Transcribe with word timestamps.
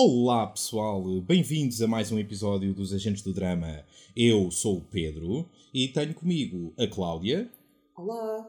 Olá 0.00 0.46
pessoal, 0.46 1.02
bem-vindos 1.22 1.82
a 1.82 1.88
mais 1.88 2.12
um 2.12 2.20
episódio 2.20 2.72
dos 2.72 2.92
Agentes 2.92 3.20
do 3.20 3.34
Drama. 3.34 3.84
Eu 4.14 4.48
sou 4.48 4.78
o 4.78 4.84
Pedro 4.84 5.50
e 5.74 5.88
tenho 5.88 6.14
comigo 6.14 6.72
a 6.78 6.86
Cláudia 6.86 7.50
Olá. 7.96 8.48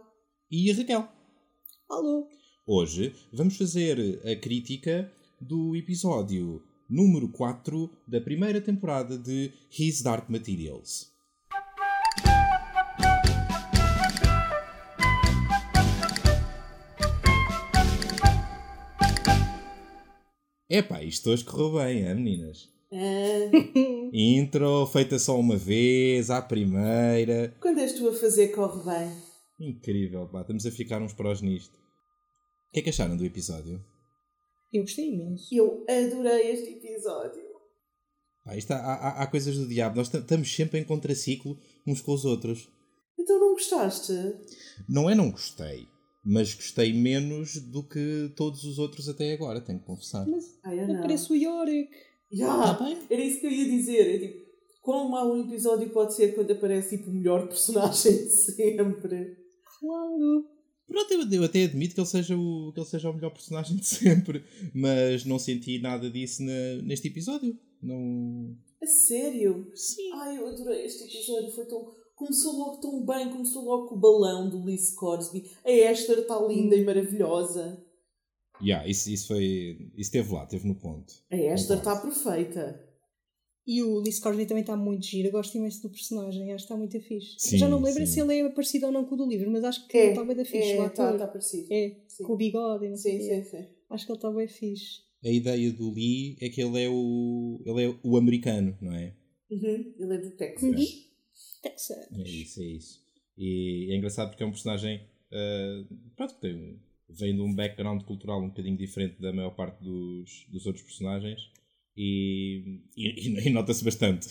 e 0.52 0.70
a 0.70 0.76
Raquel. 0.76 1.10
Alô. 1.90 2.28
Hoje 2.68 3.16
vamos 3.34 3.58
fazer 3.58 4.22
a 4.28 4.36
crítica 4.36 5.12
do 5.42 5.76
episódio 5.76 6.62
número 6.88 7.28
4 7.30 7.90
da 8.08 8.22
primeira 8.22 8.62
temporada 8.62 9.18
de 9.18 9.52
His 9.76 10.04
Dark 10.04 10.30
Materials. 10.30 11.09
Epá, 20.70 21.02
isto 21.04 21.32
hoje 21.32 21.44
correu 21.44 21.74
bem, 21.74 22.06
é 22.06 22.14
meninas? 22.14 22.70
Ah, 22.92 23.50
Intro 24.14 24.86
feita 24.88 25.18
só 25.18 25.40
uma 25.40 25.56
vez, 25.56 26.30
à 26.30 26.42
primeira. 26.42 27.56
quando 27.60 27.80
és 27.80 27.94
tu 27.94 28.08
a 28.08 28.14
fazer, 28.14 28.50
corre 28.50 28.84
bem. 28.84 29.18
Incrível, 29.60 30.28
pá, 30.28 30.42
estamos 30.42 30.66
a 30.66 30.72
ficar 30.72 31.02
uns 31.02 31.14
prós 31.14 31.42
nisto. 31.42 31.74
O 31.74 32.72
que 32.74 32.80
é 32.80 32.84
que 32.84 32.90
acharam 32.90 33.18
do 33.18 33.26
episódio? 33.26 33.84
Eu 34.72 34.84
gostei 34.84 35.10
imenso. 35.12 35.48
Eu 35.54 35.84
adorei 35.90 36.52
este 36.52 36.74
episódio. 36.74 37.44
Pá, 38.46 38.56
isto 38.56 38.72
há, 38.72 38.78
há, 38.78 39.24
há 39.24 39.28
coisas 39.28 39.58
do 39.58 39.68
diabo, 39.68 39.98
nós 39.98 40.14
estamos 40.14 40.54
sempre 40.56 40.80
em 40.80 40.84
contraciclo 40.84 41.58
uns 41.86 42.00
com 42.00 42.14
os 42.14 42.26
outros. 42.26 42.70
Então 43.18 43.40
não 43.40 43.54
gostaste? 43.54 44.14
Não 44.88 45.10
é 45.10 45.16
não 45.16 45.32
gostei, 45.32 45.88
mas 46.32 46.54
gostei 46.54 46.94
menos 46.94 47.56
do 47.58 47.82
que 47.84 48.32
todos 48.36 48.64
os 48.64 48.78
outros 48.78 49.10
até 49.10 49.34
agora, 49.34 49.60
tenho 49.62 49.80
que 49.80 49.86
confessar. 49.86 50.28
Mas 50.28 50.60
não. 50.94 51.02
parece 51.02 51.32
o 51.32 51.36
Yorick. 51.36 51.90
Já, 52.32 52.76
Tá 52.78 52.84
bem. 52.86 52.98
era 53.10 53.24
isso 53.24 53.40
que 53.40 53.48
eu 53.48 53.52
ia 53.52 53.66
dizer. 53.66 54.16
É 54.16 54.20
tipo, 54.20 54.46
quão 54.82 55.10
mau 55.10 55.34
um 55.34 55.42
episódio 55.48 55.90
pode 55.90 56.14
ser 56.14 56.36
quando 56.36 56.52
aparece 56.52 56.98
tipo, 56.98 57.10
o 57.10 57.14
melhor 57.14 57.48
personagem 57.48 58.14
de 58.14 58.30
sempre. 58.30 59.38
Claro. 59.80 60.46
Pronto, 60.88 61.12
eu, 61.12 61.32
eu 61.32 61.44
até 61.44 61.64
admito 61.64 61.94
que 61.96 62.02
ele, 62.02 62.08
seja 62.08 62.36
o, 62.38 62.72
que 62.74 62.80
ele 62.80 62.88
seja 62.88 63.10
o 63.10 63.14
melhor 63.14 63.32
personagem 63.32 63.78
de 63.78 63.86
sempre, 63.86 64.44
mas 64.74 65.24
não 65.26 65.38
senti 65.40 65.80
nada 65.80 66.10
disso 66.10 66.44
na- 66.44 66.82
neste 66.84 67.08
episódio. 67.08 67.58
Não. 67.82 68.56
A 68.82 68.86
sério? 68.86 69.72
Sim. 69.76 70.10
Ai, 70.14 70.38
eu 70.38 70.48
adorei 70.48 70.86
este 70.86 71.04
episódio. 71.04 71.52
Foi 71.52 71.66
tão... 71.66 71.92
Começou 72.20 72.54
logo 72.58 72.78
tão 72.78 73.06
bem. 73.06 73.30
Começou 73.32 73.64
logo 73.64 73.88
com 73.88 73.96
o 73.96 74.00
balão 74.00 74.50
do 74.50 74.64
Lee 74.64 74.78
Scoresby. 74.78 75.50
A 75.66 75.72
Esther 75.72 76.20
está 76.20 76.40
linda 76.46 76.76
e 76.76 76.84
maravilhosa. 76.84 77.82
Yeah, 78.62 78.86
isso, 78.88 79.10
isso 79.10 79.28
foi. 79.28 79.44
Isso 79.96 80.10
esteve 80.10 80.34
lá, 80.34 80.44
esteve 80.44 80.68
no 80.68 80.76
ponto. 80.76 81.14
A 81.32 81.36
Esther 81.36 81.78
Concordo. 81.78 81.80
está 81.80 81.96
perfeita. 81.96 82.86
E 83.66 83.82
o 83.84 84.00
Lee 84.00 84.12
Scorsese 84.12 84.48
também 84.48 84.62
está 84.62 84.76
muito 84.76 85.06
giro. 85.06 85.32
Gosto 85.32 85.58
imenso 85.58 85.82
do 85.84 85.90
personagem. 85.90 86.44
Acho 86.52 86.66
que 86.66 86.74
está 86.74 86.76
muito 86.76 87.00
fixe. 87.00 87.36
Sim, 87.38 87.58
Já 87.58 87.70
não 87.70 87.80
me 87.80 87.86
lembro 87.86 88.06
sim. 88.06 88.12
se 88.14 88.20
ele 88.20 88.40
é 88.40 88.50
parecido 88.50 88.88
ou 88.88 88.92
não 88.92 89.06
com 89.06 89.14
o 89.16 89.18
do 89.18 89.28
livro, 89.28 89.50
mas 89.52 89.64
acho 89.64 89.88
que 89.88 89.98
É, 89.98 90.10
está 90.10 90.24
bem 90.26 90.36
da 90.36 90.44
fixe. 90.44 90.76
o 90.78 90.82
É, 90.82 90.88
está 90.88 91.08
ator. 91.08 91.20
tá 91.20 91.28
parecido. 91.28 91.68
É, 91.72 91.96
Sim. 92.08 92.24
com 92.24 92.34
o 92.34 92.38
bigode 92.38 92.86
e 92.86 92.90
não 92.90 92.98
sei 92.98 93.20
Sim, 93.22 93.44
sim, 93.44 93.44
sim. 93.50 93.66
Acho 93.90 94.06
que 94.06 94.12
ele 94.12 94.18
está 94.18 94.32
bem 94.32 94.48
fixe. 94.48 95.02
A 95.24 95.30
ideia 95.30 95.72
do 95.72 95.92
Lee 95.94 96.36
é 96.42 96.50
que 96.50 96.62
ele 96.62 96.84
é 96.84 96.90
o. 96.90 97.62
ele 97.66 97.86
é 97.86 97.96
o 98.04 98.18
americano, 98.18 98.76
não 98.82 98.92
é? 98.94 99.14
Uhum, 99.52 99.94
ele 100.00 100.16
é 100.16 100.18
do 100.18 100.32
Texas. 100.32 100.64
Uhum. 100.64 101.09
Texas. 101.62 102.08
É 102.14 102.22
isso, 102.28 102.62
é 102.62 102.66
isso. 102.66 103.04
E 103.38 103.88
é 103.92 103.96
engraçado 103.96 104.30
porque 104.30 104.44
é 104.44 104.46
um 104.46 104.52
personagem. 104.52 105.02
ah, 105.32 105.84
pronto, 106.16 106.36
que 106.36 106.42
tem, 106.42 106.56
um- 106.56 106.80
vem 107.10 107.36
de 107.36 107.42
um 107.42 107.54
background 107.56 108.04
cultural 108.04 108.42
um 108.42 108.50
bocadinho 108.50 108.78
diferente 108.78 109.20
da 109.22 109.32
maior 109.34 109.52
parte 109.52 109.84
dos, 109.84 110.46
dos 110.50 110.66
outros 110.66 110.84
personagens 110.86 111.40
e, 111.98 112.82
e, 112.96 113.48
e 113.48 113.50
nota-se 113.50 113.84
bastante. 113.84 114.28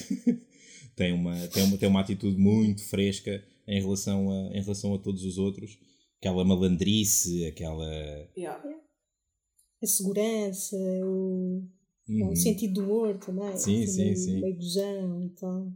tem, 0.96 1.12
uma, 1.12 1.34
tem, 1.48 1.62
uma, 1.64 1.78
tem 1.78 1.88
uma 1.88 2.00
atitude 2.00 2.36
muito 2.38 2.82
fresca 2.84 3.44
em 3.66 3.80
relação, 3.80 4.30
a, 4.30 4.56
em 4.56 4.62
relação 4.62 4.94
a 4.94 4.98
todos 4.98 5.24
os 5.24 5.38
outros. 5.38 5.78
Aquela 6.20 6.44
malandrice, 6.44 7.46
aquela. 7.46 7.84
Yeah. 8.36 8.62
A 9.82 9.86
segurança, 9.86 10.76
o, 11.04 11.62
Uhum. 12.08 12.30
o 12.30 12.36
sentido 12.36 12.74
do 12.74 12.84
humor 12.84 13.18
também. 13.18 13.54
Sim, 13.58 13.84
assim, 13.84 14.14
sim, 14.14 14.16
sim. 14.16 14.40
Meio 14.40 14.56
gozão 14.56 15.24
e 15.26 15.28
tal. 15.30 15.70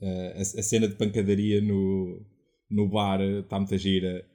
Uh, 0.00 0.32
a, 0.36 0.40
a 0.40 0.62
cena 0.62 0.86
de 0.86 0.94
pancadaria 0.94 1.60
no, 1.62 2.20
no 2.70 2.86
bar 2.88 3.20
está 3.22 3.58
muito 3.58 3.76
gira 3.78 4.28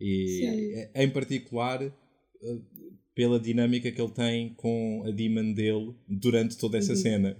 e 0.00 0.26
Sim. 0.26 0.74
eh, 0.74 1.04
em 1.04 1.10
particular 1.10 1.82
uh, 1.84 2.64
pela 3.14 3.38
dinâmica 3.38 3.92
que 3.92 4.00
ele 4.02 4.10
tem 4.12 4.54
com 4.54 5.04
a 5.06 5.10
demon 5.12 5.52
dele 5.52 5.94
durante 6.08 6.56
toda 6.58 6.78
essa 6.78 6.92
Uhum. 6.92 6.98
cena. 6.98 7.36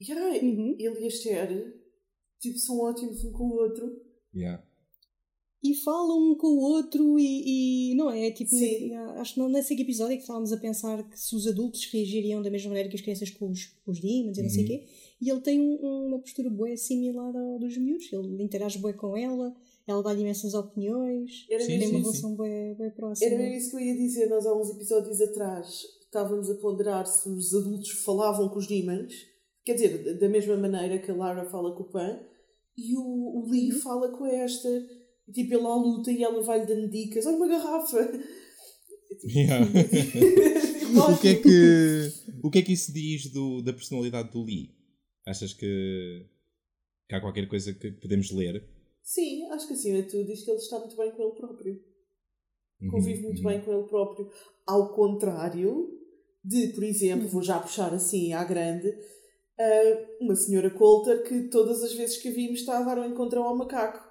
Yeah, 0.00 0.44
Uhum. 0.44 0.76
Ele 0.78 1.00
e 1.00 1.04
a 1.04 1.08
Esther 1.08 1.74
tipo, 2.40 2.58
são 2.58 2.78
ótimos 2.80 3.24
um 3.24 3.32
com 3.32 3.44
o 3.44 3.54
outro. 3.54 3.98
Yeah. 4.34 4.62
E 5.64 5.74
falam 5.76 6.32
um 6.32 6.34
com 6.36 6.48
o 6.48 6.60
outro 6.60 7.18
e, 7.18 7.92
e 7.92 7.94
não 7.96 8.10
é? 8.10 8.30
Tipo, 8.30 8.50
Sim. 8.50 8.94
acho 8.94 9.34
que 9.34 9.40
não 9.40 9.48
nesse 9.48 9.72
episódio 9.74 10.12
é 10.12 10.16
que 10.16 10.22
estávamos 10.22 10.52
a 10.52 10.58
pensar 10.58 11.02
que 11.08 11.18
se 11.18 11.34
os 11.34 11.46
adultos 11.46 11.82
reagiriam 11.90 12.42
da 12.42 12.50
mesma 12.50 12.68
maneira 12.68 12.88
que 12.90 12.94
as 12.94 13.00
crianças 13.00 13.30
com 13.30 13.50
os, 13.50 13.64
com 13.84 13.90
os 13.90 13.98
demons 14.00 14.36
e 14.36 14.42
não 14.42 14.50
sei 14.50 14.64
o 14.64 14.68
Uhum. 14.68 14.68
quê. 14.78 14.86
E 15.20 15.30
ele 15.30 15.40
tem 15.40 15.58
um- 15.60 16.06
uma 16.08 16.18
postura 16.20 16.50
boa 16.50 16.76
similar 16.76 17.34
ao 17.34 17.58
dos 17.58 17.76
miúdos. 17.78 18.12
Ele 18.12 18.42
interage 18.42 18.78
bem 18.78 18.92
com 18.94 19.16
ela, 19.16 19.54
ela 19.86 20.02
dá-lhe 20.02 20.20
imensas 20.20 20.52
opiniões. 20.54 21.30
Era 21.50 21.64
Sim, 21.64 21.78
Tem 21.78 21.88
uma 21.88 22.00
relação 22.00 22.36
bem, 22.36 22.74
bem 22.76 22.90
próxima. 22.90 23.26
Era 23.30 23.38
mesmo 23.38 23.54
isso 23.56 23.70
que 23.70 23.76
eu 23.76 23.80
ia 23.80 23.96
dizer. 23.96 24.28
Nós 24.28 24.44
há 24.46 24.54
uns 24.54 24.70
episódios 24.70 25.20
atrás 25.20 25.68
estávamos 26.04 26.50
a 26.50 26.54
ponderar 26.56 27.06
se 27.06 27.28
os 27.28 27.54
adultos 27.54 27.90
falavam 28.04 28.48
com 28.50 28.58
os 28.58 28.66
demons. 28.66 29.12
Quer 29.64 29.74
dizer, 29.74 30.18
da- 30.18 30.28
mesma 30.28 30.56
maneira 30.56 30.98
que 30.98 31.10
a 31.10 31.14
Lara 31.14 31.44
fala 31.50 31.74
com 31.74 31.82
o 31.84 31.90
Pan. 31.90 32.20
E 32.76 32.94
o, 32.96 33.00
o 33.02 33.48
Lee 33.50 33.72
Uhum. 33.72 33.78
fala 33.80 34.08
com 34.16 34.24
a 34.24 34.44
Esther. 34.44 34.82
E, 35.28 35.32
tipo, 35.32 35.54
ele 35.54 35.64
à 35.66 35.74
luta 35.74 36.12
e 36.12 36.22
ela 36.22 36.42
vai-lhe 36.42 36.66
dando 36.66 36.90
dicas. 36.90 37.24
Olha 37.26 37.36
uma 37.36 37.48
garrafa. 37.48 37.98
Yeah. 39.24 39.66
O, 40.96 41.18
que 41.20 41.28
é 41.28 41.34
que, 41.34 42.12
o 42.44 42.50
que 42.50 42.58
é 42.58 42.62
que 42.62 42.72
isso 42.72 42.92
diz 42.92 43.30
do, 43.32 43.60
da 43.60 43.72
personalidade 43.72 44.30
do 44.30 44.42
Lee? 44.44 44.70
Achas 45.26 45.52
que, 45.52 46.24
que 47.08 47.14
há 47.14 47.20
qualquer 47.20 47.48
coisa 47.48 47.74
que 47.74 47.90
podemos 47.92 48.30
ler? 48.30 48.64
Sim, 49.02 49.46
acho 49.50 49.66
que 49.66 49.74
acima 49.74 50.02
de 50.02 50.08
tudo 50.08 50.24
diz 50.26 50.42
que 50.44 50.50
ele 50.50 50.58
está 50.58 50.78
muito 50.78 50.96
bem 50.96 51.10
com 51.10 51.22
ele 51.22 51.34
próprio. 51.34 51.84
Uhum, 52.80 52.90
convive 52.90 53.22
muito 53.22 53.38
uhum. 53.38 53.48
bem 53.48 53.60
com 53.60 53.72
ele 53.72 53.88
próprio. 53.88 54.30
Ao 54.66 54.94
contrário 54.94 55.90
de, 56.44 56.68
por 56.68 56.84
exemplo, 56.84 57.28
vou 57.28 57.42
já 57.42 57.58
puxar 57.58 57.92
assim 57.92 58.32
à 58.32 58.44
grande, 58.44 58.88
ah, 59.58 60.06
uma 60.20 60.36
senhora 60.36 60.70
Coulter 60.70 61.24
que 61.24 61.48
todas 61.48 61.82
as 61.82 61.92
vezes 61.92 62.18
que 62.18 62.28
a 62.28 62.32
vimos 62.32 62.60
está 62.60 62.78
a 62.78 62.82
dar 62.82 62.98
um 62.98 63.10
encontrão 63.10 63.44
ao 63.44 63.56
macaco. 63.56 64.04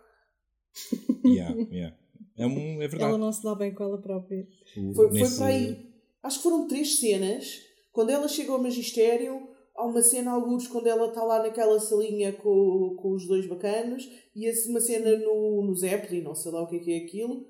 Yeah, 1.26 1.56
yeah. 1.72 1.98
É, 2.38 2.46
um, 2.46 2.82
é 2.84 2.88
verdade. 2.88 3.04
Ela 3.06 3.18
não 3.18 3.32
se 3.32 3.42
dá 3.42 3.56
bem 3.56 3.74
com 3.74 3.84
ela 3.84 4.00
própria. 4.00 4.48
O- 4.78 4.94
Foi, 4.94 5.08
foi 5.10 5.20
nesse- 5.20 5.38
para 5.38 5.46
aí. 5.48 5.94
Acho 6.22 6.38
que 6.38 6.44
foram 6.44 6.68
três 6.68 7.00
cenas. 7.00 7.62
Quando 7.92 8.12
ela 8.12 8.28
chega 8.28 8.52
ao 8.52 8.62
magistério, 8.62 9.48
há 9.76 9.86
uma 9.86 10.02
cena, 10.02 10.32
alguns, 10.32 10.68
quando 10.68 10.88
ela 10.88 11.08
está 11.08 11.24
lá 11.24 11.44
naquela 11.44 11.80
salinha 11.80 12.34
com, 12.34 12.96
com 12.98 13.12
os 13.12 13.28
dois 13.28 13.46
bacanos, 13.46 14.10
e 14.36 14.50
uma 14.70 14.80
cena 14.80 15.18
no, 15.18 15.64
no 15.64 15.76
Zeppelin, 15.76 16.22
não 16.22 16.36
sei 16.36 16.52
lá 16.52 16.62
o 16.62 16.68
que 16.68 16.78
é 16.78 16.80
que 16.80 16.94
é 16.94 16.98
aquilo. 16.98 17.46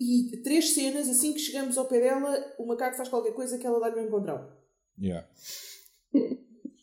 E 0.00 0.36
três 0.42 0.70
cenas, 0.74 1.08
assim 1.08 1.32
que 1.32 1.40
chegamos 1.40 1.76
ao 1.76 1.86
pé 1.86 2.00
dela, 2.00 2.54
o 2.58 2.66
macaco 2.66 2.96
faz 2.96 3.08
qualquer 3.08 3.32
coisa 3.32 3.58
que 3.58 3.66
ela 3.66 3.80
dá-lhe 3.80 4.00
um 4.00 4.06
encontrão. 4.06 4.48
Yeah. 5.00 5.28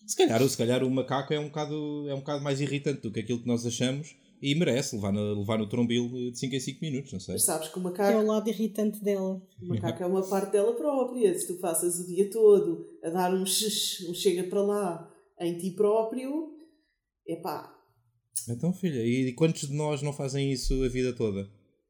Se 0.05 0.15
calhar, 0.15 0.47
se 0.47 0.57
calhar 0.57 0.83
o 0.83 0.91
macaco 0.91 1.33
é 1.33 1.39
um, 1.39 1.47
bocado, 1.47 2.07
é 2.07 2.13
um 2.13 2.19
bocado 2.19 2.43
mais 2.43 2.61
irritante 2.61 3.01
do 3.01 3.11
que 3.11 3.21
aquilo 3.21 3.41
que 3.41 3.47
nós 3.47 3.65
achamos 3.65 4.15
e 4.41 4.53
merece 4.55 4.95
levar, 4.95 5.11
na, 5.11 5.21
levar 5.33 5.57
no 5.57 5.67
trombil 5.67 6.09
de 6.31 6.37
5 6.37 6.55
em 6.55 6.59
5 6.59 6.79
minutos, 6.81 7.13
não 7.13 7.19
sei. 7.19 7.35
Mas 7.35 7.43
sabes 7.43 7.69
que 7.69 7.77
o 7.77 7.81
É 7.81 7.83
macaco, 7.83 8.19
o 8.19 8.25
lado 8.27 8.49
irritante 8.49 9.03
dela. 9.03 9.41
o 9.61 9.67
macaco 9.67 10.03
é 10.03 10.05
uma 10.05 10.27
parte 10.27 10.51
dela 10.51 10.73
própria. 10.75 11.37
Se 11.37 11.47
tu 11.47 11.55
passas 11.55 11.99
o 11.99 12.07
dia 12.07 12.29
todo 12.29 12.85
a 13.03 13.09
dar 13.09 13.33
um, 13.33 13.41
um 13.43 13.45
chega 13.45 14.43
para 14.43 14.61
lá 14.61 15.11
em 15.39 15.57
ti 15.57 15.71
próprio, 15.71 16.53
epá, 17.27 17.73
Então, 18.49 18.73
filha, 18.73 19.05
e 19.05 19.33
quantos 19.33 19.67
de 19.67 19.73
nós 19.73 20.01
não 20.01 20.13
fazem 20.13 20.51
isso 20.51 20.83
a 20.83 20.87
vida 20.87 21.13
toda? 21.13 21.49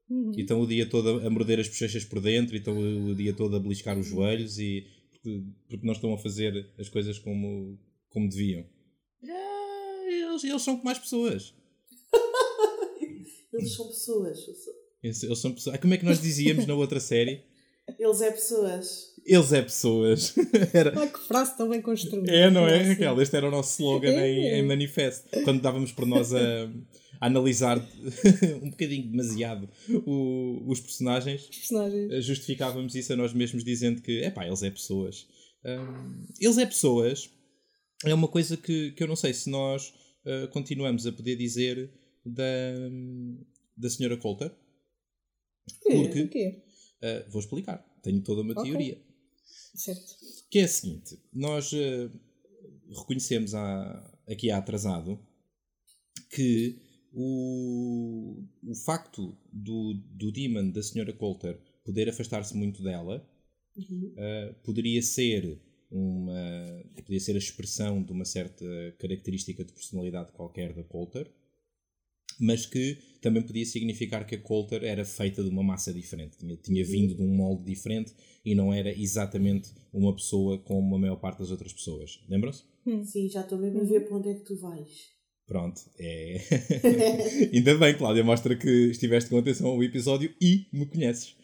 Uhum. 0.09 0.31
E 0.35 0.41
estão 0.41 0.61
o 0.61 0.67
dia 0.67 0.87
todo 0.87 1.25
a 1.25 1.29
morder 1.29 1.59
as 1.59 1.67
bochechas 1.67 2.05
por 2.05 2.21
dentro 2.21 2.55
e 2.55 2.59
estão 2.59 2.77
o 2.77 3.15
dia 3.15 3.33
todo 3.33 3.55
a 3.55 3.59
beliscar 3.59 3.97
os 3.97 4.05
joelhos 4.05 4.59
e 4.59 4.85
porque, 5.11 5.43
porque 5.67 5.85
não 5.85 5.93
estão 5.93 6.13
a 6.13 6.17
fazer 6.17 6.71
as 6.77 6.89
coisas 6.89 7.17
como, 7.17 7.79
como 8.09 8.29
deviam. 8.29 8.63
Ah, 9.23 10.03
eles, 10.07 10.43
eles 10.43 10.61
são 10.61 10.75
como 10.75 10.85
mais 10.85 10.99
pessoas. 10.99 11.53
Eles 13.53 13.73
são 13.73 13.87
pessoas. 13.87 14.39
Eles, 15.03 15.23
eles 15.23 15.39
são 15.39 15.51
pessoas. 15.53 15.75
Ah, 15.75 15.79
Como 15.79 15.93
é 15.93 15.97
que 15.97 16.05
nós 16.05 16.21
dizíamos 16.21 16.65
na 16.65 16.73
outra 16.75 16.99
série? 16.99 17.43
Eles 17.99 18.21
é 18.21 18.31
pessoas. 18.31 19.13
Eles 19.25 19.53
é 19.53 19.61
pessoas. 19.61 20.35
Era, 20.73 20.99
Ai, 20.99 21.11
que 21.11 21.19
frase 21.27 21.55
tão 21.55 21.69
bem 21.69 21.81
construída. 21.81 22.31
É, 22.31 22.49
não 22.49 22.67
é. 22.67 22.81
Raquel? 22.81 23.21
Este 23.21 23.35
era 23.35 23.47
o 23.47 23.51
nosso 23.51 23.81
slogan 23.81 24.09
em, 24.11 24.47
É. 24.47 24.59
em 24.59 24.63
manifesto. 24.63 25.27
Quando 25.43 25.61
dávamos 25.61 25.91
por 25.91 26.05
nós 26.05 26.33
a, 26.33 26.65
a 27.21 27.27
analisar 27.27 27.77
um 28.61 28.69
bocadinho 28.71 29.07
demasiado 29.09 29.69
o- 30.05 30.63
os 30.67 30.79
personagens, 30.79 31.43
Os 31.43 31.57
personagens. 31.57 32.25
justificávamos 32.25 32.95
isso 32.95 33.13
a 33.13 33.15
nós 33.15 33.33
mesmos 33.33 33.63
dizendo 33.63 34.01
que, 34.01 34.21
epá, 34.23 34.45
eles 34.47 34.63
é 34.63 34.69
pessoas. 34.71 35.27
Um, 35.63 36.23
eles 36.39 36.57
é 36.57 36.65
pessoas. 36.65 37.29
É 38.03 38.13
uma 38.13 38.27
coisa 38.27 38.57
que, 38.57 38.91
que 38.91 39.03
eu 39.03 39.07
não 39.07 39.15
sei 39.15 39.33
se 39.33 39.49
nós 39.49 39.93
uh, 40.25 40.47
continuamos 40.51 41.05
a 41.07 41.11
poder 41.11 41.35
dizer 41.35 41.89
da, 42.25 42.43
da 43.77 43.89
senhora 43.89 44.17
Coulter. 44.17 44.51
Porque, 45.81 46.21
O 46.23 46.29
quê? 46.29 46.63
uh, 47.01 47.31
vou 47.31 47.39
explicar, 47.41 47.77
tenho 48.03 48.21
toda 48.21 48.41
uma 48.41 48.53
Ok. 48.53 48.63
teoria. 48.71 49.01
Certo. 49.75 50.15
Que 50.49 50.59
é 50.59 50.63
a 50.63 50.67
seguinte: 50.67 51.17
nós 51.33 51.71
eh, 51.73 52.09
reconhecemos 52.89 53.53
há, 53.53 54.19
aqui 54.27 54.49
há 54.51 54.57
atrasado 54.57 55.19
que 56.29 56.79
o, 57.11 58.43
o 58.63 58.75
facto 58.85 59.37
do, 59.51 59.93
do 60.11 60.31
Demon, 60.31 60.71
da 60.71 60.79
Sra. 60.81 61.11
Coulter, 61.13 61.59
poder 61.83 62.09
afastar-se 62.09 62.55
muito 62.55 62.81
dela 62.83 63.27
eh, 64.17 64.55
poderia 64.63 65.01
ser 65.01 65.61
uma 65.91 66.83
poderia 66.95 67.19
ser 67.19 67.35
a 67.35 67.39
expressão 67.39 68.03
de 68.03 68.11
uma 68.11 68.25
certa 68.25 68.65
característica 68.99 69.63
de 69.63 69.71
personalidade 69.73 70.31
qualquer 70.31 70.73
da 70.73 70.83
Coulter 70.83 71.31
mas 72.39 72.65
que 72.65 72.97
também 73.21 73.41
podia 73.41 73.65
significar 73.65 74.25
que 74.25 74.35
a 74.35 74.39
Coulter 74.39 74.83
era 74.83 75.03
feita 75.03 75.43
de 75.43 75.49
uma 75.49 75.63
massa 75.63 75.93
diferente, 75.93 76.37
tinha, 76.37 76.55
tinha 76.57 76.85
vindo 76.85 77.15
de 77.15 77.21
um 77.21 77.27
molde 77.27 77.63
diferente 77.63 78.13
e 78.43 78.53
não 78.53 78.71
era 78.71 78.91
exatamente 78.91 79.71
uma 79.91 80.15
pessoa 80.15 80.59
como 80.59 80.95
a 80.95 80.99
maior 80.99 81.15
parte 81.15 81.39
das 81.39 81.49
outras 81.49 81.73
pessoas. 81.73 82.19
Lembram-se? 82.29 82.63
Sim, 83.05 83.27
já 83.29 83.41
estou 83.41 83.57
mesmo 83.57 83.81
a 83.81 83.83
ver 83.83 84.01
para 84.01 84.17
onde 84.17 84.29
é 84.29 84.33
que 84.35 84.45
tu 84.45 84.55
vais. 84.57 85.15
Pronto, 85.47 85.81
é. 85.99 86.39
Ainda 87.53 87.77
bem, 87.77 87.97
Cláudia, 87.97 88.23
mostra 88.23 88.55
que 88.55 88.89
estiveste 88.89 89.29
com 89.29 89.37
atenção 89.37 89.67
ao 89.67 89.83
episódio 89.83 90.33
e 90.41 90.67
me 90.71 90.85
conheces. 90.85 91.35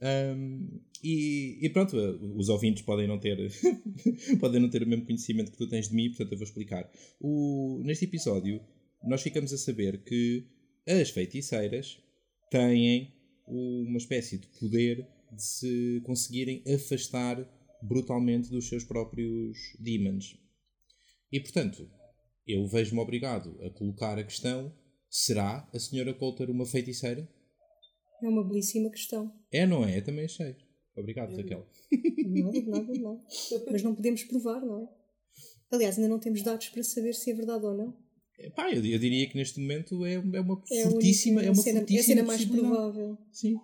Ahm, 0.00 0.80
e, 1.02 1.58
e 1.60 1.70
pronto, 1.70 1.96
os 2.36 2.48
ouvintes 2.48 2.82
podem 2.82 3.06
não 3.06 3.18
ter 3.18 3.50
podem 4.40 4.60
não 4.60 4.70
ter 4.70 4.82
o 4.82 4.86
mesmo 4.86 5.04
conhecimento 5.04 5.50
que 5.50 5.58
tu 5.58 5.68
tens 5.68 5.88
de 5.88 5.94
mim, 5.94 6.08
portanto 6.08 6.32
eu 6.32 6.38
vou 6.38 6.46
explicar. 6.46 6.90
O, 7.20 7.80
neste 7.84 8.04
episódio, 8.04 8.60
nós 9.04 9.22
ficamos 9.22 9.52
a 9.52 9.58
saber 9.58 10.02
que 10.04 10.46
as 10.86 11.10
feiticeiras 11.10 11.98
têm 12.50 13.12
uma 13.46 13.98
espécie 13.98 14.38
de 14.38 14.46
poder 14.58 15.06
de 15.32 15.42
se 15.42 16.02
conseguirem 16.04 16.62
afastar 16.72 17.48
brutalmente 17.82 18.50
dos 18.50 18.68
seus 18.68 18.84
próprios 18.84 19.58
demons. 19.78 20.38
E 21.30 21.40
portanto, 21.40 21.88
eu 22.46 22.66
vejo-me 22.66 23.00
obrigado 23.00 23.58
a 23.64 23.70
colocar 23.70 24.18
a 24.18 24.24
questão: 24.24 24.72
será 25.08 25.68
a 25.72 25.78
senhora 25.78 26.14
Coulter 26.14 26.50
uma 26.50 26.66
feiticeira? 26.66 27.28
É 28.22 28.28
uma 28.28 28.46
belíssima 28.46 28.90
questão. 28.90 29.32
É, 29.50 29.66
não 29.66 29.84
é? 29.84 29.98
Eu 29.98 30.04
também 30.04 30.24
achei. 30.24 30.56
Obrigado, 30.96 31.34
Raquel. 31.34 31.66
Nada, 32.24 32.62
nada, 32.66 32.92
nada. 33.00 33.20
Mas 33.70 33.82
não 33.82 33.94
podemos 33.94 34.22
provar, 34.24 34.60
não 34.60 34.82
é? 34.82 34.88
Aliás, 35.72 35.96
ainda 35.96 36.08
não 36.08 36.20
temos 36.20 36.42
dados 36.42 36.68
para 36.68 36.82
saber 36.82 37.14
se 37.14 37.30
é 37.30 37.34
verdade 37.34 37.64
ou 37.64 37.74
não. 37.74 37.96
Pá, 38.56 38.70
eu, 38.70 38.84
eu 38.84 38.98
diria 38.98 39.28
que 39.28 39.36
neste 39.36 39.60
momento 39.60 40.04
é, 40.04 40.14
é 40.14 40.40
uma 40.40 40.62
É 40.70 40.82
fortíssima, 40.84 41.40
única 41.40 41.48
é 41.48 41.52
uma 41.52 41.62
cena, 41.62 41.78
é 41.78 41.82
a 41.82 41.86
fortíssima 41.86 42.14
cena 42.14 42.22
mais 42.24 42.44
provável. 42.44 43.18
Sim. 43.32 43.56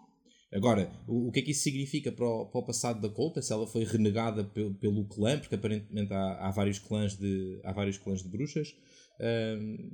Agora, 0.52 0.90
o, 1.06 1.28
o 1.28 1.32
que 1.32 1.40
é 1.40 1.42
que 1.42 1.50
isso 1.50 1.62
significa 1.62 2.10
para 2.10 2.26
o, 2.26 2.46
para 2.46 2.60
o 2.60 2.66
passado 2.66 3.00
da 3.00 3.08
Coulter? 3.08 3.42
Se 3.42 3.52
ela 3.52 3.66
foi 3.66 3.84
renegada 3.84 4.44
pelo, 4.44 4.74
pelo 4.74 5.06
clã, 5.06 5.38
porque 5.38 5.54
aparentemente 5.54 6.12
há, 6.12 6.48
há 6.48 6.50
vários 6.50 6.78
clãs 6.78 7.16
de 7.16 7.60
há 7.64 7.72
vários 7.72 7.98
clãs 7.98 8.22
de 8.22 8.28
bruxas, 8.28 8.74
ahm, 9.20 9.90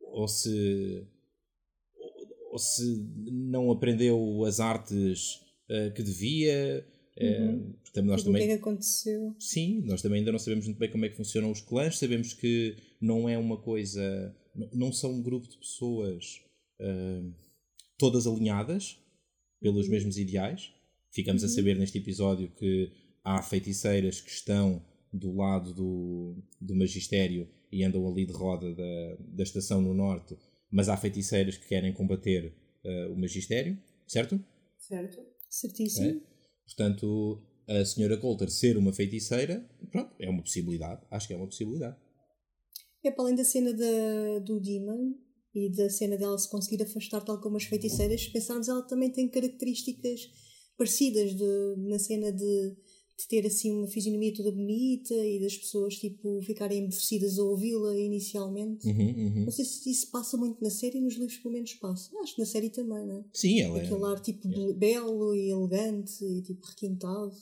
ou 0.00 0.28
se 0.28 1.06
ou, 2.50 2.58
se 2.58 2.82
não 3.30 3.70
aprendeu 3.70 4.44
as 4.44 4.60
artes 4.60 5.40
ah, 5.70 5.90
que 5.94 6.02
devia. 6.02 6.86
Ah, 7.20 7.72
porque 7.82 8.02
nós 8.02 8.20
Tipo, 8.20 8.30
O 8.30 8.34
que 8.34 8.38
é 8.38 8.46
também 8.46 8.56
que 8.56 8.62
aconteceu? 8.62 9.34
Sim, 9.38 9.82
nós 9.84 10.02
também 10.02 10.20
ainda 10.20 10.32
não 10.32 10.38
sabemos 10.38 10.66
muito 10.66 10.78
bem 10.78 10.90
como 10.90 11.04
é 11.04 11.08
que 11.08 11.16
funcionam 11.16 11.50
os 11.50 11.60
clãs, 11.60 11.98
sabemos 11.98 12.32
que 12.32 12.76
não 13.00 13.28
é 13.28 13.36
uma 13.36 13.56
coisa. 13.56 14.34
não 14.72 14.92
são 14.92 15.12
um 15.12 15.22
grupo 15.22 15.48
de 15.48 15.56
pessoas 15.56 16.40
ah, 16.80 17.22
todas 17.98 18.26
alinhadas 18.26 18.98
pelos 19.60 19.88
mesmos 19.88 20.16
ideais. 20.18 20.72
Ficamos 21.10 21.42
a 21.42 21.48
saber 21.48 21.76
neste 21.76 21.98
episódio 21.98 22.50
que 22.56 22.92
há 23.24 23.42
feiticeiras 23.42 24.20
que 24.20 24.30
estão 24.30 24.84
do 25.12 25.34
lado 25.34 25.72
do, 25.72 26.36
do 26.60 26.74
magistério 26.76 27.48
e 27.72 27.82
andam 27.82 28.06
ali 28.08 28.24
de 28.24 28.32
roda 28.32 28.74
da, 28.74 29.16
da 29.20 29.42
estação 29.42 29.80
no 29.80 29.94
norte, 29.94 30.36
mas 30.70 30.88
há 30.88 30.96
feiticeiras 30.96 31.56
que 31.56 31.66
querem 31.66 31.92
combater 31.92 32.54
ah, 32.84 33.08
o 33.10 33.16
magistério, 33.16 33.76
certo? 34.06 34.42
Certo? 34.78 35.20
Certíssimo. 35.48 36.10
É? 36.10 36.37
Portanto, 36.68 37.42
a 37.66 37.82
senhora 37.84 38.18
Coulter 38.18 38.50
ser 38.50 38.76
uma 38.76 38.92
feiticeira, 38.92 39.66
pronto, 39.90 40.14
é 40.18 40.28
uma 40.28 40.42
possibilidade. 40.42 41.00
Acho 41.10 41.26
que 41.26 41.32
é 41.32 41.36
uma 41.36 41.46
possibilidade. 41.46 41.96
É 43.02 43.10
para 43.10 43.24
além 43.24 43.34
da 43.34 43.44
cena 43.44 43.72
do 43.72 44.60
Demon 44.60 45.14
e 45.54 45.70
da 45.70 45.88
cena 45.88 46.18
dela 46.18 46.36
se 46.36 46.50
conseguir 46.50 46.82
afastar 46.82 47.24
tal 47.24 47.40
como 47.40 47.56
as 47.56 47.64
feiticeiras, 47.64 48.22
se 48.22 48.30
pensarmos, 48.30 48.68
ela 48.68 48.82
também 48.82 49.10
tem 49.10 49.30
características 49.30 50.20
parecidas 50.76 51.34
de, 51.34 51.74
na 51.78 51.98
cena 51.98 52.30
de, 52.30 52.76
de 53.18 53.26
ter 53.26 53.44
assim 53.46 53.72
uma 53.72 53.88
fisionomia 53.88 54.32
toda 54.32 54.52
bonita 54.52 55.12
e 55.14 55.40
das 55.40 55.56
pessoas 55.56 55.96
tipo 55.98 56.40
ficarem 56.42 56.78
embevecidas 56.84 57.38
a 57.38 57.42
ouvi-la 57.42 57.98
inicialmente. 57.98 58.86
Uhum, 58.86 59.08
uhum. 59.08 59.44
Não 59.44 59.50
sei 59.50 59.64
se 59.64 59.90
isso 59.90 60.10
passa 60.10 60.36
muito 60.36 60.62
na 60.62 60.70
série, 60.70 61.00
nos 61.00 61.14
livros 61.14 61.36
pelo 61.38 61.54
menos 61.54 61.74
passa. 61.74 62.10
Acho 62.22 62.34
que 62.36 62.40
na 62.40 62.46
série 62.46 62.70
também, 62.70 63.04
não 63.06 63.18
é? 63.18 63.24
Sim, 63.32 63.60
ela 63.60 63.78
é. 63.80 63.84
Aquele 63.84 64.04
ar 64.04 64.20
tipo 64.20 64.46
be- 64.48 64.72
belo 64.74 65.34
e 65.34 65.50
elegante 65.50 66.24
e 66.24 66.42
tipo 66.42 66.64
requintado. 66.64 67.32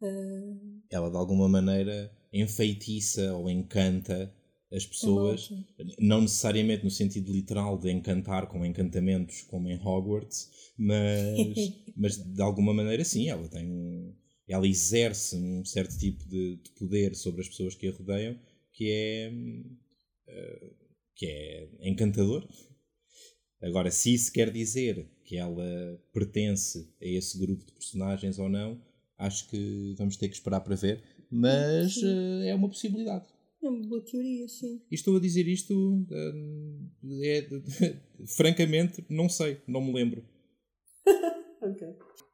Ah, 0.00 0.54
Ela 0.90 1.10
de 1.10 1.16
alguma 1.16 1.48
maneira 1.48 2.12
enfeitiça 2.32 3.34
ou 3.34 3.50
encanta 3.50 4.32
as 4.72 4.86
pessoas. 4.86 5.50
malta. 5.50 5.66
Não 5.98 6.20
necessariamente 6.20 6.84
no 6.84 6.90
sentido 6.90 7.32
literal 7.32 7.76
de 7.76 7.90
encantar 7.90 8.46
com 8.48 8.64
encantamentos 8.64 9.42
como 9.42 9.68
em 9.68 9.76
Hogwarts, 9.78 10.48
mas, 10.78 11.72
mas 11.96 12.16
de 12.16 12.40
alguma 12.40 12.72
maneira 12.72 13.04
sim, 13.04 13.28
ela 13.28 13.48
tem 13.48 14.14
ela 14.48 14.66
exerce 14.66 15.36
um 15.36 15.64
certo 15.64 15.96
tipo 15.98 16.24
de, 16.28 16.56
de 16.56 16.70
poder 16.72 17.14
sobre 17.14 17.40
as 17.40 17.48
pessoas 17.48 17.74
que 17.74 17.88
a 17.88 17.92
rodeiam 17.92 18.38
que 18.72 18.90
é 18.90 19.32
eh, 20.28 20.70
que 21.14 21.26
é 21.26 21.68
encantador. 21.82 22.48
Agora, 23.62 23.90
se 23.90 24.12
isso 24.12 24.32
quer 24.32 24.50
dizer 24.50 25.06
que 25.24 25.36
ela 25.36 26.00
pertence 26.12 26.88
a 27.00 27.06
esse 27.06 27.38
grupo 27.38 27.64
de 27.64 27.72
personagens 27.72 28.38
ou 28.38 28.48
não, 28.48 28.82
acho 29.18 29.48
que 29.48 29.94
vamos 29.96 30.16
ter 30.16 30.28
que 30.28 30.34
esperar 30.34 30.60
para 30.60 30.74
ver, 30.74 31.02
mas 31.30 31.96
eh, 32.02 32.48
é 32.48 32.54
uma 32.54 32.68
possibilidade. 32.68 33.26
É 33.62 33.68
uma 33.68 33.86
boa 33.86 34.04
teoria, 34.04 34.48
sim. 34.48 34.82
E 34.90 34.94
estou 34.94 35.16
a 35.16 35.20
dizer 35.20 35.46
isto, 35.46 35.72
hum, 35.74 36.90
é, 37.22 37.46
francamente, 38.26 39.04
não 39.08 39.28
sei, 39.28 39.60
não 39.66 39.80
me 39.80 39.92
lembro. 39.92 40.24
Ok. 41.62 41.86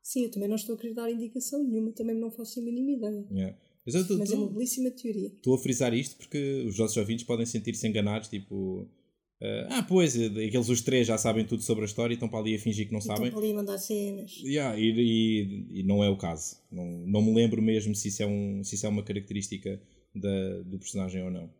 Sim, 0.08 0.24
eu 0.24 0.30
também 0.30 0.48
não 0.48 0.56
estou 0.56 0.74
a 0.74 0.78
querer 0.78 0.94
dar 0.94 1.10
indicação 1.10 1.62
nenhuma, 1.62 1.92
também 1.92 2.16
não 2.16 2.30
faço 2.30 2.60
a 2.60 2.62
mínima 2.62 2.92
ideia. 2.92 3.26
Yeah. 3.30 3.58
Mas 3.84 3.94
eu 3.94 4.16
Mas 4.18 4.30
é 4.30 4.36
uma 4.36 4.48
belíssima 4.48 4.90
teoria. 4.90 5.26
estou 5.28 5.54
a 5.54 5.58
frisar 5.58 5.92
isto 5.92 6.16
porque 6.16 6.64
os 6.66 6.78
nossos 6.78 6.96
ouvintes 6.96 7.26
podem 7.26 7.44
sentir-se 7.44 7.86
enganados, 7.86 8.26
tipo... 8.30 8.88
eh, 9.38 9.66
ah, 9.68 9.82
pois, 9.82 10.16
eh, 10.16 10.24
aqueles 10.46 10.70
os 10.70 10.80
três 10.80 11.06
já 11.06 11.18
sabem 11.18 11.46
tudo 11.46 11.62
sobre 11.62 11.82
a 11.82 11.84
história 11.84 12.14
e 12.14 12.16
estão 12.16 12.26
para 12.26 12.38
ali 12.40 12.54
a 12.54 12.58
fingir 12.58 12.86
que 12.86 12.92
não 12.94 13.02
sabem. 13.02 13.26
Estão 13.26 13.38
ali 13.38 13.50
a 13.50 13.54
mandar 13.54 13.76
cenas. 13.76 14.32
Yeah, 14.42 14.78
e, 14.80 14.86
e- 14.92 15.80
e 15.80 15.82
não 15.82 16.02
é 16.02 16.08
o 16.08 16.16
caso. 16.16 16.56
Não, 16.72 16.86
não 17.06 17.20
me 17.20 17.34
lembro 17.34 17.60
mesmo 17.60 17.94
se 17.94 18.08
isso 18.08 18.22
é, 18.22 18.26
um, 18.26 18.64
se 18.64 18.76
isso 18.76 18.86
é 18.86 18.88
uma 18.88 19.02
característica 19.02 19.78
da, 20.14 20.62
do 20.62 20.78
personagem 20.78 21.22
ou 21.22 21.30
não. 21.30 21.50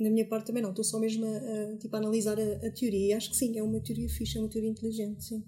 Da 0.00 0.10
minha 0.10 0.26
parte 0.26 0.46
também 0.48 0.60
não, 0.62 0.70
estou 0.70 0.84
só 0.84 0.98
mesmo 0.98 1.24
a, 1.24 1.28
a, 1.72 1.76
tipo, 1.76 1.94
a 1.94 2.00
analisar 2.00 2.36
a, 2.36 2.66
a 2.66 2.70
teoria. 2.72 3.06
E 3.10 3.12
acho 3.12 3.30
que 3.30 3.36
sim, 3.36 3.56
é 3.56 3.62
uma 3.62 3.78
teoria 3.80 4.08
fixe, 4.08 4.38
é 4.38 4.40
uma 4.40 4.48
teoria 4.48 4.70
inteligente, 4.70 5.22
sim. 5.22 5.44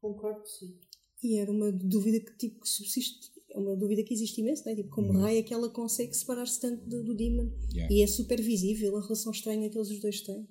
Concordo, 0.00 0.46
sim. 0.46 0.74
E 1.22 1.38
era 1.38 1.50
uma 1.50 1.72
dúvida 1.72 2.20
que, 2.20 2.36
tipo, 2.36 2.60
que 2.60 2.68
subsiste. 2.68 3.30
É 3.50 3.58
uma 3.58 3.76
dúvida 3.76 4.02
que 4.02 4.12
existe 4.12 4.40
imenso, 4.40 4.64
não 4.64 4.72
é? 4.72 4.76
Tipo, 4.76 4.90
como 4.90 5.12
raio 5.12 5.38
é 5.38 5.42
que 5.42 5.54
ela 5.54 5.70
consegue 5.70 6.14
separar-se 6.14 6.60
tanto 6.60 6.86
do, 6.86 7.02
do 7.02 7.14
Demon? 7.14 7.50
Yeah. 7.72 7.94
E 7.94 8.02
é 8.02 8.06
super 8.06 8.40
visível 8.40 8.96
a 8.96 9.02
relação 9.02 9.32
estranha 9.32 9.70
que 9.70 9.78
eles 9.78 9.90
os 9.90 10.00
dois 10.00 10.20
têm. 10.20 10.46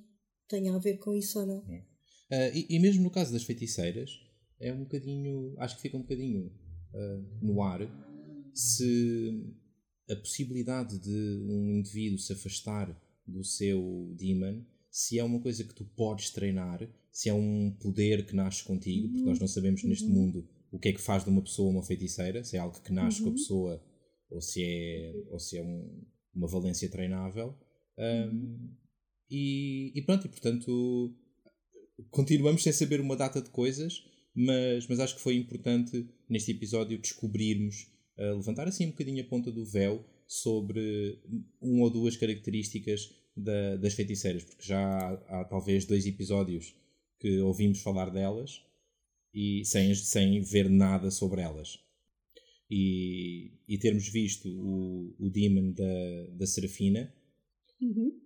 Tem 0.47 0.69
a 0.69 0.77
ver 0.77 0.97
com 0.97 1.13
isso 1.13 1.39
ou 1.39 1.45
não? 1.45 1.63
Ah, 2.31 2.49
e, 2.53 2.65
e 2.69 2.79
mesmo 2.79 3.03
no 3.03 3.11
caso 3.11 3.31
das 3.31 3.43
feiticeiras, 3.43 4.11
é 4.59 4.73
um 4.73 4.79
bocadinho. 4.79 5.55
Acho 5.59 5.75
que 5.75 5.83
fica 5.83 5.97
um 5.97 6.01
bocadinho 6.01 6.51
ah, 6.93 7.21
no 7.41 7.61
ar 7.61 7.81
se 8.55 9.53
a 10.09 10.15
possibilidade 10.15 10.97
de 10.97 11.43
um 11.47 11.75
indivíduo 11.75 12.17
se 12.17 12.31
afastar 12.31 12.95
do 13.27 13.43
seu 13.43 14.13
demon, 14.17 14.63
se 14.89 15.19
é 15.19 15.23
uma 15.23 15.41
coisa 15.41 15.63
que 15.63 15.73
tu 15.73 15.83
podes 15.83 16.29
treinar, 16.29 16.87
se 17.11 17.27
é 17.27 17.33
um 17.33 17.75
poder 17.81 18.25
que 18.25 18.35
nasce 18.35 18.63
contigo, 18.63 19.09
porque 19.09 19.25
nós 19.25 19.39
não 19.39 19.47
sabemos 19.47 19.83
neste 19.83 20.07
mundo 20.07 20.47
o 20.75 20.79
que 20.79 20.89
é 20.89 20.93
que 20.93 21.01
faz 21.01 21.23
de 21.23 21.29
uma 21.29 21.41
pessoa 21.41 21.69
uma 21.71 21.83
feiticeira, 21.83 22.43
se 22.43 22.55
é 22.57 22.59
algo 22.59 22.79
que 22.81 22.91
nasce 22.91 23.21
com 23.21 23.29
a 23.29 23.33
pessoa 23.33 23.83
ou 24.29 24.41
se 24.41 24.63
é, 24.63 25.13
ou 25.29 25.39
se 25.39 25.57
é 25.57 25.63
um- 25.63 26.03
uma 26.33 26.47
valência 26.47 26.89
treinável. 26.89 27.55
Um, 27.97 28.75
e, 29.29 29.91
e 29.95 30.01
pronto, 30.03 30.25
e 30.27 30.29
portanto 30.29 31.15
continuamos 32.11 32.61
sem 32.61 32.73
saber 32.73 32.99
uma 32.99 33.15
data 33.15 33.41
de 33.41 33.49
coisas, 33.49 34.03
mas, 34.35 34.85
mas 34.87 34.99
acho 34.99 35.15
que 35.15 35.21
foi 35.21 35.35
importante 35.35 36.07
neste 36.29 36.51
episódio 36.51 36.99
descobrirmos 36.99 37.87
uh, 38.17 38.35
levantar 38.35 38.67
assim 38.67 38.85
um 38.87 38.91
bocadinho 38.91 39.23
a 39.23 39.27
ponta 39.27 39.51
do 39.51 39.65
véu 39.65 40.03
sobre 40.27 41.21
uma 41.61 41.85
ou 41.85 41.89
duas 41.89 42.17
características 42.17 43.09
da, 43.37 43.77
das 43.77 43.93
feiticeiras, 43.93 44.43
porque 44.43 44.65
já 44.65 44.79
há, 44.79 45.41
há, 45.41 45.45
talvez 45.45 45.85
dois 45.85 46.05
episódios 46.05 46.75
que 47.19 47.39
ouvimos 47.39 47.81
falar 47.81 48.09
delas 48.09 48.61
e 49.35 49.65
sem, 49.65 49.93
sem 49.93 50.41
ver 50.41 50.69
nada 50.69 51.11
sobre 51.11 51.41
elas. 51.41 51.77
E, 52.71 53.51
e 53.67 53.77
termos 53.77 54.07
visto 54.07 54.47
o, 54.47 55.13
o 55.19 55.29
Demon 55.29 55.73
da, 55.73 56.27
da 56.37 56.47
Serafina. 56.47 57.13
Uhum. 57.81 58.17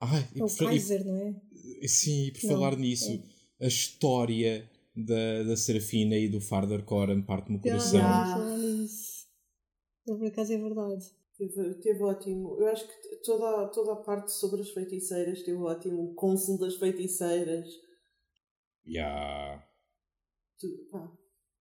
Ai, 0.00 0.26
é 0.34 0.42
o 0.42 0.48
Kaiser, 0.48 1.04
não 1.04 1.16
é? 1.16 1.86
Sim, 1.86 2.32
por 2.32 2.44
não, 2.44 2.54
falar 2.54 2.76
nisso, 2.78 3.22
é. 3.60 3.66
a 3.66 3.68
história 3.68 4.68
da, 4.96 5.42
da 5.42 5.56
Serafina 5.56 6.16
e 6.16 6.28
do 6.28 6.40
Farder 6.40 6.82
Coram 6.82 7.22
parte-me 7.22 7.58
o 7.58 7.60
coração. 7.60 8.00
Ah, 8.02 8.56
isso. 8.82 9.26
Por 10.06 10.26
acaso 10.26 10.52
é 10.52 10.58
verdade. 10.58 11.04
Teve, 11.36 11.74
teve 11.74 12.02
ótimo. 12.02 12.56
Eu 12.58 12.68
acho 12.68 12.86
que 12.86 13.16
toda, 13.22 13.68
toda 13.68 13.92
a 13.92 13.96
parte 13.96 14.32
sobre 14.32 14.62
as 14.62 14.70
feiticeiras 14.70 15.42
teve 15.42 15.58
ótimo. 15.58 16.04
O 16.04 16.14
cônsul 16.14 16.58
das 16.58 16.76
feiticeiras. 16.76 17.68
Yeah. 18.86 19.73
Tudo, 20.58 20.84
pá, 20.90 21.12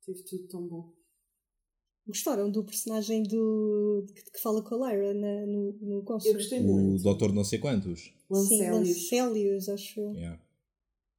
teve 0.06 0.24
tudo 0.24 0.48
tão 0.48 0.68
bom. 0.68 0.94
Gostaram 2.06 2.52
do 2.52 2.64
personagem 2.66 3.24
do, 3.24 4.06
que, 4.14 4.32
que 4.32 4.42
fala 4.42 4.62
com 4.62 4.84
a 4.84 4.92
Lyra 4.92 5.14
na, 5.14 5.46
no, 5.46 5.72
no 5.82 6.04
cônsul? 6.04 6.32
Eu 6.32 6.38
gostei 6.38 6.60
muito. 6.60 7.00
O 7.00 7.04
Doutor 7.04 7.32
não 7.32 7.46
sei 7.46 7.60
quantos. 7.60 8.14
Lancelius. 8.30 8.88
Sim, 9.08 9.22
Lancelius, 9.22 9.70
acho 9.70 10.00
eu. 10.00 10.14
Yeah. 10.14 10.42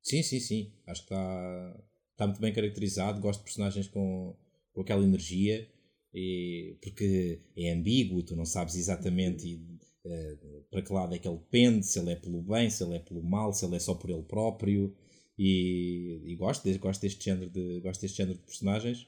Sim, 0.02 0.22
sim, 0.22 0.40
sim. 0.40 0.72
Acho 0.86 1.06
que 1.06 1.14
está 1.14 1.84
tá 2.16 2.26
muito 2.26 2.40
bem 2.40 2.52
caracterizado. 2.52 3.20
Gosto 3.20 3.38
de 3.40 3.44
personagens 3.44 3.88
com, 3.88 4.36
com 4.74 4.82
aquela 4.82 5.02
energia 5.02 5.66
e, 6.12 6.76
porque 6.82 7.40
é 7.56 7.72
ambíguo, 7.72 8.22
tu 8.22 8.36
não 8.36 8.44
sabes 8.44 8.76
exatamente 8.76 9.48
e, 9.48 9.54
uh, 9.56 10.64
para 10.70 10.82
que 10.82 10.92
lado 10.92 11.14
é 11.14 11.18
que 11.18 11.26
ele 11.26 11.40
pende, 11.50 11.86
se 11.86 11.98
ele 11.98 12.12
é 12.12 12.16
pelo 12.16 12.42
bem, 12.42 12.68
se 12.68 12.84
ele 12.84 12.96
é 12.96 12.98
pelo 13.00 13.22
mal, 13.22 13.52
se 13.52 13.64
ele 13.64 13.76
é 13.76 13.80
só 13.80 13.94
por 13.94 14.10
ele 14.10 14.22
próprio. 14.22 14.94
E, 15.38 16.20
e 16.26 16.36
gosto, 16.36 16.68
gosto, 16.78 17.00
deste 17.02 17.24
género 17.24 17.50
de, 17.50 17.80
gosto 17.80 18.00
deste 18.00 18.18
género 18.18 18.38
de 18.38 18.44
personagens 18.44 19.06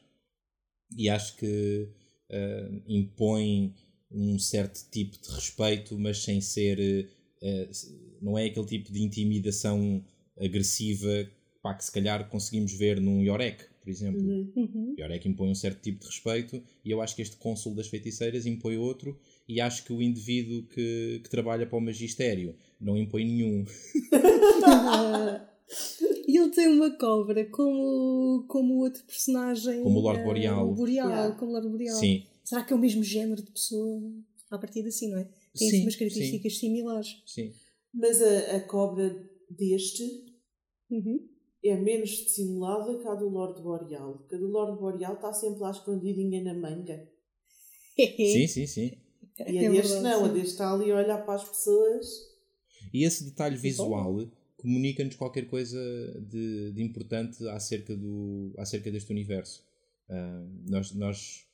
e 0.96 1.08
acho 1.08 1.36
que 1.36 1.88
uh, 2.30 2.82
impõe 2.86 3.74
um 4.10 4.38
certo 4.38 4.88
tipo 4.90 5.16
de 5.20 5.30
respeito, 5.30 5.98
mas 5.98 6.22
sem 6.22 6.40
ser. 6.40 7.08
Uh, 7.42 7.68
não 8.22 8.38
é 8.38 8.46
aquele 8.46 8.66
tipo 8.66 8.92
de 8.92 9.02
intimidação 9.02 10.04
agressiva 10.38 11.28
pá, 11.62 11.74
que 11.74 11.84
se 11.84 11.92
calhar 11.92 12.28
conseguimos 12.28 12.72
ver 12.72 13.00
num 13.00 13.22
Yorek, 13.22 13.64
por 13.80 13.90
exemplo. 13.90 14.22
Uhum. 14.22 14.52
uhum. 14.56 14.94
Yorek 14.98 15.28
impõe 15.28 15.50
um 15.50 15.54
certo 15.54 15.82
tipo 15.82 16.00
de 16.00 16.06
respeito 16.06 16.62
e 16.84 16.90
eu 16.90 17.02
acho 17.02 17.16
que 17.16 17.22
este 17.22 17.36
cônsul 17.36 17.74
das 17.74 17.88
feiticeiras 17.88 18.46
impõe 18.46 18.76
outro 18.76 19.18
e 19.48 19.60
acho 19.60 19.84
que 19.84 19.92
o 19.92 20.00
indivíduo 20.00 20.62
que, 20.68 21.20
que 21.22 21.30
trabalha 21.30 21.66
para 21.66 21.76
o 21.76 21.80
magistério 21.80 22.54
não 22.80 22.96
impõe 22.96 23.24
nenhum. 23.24 23.64
E 26.36 26.38
ele 26.38 26.50
tem 26.50 26.68
uma 26.68 26.90
cobra 26.98 27.46
como, 27.46 28.44
como 28.46 28.74
outro 28.74 29.02
personagem. 29.04 29.82
Como 29.82 30.00
o 30.00 30.02
Lord 30.02 30.22
Boreal. 30.22 30.70
Uh, 30.70 30.74
Boreal, 30.74 31.08
yeah. 31.08 31.34
como 31.34 31.52
Lord 31.52 31.68
Boreal. 31.70 31.96
Sim. 31.96 32.26
Será 32.44 32.62
que 32.62 32.74
é 32.74 32.76
o 32.76 32.78
mesmo 32.78 33.02
género 33.02 33.42
de 33.42 33.50
pessoa? 33.50 34.02
A 34.50 34.58
partir 34.58 34.86
assim, 34.86 35.10
não 35.10 35.18
é? 35.18 35.24
Tem 35.56 35.70
sim, 35.70 35.82
umas 35.82 35.96
características 35.96 36.52
sim. 36.52 36.58
similares. 36.58 37.22
Sim. 37.24 37.52
Mas 37.94 38.20
a, 38.20 38.56
a 38.56 38.60
cobra 38.60 39.16
deste 39.48 40.04
uhum 40.90 41.26
é 41.64 41.74
menos 41.74 42.10
dissimulada 42.10 42.98
que 42.98 43.08
a 43.08 43.14
do 43.14 43.30
Lord 43.30 43.62
Boreal. 43.62 44.18
Porque 44.18 44.34
a 44.34 44.38
do 44.38 44.48
Lord 44.48 44.78
Boreal 44.78 45.14
está 45.14 45.32
sempre 45.32 45.60
lá 45.60 45.70
escondidinha 45.70 46.44
na 46.44 46.52
manga. 46.52 47.08
sim, 47.96 48.46
sim, 48.46 48.66
sim. 48.66 48.92
E 49.38 49.58
a 49.58 49.62
é 49.62 49.70
deste 49.70 50.00
não, 50.00 50.18
sim. 50.18 50.24
a 50.26 50.32
deste 50.34 50.50
está 50.50 50.70
ali 50.70 50.90
a 50.92 50.96
olhar 50.96 51.24
para 51.24 51.34
as 51.34 51.48
pessoas. 51.48 52.06
E 52.92 53.04
esse 53.04 53.24
detalhe 53.24 53.56
visual 53.56 54.20
comunica-nos 54.66 55.14
qualquer 55.14 55.46
coisa 55.46 55.78
de, 56.28 56.72
de, 56.72 56.82
importante 56.82 57.48
acerca, 57.50 57.96
do, 57.96 58.52
acerca 58.58 58.90
deste 58.90 59.12
universo. 59.12 59.64
Uh, 60.08 60.68
nós, 60.68 60.92
nós 60.92 61.46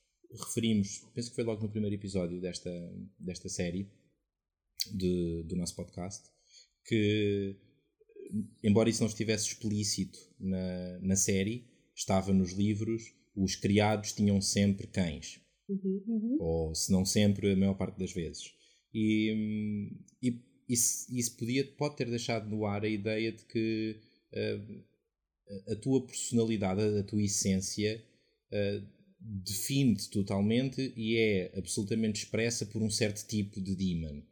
referimos, 0.47 1.01
penso 1.15 1.29
que 1.29 1.35
foi 1.35 1.45
logo 1.45 1.63
no 1.63 1.69
primeiro 1.69 1.95
episódio 1.95 2.41
desta, 2.41 2.71
desta 3.19 3.51
série 3.51 3.87
de, 4.95 5.43
do 5.43 5.57
nosso 5.57 5.77
podcast, 5.77 6.27
que 6.87 7.55
embora 8.65 8.89
isso 8.89 9.03
não 9.03 9.09
estivesse 9.09 9.49
explícito 9.49 10.19
na, 10.41 10.99
na 11.01 11.17
série, 11.17 11.67
estava 11.95 12.33
nos 12.33 12.53
livros, 12.53 13.03
os 13.37 13.57
criados 13.57 14.15
tinham 14.15 14.41
sempre 14.41 14.87
cães. 14.87 15.39
Uhum, 15.69 16.03
uhum. 16.07 16.37
Ou, 16.41 16.75
se 16.75 16.91
não 16.91 17.05
sempre, 17.05 17.53
a 17.53 17.57
maior 17.57 17.75
parte 17.75 17.99
das 17.99 18.13
vezes. 18.15 18.55
E, 18.95 19.99
e 20.23 20.52
isso, 20.69 21.07
isso 21.15 21.37
podia, 21.37 21.65
pode 21.65 21.97
ter 21.97 22.09
deixado 22.09 22.49
no 22.49 22.65
ar 22.65 22.85
a 22.85 22.89
ideia 22.89 23.33
de 23.33 23.45
que 23.45 23.97
uh, 24.33 25.73
a 25.73 25.77
tua 25.77 26.05
personalidade, 26.05 26.81
a 26.99 27.03
tua 27.03 27.23
essência, 27.23 28.03
uh, 28.53 28.87
define-te 29.21 30.11
totalmente 30.11 30.93
e 30.97 31.17
é 31.17 31.53
absolutamente 31.57 32.25
expressa 32.25 32.67
por 32.67 32.83
um 32.83 32.91
certo 32.91 33.27
tipo 33.27 33.61
de 33.61 33.75
demon. 33.77 34.23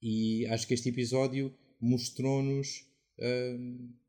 E 0.00 0.46
acho 0.46 0.66
que 0.66 0.74
este 0.74 0.88
episódio 0.88 1.52
mostrou-nos 1.80 2.84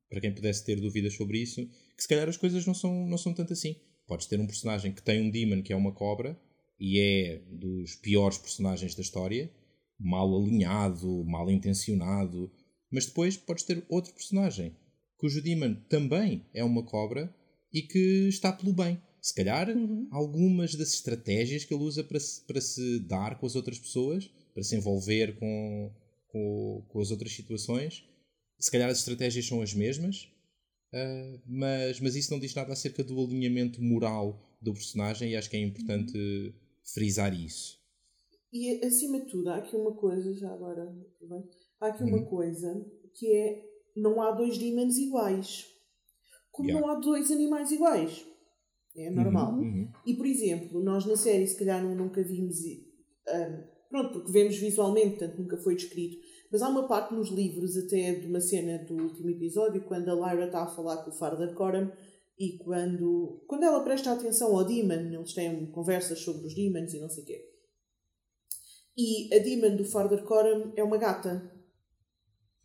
para 0.10 0.22
quem 0.22 0.34
pudesse 0.34 0.66
ter 0.66 0.80
dúvidas 0.80 1.14
sobre 1.14 1.40
isso, 1.40 1.66
que 1.96 2.02
se 2.02 2.08
calhar 2.08 2.28
as 2.28 2.38
coisas 2.38 2.66
não 2.66 2.74
são, 2.74 3.08
não 3.08 3.18
são 3.18 3.34
tanto 3.34 3.54
assim. 3.54 3.76
Podes 4.06 4.28
ter 4.28 4.40
um 4.40 4.48
personagem 4.48 4.92
que 4.92 5.02
tem 5.02 5.22
um 5.22 5.30
demon 5.30 5.62
que 5.62 5.74
é 5.74 5.76
uma 5.76 5.92
cobra 5.92 6.40
e 6.80 7.00
é 7.00 7.42
dos 7.50 7.96
piores 7.96 8.38
personagens 8.38 8.96
da 8.96 9.02
história, 9.02 9.52
mal 10.00 10.36
alinhado, 10.36 11.24
mal 11.26 11.50
intencionado, 11.50 12.52
mas 12.92 13.06
depois 13.06 13.38
podes 13.38 13.64
ter 13.64 13.86
outro 13.90 14.14
personagem 14.14 14.76
cujo 15.18 15.42
demon 15.42 15.76
também 15.90 16.46
é 16.54 16.64
uma 16.64 16.84
cobra 16.84 17.34
e 17.74 17.82
que 17.82 18.28
está 18.30 18.52
pelo 18.52 18.74
bem. 18.74 19.02
Se 19.22 19.34
calhar 19.34 19.70
uhum. 19.70 20.08
algumas 20.12 20.76
das 20.76 20.94
estratégias 20.94 21.66
que 21.66 21.74
ele 21.74 21.84
usa 21.84 22.04
para 22.04 22.20
se, 22.20 22.46
para 22.46 22.62
se 22.62 23.00
dar 23.00 23.38
com 23.40 23.46
as 23.46 23.56
outras 23.56 23.78
pessoas, 23.78 24.30
para 24.54 24.64
se 24.64 24.76
envolver 24.76 25.38
com, 25.38 25.92
com, 26.28 26.86
com 26.88 27.02
as 27.02 27.12
outras 27.12 27.34
situações, 27.34 28.04
se 28.60 28.72
calhar 28.72 28.90
as 28.90 29.00
estratégias 29.00 29.46
são 29.46 29.62
as 29.62 29.74
mesmas, 29.74 30.30
uh, 30.94 31.42
mas, 31.46 32.00
mas 32.00 32.16
isso 32.16 32.32
não 32.32 32.40
diz 32.40 32.54
nada 32.54 32.72
acerca 32.72 33.04
do 33.04 33.20
alinhamento 33.20 33.82
moral 33.82 34.58
do 34.62 34.74
personagem 34.74 35.32
e 35.32 35.36
acho 35.36 35.50
que 35.50 35.58
é 35.58 35.62
importante 35.62 36.18
uhum. 36.18 36.54
frisar 36.94 37.34
isso. 37.34 37.77
E 38.58 38.86
acima 38.86 39.20
de 39.20 39.28
tudo, 39.28 39.50
há 39.50 39.58
aqui 39.58 39.76
uma 39.76 39.94
coisa, 39.94 40.34
já 40.34 40.52
agora, 40.52 40.94
há 41.80 41.88
aqui 41.88 42.04
uma 42.04 42.18
uhum. 42.18 42.26
coisa 42.26 42.86
que 43.14 43.32
é 43.34 43.64
não 43.96 44.22
há 44.22 44.32
dois 44.32 44.58
demons 44.58 44.98
iguais. 44.98 45.66
Como 46.52 46.70
yeah. 46.70 46.86
não 46.86 46.94
há 46.94 47.00
dois 47.00 47.32
animais 47.32 47.72
iguais. 47.72 48.26
É 48.96 49.12
normal. 49.12 49.54
Uhum, 49.54 49.62
uhum. 49.62 49.92
E 50.06 50.16
por 50.16 50.26
exemplo, 50.26 50.84
nós 50.84 51.06
na 51.06 51.16
série 51.16 51.46
se 51.46 51.58
calhar 51.58 51.84
nunca 51.84 52.24
vimos. 52.24 52.58
Um, 52.60 53.64
pronto, 53.90 54.14
porque 54.14 54.32
vemos 54.32 54.58
visualmente, 54.58 55.18
portanto 55.18 55.38
nunca 55.38 55.58
foi 55.58 55.76
descrito 55.76 56.18
mas 56.52 56.62
há 56.62 56.70
uma 56.70 56.88
parte 56.88 57.14
nos 57.14 57.30
livros, 57.30 57.78
até 57.78 58.16
de 58.16 58.28
uma 58.28 58.40
cena 58.40 58.78
do 58.80 58.96
último 58.96 59.30
episódio, 59.30 59.84
quando 59.84 60.10
a 60.10 60.14
Lyra 60.14 60.46
está 60.46 60.64
a 60.64 60.68
falar 60.68 60.98
com 60.98 61.12
o 61.12 61.14
Farder 61.14 61.54
Coram 61.54 61.92
e 62.40 62.58
quando, 62.60 63.44
quando 63.48 63.64
ela 63.64 63.84
presta 63.84 64.14
atenção 64.14 64.56
ao 64.56 64.64
Demon, 64.64 65.14
eles 65.14 65.34
têm 65.34 65.66
conversas 65.68 66.20
sobre 66.20 66.48
os 66.48 66.56
Demons 66.56 66.94
e 66.94 67.00
não 67.00 67.10
sei 67.10 67.24
o 67.24 67.26
quê. 67.26 67.57
E 68.98 69.34
a 69.34 69.40
Demon 69.40 69.76
do 69.76 69.86
Farder 69.86 70.24
Coram 70.24 70.74
é 70.76 70.84
uma 70.84 70.98
gata. 70.98 71.52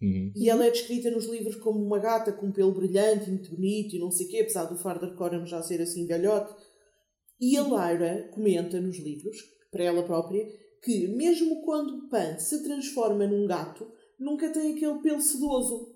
Uhum. 0.00 0.32
E 0.34 0.48
ela 0.48 0.66
é 0.66 0.70
descrita 0.70 1.10
nos 1.10 1.26
livros 1.26 1.56
como 1.56 1.84
uma 1.84 1.98
gata 1.98 2.32
com 2.32 2.46
um 2.46 2.52
pelo 2.52 2.72
brilhante, 2.72 3.30
muito 3.30 3.50
bonito 3.50 3.94
e 3.94 3.98
não 3.98 4.10
sei 4.10 4.26
o 4.26 4.30
quê, 4.30 4.38
apesar 4.40 4.64
do 4.64 4.78
Farder 4.78 5.14
Coram 5.14 5.46
já 5.46 5.62
ser 5.62 5.80
assim 5.80 6.06
velhote. 6.06 6.54
E 7.40 7.56
a 7.56 7.62
Lyra 7.62 8.30
comenta 8.32 8.80
nos 8.80 8.98
livros, 8.98 9.36
para 9.70 9.84
ela 9.84 10.02
própria, 10.02 10.46
que, 10.82 11.06
mesmo 11.08 11.62
quando 11.62 11.96
o 11.96 12.08
Pan 12.08 12.38
se 12.38 12.62
transforma 12.62 13.26
num 13.26 13.46
gato, 13.46 13.90
nunca 14.18 14.50
tem 14.50 14.74
aquele 14.74 15.00
pelo 15.00 15.20
sedoso. 15.20 15.94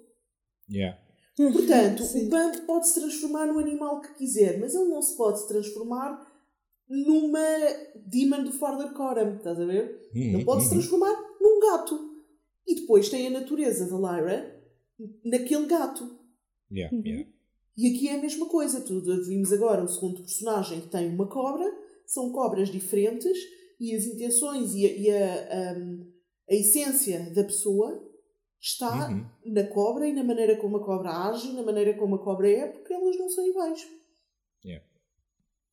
Yeah. 0.70 0.98
Portanto, 1.36 2.02
o 2.02 2.30
Pan 2.30 2.52
pode 2.66 2.88
se 2.88 3.00
transformar 3.00 3.46
no 3.46 3.58
animal 3.58 4.00
que 4.00 4.14
quiser, 4.14 4.58
mas 4.58 4.74
ele 4.74 4.88
não 4.88 5.02
se 5.02 5.16
pode 5.16 5.46
transformar 5.46 6.25
numa 6.88 7.40
Demon 7.96 8.44
do 8.44 8.52
Farther 8.52 8.92
Coram, 8.92 9.36
estás 9.36 9.60
a 9.60 9.64
ver? 9.64 10.10
Uhum, 10.14 10.22
ele 10.22 10.44
pode 10.44 10.62
se 10.62 10.68
uhum. 10.68 10.74
transformar 10.74 11.14
num 11.40 11.60
gato. 11.60 12.16
E 12.66 12.74
depois 12.74 13.08
tem 13.08 13.26
a 13.26 13.30
natureza 13.30 13.86
da 13.88 13.96
Lyra 13.96 14.62
naquele 15.24 15.66
gato. 15.66 16.18
Yeah, 16.70 16.94
uhum. 16.94 17.02
yeah. 17.04 17.28
E 17.76 17.94
aqui 17.94 18.08
é 18.08 18.14
a 18.14 18.20
mesma 18.20 18.46
coisa. 18.46 18.80
Tu 18.80 19.00
vimos 19.24 19.52
agora 19.52 19.84
o 19.84 19.88
segundo 19.88 20.22
personagem 20.22 20.80
que 20.80 20.88
tem 20.88 21.08
uma 21.08 21.28
cobra, 21.28 21.70
são 22.06 22.32
cobras 22.32 22.70
diferentes 22.70 23.36
e 23.78 23.94
as 23.94 24.04
intenções 24.06 24.74
e 24.74 24.86
a, 24.86 24.92
e 24.92 25.10
a, 25.10 25.74
um, 25.76 26.12
a 26.48 26.54
essência 26.54 27.30
da 27.34 27.44
pessoa 27.44 28.02
está 28.60 29.10
uhum. 29.10 29.26
na 29.44 29.64
cobra 29.64 30.08
e 30.08 30.12
na 30.12 30.24
maneira 30.24 30.56
como 30.56 30.78
a 30.78 30.84
cobra 30.84 31.10
age, 31.28 31.52
na 31.52 31.62
maneira 31.62 31.94
como 31.94 32.16
a 32.16 32.24
cobra 32.24 32.50
é, 32.50 32.66
porque 32.66 32.92
elas 32.92 33.18
não 33.18 33.28
são 33.28 33.46
iguais. 33.46 33.86
Yeah. 34.64 34.84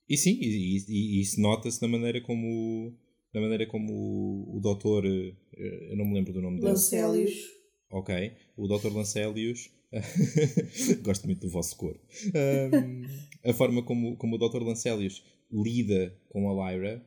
E 0.10 0.17
sim, 0.17 0.38
e, 0.41 0.77
e, 0.77 0.86
e 0.88 1.22
isso 1.22 1.39
nota-se 1.39 1.81
na 1.81 1.88
maneira 1.88 2.22
como 2.22 2.93
na 3.33 3.41
maneira 3.41 3.65
como 3.65 3.91
o, 3.91 4.57
o 4.57 4.60
doutor 4.60 5.05
eh, 5.05 5.33
eu 5.91 5.98
não 5.98 6.05
me 6.05 6.13
lembro 6.13 6.33
do 6.33 6.41
nome 6.41 6.57
dele. 6.57 6.72
Lancélios. 6.72 7.33
Ok. 7.89 8.33
O 8.57 8.67
Dr. 8.67 8.93
Lancélios. 8.93 9.72
Gosto 11.03 11.25
muito 11.25 11.41
do 11.41 11.50
vosso 11.50 11.75
cor. 11.77 12.00
Um, 12.74 13.03
a 13.48 13.53
forma 13.53 13.83
como, 13.83 14.17
como 14.17 14.36
o 14.36 14.38
Dr. 14.39 14.63
Lancélios 14.63 15.24
lida 15.51 16.15
com 16.29 16.50
a 16.50 16.72
Lyra. 16.72 17.03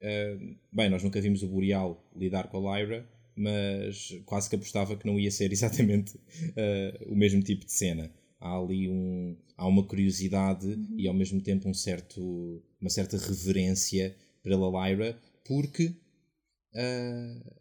Uh, 0.00 0.56
bem, 0.72 0.88
nós 0.88 1.02
nunca 1.02 1.20
vimos 1.20 1.42
o 1.42 1.48
Boreal 1.48 2.08
lidar 2.16 2.48
com 2.48 2.68
a 2.68 2.78
Lyra, 2.78 3.08
mas 3.36 4.10
quase 4.24 4.48
que 4.48 4.56
apostava 4.56 4.96
que 4.96 5.06
não 5.06 5.18
ia 5.18 5.30
ser 5.30 5.50
exatamente 5.52 6.16
uh, 6.16 7.12
o 7.12 7.16
mesmo 7.16 7.42
tipo 7.42 7.66
de 7.66 7.72
cena. 7.72 8.12
Há 8.40 8.56
ali 8.56 8.88
um, 8.88 9.36
há 9.56 9.66
uma 9.66 9.86
curiosidade 9.86 10.66
uhum. 10.66 10.94
e 10.96 11.06
ao 11.06 11.14
mesmo 11.14 11.40
tempo 11.40 11.68
um 11.68 11.74
certo, 11.74 12.62
uma 12.80 12.88
certa 12.88 13.18
reverência 13.18 14.16
pela 14.42 14.88
Lyra, 14.88 15.20
porque 15.44 15.94
uh, 16.74 17.60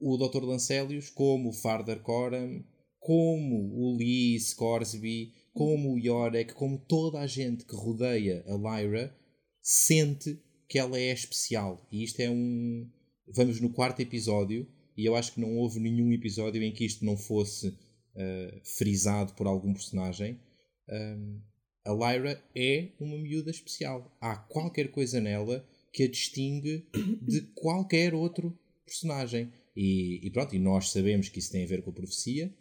o 0.00 0.16
Dr. 0.16 0.44
Lancélios, 0.44 1.10
como 1.10 1.50
o 1.50 1.52
Farder 1.52 2.00
Coram, 2.00 2.64
como 2.98 3.72
o 3.74 3.96
Lee 3.96 4.40
Scoresby, 4.40 5.32
como 5.52 5.92
o 5.92 5.98
Yorick, 5.98 6.54
como 6.54 6.78
toda 6.78 7.20
a 7.20 7.26
gente 7.26 7.64
que 7.64 7.74
rodeia 7.74 8.44
a 8.46 8.54
Lyra, 8.54 9.14
sente 9.62 10.38
que 10.68 10.78
ela 10.78 10.98
é 10.98 11.12
especial. 11.12 11.86
E 11.90 12.02
isto 12.02 12.20
é 12.20 12.30
um. 12.30 12.88
Vamos 13.28 13.60
no 13.60 13.70
quarto 13.70 14.00
episódio, 14.00 14.66
e 14.96 15.04
eu 15.04 15.16
acho 15.16 15.32
que 15.32 15.40
não 15.40 15.56
houve 15.56 15.80
nenhum 15.80 16.12
episódio 16.12 16.62
em 16.62 16.72
que 16.72 16.84
isto 16.84 17.04
não 17.04 17.16
fosse 17.16 17.76
uh, 18.16 18.60
frisado 18.64 19.34
por 19.34 19.46
algum 19.46 19.72
personagem. 19.72 20.40
Um, 20.88 21.40
a 21.84 21.92
Lyra 21.92 22.42
é 22.54 22.88
uma 22.98 23.16
miúda 23.16 23.50
especial. 23.50 24.16
Há 24.20 24.36
qualquer 24.36 24.90
coisa 24.90 25.20
nela 25.20 25.64
que 25.92 26.02
a 26.02 26.10
distingue 26.10 26.84
de 27.22 27.42
qualquer 27.54 28.12
outro 28.14 28.58
personagem. 28.84 29.52
E, 29.76 30.26
e, 30.26 30.30
pronto, 30.30 30.54
e 30.54 30.58
nós 30.58 30.90
sabemos 30.90 31.28
que 31.28 31.38
isso 31.38 31.52
tem 31.52 31.64
a 31.64 31.66
ver 31.66 31.82
com 31.82 31.90
a 31.90 31.94
profecia. 31.94 32.52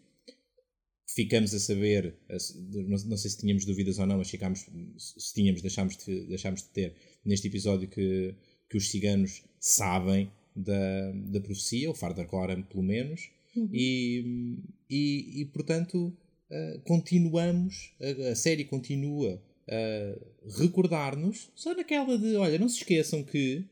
Ficamos 1.08 1.54
a 1.54 1.60
saber, 1.60 2.18
não, 2.88 3.18
sei 3.18 3.32
se 3.32 3.38
tínhamos 3.38 3.64
dúvidas 3.66 4.00
ou 4.00 4.06
não, 4.06 4.18
mas 4.18 4.30
ficámos, 4.30 4.66
se 4.98 5.34
tínhamos, 5.34 5.62
deixámos 5.62 5.98
de, 5.98 6.26
deixámos 6.28 6.62
de 6.64 6.70
ter 6.70 6.96
neste 7.24 7.48
episódio 7.48 7.88
que, 7.88 8.36
que 8.70 8.78
os 8.78 8.90
ciganos 8.90 9.44
sabem 9.60 10.30
da, 10.56 11.12
da 11.12 11.40
profecia, 11.40 11.90
o 11.90 11.96
Farder 11.96 12.28
Coram 12.28 12.64
pelo 12.64 12.84
menos, 12.84 13.30
uhum. 13.56 13.70
e, 13.72 14.58
e, 14.90 15.42
e, 15.42 15.46
portanto 15.46 16.14
uh, 16.50 16.82
continuamos, 16.84 17.94
a, 18.02 18.32
a, 18.32 18.36
série 18.36 18.66
continua 18.66 19.42
a 19.68 20.60
recordar-nos, 20.60 21.50
só 21.56 21.74
naquela 21.74 22.18
de, 22.18 22.36
olha, 22.36 22.60
não 22.60 22.70
se 22.70 22.78
esqueçam 22.78 23.24
que, 23.24 23.66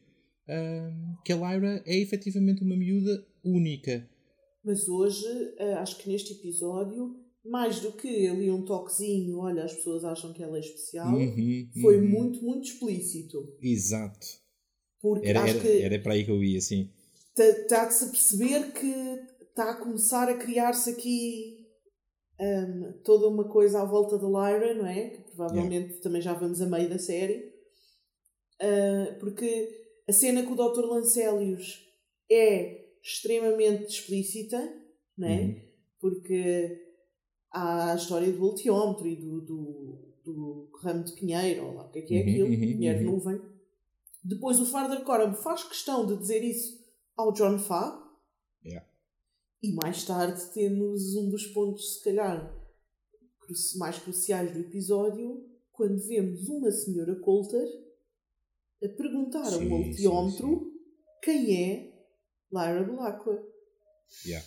uh, 0.48 1.24
que 1.24 1.32
a 1.32 1.36
Lyra 1.36 1.84
é 1.86 1.98
efetivamente 2.00 2.64
uma 2.64 2.76
miúda 2.76 3.26
única. 3.44 4.08
Mas 4.64 4.88
hoje, 4.88 5.28
uh, 5.60 5.78
acho 5.78 5.98
que 5.98 6.10
neste 6.10 6.34
episódio, 6.34 7.16
mais 7.46 7.80
do 7.80 7.92
que 7.92 8.28
ali 8.28 8.50
um 8.50 8.64
toquezinho, 8.64 9.40
olha, 9.40 9.64
as 9.64 9.74
pessoas 9.74 10.04
acham 10.06 10.34
que 10.34 10.42
ela 10.42 10.58
é 10.58 10.62
especial, 10.62 11.14
uhum, 11.14 11.70
foi 11.82 11.98
uhum. 11.98 12.08
muito, 12.08 12.44
muito 12.44 12.66
explícito. 12.66 13.56
Exato. 13.62 14.26
Porque 15.02 15.28
era, 15.28 15.44
acho 15.44 15.58
era, 15.58 15.60
que 15.60 15.82
era 15.82 16.00
para 16.00 16.14
aí 16.14 16.24
que 16.24 16.32
eu 16.32 16.42
ia, 16.42 16.62
sim. 16.62 16.90
Está 17.38 17.86
de 17.86 17.94
se 17.94 18.10
perceber 18.10 18.72
que 18.72 19.33
está 19.54 19.70
a 19.70 19.78
começar 19.78 20.30
a 20.30 20.38
criar-se 20.38 20.90
aqui 20.90 21.68
um, 22.40 22.94
toda 23.04 23.28
uma 23.28 23.48
coisa 23.48 23.82
à 23.82 23.86
volta 23.86 24.18
da 24.18 24.28
Lyra, 24.28 24.74
não 24.74 24.88
é? 24.88 25.12
Que 25.12 25.22
provavelmente 25.22 25.90
yeah. 25.90 26.02
também 26.02 26.22
já 26.22 26.34
vamos 26.34 26.60
a 26.60 26.66
meio 26.66 26.90
da 26.90 26.98
série. 26.98 27.54
Uh, 28.60 29.20
porque 29.20 29.70
a 30.08 30.12
cena 30.12 30.44
com 30.44 30.54
o 30.54 30.56
Dr. 30.56 30.86
Lancélios 30.86 31.88
é 32.30 32.84
extremamente 33.02 33.86
explícita, 33.86 34.58
né? 35.18 35.44
Uhum. 35.44 35.62
porque 36.00 36.82
há 37.52 37.92
a 37.92 37.96
história 37.96 38.32
do 38.32 38.44
ultiómetro 38.44 39.08
e 39.08 39.16
do, 39.16 39.42
do, 39.42 40.14
do 40.26 40.70
ramo 40.82 41.04
de 41.04 41.14
pinheiro, 41.14 41.68
ou 41.68 41.74
lá 41.76 41.86
o 41.86 41.92
que 41.92 42.00
é 42.00 42.02
que 42.02 42.16
é 42.16 42.24
uhum, 42.24 42.30
aquilo, 42.30 42.48
uhum, 42.48 42.60
pinheiro 42.60 43.00
uhum. 43.00 43.12
nuvem. 43.12 43.42
Depois 44.24 44.60
o 44.60 44.66
Farder 44.66 45.04
Coram 45.04 45.36
faz 45.36 45.64
questão 45.64 46.08
de 46.08 46.18
dizer 46.18 46.44
isso 46.44 46.82
ao 47.16 47.32
John 47.32 47.60
Fa. 47.60 48.03
E 49.64 49.72
mais 49.72 50.04
tarde 50.04 50.42
temos 50.54 51.16
um 51.16 51.30
dos 51.30 51.48
pontos, 51.48 51.96
se 51.96 52.04
calhar, 52.04 52.54
mais 53.78 53.98
cruciais 53.98 54.52
do 54.52 54.60
episódio, 54.60 55.50
quando 55.72 56.06
vemos 56.06 56.50
uma 56.50 56.70
senhora 56.70 57.16
Coulter 57.22 57.66
a 58.84 58.90
perguntar 58.90 59.46
sim, 59.46 59.72
ao 59.72 59.80
ultiómetro 59.80 60.70
quem 61.24 61.56
é 61.56 61.94
Lyra 62.52 62.84
Belacqua. 62.84 63.42
Yeah. 64.26 64.46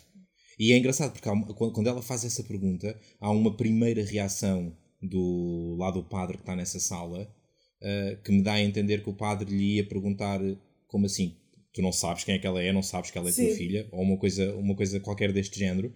E 0.58 0.72
é 0.72 0.76
engraçado 0.76 1.12
porque 1.12 1.28
uma, 1.28 1.54
quando 1.54 1.86
ela 1.86 2.02
faz 2.02 2.22
essa 2.22 2.44
pergunta, 2.44 2.98
há 3.18 3.30
uma 3.30 3.56
primeira 3.56 4.04
reação 4.04 4.76
do 5.00 5.76
lado 5.78 6.02
do 6.02 6.08
padre 6.08 6.36
que 6.36 6.42
está 6.42 6.54
nessa 6.54 6.78
sala 6.78 7.22
uh, 7.22 8.22
que 8.22 8.32
me 8.32 8.42
dá 8.42 8.54
a 8.54 8.62
entender 8.62 9.02
que 9.02 9.10
o 9.10 9.16
padre 9.16 9.50
lhe 9.50 9.76
ia 9.76 9.88
perguntar 9.88 10.40
como 10.86 11.06
assim, 11.06 11.36
tu 11.76 11.82
não 11.82 11.92
sabes 11.92 12.24
quem 12.24 12.34
é 12.34 12.38
que 12.38 12.46
ela 12.46 12.62
é, 12.62 12.72
não 12.72 12.82
sabes 12.82 13.10
que 13.10 13.18
ela 13.18 13.28
é 13.28 13.32
sim. 13.32 13.48
tua 13.48 13.54
filha, 13.54 13.86
ou 13.92 14.02
uma 14.02 14.18
coisa, 14.18 14.56
uma 14.56 14.74
coisa 14.74 14.98
qualquer 14.98 15.30
deste 15.30 15.58
género. 15.58 15.90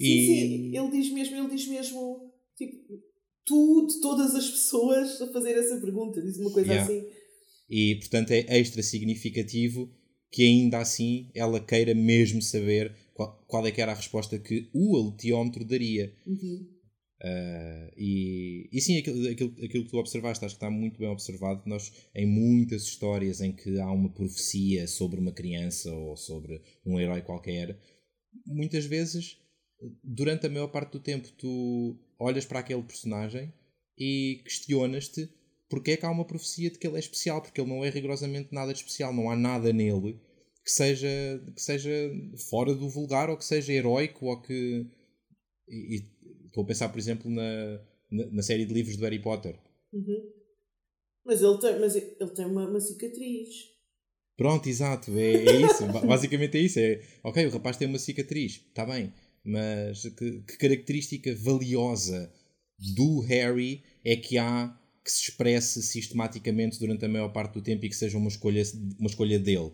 Sim, 0.00 0.06
e... 0.06 0.26
sim, 0.26 0.76
ele 0.76 0.90
diz 0.92 1.12
mesmo, 1.12 1.36
ele 1.36 1.48
diz 1.48 1.66
mesmo, 1.66 2.32
tipo, 2.56 3.02
tu 3.44 3.86
de 3.88 4.00
todas 4.00 4.32
as 4.36 4.48
pessoas 4.48 5.20
a 5.20 5.32
fazer 5.32 5.58
essa 5.58 5.80
pergunta, 5.80 6.22
diz 6.22 6.38
uma 6.38 6.52
coisa 6.52 6.72
yeah. 6.72 6.84
assim. 6.84 7.04
E 7.68 7.96
portanto 7.96 8.30
é 8.30 8.58
extra 8.58 8.80
significativo 8.80 9.92
que 10.30 10.42
ainda 10.42 10.78
assim 10.78 11.28
ela 11.34 11.58
queira 11.58 11.94
mesmo 11.96 12.40
saber 12.40 12.94
qual, 13.12 13.44
qual 13.48 13.66
é 13.66 13.72
que 13.72 13.80
era 13.82 13.90
a 13.90 13.96
resposta 13.96 14.38
que 14.38 14.70
o 14.72 14.96
alteómetro 14.96 15.64
daria. 15.64 16.14
Uhum. 16.24 16.73
Uh, 17.24 17.90
e, 17.96 18.68
e 18.70 18.80
sim, 18.82 18.98
aquilo, 18.98 19.26
aquilo, 19.28 19.54
aquilo 19.64 19.84
que 19.84 19.90
tu 19.90 19.96
observaste, 19.96 20.44
acho 20.44 20.56
que 20.56 20.64
está 20.64 20.70
muito 20.70 20.98
bem 20.98 21.08
observado. 21.08 21.62
Nós, 21.64 21.90
em 22.14 22.26
muitas 22.26 22.82
histórias 22.82 23.40
em 23.40 23.50
que 23.50 23.80
há 23.80 23.90
uma 23.90 24.12
profecia 24.12 24.86
sobre 24.86 25.18
uma 25.18 25.32
criança 25.32 25.90
ou 25.90 26.16
sobre 26.16 26.60
um 26.84 27.00
herói 27.00 27.22
qualquer, 27.22 27.78
muitas 28.46 28.84
vezes, 28.84 29.38
durante 30.02 30.46
a 30.46 30.50
maior 30.50 30.68
parte 30.68 30.92
do 30.92 31.00
tempo, 31.00 31.28
tu 31.38 31.98
olhas 32.18 32.44
para 32.44 32.58
aquele 32.58 32.82
personagem 32.82 33.52
e 33.98 34.42
questionas-te 34.44 35.28
porque 35.68 35.92
é 35.92 35.96
que 35.96 36.04
há 36.04 36.10
uma 36.10 36.26
profecia 36.26 36.70
de 36.70 36.78
que 36.78 36.86
ele 36.86 36.96
é 36.96 37.00
especial, 37.00 37.40
porque 37.40 37.60
ele 37.60 37.70
não 37.70 37.82
é 37.82 37.88
rigorosamente 37.88 38.52
nada 38.52 38.72
de 38.72 38.78
especial, 38.78 39.14
não 39.14 39.30
há 39.30 39.36
nada 39.36 39.72
nele 39.72 40.20
que 40.64 40.70
seja, 40.70 41.08
que 41.54 41.60
seja 41.60 41.90
fora 42.48 42.74
do 42.74 42.88
vulgar 42.88 43.28
ou 43.28 43.36
que 43.36 43.44
seja 43.44 43.72
heróico 43.72 44.26
ou 44.26 44.40
que. 44.40 44.86
E 45.68 46.02
estou 46.54 46.62
a 46.62 46.66
pensar, 46.66 46.88
por 46.88 46.98
exemplo, 46.98 47.28
na, 47.28 47.80
na, 48.10 48.26
na, 48.30 48.42
série 48.42 48.64
de 48.64 48.72
livros 48.72 48.96
do 48.96 49.02
Harry 49.02 49.18
Potter. 49.18 49.58
Uhum. 49.92 50.30
Mas 51.24 51.42
ele 51.42 51.58
tem, 51.58 51.80
mas 51.80 51.96
ele 51.96 52.30
tem 52.30 52.46
uma, 52.46 52.68
uma 52.68 52.80
cicatriz. 52.80 53.74
Pronto, 54.36 54.68
exato, 54.68 55.10
é, 55.18 55.32
é 55.32 55.60
isso. 55.62 55.84
Basicamente 56.06 56.56
é 56.56 56.60
isso. 56.60 56.78
É, 56.78 57.02
ok, 57.24 57.44
o 57.46 57.50
rapaz 57.50 57.76
tem 57.76 57.88
uma 57.88 57.98
cicatriz, 57.98 58.64
está 58.68 58.86
bem, 58.86 59.12
mas 59.44 60.02
que, 60.02 60.42
que 60.42 60.56
característica 60.56 61.34
valiosa 61.34 62.32
do 62.94 63.20
Harry 63.20 63.82
é 64.04 64.16
que 64.16 64.38
há 64.38 64.78
que 65.04 65.10
se 65.10 65.28
expresse 65.28 65.82
sistematicamente 65.82 66.78
durante 66.78 67.04
a 67.04 67.08
maior 67.08 67.28
parte 67.28 67.54
do 67.54 67.62
tempo 67.62 67.84
e 67.84 67.88
que 67.90 67.96
seja 67.96 68.16
uma 68.16 68.28
escolha, 68.28 68.62
uma 68.98 69.08
escolha 69.08 69.38
dele. 69.38 69.70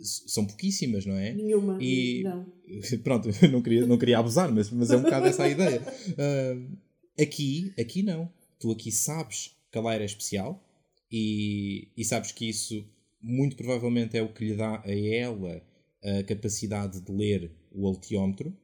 São 0.00 0.46
pouquíssimas, 0.46 1.06
não 1.06 1.16
é? 1.16 1.32
Nenhuma. 1.32 1.78
E, 1.80 2.22
não. 2.22 2.46
Pronto, 3.02 3.28
não 3.50 3.62
queria, 3.62 3.86
não 3.86 3.98
queria 3.98 4.18
abusar, 4.18 4.52
mas, 4.52 4.70
mas 4.70 4.90
é 4.90 4.96
um 4.96 5.02
bocado 5.02 5.26
essa 5.26 5.44
a 5.44 5.48
ideia. 5.48 5.82
Uh, 6.10 6.76
aqui, 7.20 7.72
aqui 7.78 8.02
não. 8.02 8.30
Tu 8.58 8.70
aqui 8.70 8.92
sabes 8.92 9.56
que 9.70 9.78
a 9.78 9.80
Lyra 9.80 10.02
é 10.02 10.06
especial 10.06 10.64
e, 11.10 11.88
e 11.96 12.04
sabes 12.04 12.32
que 12.32 12.48
isso 12.48 12.84
muito 13.20 13.56
provavelmente 13.56 14.16
é 14.16 14.22
o 14.22 14.32
que 14.32 14.44
lhe 14.44 14.56
dá 14.56 14.82
a 14.84 14.92
ela 14.92 15.62
a 16.02 16.22
capacidade 16.22 17.00
de 17.00 17.12
ler 17.12 17.50
o 17.72 17.86
altiómetro 17.86 18.56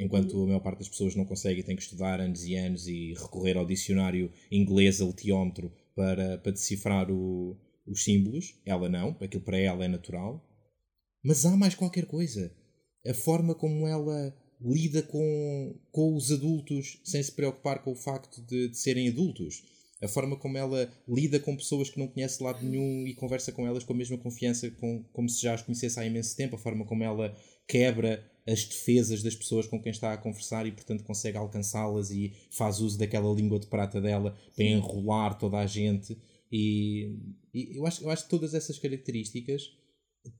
enquanto 0.00 0.42
a 0.42 0.46
maior 0.46 0.60
parte 0.60 0.78
das 0.78 0.88
pessoas 0.88 1.14
não 1.14 1.26
consegue 1.26 1.60
e 1.60 1.62
tem 1.62 1.76
que 1.76 1.82
estudar 1.82 2.20
anos 2.20 2.44
e 2.44 2.54
anos 2.54 2.88
e 2.88 3.12
recorrer 3.14 3.56
ao 3.56 3.66
dicionário 3.66 4.32
inglês 4.50 5.00
altiómetro 5.00 5.70
para, 5.94 6.38
para 6.38 6.52
decifrar 6.52 7.10
o, 7.10 7.56
os 7.86 8.02
símbolos. 8.02 8.58
Ela 8.64 8.88
não, 8.88 9.16
aquilo 9.20 9.42
para 9.42 9.58
ela 9.58 9.84
é 9.84 9.88
natural. 9.88 10.42
Mas 11.22 11.44
há 11.44 11.56
mais 11.56 11.74
qualquer 11.74 12.06
coisa. 12.06 12.52
A 13.06 13.14
forma 13.14 13.54
como 13.54 13.86
ela 13.86 14.34
lida 14.62 15.02
com, 15.02 15.74
com 15.90 16.14
os 16.14 16.30
adultos 16.30 17.00
sem 17.04 17.22
se 17.22 17.32
preocupar 17.32 17.82
com 17.82 17.92
o 17.92 17.96
facto 17.96 18.42
de, 18.42 18.68
de 18.68 18.78
serem 18.78 19.08
adultos. 19.08 19.62
A 20.02 20.08
forma 20.08 20.36
como 20.36 20.56
ela 20.56 20.90
lida 21.06 21.38
com 21.38 21.56
pessoas 21.56 21.90
que 21.90 21.98
não 21.98 22.08
conhece 22.08 22.38
de 22.38 22.44
lado 22.44 22.64
nenhum 22.64 23.06
e 23.06 23.14
conversa 23.14 23.52
com 23.52 23.66
elas 23.66 23.84
com 23.84 23.92
a 23.92 23.96
mesma 23.96 24.16
confiança 24.16 24.70
com, 24.70 25.04
como 25.12 25.28
se 25.28 25.42
já 25.42 25.54
as 25.54 25.62
conhecesse 25.62 26.00
há 26.00 26.06
imenso 26.06 26.34
tempo. 26.36 26.56
A 26.56 26.58
forma 26.58 26.86
como 26.86 27.04
ela 27.04 27.36
quebra 27.68 28.24
as 28.46 28.64
defesas 28.64 29.22
das 29.22 29.34
pessoas 29.34 29.66
com 29.66 29.80
quem 29.80 29.92
está 29.92 30.12
a 30.12 30.16
conversar 30.16 30.66
e, 30.66 30.72
portanto, 30.72 31.04
consegue 31.04 31.36
alcançá-las 31.36 32.10
e 32.10 32.32
faz 32.50 32.80
uso 32.80 32.98
daquela 32.98 33.32
língua 33.32 33.60
de 33.60 33.66
prata 33.66 34.00
dela 34.00 34.36
para 34.56 34.64
enrolar 34.64 35.38
toda 35.38 35.58
a 35.58 35.66
gente. 35.66 36.16
E, 36.50 37.14
e 37.54 37.76
eu, 37.76 37.86
acho, 37.86 38.02
eu 38.02 38.10
acho 38.10 38.24
que 38.24 38.30
todas 38.30 38.54
essas 38.54 38.78
características 38.78 39.70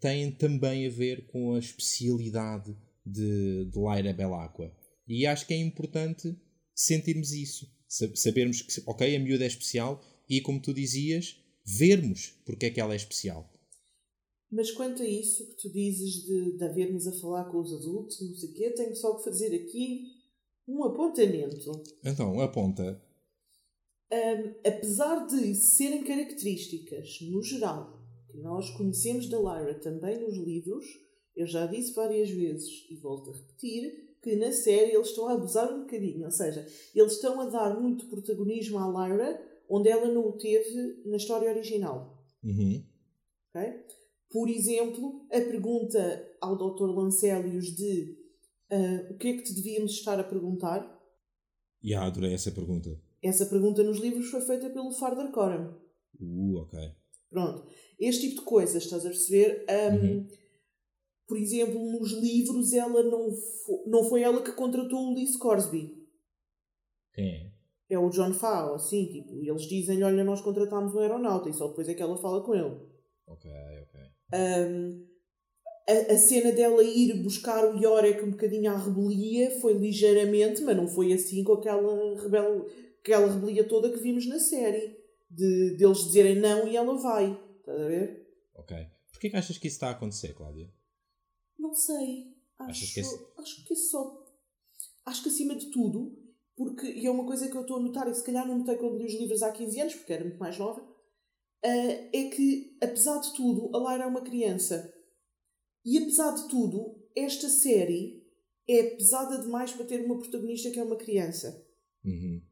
têm 0.01 0.31
também 0.31 0.87
a 0.87 0.91
ver 0.91 1.27
com 1.27 1.55
a 1.55 1.59
especialidade 1.59 2.77
de, 3.05 3.67
de 3.67 3.79
Lyra 3.79 4.13
Belacqua. 4.13 4.75
E 5.07 5.27
acho 5.27 5.47
que 5.47 5.55
é 5.55 5.57
importante 5.57 6.37
sentirmos 6.75 7.33
isso. 7.33 7.69
Sabermos 8.15 8.63
que, 8.63 8.83
ok, 8.87 9.17
a 9.17 9.19
miúda 9.19 9.45
é 9.45 9.49
especial 9.49 10.01
e, 10.29 10.41
como 10.41 10.63
tu 10.63 10.73
dizias, 10.73 11.37
vermos 11.65 12.35
porque 12.45 12.67
é 12.67 12.71
que 12.71 12.81
ela 12.81 12.93
é 12.93 12.97
especial. 12.97 13.51
Mas 14.51 14.71
quanto 14.71 15.03
a 15.03 15.09
isso 15.09 15.47
que 15.49 15.63
tu 15.63 15.71
dizes 15.71 16.25
de, 16.25 16.57
de 16.57 16.65
havermos 16.65 17.07
a 17.07 17.13
falar 17.13 17.45
com 17.45 17.61
os 17.61 17.73
adultos, 17.73 18.21
não 18.21 18.35
sei 18.35 18.51
o 18.51 18.53
quê, 18.53 18.71
tenho 18.71 18.97
só 18.97 19.17
que 19.17 19.25
fazer 19.25 19.55
aqui 19.55 20.07
um 20.67 20.85
apontamento. 20.85 21.83
Então, 22.05 22.41
aponta. 22.41 23.01
Um, 24.13 24.69
apesar 24.69 25.27
de 25.27 25.55
serem 25.55 26.03
características, 26.03 27.21
no 27.23 27.43
geral, 27.43 28.00
que 28.31 28.39
nós 28.39 28.71
conhecemos 28.71 29.29
da 29.29 29.39
Lyra 29.39 29.75
também 29.75 30.21
nos 30.21 30.37
livros, 30.37 30.85
eu 31.35 31.47
já 31.47 31.67
disse 31.67 31.95
várias 31.95 32.31
vezes 32.31 32.87
e 32.91 32.97
volto 32.97 33.31
a 33.31 33.35
repetir 33.35 34.17
que 34.23 34.37
na 34.37 34.53
série 34.53 34.95
eles 34.95 35.09
estão 35.09 35.29
a 35.29 35.33
abusar 35.33 35.73
um 35.73 35.81
bocadinho, 35.81 36.25
ou 36.25 36.31
seja, 36.31 36.67
eles 36.95 37.13
estão 37.13 37.41
a 37.41 37.47
dar 37.47 37.81
muito 37.81 38.07
protagonismo 38.07 38.79
à 38.79 38.87
Lyra 38.87 39.51
onde 39.69 39.89
ela 39.89 40.13
não 40.13 40.29
o 40.29 40.33
teve 40.33 41.01
na 41.07 41.17
história 41.17 41.49
original. 41.49 42.21
Uhum. 42.43 42.85
Okay? 43.51 43.85
Por 44.29 44.49
exemplo, 44.49 45.27
a 45.31 45.41
pergunta 45.41 46.37
ao 46.41 46.57
Dr. 46.57 46.87
Lancelius 46.91 47.67
de 47.75 48.19
uh, 48.71 49.15
o 49.15 49.19
que 49.19 49.29
é 49.29 49.37
que 49.37 49.45
te 49.45 49.55
devíamos 49.55 49.93
estar 49.93 50.19
a 50.19 50.25
perguntar? 50.25 50.99
E 51.83 51.91
yeah, 51.91 52.07
adorei 52.07 52.35
essa 52.35 52.51
pergunta. 52.51 53.01
Essa 53.23 53.47
pergunta 53.47 53.83
nos 53.83 53.99
livros 53.99 54.29
foi 54.29 54.41
feita 54.41 54.69
pelo 54.71 54.93
Farder 54.93 55.31
Coram. 55.31 55.77
Uh, 56.21 56.59
ok. 56.59 56.79
Pronto. 57.31 57.67
Este 58.01 58.29
tipo 58.29 58.41
de 58.41 58.47
coisas, 58.47 58.83
estás 58.83 59.05
a 59.05 59.11
perceber? 59.11 59.67
Um, 59.69 59.95
uhum. 59.95 60.27
Por 61.29 61.37
exemplo, 61.37 61.93
nos 61.93 62.11
livros, 62.13 62.73
ela 62.73 63.03
não, 63.03 63.31
fo 63.31 63.85
não 63.87 64.03
foi 64.05 64.23
ela 64.23 64.43
que 64.43 64.53
contratou 64.53 64.99
o 64.99 65.15
Lee 65.15 65.29
Scoresby. 65.29 65.95
Quem 67.13 67.29
é? 67.29 67.51
É 67.91 67.99
o 67.99 68.09
John 68.09 68.33
Fao, 68.33 68.75
assim, 68.75 69.07
tipo, 69.07 69.35
eles 69.45 69.63
dizem 69.63 70.03
olha, 70.03 70.25
nós 70.25 70.41
contratámos 70.41 70.95
um 70.95 71.01
aeronauta 71.01 71.49
e 71.49 71.53
só 71.53 71.69
depois 71.69 71.89
é 71.89 71.95
que 71.95 72.03
ela 72.03 72.17
fala 72.17 72.41
com 72.41 72.55
ele. 72.55 72.77
Ok, 73.27 73.51
ok. 73.83 74.01
Um, 74.33 75.07
a, 75.89 76.13
a, 76.13 76.17
cena 76.17 76.53
dela 76.53 76.85
ir 76.85 77.15
buscar 77.21 77.65
o 77.65 77.77
Yorick 77.77 78.23
um 78.23 78.31
bocadinho 78.31 78.71
à 78.71 78.77
rebelia 78.77 79.51
foi 79.61 79.73
ligeiramente, 79.73 80.63
mas 80.63 80.77
não 80.77 80.87
foi 80.87 81.13
assim 81.13 81.43
com 81.43 81.55
aquela, 81.55 82.21
rebel, 82.21 82.67
aquela 83.01 83.33
rebelia 83.33 83.65
toda 83.65 83.91
que 83.91 83.99
vimos 83.99 84.27
na 84.27 84.39
série. 84.39 84.99
De, 85.29 85.77
de 85.77 85.85
eles 85.85 85.99
dizerem 85.99 86.37
não 86.37 86.67
e 86.67 86.77
ela 86.77 86.97
vai. 86.97 87.39
Estás 87.61 87.81
a 87.81 87.87
ver? 87.87 88.27
Ok. 88.55 88.77
Porquê 89.13 89.31
que 89.31 89.37
achas 89.37 89.59
que 89.59 89.69
isso 89.69 89.77
está 89.77 89.89
a 89.89 89.93
acontecer, 89.93 90.35
Cláudia? 90.35 90.73
Não 91.59 91.75
sei. 91.75 92.37
Acho, 92.59 92.93
que, 92.93 93.01
esse... 93.01 93.27
acho 93.39 93.65
que 93.65 93.77
só. 93.77 94.27
Acho 95.05 95.23
que 95.23 95.29
acima 95.29 95.55
de 95.55 95.67
tudo, 95.71 96.19
porque 96.57 96.87
e 96.87 97.07
é 97.07 97.11
uma 97.11 97.27
coisa 97.27 97.49
que 97.49 97.57
eu 97.57 97.63
estou 97.63 97.79
a 97.79 97.81
notar 97.81 98.09
e 98.09 98.15
se 98.15 98.25
calhar 98.25 98.47
não 98.47 98.59
notei 98.59 98.77
quando 98.77 98.99
li 98.99 99.07
os 99.07 99.15
livros 99.15 99.43
há 99.43 99.51
15 99.51 99.81
anos, 99.81 99.95
porque 99.95 100.13
era 100.13 100.25
muito 100.25 100.39
mais 100.39 100.59
nova, 100.59 100.81
uh, 100.81 102.09
é 102.13 102.31
que 102.35 102.77
apesar 102.83 103.19
de 103.21 103.33
tudo, 103.35 103.75
a 103.75 103.93
Lyra 103.93 104.05
é 104.05 104.07
uma 104.07 104.23
criança. 104.23 104.95
E 105.85 105.99
apesar 105.99 106.35
de 106.35 106.49
tudo, 106.49 107.03
esta 107.17 107.49
série 107.49 108.27
é 108.69 108.83
pesada 108.91 109.39
demais 109.39 109.73
para 109.73 109.87
ter 109.87 110.05
uma 110.05 110.19
protagonista 110.19 110.71
que 110.71 110.79
é 110.79 110.85
uma 110.85 110.97
criança. 110.97 111.67
Uhum. 112.05 112.43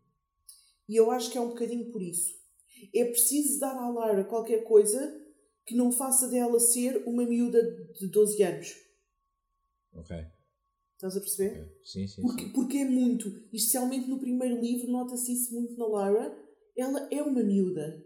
E 0.89 0.97
eu 0.97 1.11
acho 1.11 1.31
que 1.31 1.37
é 1.37 1.41
um 1.41 1.49
bocadinho 1.49 1.91
por 1.93 2.03
isso. 2.03 2.38
É 2.95 3.05
preciso 3.05 3.61
dar 3.61 3.77
à 3.77 3.91
Lyra 3.91 4.25
qualquer 4.25 4.65
coisa 4.65 5.17
que 5.67 5.75
não 5.75 5.93
faça 5.93 6.29
dela 6.29 6.59
ser 6.59 7.03
uma 7.07 7.25
miúda 7.25 7.63
de 7.99 8.09
12 8.09 8.43
anos. 8.43 8.75
Ok. 9.95 10.17
Estás 10.95 11.17
a 11.17 11.21
perceber? 11.21 11.53
Okay. 11.53 11.73
Sim, 11.85 12.09
sim, 12.09 12.23
porque, 12.23 12.45
sim. 12.45 12.53
porque 12.53 12.79
é 12.79 12.85
muito, 12.85 13.29
especialmente 13.53 14.09
no 14.09 14.19
primeiro 14.19 14.61
livro, 14.61 14.91
nota-se 14.91 15.33
isso 15.33 15.55
muito 15.55 15.77
na 15.77 15.87
Lyra. 15.87 16.37
Ela 16.77 17.09
é 17.11 17.23
uma 17.23 17.43
miúda. 17.43 18.05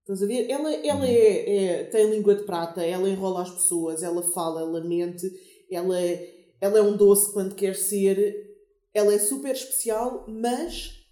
Estás 0.00 0.22
a 0.22 0.26
ver? 0.26 0.48
Ela, 0.50 0.72
ela 0.74 1.00
uhum. 1.00 1.06
é, 1.06 1.56
é, 1.56 1.84
tem 1.84 2.10
língua 2.10 2.34
de 2.34 2.44
prata, 2.44 2.84
ela 2.84 3.08
enrola 3.08 3.42
as 3.42 3.50
pessoas, 3.50 4.02
ela 4.02 4.22
fala, 4.22 4.60
ela 4.60 4.84
mente, 4.84 5.26
ela, 5.70 5.98
ela 6.60 6.78
é 6.78 6.82
um 6.82 6.96
doce 6.96 7.32
quando 7.32 7.54
quer 7.54 7.74
ser. 7.74 8.52
Ela 8.92 9.14
é 9.14 9.18
super 9.18 9.52
especial, 9.52 10.26
mas 10.28 11.03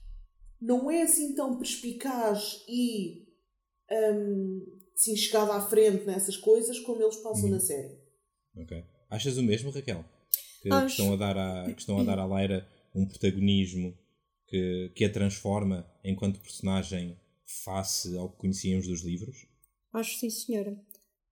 não 0.62 0.88
é 0.88 1.03
assim 1.03 1.35
tão 1.35 1.57
perspicaz 1.57 2.64
e 2.68 3.27
um, 3.90 4.64
chegada 5.16 5.55
à 5.55 5.61
frente 5.61 6.05
nessas 6.05 6.37
coisas 6.37 6.79
como 6.79 7.03
eles 7.03 7.16
passam 7.16 7.46
uhum. 7.46 7.51
na 7.51 7.61
série. 7.61 7.98
Ok. 8.57 8.85
Achas 9.11 9.37
o 9.37 9.42
mesmo, 9.42 9.70
Raquel? 9.70 10.05
Que, 10.62 10.68
que, 10.68 10.87
estão, 10.87 11.12
a 11.12 11.16
dar 11.16 11.37
à, 11.37 11.64
que 11.64 11.81
estão 11.81 11.98
a 11.98 12.05
dar 12.05 12.18
à 12.20 12.27
Lyra 12.27 12.66
um 12.94 13.05
protagonismo 13.05 13.98
que, 14.46 14.92
que 14.94 15.05
a 15.05 15.12
transforma 15.12 15.85
enquanto 16.05 16.40
personagem 16.40 17.18
face 17.64 18.16
ao 18.16 18.31
que 18.31 18.38
conhecíamos 18.38 18.87
dos 18.87 19.03
livros? 19.03 19.46
Acho 19.92 20.16
sim, 20.16 20.31
senhora. 20.31 20.81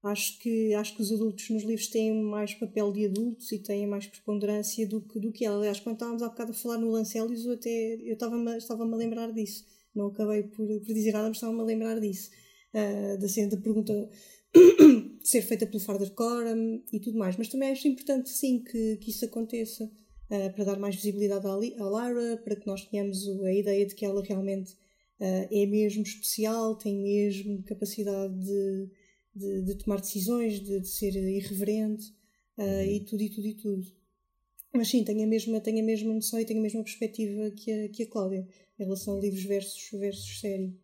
Acho 0.02 0.38
que, 0.38 0.72
acho 0.74 0.96
que 0.96 1.02
os 1.02 1.12
adultos 1.12 1.50
nos 1.50 1.62
livros 1.62 1.88
têm 1.88 2.22
mais 2.22 2.54
papel 2.54 2.90
de 2.90 3.04
adultos 3.04 3.52
e 3.52 3.58
têm 3.58 3.86
mais 3.86 4.06
preponderância 4.06 4.86
do 4.86 5.02
que, 5.02 5.20
do 5.20 5.30
que 5.30 5.44
ela. 5.44 5.58
Aliás, 5.58 5.78
quando 5.78 5.96
estávamos 5.96 6.22
há 6.22 6.28
bocado 6.28 6.52
a 6.52 6.54
falar 6.54 6.78
no 6.78 6.90
Lancelius, 6.90 7.44
eu 7.44 7.52
até 7.52 7.96
eu 7.96 8.14
estava-me 8.14 8.56
estava 8.56 8.82
a 8.82 8.96
lembrar 8.96 9.30
disso. 9.30 9.64
Não 9.94 10.06
acabei 10.06 10.44
por, 10.44 10.66
por 10.66 10.94
dizer 10.94 11.12
nada, 11.12 11.28
mas 11.28 11.36
estava-me 11.36 11.60
a 11.60 11.64
lembrar 11.64 12.00
disso. 12.00 12.30
Uh, 12.72 13.18
da 13.18 13.56
da 13.56 13.62
pergunta 13.62 14.10
ser 15.22 15.42
feita 15.42 15.66
pelo 15.66 15.80
Farder 15.80 16.10
Coram 16.12 16.82
e 16.90 16.98
tudo 16.98 17.18
mais. 17.18 17.36
Mas 17.36 17.48
também 17.48 17.70
acho 17.70 17.86
importante, 17.86 18.30
sim, 18.30 18.62
que, 18.62 18.96
que 18.96 19.10
isso 19.10 19.26
aconteça 19.26 19.84
uh, 19.84 20.52
para 20.54 20.64
dar 20.64 20.78
mais 20.78 20.96
visibilidade 20.96 21.46
à, 21.46 21.50
à 21.50 21.88
Lara, 21.88 22.38
para 22.42 22.56
que 22.56 22.66
nós 22.66 22.86
tenhamos 22.86 23.28
a 23.42 23.52
ideia 23.52 23.84
de 23.84 23.94
que 23.94 24.06
ela 24.06 24.22
realmente 24.22 24.72
uh, 24.72 25.46
é 25.50 25.66
mesmo 25.66 26.02
especial, 26.02 26.74
tem 26.76 26.96
mesmo 27.02 27.62
capacidade 27.64 28.34
de, 28.34 28.88
de, 29.40 29.62
de 29.62 29.74
tomar 29.76 30.00
decisões, 30.00 30.61
de, 30.61 30.81
de 30.81 30.88
ser 30.88 31.14
irreverente 31.16 32.12
uh, 32.59 32.83
e 32.83 33.00
tudo, 33.00 33.22
e 33.22 33.31
tudo, 33.31 33.46
e 33.46 33.55
tudo. 33.55 33.87
Mas 34.72 34.88
sim, 34.88 35.03
tenho 35.03 35.24
a 35.24 35.26
mesma, 35.26 35.61
tenho 35.61 35.83
a 35.83 35.87
mesma 35.87 36.14
noção 36.14 36.38
e 36.38 36.44
tenho 36.44 36.61
a 36.61 36.62
mesma 36.62 36.83
perspectiva 36.85 37.50
que 37.50 37.72
a, 37.72 37.88
que 37.88 38.03
a 38.05 38.07
Cláudia 38.07 38.46
em 38.79 38.85
relação 38.85 39.16
a 39.16 39.20
livros 39.20 39.42
versus, 39.44 39.90
versus 39.98 40.40
série. 40.40 40.79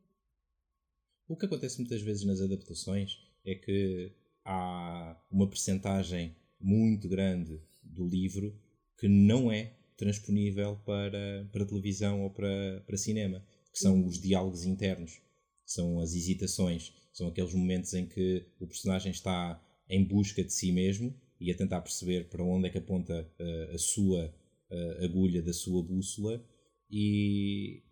O 1.29 1.37
que 1.37 1.47
acontece 1.47 1.79
muitas 1.79 2.03
vezes 2.03 2.25
nas 2.25 2.41
adaptações 2.41 3.19
é 3.45 3.55
que 3.55 4.13
há 4.45 5.21
uma 5.31 5.49
percentagem 5.49 6.37
muito 6.61 7.09
grande 7.09 7.61
do 7.83 8.09
livro 8.09 8.59
que 8.99 9.09
não 9.09 9.51
é 9.53 9.73
transponível 9.97 10.77
para, 10.85 11.49
para 11.53 11.65
televisão 11.65 12.23
ou 12.23 12.31
para, 12.31 12.83
para 12.87 12.97
cinema, 12.97 13.45
que 13.73 13.79
são 13.79 14.07
os 14.07 14.21
diálogos 14.21 14.65
internos, 14.65 15.21
são 15.65 16.01
as 16.01 16.15
hesitações, 16.15 16.93
são 17.17 17.29
aqueles 17.29 17.55
momentos 17.55 17.95
em 17.95 18.05
que 18.05 18.47
o 18.61 18.67
personagem 18.67 19.11
está 19.11 19.59
em 19.89 20.05
busca 20.05 20.45
de 20.45 20.53
si 20.53 20.71
mesmo 20.71 21.19
e 21.41 21.51
a 21.51 21.57
tentar 21.57 21.81
perceber 21.81 22.29
para 22.29 22.45
onde 22.45 22.67
é 22.67 22.71
que 22.71 22.77
aponta 22.77 23.27
uh, 23.41 23.75
a 23.75 23.79
sua 23.79 24.27
uh, 24.71 25.05
agulha 25.05 25.41
da 25.41 25.55
sua 25.55 25.83
bússola 25.83 26.45
e, 26.91 27.83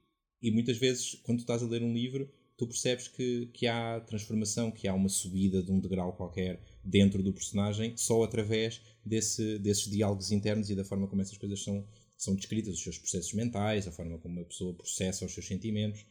e 0.42 0.50
muitas 0.50 0.76
vezes 0.76 1.14
quando 1.22 1.38
tu 1.38 1.40
estás 1.40 1.62
a 1.62 1.66
ler 1.66 1.82
um 1.82 1.94
livro 1.94 2.30
tu 2.58 2.66
percebes 2.66 3.08
que, 3.08 3.46
que 3.46 3.66
há 3.66 3.98
transformação, 4.00 4.70
que 4.70 4.86
há 4.86 4.92
uma 4.92 5.08
subida 5.08 5.62
de 5.62 5.72
um 5.72 5.80
degrau 5.80 6.12
qualquer 6.12 6.60
dentro 6.84 7.22
do 7.22 7.32
personagem 7.32 7.96
só 7.96 8.22
através 8.24 8.82
desse, 9.02 9.58
desses 9.58 9.90
diálogos 9.90 10.32
internos 10.32 10.68
e 10.68 10.74
da 10.74 10.84
forma 10.84 11.08
como 11.08 11.22
essas 11.22 11.38
coisas 11.38 11.64
são, 11.64 11.82
são 12.14 12.34
descritas, 12.34 12.74
os 12.74 12.82
seus 12.82 12.98
processos 12.98 13.32
mentais, 13.32 13.88
a 13.88 13.90
forma 13.90 14.18
como 14.18 14.40
a 14.40 14.44
pessoa 14.44 14.74
processa 14.74 15.24
os 15.24 15.32
seus 15.32 15.46
sentimentos. 15.46 16.04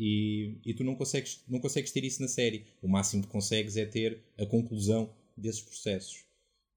E, 0.00 0.54
e 0.64 0.72
tu 0.72 0.84
não 0.84 0.94
consegues, 0.94 1.42
não 1.48 1.58
consegues 1.58 1.90
ter 1.90 2.04
isso 2.04 2.22
na 2.22 2.28
série. 2.28 2.64
O 2.80 2.86
máximo 2.86 3.24
que 3.24 3.28
consegues 3.28 3.76
é 3.76 3.84
ter 3.84 4.22
a 4.38 4.46
conclusão 4.46 5.10
desses 5.36 5.60
processos. 5.60 6.24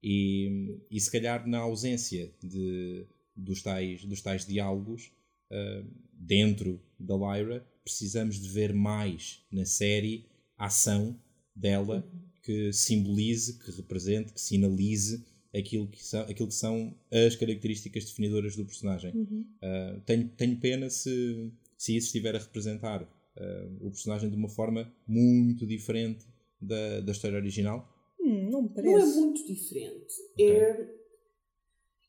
E, 0.02 0.76
e 0.90 1.00
se 1.00 1.08
calhar 1.08 1.46
na 1.46 1.58
ausência 1.58 2.34
de, 2.42 3.06
dos, 3.36 3.62
tais, 3.62 4.04
dos 4.04 4.20
tais 4.20 4.44
diálogos 4.44 5.12
uh, 5.52 5.86
dentro 6.12 6.82
da 6.98 7.14
Lyra, 7.14 7.64
precisamos 7.84 8.40
de 8.40 8.48
ver 8.48 8.72
mais 8.74 9.44
na 9.52 9.64
série 9.64 10.26
a 10.58 10.66
ação 10.66 11.16
dela 11.54 12.04
que 12.42 12.72
simbolize, 12.72 13.56
que 13.60 13.70
represente, 13.70 14.32
que 14.32 14.40
sinalize 14.40 15.24
aquilo 15.54 15.86
que 15.86 16.02
são, 16.02 16.22
aquilo 16.22 16.48
que 16.48 16.54
são 16.54 16.92
as 17.12 17.36
características 17.36 18.04
definidoras 18.04 18.56
do 18.56 18.64
personagem. 18.64 19.12
Uhum. 19.14 19.46
Uh, 19.62 20.00
tenho, 20.00 20.28
tenho 20.30 20.56
pena 20.56 20.90
se, 20.90 21.52
se 21.82 21.96
isso 21.96 22.06
estiver 22.06 22.36
a 22.36 22.38
representar 22.38 23.02
uh, 23.02 23.76
o 23.86 23.90
personagem 23.90 24.30
de 24.30 24.36
uma 24.36 24.48
forma 24.48 24.94
muito 25.04 25.66
diferente 25.66 26.24
da, 26.60 27.00
da 27.00 27.10
história 27.10 27.36
original. 27.36 27.92
Hum, 28.20 28.50
não 28.50 28.62
me 28.62 28.68
parece. 28.68 28.94
Não 28.94 29.00
é 29.00 29.06
muito 29.16 29.44
diferente. 29.44 30.14
Okay. 30.34 30.48
É, 30.48 30.94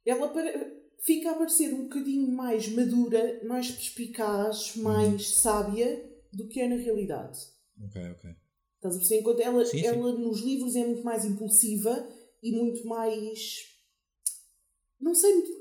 ela 0.05 0.29
para, 0.29 0.71
fica 0.99 1.31
a 1.31 1.33
parecer 1.33 1.73
um 1.73 1.85
bocadinho 1.85 2.31
mais 2.31 2.67
madura, 2.67 3.41
mais 3.45 3.71
perspicaz, 3.71 4.75
mais 4.75 5.11
uhum. 5.11 5.19
sábia 5.19 6.05
do 6.31 6.47
que 6.47 6.61
é 6.61 6.67
na 6.67 6.75
realidade. 6.75 7.39
Ok, 7.83 7.99
ok. 8.11 8.29
Estás 8.75 8.95
a 8.95 8.99
perceber? 8.99 9.21
Enquanto 9.21 9.39
ela, 9.39 9.65
Sim, 9.65 9.79
sim. 9.79 9.85
ela 9.87 10.11
nos 10.11 10.39
livros 10.41 10.75
é 10.75 10.85
muito 10.85 11.03
mais 11.03 11.25
impulsiva 11.25 12.07
e 12.43 12.51
muito 12.51 12.85
mais. 12.85 13.73
Não 15.01 15.15
sei, 15.15 15.33
muito 15.33 15.51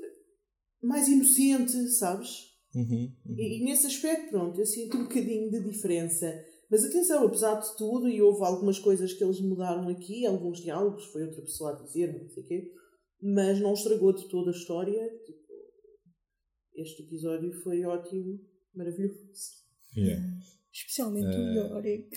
mais 0.83 1.07
inocente, 1.07 1.89
sabes? 1.89 2.52
Uhum, 2.75 3.11
uhum. 3.25 3.35
E, 3.37 3.59
e 3.59 3.63
nesse 3.63 3.87
aspecto, 3.87 4.29
pronto, 4.29 4.59
eu 4.59 4.65
sinto 4.65 4.97
um 4.97 5.03
bocadinho 5.03 5.49
de 5.49 5.61
diferença. 5.63 6.33
Mas 6.69 6.83
atenção, 6.83 7.25
apesar 7.25 7.59
de 7.59 7.77
tudo, 7.77 8.09
e 8.09 8.21
houve 8.21 8.43
algumas 8.43 8.79
coisas 8.79 9.13
que 9.13 9.23
eles 9.23 9.39
mudaram 9.39 9.87
aqui, 9.89 10.25
alguns 10.25 10.59
diálogos, 10.59 11.05
foi 11.05 11.23
outra 11.23 11.41
pessoa 11.41 11.71
a 11.71 11.83
dizer, 11.83 12.19
não 12.19 12.27
sei 12.29 12.43
o 12.43 12.47
quê, 12.47 12.71
mas 13.21 13.59
não 13.59 13.73
estragou 13.73 14.11
de 14.13 14.27
toda 14.27 14.49
a 14.49 14.53
história. 14.53 15.09
Tipo, 15.25 15.43
este 16.75 17.03
episódio 17.03 17.53
foi 17.61 17.85
ótimo, 17.85 18.39
maravilhoso. 18.73 19.19
Yeah. 19.95 20.25
Especialmente 20.71 21.27
Eh, 21.27 21.39
o 21.39 21.75
Yorick. 21.75 22.09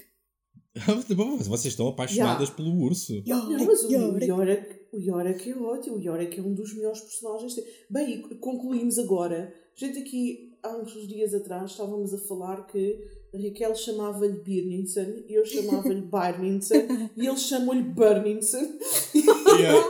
Bom, 1.15 1.37
mas 1.37 1.47
Vocês 1.49 1.73
estão 1.73 1.89
apaixonadas 1.89 2.49
pelo 2.51 2.75
urso. 2.81 3.23
Não, 3.27 3.51
Yorick, 3.51 3.67
mas 3.67 3.85
o 3.85 3.93
Yorick. 3.93 4.27
Yorick, 4.27 4.81
o 4.93 4.99
Yorick 4.99 5.51
é 5.51 5.57
ótimo, 5.59 5.97
o 5.97 6.03
Yorick 6.03 6.39
é 6.39 6.43
um 6.43 6.55
dos 6.55 6.75
melhores 6.75 7.01
personagens. 7.03 7.55
Bem, 7.91 8.21
e 8.21 8.35
concluímos 8.37 8.99
agora. 8.99 9.55
Gente, 9.75 9.99
aqui 9.99 10.46
há 10.67 10.77
uns 10.77 10.93
dias 11.07 11.35
atrás 11.35 11.71
estávamos 11.71 12.13
a 12.13 12.19
falar 12.19 12.67
que 12.67 12.99
a 13.35 13.39
Raquel 13.39 13.75
chamava-lhe 13.75 14.41
Birninson 14.41 15.25
e 15.29 15.35
eu 15.35 15.45
chamava-lhe 15.45 16.03
Barninson 16.07 16.87
e 17.17 17.27
eles 17.27 17.41
chamam-lhe 17.43 17.83
Burninson. 17.83 18.79
Yeah. 19.15 19.87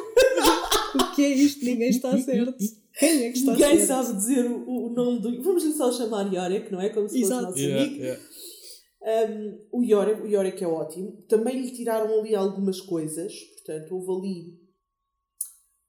O 0.95 1.15
que 1.15 1.23
é 1.25 1.29
isto? 1.29 1.65
Ninguém 1.65 1.91
está 1.91 2.17
certo. 2.19 2.55
Quem 2.99 3.25
é 3.27 3.33
que 3.33 3.39
está 3.39 3.53
Ninguém 3.53 3.79
certo? 3.79 4.05
sabe 4.07 4.17
dizer 4.19 4.47
o, 4.51 4.87
o 4.87 4.91
nome 4.91 5.21
do. 5.21 5.43
Vamos-lhe 5.43 5.73
só 5.73 5.93
chamar 5.93 6.33
Yorick, 6.33 6.73
não 6.73 6.81
é? 6.81 6.89
Como 6.89 7.09
se 7.09 7.21
fosse 7.21 7.33
Exato. 7.33 7.43
nosso 7.49 7.59
Yeah, 7.59 7.85
amigo. 7.85 8.03
yeah. 8.03 8.23
Um, 9.31 9.59
o 9.73 9.83
Yorick, 9.85 10.23
o 10.23 10.27
Yorick 10.27 10.65
é 10.65 10.67
ótimo. 10.67 11.13
Também 11.29 11.61
lhe 11.61 11.71
tiraram 11.71 12.19
ali 12.19 12.35
algumas 12.35 12.81
coisas. 12.81 13.33
Portanto, 13.57 13.95
houve 13.95 14.11
ali, 14.13 14.59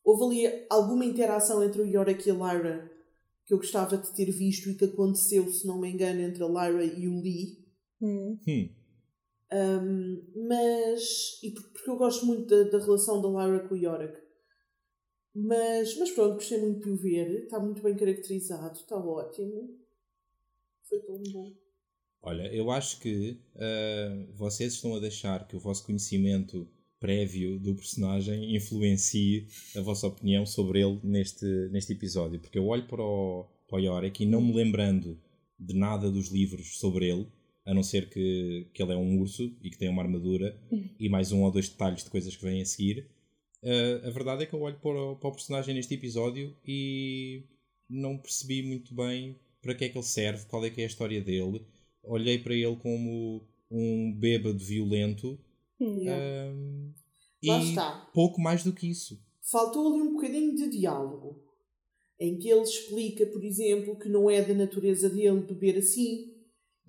houve 0.04 0.46
ali 0.48 0.66
alguma 0.70 1.06
interação 1.06 1.64
entre 1.64 1.82
o 1.82 1.86
Yorick 1.86 2.28
e 2.28 2.32
a 2.32 2.34
Lyra 2.36 2.92
que 3.48 3.54
eu 3.54 3.58
gostava 3.58 3.98
de 3.98 4.14
ter 4.14 4.30
visto 4.30 4.70
e 4.70 4.76
que 4.76 4.86
aconteceu, 4.86 5.50
se 5.50 5.66
não 5.66 5.80
me 5.80 5.90
engano, 5.90 6.20
entre 6.20 6.44
a 6.44 6.48
Lyra 6.48 6.84
e 6.84 7.08
o 7.08 7.22
Lee. 7.22 7.66
Hum. 8.02 8.38
Hum. 8.46 8.70
Um, 9.54 10.48
mas. 10.50 11.42
E 11.42 11.52
por- 11.52 11.72
porque 11.72 11.90
eu 11.90 11.98
gosto 11.98 12.26
muito 12.26 12.46
da, 12.46 12.64
da 12.70 12.84
relação 12.84 13.22
da 13.22 13.30
Lyra 13.30 13.68
com 13.68 13.74
o 13.74 13.78
Yorick. 13.78 14.20
Mas, 15.34 15.98
mas 15.98 16.12
pronto, 16.12 16.34
gostei 16.36 16.60
muito 16.60 16.82
de 16.84 16.90
o 16.90 16.98
ver. 16.98 17.44
Está 17.44 17.58
muito 17.60 17.82
bem 17.82 17.96
caracterizado, 17.96 18.76
está 18.78 18.98
ótimo. 18.98 19.80
Foi 20.90 21.00
tão 21.00 21.22
bom. 21.32 21.56
Olha, 22.22 22.54
eu 22.54 22.70
acho 22.70 23.00
que 23.00 23.40
ah, 23.56 24.28
vocês 24.36 24.74
estão 24.74 24.96
a 24.96 25.00
deixar 25.00 25.48
que 25.48 25.56
o 25.56 25.60
vosso 25.60 25.86
conhecimento 25.86 26.68
prévio 27.00 27.60
do 27.60 27.76
personagem 27.76 28.56
influencie 28.56 29.48
a 29.76 29.82
vossa 29.82 30.08
opinião 30.08 30.46
sobre 30.46 30.82
ele 30.82 31.00
neste, 31.04 31.46
neste 31.72 31.94
episódio. 31.94 32.40
Porque 32.40 32.58
eu 32.58 32.66
olho 32.66 32.88
para 32.88 33.02
o, 33.02 33.46
para 33.68 33.78
o 33.78 33.80
Yorick 33.80 34.24
e 34.24 34.28
não 34.28 34.42
me 34.42 34.54
lembrando 34.54 35.20
de 35.60 35.74
nada 35.74 36.12
dos 36.12 36.30
livros 36.30 36.78
sobre 36.80 37.10
ele, 37.10 37.28
a 37.66 37.74
não 37.74 37.84
ser 37.84 38.10
que, 38.10 38.68
que 38.74 38.82
ele 38.82 38.94
é 38.94 38.98
um 38.98 39.20
urso 39.20 39.56
e 39.62 39.70
que 39.70 39.78
tem 39.78 39.90
uma 39.90 40.02
armadura 40.02 40.58
e 41.00 41.10
mais 41.10 41.32
um 41.32 41.44
ou 41.44 41.52
dois 41.52 41.68
detalhes 41.68 42.04
de 42.04 42.10
coisas 42.10 42.36
que 42.36 42.44
vêm 42.44 42.62
a 42.62 42.66
seguir. 42.66 43.08
Ah, 43.64 44.08
a 44.08 44.10
verdade 44.10 44.44
é 44.44 44.46
que 44.46 44.54
eu 44.54 44.62
olho 44.62 44.80
para 44.80 45.02
o, 45.02 45.16
para 45.16 45.30
o 45.30 45.34
personagem 45.34 45.76
neste 45.76 45.94
episódio 45.94 46.56
e 46.66 47.44
não 47.90 48.18
percebi 48.18 48.62
muito 48.64 48.94
bem 48.94 49.36
para 49.62 49.74
que 49.74 49.86
é 49.86 49.90
que 49.90 49.98
ele 49.98 50.06
serve, 50.06 50.46
qual 50.46 50.64
é 50.64 50.70
que 50.70 50.82
é 50.82 50.84
a 50.84 50.88
história 50.88 51.22
dele. 51.22 51.62
Olhei 52.04 52.38
para 52.38 52.54
ele 52.54 52.76
como 52.78 53.46
um 53.70 54.14
bêbado 54.14 54.60
violento 54.60 55.38
Ahm, 55.82 56.94
Lá 57.44 57.60
e 57.60 57.70
está. 57.70 58.10
pouco 58.14 58.42
mais 58.42 58.64
do 58.64 58.74
que 58.74 58.90
isso. 58.90 59.20
Faltou 59.52 59.88
ali 59.94 60.02
um 60.02 60.14
bocadinho 60.14 60.56
de 60.56 60.70
diálogo. 60.70 61.44
Em 62.20 62.38
que 62.40 62.50
ele 62.50 62.62
explica, 62.64 63.26
por 63.28 63.44
exemplo, 63.44 63.98
que 63.98 64.10
não 64.10 64.30
é 64.30 64.42
da 64.42 64.54
natureza 64.54 65.08
dele 65.10 65.42
beber 65.42 65.78
assim 65.78 66.34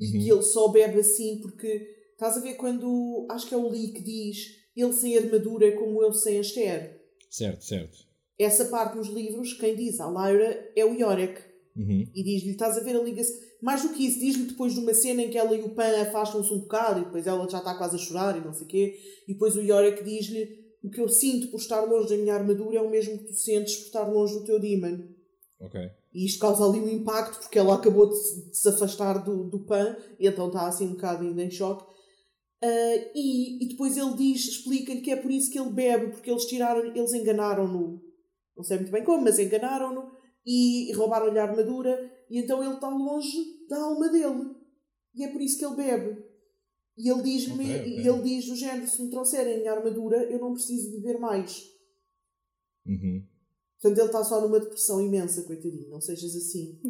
e 0.00 0.06
Uhum. 0.06 0.12
que 0.12 0.30
ele 0.32 0.42
só 0.42 0.68
bebe 0.68 1.00
assim 1.00 1.38
porque 1.42 1.86
estás 2.12 2.36
a 2.36 2.40
ver 2.40 2.54
quando 2.54 3.26
acho 3.30 3.46
que 3.46 3.54
é 3.54 3.58
o 3.58 3.68
Lee 3.68 3.92
que 3.92 4.00
diz 4.00 4.56
ele 4.74 4.92
sem 4.92 5.16
armadura 5.18 5.66
é 5.66 5.72
como 5.72 6.02
eu 6.02 6.12
sem 6.14 6.38
Aster. 6.38 6.98
Certo, 7.28 7.62
certo. 7.64 7.98
Essa 8.38 8.66
parte 8.66 8.96
nos 8.96 9.08
livros, 9.08 9.52
quem 9.54 9.74
diz 9.76 10.00
à 10.00 10.06
Lyra 10.08 10.72
é 10.76 10.84
o 10.84 10.94
Yorick. 10.94 11.42
Uhum. 11.78 12.04
E 12.12 12.24
diz-lhe, 12.24 12.50
estás 12.50 12.76
a 12.76 12.80
ver 12.80 12.96
a 12.96 13.02
ligação. 13.02 13.36
Mais 13.62 13.82
do 13.82 13.90
que 13.90 14.04
isso, 14.04 14.18
diz-lhe 14.18 14.46
depois 14.46 14.74
de 14.74 14.80
uma 14.80 14.92
cena 14.92 15.22
em 15.22 15.30
que 15.30 15.38
ela 15.38 15.54
e 15.54 15.62
o 15.62 15.70
Pan 15.70 16.02
afastam-se 16.02 16.52
um 16.52 16.58
bocado 16.58 17.00
e 17.00 17.04
depois 17.04 17.26
ela 17.26 17.48
já 17.48 17.58
está 17.58 17.74
quase 17.76 17.94
a 17.94 17.98
chorar 17.98 18.36
e 18.36 18.44
não 18.44 18.52
sei 18.52 18.64
o 18.64 18.68
quê. 18.68 18.98
E 19.28 19.32
depois 19.32 19.54
o 19.54 19.60
Yorick 19.60 20.02
diz-lhe: 20.02 20.48
O 20.82 20.90
que 20.90 21.00
eu 21.00 21.08
sinto 21.08 21.48
por 21.48 21.58
estar 21.58 21.80
longe 21.82 22.08
da 22.08 22.16
minha 22.16 22.34
armadura 22.34 22.78
é 22.78 22.82
o 22.82 22.90
mesmo 22.90 23.16
que 23.18 23.26
tu 23.26 23.34
sentes 23.34 23.76
por 23.76 23.86
estar 23.86 24.02
longe 24.08 24.34
do 24.34 24.44
teu 24.44 24.58
Demon. 24.58 24.98
Ok. 25.60 25.80
E 26.12 26.26
isto 26.26 26.40
causa 26.40 26.64
ali 26.64 26.80
um 26.80 26.88
impacto 26.88 27.38
porque 27.40 27.58
ela 27.58 27.74
acabou 27.74 28.08
de 28.08 28.16
se, 28.16 28.50
de 28.50 28.56
se 28.56 28.68
afastar 28.68 29.22
do, 29.22 29.44
do 29.44 29.60
Pan 29.60 29.96
e 30.18 30.26
então 30.26 30.48
está 30.48 30.66
assim 30.66 30.86
um 30.86 30.92
bocado 30.92 31.24
ainda 31.24 31.44
em 31.44 31.50
choque. 31.50 31.84
Ah, 32.60 33.10
e, 33.14 33.64
e 33.64 33.68
depois 33.68 33.96
ele 33.96 34.14
diz, 34.14 34.48
explica-lhe 34.48 35.00
que 35.00 35.12
é 35.12 35.16
por 35.16 35.30
isso 35.30 35.50
que 35.50 35.58
ele 35.58 35.70
bebe, 35.70 36.08
porque 36.08 36.30
eles 36.30 36.44
tiraram, 36.44 36.84
eles 36.84 37.12
enganaram-no. 37.12 38.02
Não 38.56 38.64
sei 38.64 38.78
muito 38.78 38.90
bem 38.90 39.04
como, 39.04 39.22
mas 39.22 39.38
enganaram-no 39.38 40.17
e 40.50 40.92
roubaram-lhe 40.94 41.38
a 41.38 41.44
armadura 41.44 42.10
e 42.30 42.38
então 42.38 42.64
ele 42.64 42.74
está 42.74 42.88
longe 42.88 43.36
da 43.68 43.76
alma 43.82 44.08
dele. 44.08 44.54
E 45.14 45.22
é 45.24 45.28
por 45.32 45.40
isso 45.42 45.58
que 45.58 45.64
ele 45.66 45.76
bebe. 45.76 46.24
E 46.96 47.08
ele 47.10 47.22
diz-me, 47.22 47.64
Ok, 47.64 47.80
ok. 47.80 47.98
e 48.00 48.08
ele 48.08 48.22
diz 48.22 48.46
do 48.46 48.56
género, 48.56 48.86
se 48.88 49.02
me 49.02 49.10
trouxerem 49.10 49.54
a 49.54 49.58
minha 49.58 49.72
armadura, 49.72 50.16
eu 50.24 50.38
não 50.40 50.54
preciso 50.54 50.90
beber 50.92 51.18
mais. 51.20 51.68
Uhum. 52.86 53.26
Portanto, 53.80 53.98
ele 53.98 54.06
está 54.06 54.24
só 54.24 54.40
numa 54.40 54.58
depressão 54.58 55.00
imensa, 55.00 55.42
coitadinho. 55.44 55.88
Não 55.90 56.00
sejas 56.00 56.34
assim. 56.34 56.80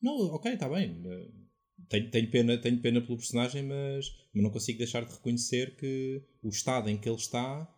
Não, 0.00 0.12
ok, 0.34 0.52
está 0.54 0.68
bem. 0.68 1.02
Eh, 1.04 1.30
Tenho, 1.88 2.10
tenho 2.10 2.30
pena, 2.30 2.56
tenho 2.62 2.80
pena 2.80 3.00
pelo 3.02 3.18
personagem, 3.18 3.62
mas, 3.62 4.06
mas 4.32 4.42
não 4.42 4.50
consigo 4.50 4.78
deixar 4.78 5.04
de 5.04 5.12
reconhecer 5.12 5.76
que 5.76 6.22
o 6.42 6.48
estado 6.48 6.88
em 6.88 6.96
que 6.98 7.06
ele 7.08 7.16
está 7.18 7.68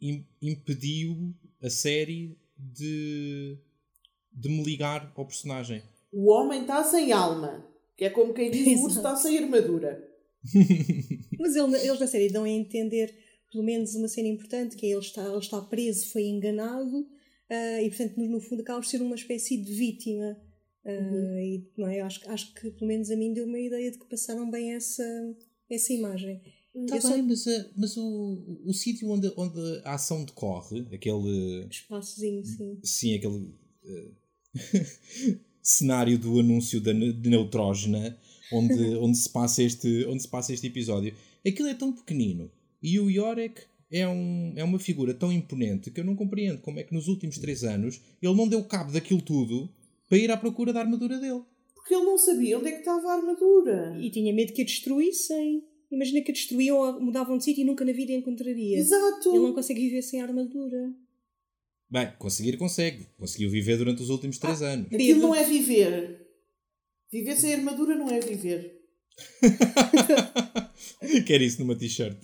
im- 0.00 0.24
impediu 0.40 1.34
a 1.60 1.68
série 1.68 2.38
de, 2.56 3.58
de 4.32 4.48
me 4.48 4.62
ligar 4.64 5.12
ao 5.16 5.26
personagem. 5.26 5.82
O 6.12 6.30
homem 6.30 6.62
está 6.62 6.82
sem 6.84 7.12
alma. 7.12 7.64
Que 7.96 8.06
é 8.06 8.10
como 8.10 8.34
quem 8.34 8.50
diz, 8.50 8.80
o 8.80 8.84
urso 8.84 8.96
está 8.98 9.14
sem 9.14 9.38
armadura. 9.38 10.02
Mas 11.38 11.54
ele- 11.56 11.76
eles 11.78 12.00
na 12.00 12.06
série 12.06 12.28
dão 12.28 12.44
a 12.44 12.48
entender 12.48 13.14
pelo 13.50 13.62
menos 13.64 13.94
uma 13.94 14.08
cena 14.08 14.28
importante, 14.28 14.76
que 14.76 14.86
é 14.86 14.90
ele 14.90 14.98
está, 15.00 15.24
ele 15.24 15.38
está 15.38 15.60
preso, 15.60 16.10
foi 16.10 16.24
enganado, 16.24 17.06
ah, 17.48 17.80
e 17.82 17.88
portanto 17.88 18.16
no, 18.18 18.26
no 18.28 18.40
fundo 18.40 18.62
acaba 18.62 18.80
por 18.80 18.86
ser 18.86 19.00
uma 19.00 19.14
espécie 19.14 19.56
de 19.56 19.72
vítima. 19.72 20.36
Ah, 20.84 20.90
e, 21.40 21.64
não 21.78 21.86
é? 21.88 22.00
acho, 22.00 22.28
acho 22.28 22.52
que 22.54 22.68
pelo 22.72 22.88
menos 22.88 23.10
a 23.10 23.16
mim 23.16 23.32
deu 23.32 23.46
uma 23.46 23.60
ideia 23.60 23.90
de 23.90 23.98
que 23.98 24.06
passaram 24.08 24.50
bem 24.50 24.72
essa, 24.74 25.04
essa 25.70 25.92
imagem. 25.92 26.42
Está 26.74 26.96
Eu 26.96 27.02
só- 27.02 27.12
bem, 27.12 27.22
mas, 27.22 27.46
ah, 27.46 27.70
mas 27.76 27.96
o, 27.96 28.60
o 28.64 28.72
sítio 28.72 29.08
onde, 29.10 29.32
onde 29.36 29.60
a 29.84 29.94
ação 29.94 30.24
decorre, 30.24 30.86
aquele. 30.92 31.66
Espaçozinho, 31.70 32.44
sim. 32.44 32.78
Sim, 32.82 33.14
aquele 33.14 33.54
eh, 33.84 34.10
cenário 35.62 36.18
do 36.18 36.40
anúncio 36.40 36.80
da 36.80 36.92
de 36.92 37.30
neutrógena 37.30 38.18
onde, 38.52 38.74
onde, 38.98 39.16
se 39.16 39.28
passa 39.28 39.62
este, 39.62 40.04
onde 40.06 40.22
se 40.22 40.28
passa 40.28 40.52
este 40.52 40.66
episódio. 40.66 41.14
Aquilo 41.46 41.68
é 41.68 41.74
tão 41.74 41.92
pequenino 41.92 42.50
e 42.82 42.98
o 42.98 43.08
Yorick 43.08 43.62
é, 43.90 44.08
um, 44.08 44.52
é 44.56 44.64
uma 44.64 44.78
figura 44.78 45.14
tão 45.14 45.32
imponente 45.32 45.90
que 45.90 46.00
eu 46.00 46.04
não 46.04 46.16
compreendo 46.16 46.60
como 46.60 46.80
é 46.80 46.82
que 46.82 46.92
nos 46.92 47.06
últimos 47.06 47.38
três 47.38 47.62
anos 47.62 48.00
ele 48.20 48.34
não 48.34 48.48
deu 48.48 48.64
cabo 48.64 48.90
daquilo 48.92 49.22
tudo 49.22 49.70
para 50.08 50.18
ir 50.18 50.30
à 50.30 50.36
procura 50.36 50.72
da 50.72 50.80
armadura 50.80 51.18
dele. 51.18 51.42
Porque 51.74 51.94
ele 51.94 52.04
não 52.04 52.18
sabia 52.18 52.58
onde 52.58 52.68
é 52.68 52.72
que 52.72 52.78
estava 52.78 53.08
a 53.08 53.14
armadura. 53.14 53.96
E 54.00 54.10
tinha 54.10 54.32
medo 54.32 54.52
que 54.52 54.62
a 54.62 54.64
destruíssem. 54.64 55.62
Imagina 55.90 56.20
que 56.22 56.30
a 56.30 56.34
destruíam 56.34 56.76
ou 56.78 57.00
mudavam 57.00 57.38
de 57.38 57.44
sítio 57.44 57.62
e 57.62 57.64
nunca 57.64 57.84
na 57.84 57.92
vida 57.92 58.12
a 58.12 58.16
encontraria. 58.16 58.78
Exato. 58.78 59.28
Ele 59.30 59.38
não 59.44 59.52
consegue 59.54 59.80
viver 59.80 60.02
sem 60.02 60.20
armadura. 60.20 60.92
Bem, 61.90 62.12
conseguir 62.18 62.56
consegue. 62.56 63.06
Conseguiu 63.16 63.48
viver 63.50 63.76
durante 63.76 64.02
os 64.02 64.10
últimos 64.10 64.38
três 64.38 64.62
anos. 64.62 64.86
Aquilo 64.92 65.20
não 65.20 65.34
é 65.34 65.44
viver. 65.44 66.26
Viver 67.12 67.36
sem 67.36 67.54
armadura 67.54 67.94
não 67.94 68.08
é 68.10 68.18
viver. 68.20 68.80
Quer 71.26 71.40
isso 71.40 71.60
numa 71.60 71.76
t-shirt. 71.76 72.18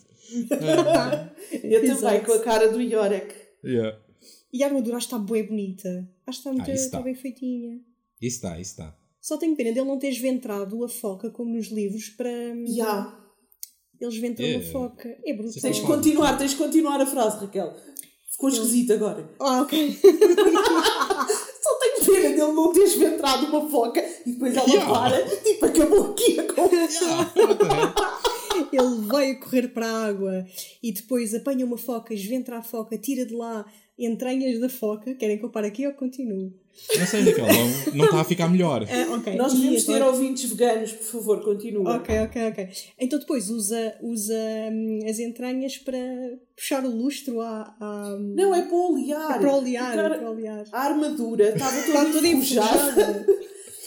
Eu 1.62 1.86
também, 1.86 2.24
com 2.24 2.32
a 2.32 2.42
cara 2.42 2.68
do 2.68 2.80
Yorick. 2.80 3.34
Yeah. 3.64 4.00
E 4.52 4.62
a 4.62 4.66
armadura 4.66 4.96
acho 4.96 5.08
que 5.08 5.14
está 5.14 5.24
bem 5.32 5.46
bonita. 5.46 6.10
Acho 6.26 6.42
que 6.42 6.48
está, 6.48 6.52
muito, 6.52 6.70
Ah, 6.70 6.74
está 6.74 6.86
está. 6.86 7.02
bem 7.02 7.14
feitinha. 7.14 7.80
Isso 8.20 8.36
está, 8.36 8.60
isso 8.60 8.72
está. 8.72 8.96
Só 9.20 9.36
tenho 9.36 9.54
pena 9.54 9.70
dele 9.72 9.86
não 9.86 9.98
ter 9.98 10.08
esventrado 10.08 10.82
a 10.84 10.88
foca 10.88 11.30
como 11.30 11.54
nos 11.54 11.68
livros 11.68 12.08
para. 12.08 12.30
Ya. 12.66 13.19
Eles 14.00 14.16
ventram 14.16 14.46
É. 14.46 14.56
a 14.56 14.62
foca. 14.72 15.08
É 15.26 15.32
brutal. 15.34 15.60
Tens 15.62 15.76
de 15.76 15.82
continuar, 15.82 16.38
tens 16.38 16.50
de 16.52 16.56
continuar 16.56 17.00
a 17.00 17.06
frase, 17.06 17.38
Raquel. 17.38 17.74
Ficou 18.30 18.48
esquisito 18.48 18.92
agora. 18.94 19.28
Ah, 19.38 19.60
ok. 19.62 19.98
Só 21.62 21.78
tenho 21.78 22.04
pena 22.06 22.28
dele 22.36 22.52
não 22.52 22.72
ter 22.72 22.82
esventrado 22.84 23.46
uma 23.46 23.68
foca 23.68 24.02
e 24.26 24.30
depois 24.32 24.56
ela 24.56 24.66
Yeah. 24.68 24.90
para, 24.92 25.36
tipo, 25.42 25.66
acabou 25.66 26.10
aqui 26.12 26.40
a 26.40 26.44
conversa. 26.52 27.04
Ah, 27.04 27.32
hell? 27.36 27.48
Ele 28.72 29.06
vai 29.06 29.30
a 29.32 29.34
correr 29.40 29.68
para 29.68 29.86
a 29.86 30.06
água 30.06 30.46
e 30.82 30.92
depois 30.92 31.34
apanha 31.34 31.64
uma 31.66 31.78
foca, 31.78 32.14
esventra 32.14 32.58
a 32.58 32.62
foca, 32.62 32.96
tira 32.98 33.24
de 33.26 33.34
lá 33.34 33.64
entranhas 33.98 34.58
da 34.60 34.68
foca. 34.68 35.14
Querem 35.14 35.38
que 35.38 35.44
eu 35.44 35.50
pare 35.50 35.66
aqui 35.68 35.86
ou 35.86 35.92
continuo? 35.92 36.52
Não 36.98 37.06
sei, 37.06 37.20
Raquel, 37.22 37.46
não, 37.46 37.94
não 37.96 38.04
está 38.06 38.20
a 38.20 38.24
ficar 38.24 38.48
melhor. 38.48 38.86
Ah, 38.88 39.14
ok. 39.14 39.34
Nós 39.34 39.52
devemos 39.52 39.84
ter 39.84 39.96
agora- 39.96 40.12
ouvintes 40.12 40.48
veganos, 40.48 40.92
por 40.92 41.04
favor, 41.04 41.44
continua. 41.44 41.96
Ok, 41.96 42.18
ok, 42.20 42.48
ok. 42.48 42.68
Então 42.98 43.18
depois 43.18 43.50
usa, 43.50 43.94
usa 44.00 44.34
hum, 44.72 45.00
as 45.06 45.18
entranhas 45.18 45.76
para 45.76 45.98
puxar 46.56 46.84
o 46.84 46.88
lustro 46.90 47.40
à. 47.42 47.74
à 47.78 48.16
Não, 48.18 48.54
é 48.54 48.62
para 48.62 48.76
olear. 48.76 49.36
é 49.36 49.38
para 49.40 49.54
olear, 49.54 49.94
Cara, 49.94 50.14
é 50.14 50.18
para 50.18 50.30
olear. 50.30 50.64
A 50.72 50.80
armadura 50.80 51.48
estava 51.50 51.76
Está 51.78 51.92
toda 52.00 52.12
toda 52.12 52.26
enferrujada. 52.28 53.26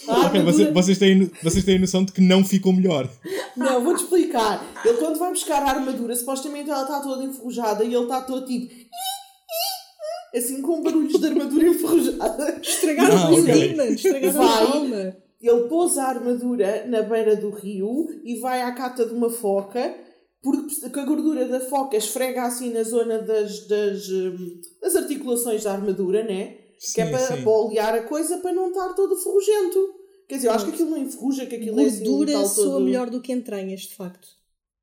A 0.08 0.30
você- 0.44 0.72
vocês, 0.72 0.98
têm, 0.98 1.32
vocês 1.42 1.64
têm 1.64 1.80
noção 1.80 2.04
de 2.04 2.12
que 2.12 2.22
não 2.22 2.44
ficou 2.44 2.74
melhor. 2.74 3.10
Não, 3.56 3.84
vou-te 3.84 4.04
explicar. 4.04 4.64
Ele 4.86 4.98
quando 4.98 5.18
vai 5.20 5.30
buscar 5.32 5.62
a 5.64 5.70
armadura, 5.70 6.16
supostamente 6.16 6.70
ela 6.70 6.82
está 6.84 7.00
toda 7.02 7.24
enferrujada 7.24 7.84
e 7.84 7.94
ele 7.94 8.04
está 8.04 8.22
todo 8.22 8.46
tipo... 8.46 8.74
Assim 10.36 10.62
com 10.64 10.82
barulhos 10.82 11.20
de 11.20 11.26
armadura 11.28 11.68
enferrujada. 11.70 12.60
Estragaram 12.62 13.16
Ah. 13.38 13.42
Demon, 13.42 13.84
estragaram 13.84 14.34
Vai. 14.34 14.48
a 14.48 14.60
alma. 14.74 15.18
Ele 15.42 15.62
pôs 15.68 15.98
a 15.98 16.06
armadura 16.06 16.86
na 16.88 17.02
beira 17.04 17.36
do 17.36 17.50
rio 17.52 18.08
e 18.24 18.40
vai 18.40 18.62
à 18.62 18.72
cata 18.72 19.06
de 19.06 19.14
uma 19.14 19.30
foca, 19.30 19.94
porque 20.42 21.00
a 21.00 21.06
gordura 21.06 21.46
da 21.48 21.60
foca 21.60 21.98
esfrega 21.98 22.44
assim 22.44 22.72
na 22.74 22.82
zona 22.84 23.20
das, 23.20 23.68
das, 23.68 24.10
hum, 24.10 24.60
das 24.82 24.96
articulações 24.96 25.64
da 25.64 25.74
armadura, 25.74 26.24
né? 26.24 26.56
Que 26.94 27.02
é 27.02 27.06
Sim, 27.06 27.12
para, 27.12 27.36
sim. 27.36 27.44
para 27.44 27.52
olear 27.52 27.96
a 27.96 28.04
coisa 28.04 28.38
para 28.38 28.54
não 28.54 28.70
estar 28.70 28.94
todo 28.94 29.16
ferrugento. 29.16 29.96
Quer 30.28 30.36
dizer, 30.36 30.48
eu 30.48 30.52
acho 30.54 30.66
que 30.66 30.72
aquilo 30.72 30.90
não 30.90 30.98
enferruja, 30.98 31.46
que 31.46 31.56
aquilo 31.56 31.80
é 31.80 31.86
assim 31.86 32.02
um 32.02 32.12
Gordura 32.12 32.46
soa 32.46 32.66
todo... 32.66 32.86
melhor 32.86 33.10
do 33.10 33.22
que 33.22 33.32
entranhas, 33.32 33.82
de 33.82 33.96
facto. 33.96 34.28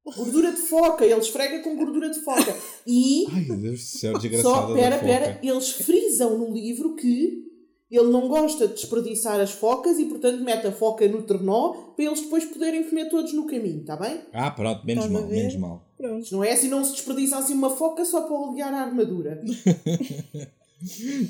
Gordura 0.04 0.50
de 0.50 0.58
foca, 0.58 1.04
ele 1.04 1.20
esfrega 1.20 1.60
com 1.60 1.76
gordura 1.76 2.10
de 2.10 2.20
foca. 2.20 2.56
E 2.86 3.26
Ai, 3.30 3.44
Deus 3.44 3.60
do 3.60 3.76
céu, 3.78 4.12
desgraçada 4.18 4.66
só, 4.68 4.74
pera, 4.74 4.98
pera, 4.98 5.40
eles 5.42 5.70
frisam 5.72 6.38
no 6.38 6.52
livro 6.52 6.96
que 6.96 7.50
ele 7.90 8.08
não 8.08 8.28
gosta 8.28 8.68
de 8.68 8.74
desperdiçar 8.74 9.40
as 9.40 9.50
focas 9.50 9.98
e, 9.98 10.04
portanto, 10.04 10.42
mete 10.42 10.66
a 10.66 10.72
foca 10.72 11.06
no 11.08 11.22
trenó 11.22 11.72
para 11.96 12.04
eles 12.04 12.20
depois 12.20 12.44
poderem 12.44 12.84
comer 12.84 13.08
todos 13.08 13.32
no 13.32 13.46
caminho, 13.46 13.80
está 13.80 13.96
bem? 13.96 14.20
Ah, 14.32 14.50
pronto, 14.50 14.86
menos 14.86 15.04
Estás 15.04 15.22
mal, 15.22 15.30
menos 15.30 15.56
mal. 15.56 15.90
Pronto. 15.96 16.26
Não 16.30 16.44
é 16.44 16.52
assim, 16.52 16.68
não 16.68 16.84
se 16.84 16.92
desperdiça 16.92 17.36
assim 17.36 17.54
uma 17.54 17.70
foca 17.70 18.04
só 18.04 18.22
para 18.22 18.34
olear 18.34 18.72
a 18.72 18.82
armadura. 18.82 19.42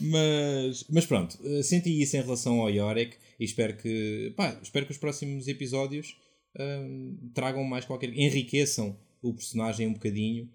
Mas, 0.03 0.85
mas 0.89 1.07
pronto, 1.07 1.39
eh, 1.45 1.63
senti 1.63 2.01
isso 2.01 2.17
em 2.17 2.23
relação 2.23 2.61
ao 2.61 2.71
Yorick 2.71 3.17
e 3.39 3.45
espero 3.45 3.77
que, 3.77 4.33
pá, 4.37 4.59
espero 4.63 4.87
que 4.87 4.93
os 4.93 4.99
próximos 4.99 5.49
episódios 5.49 6.17
hum, 6.59 7.31
tragam 7.35 7.65
mais 7.65 7.85
qualquer. 7.85 8.11
enriqueçam 8.17 8.97
o 9.23 9.35
personagem 9.35 9.87
um 9.87 9.93
bocadinho, 9.93 10.49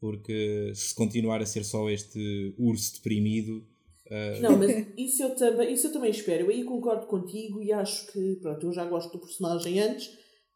porque 0.00 0.72
se 0.74 0.94
continuar 0.94 1.40
a 1.40 1.46
ser 1.46 1.64
só 1.64 1.88
este 1.90 2.54
urso 2.58 2.94
deprimido. 2.96 3.66
eh, 4.10 4.40
Não, 4.40 4.56
mas 4.56 4.86
isso 4.96 5.22
eu, 5.22 5.34
também, 5.34 5.72
isso 5.72 5.86
eu 5.86 5.92
também 5.92 6.10
espero. 6.10 6.44
Eu 6.44 6.50
aí 6.50 6.64
concordo 6.64 7.06
contigo 7.06 7.62
e 7.62 7.72
acho 7.72 8.10
que, 8.12 8.36
pronto, 8.36 8.66
eu 8.66 8.72
já 8.72 8.84
gosto 8.84 9.12
do 9.12 9.20
personagem 9.20 9.80
antes 9.80 10.10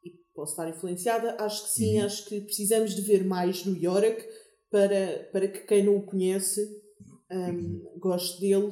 e 0.05 0.11
posso 0.35 0.53
estar 0.53 0.69
influenciada. 0.69 1.37
Acho 1.41 1.65
que 1.65 1.71
sim, 1.71 1.99
acho 2.01 2.27
que 2.29 2.41
precisamos 2.43 2.95
de 2.95 3.03
ver 3.03 3.25
mais 3.25 3.63
do 3.63 3.77
Yorick 3.77 4.23
para, 4.71 5.29
para 5.33 5.49
que 5.49 5.61
quem 5.61 5.85
não 5.85 5.97
o 5.97 6.03
conhece 6.03 6.61
hum, 7.31 7.83
goste 7.99 8.41
dele 8.41 8.71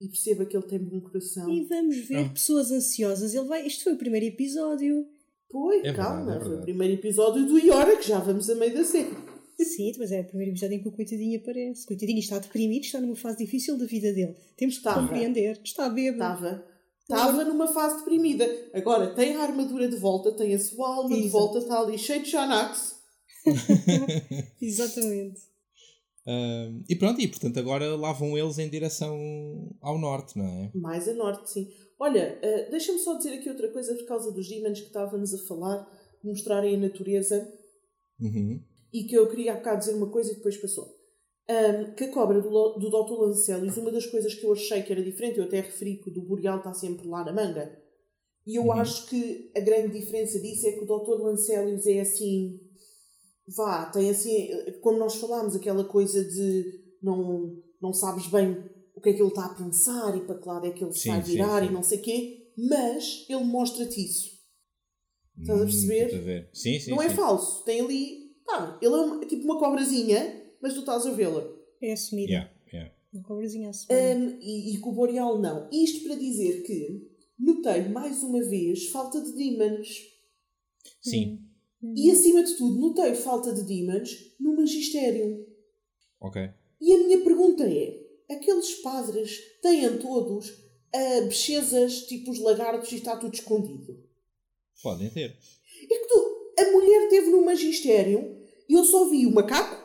e 0.00 0.08
perceba 0.08 0.44
que 0.44 0.56
ele 0.56 0.66
tem 0.66 0.78
bom 0.78 1.00
coração. 1.00 1.48
E 1.50 1.64
vamos 1.64 1.96
ver 1.98 2.16
Ah. 2.26 2.28
pessoas 2.30 2.70
ansiosas. 2.70 3.34
Ele 3.34 3.46
vai... 3.46 3.66
Isto 3.66 3.84
foi 3.84 3.92
o 3.94 3.98
primeiro 3.98 4.26
episódio. 4.26 5.06
Foi, 5.50 5.78
É 5.78 5.82
verdade, 5.82 5.96
calma, 6.08 6.30
é 6.32 6.34
foi 6.38 6.38
o 6.38 6.48
verdade. 6.48 6.62
primeiro 6.64 6.94
episódio 6.94 7.46
do 7.46 7.58
Yorick, 7.58 8.08
já 8.08 8.18
vamos 8.18 8.48
a 8.48 8.54
meio 8.54 8.74
da 8.74 8.84
série. 8.84 9.14
Sim, 9.60 9.92
mas 9.98 10.10
é 10.10 10.20
o 10.22 10.24
primeiro 10.24 10.52
episódio 10.52 10.76
em 10.76 10.82
que 10.82 10.88
o 10.88 10.92
coitadinho 10.92 11.38
aparece. 11.38 11.84
O 11.84 11.86
coitadinho 11.88 12.18
está 12.18 12.38
deprimido, 12.38 12.84
está 12.84 13.00
numa 13.00 13.14
fase 13.14 13.38
difícil 13.44 13.78
da 13.78 13.84
vida 13.84 14.12
dele. 14.12 14.34
Temos 14.56 14.78
que 14.78 14.84
compreender. 14.92 15.60
Está 15.62 15.88
bêbado. 15.88 16.46
Estava. 16.46 16.66
Estava 17.02 17.44
numa 17.44 17.68
fase 17.68 17.98
deprimida. 17.98 18.48
Agora 18.72 19.14
tem 19.14 19.36
a 19.36 19.42
armadura 19.42 19.88
de 19.88 19.96
volta, 19.96 20.32
tem 20.32 20.54
a 20.54 20.58
sua 20.58 20.88
alma 20.96 21.14
de 21.14 21.20
Exato. 21.26 21.30
volta, 21.32 21.58
está 21.58 21.80
ali 21.80 21.98
cheio 21.98 22.22
de 22.22 22.30
Xanax. 22.30 22.96
Exatamente. 24.60 25.40
E 26.88 26.94
pronto, 26.96 27.20
e 27.20 27.26
portanto 27.28 27.58
agora 27.58 27.96
lá 27.96 28.12
vão 28.12 28.36
eles 28.38 28.58
em 28.58 28.68
direção 28.68 29.18
ao 29.80 29.98
norte, 29.98 30.38
não 30.38 30.46
é? 30.46 30.70
Mais 30.74 31.08
a 31.08 31.14
norte, 31.14 31.50
sim. 31.50 31.68
Olha, 31.98 32.38
eh, 32.42 32.68
deixa-me 32.70 32.98
só 32.98 33.16
dizer 33.16 33.34
aqui 33.34 33.48
outra 33.48 33.68
coisa 33.72 33.94
por 33.94 34.04
causa 34.06 34.30
dos 34.32 34.48
demons 34.48 34.80
que 34.80 34.86
estávamos 34.86 35.34
a 35.34 35.38
falar, 35.46 35.88
mostrarem 36.22 36.74
a 36.76 36.78
natureza 36.78 37.52
Uhum. 38.20 38.60
e 38.92 39.04
que 39.04 39.16
eu 39.16 39.28
queria 39.28 39.52
há 39.52 39.56
bocado 39.56 39.80
dizer 39.80 39.94
uma 39.94 40.10
coisa 40.10 40.30
e 40.32 40.36
depois 40.36 40.56
passou. 40.56 40.86
Ahm, 41.48 41.92
que 41.96 42.04
a 42.04 42.12
cobra 42.12 42.40
do, 42.40 42.48
do 42.78 42.88
Dr. 42.90 43.18
Lancelis, 43.20 43.76
uma 43.76 43.90
das 43.90 44.06
coisas 44.06 44.32
que 44.34 44.44
eu 44.46 44.52
achei 44.52 44.82
que 44.82 44.92
era 44.92 45.02
diferente, 45.02 45.38
eu 45.38 45.44
até 45.44 45.60
referi 45.60 45.96
que 45.96 46.08
o 46.08 46.12
do 46.12 46.22
Boreal 46.22 46.58
está 46.58 46.72
sempre 46.72 47.06
lá 47.08 47.24
na 47.24 47.32
manga. 47.32 47.76
E 48.46 48.56
eu 48.56 48.62
Uhum. 48.64 48.72
acho 48.72 49.06
que 49.08 49.50
a 49.56 49.60
grande 49.60 49.98
diferença 49.98 50.38
disso 50.40 50.66
é 50.68 50.72
que 50.72 50.84
o 50.84 50.86
Dr. 50.86 51.20
Lancelis 51.20 51.86
é 51.86 52.00
assim. 52.00 52.60
Vá, 53.48 53.86
tem 53.86 54.10
assim. 54.10 54.48
Como 54.80 54.98
nós 54.98 55.16
falámos, 55.16 55.54
aquela 55.56 55.84
coisa 55.84 56.24
de 56.24 56.80
não, 57.02 57.60
não 57.80 57.92
sabes 57.92 58.26
bem 58.28 58.56
o 58.94 59.00
que 59.00 59.08
é 59.10 59.12
que 59.12 59.20
ele 59.20 59.28
está 59.28 59.46
a 59.46 59.54
pensar 59.54 60.16
e 60.16 60.20
para 60.20 60.38
que 60.38 60.46
lado 60.48 60.66
é 60.66 60.70
que 60.70 60.84
ele 60.84 60.92
se 60.92 61.00
Sim, 61.00 61.08
vai 61.10 61.22
sim, 61.22 61.32
virar 61.32 61.62
sim. 61.62 61.68
e 61.68 61.72
não 61.72 61.82
sei 61.82 61.98
o 61.98 62.02
quê, 62.02 62.52
mas 62.56 63.26
ele 63.28 63.44
mostra-te 63.44 64.04
isso. 64.04 64.30
Estás 65.40 65.58
a 65.60 65.62
Hum, 65.62 65.66
perceber? 65.66 66.14
a 66.14 66.18
ver. 66.20 66.50
Sim, 66.52 66.78
sim. 66.78 66.90
não 66.90 67.02
é 67.02 67.08
sim. 67.08 67.16
falso. 67.16 67.64
Tem 67.64 67.80
ali. 67.80 68.30
Pá, 68.44 68.78
ele 68.82 68.94
é 68.94 68.96
uma- 68.98 69.26
tipo 69.26 69.44
uma 69.44 69.58
cobrazinha, 69.58 70.42
mas 70.60 70.74
tu 70.74 70.80
estás 70.80 71.06
a 71.06 71.10
vê-la. 71.10 71.42
É 71.80 71.92
assumida. 71.92 72.30
Yeah, 72.32 72.50
yeah. 72.72 72.94
Uma 73.12 73.22
cobrazinha 73.24 73.70
assumida. 73.70 74.16
Um, 74.18 74.38
e, 74.40 74.74
e 74.74 74.78
com 74.78 74.90
o 74.90 74.94
Boreal 74.94 75.40
não. 75.40 75.68
Isto 75.72 76.04
para 76.06 76.14
dizer 76.16 76.62
que 76.62 77.10
notei 77.38 77.88
mais 77.88 78.22
uma 78.22 78.40
vez 78.44 78.88
falta 78.90 79.20
de 79.20 79.32
demons. 79.32 79.88
Sim, 81.00 81.40
E 81.96 82.10
acima 82.10 82.44
de 82.44 82.54
tudo, 82.56 82.80
notei 82.80 83.14
falta 83.14 83.52
de 83.52 83.62
demons 83.62 84.34
no 84.38 84.56
magistério. 84.56 85.46
ok. 86.20 86.50
E 86.80 86.92
a 86.92 86.98
minha 86.98 87.20
pergunta 87.22 87.64
é: 87.64 88.00
aqueles 88.30 88.74
padres 88.76 89.38
têm 89.60 89.98
todos 89.98 90.52
ah, 90.94 91.20
bexezas 91.22 92.02
tipo 92.02 92.30
os 92.30 92.38
lagartos 92.38 92.92
e 92.92 92.96
está 92.96 93.16
tudo 93.16 93.34
escondido? 93.34 93.98
Podem 94.82 95.08
ter. 95.10 95.36
É 95.90 95.98
que 95.98 96.06
tu, 96.06 96.54
a 96.58 96.72
mulher 96.72 97.04
esteve 97.04 97.30
no 97.30 97.44
magistério 97.44 98.36
e 98.68 98.74
eu 98.74 98.84
só 98.84 99.08
vi 99.08 99.26
o 99.26 99.34
macaco. 99.34 99.82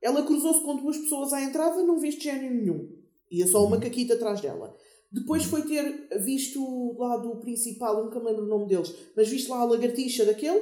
Ela 0.00 0.24
cruzou-se 0.24 0.62
com 0.62 0.76
duas 0.76 0.96
pessoas 0.96 1.32
à 1.32 1.42
entrada, 1.42 1.82
não 1.82 1.98
viste 1.98 2.24
gênio 2.24 2.50
nenhum. 2.50 2.96
Ia 3.30 3.46
só 3.46 3.64
o 3.64 3.70
macaquito 3.70 4.12
atrás 4.12 4.40
dela. 4.40 4.76
Depois 5.10 5.44
foi 5.44 5.62
ter 5.62 6.08
visto 6.20 6.96
lá 6.98 7.16
do 7.16 7.36
principal, 7.36 8.04
nunca 8.04 8.20
me 8.20 8.26
lembro 8.26 8.44
o 8.44 8.48
nome 8.48 8.66
deles, 8.68 8.94
mas 9.16 9.28
viste 9.28 9.48
lá 9.48 9.60
a 9.60 9.64
lagartixa 9.64 10.24
daquele, 10.24 10.60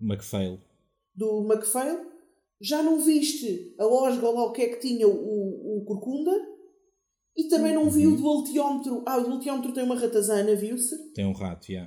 McPhail. 0.00 0.60
do 1.14 1.46
McPhail. 1.50 2.06
Já 2.60 2.82
não 2.82 2.98
viste 3.00 3.74
a 3.78 3.86
Osga 3.86 4.30
lá 4.30 4.44
o 4.46 4.52
que 4.52 4.62
é 4.62 4.68
que 4.68 4.80
tinha 4.80 5.06
o, 5.06 5.78
o 5.80 5.84
Corcunda. 5.84 6.32
E 7.36 7.44
também 7.48 7.74
não 7.74 7.90
vi 7.90 8.06
o 8.06 8.16
do 8.16 8.26
altiómetro. 8.26 9.02
Ah, 9.06 9.18
o 9.18 9.24
do 9.24 9.32
altiómetro 9.32 9.72
tem 9.72 9.84
uma 9.84 9.94
ratazana, 9.98 10.54
viu-se? 10.56 11.12
Tem 11.12 11.26
um 11.26 11.32
rato, 11.32 11.70
já. 11.70 11.86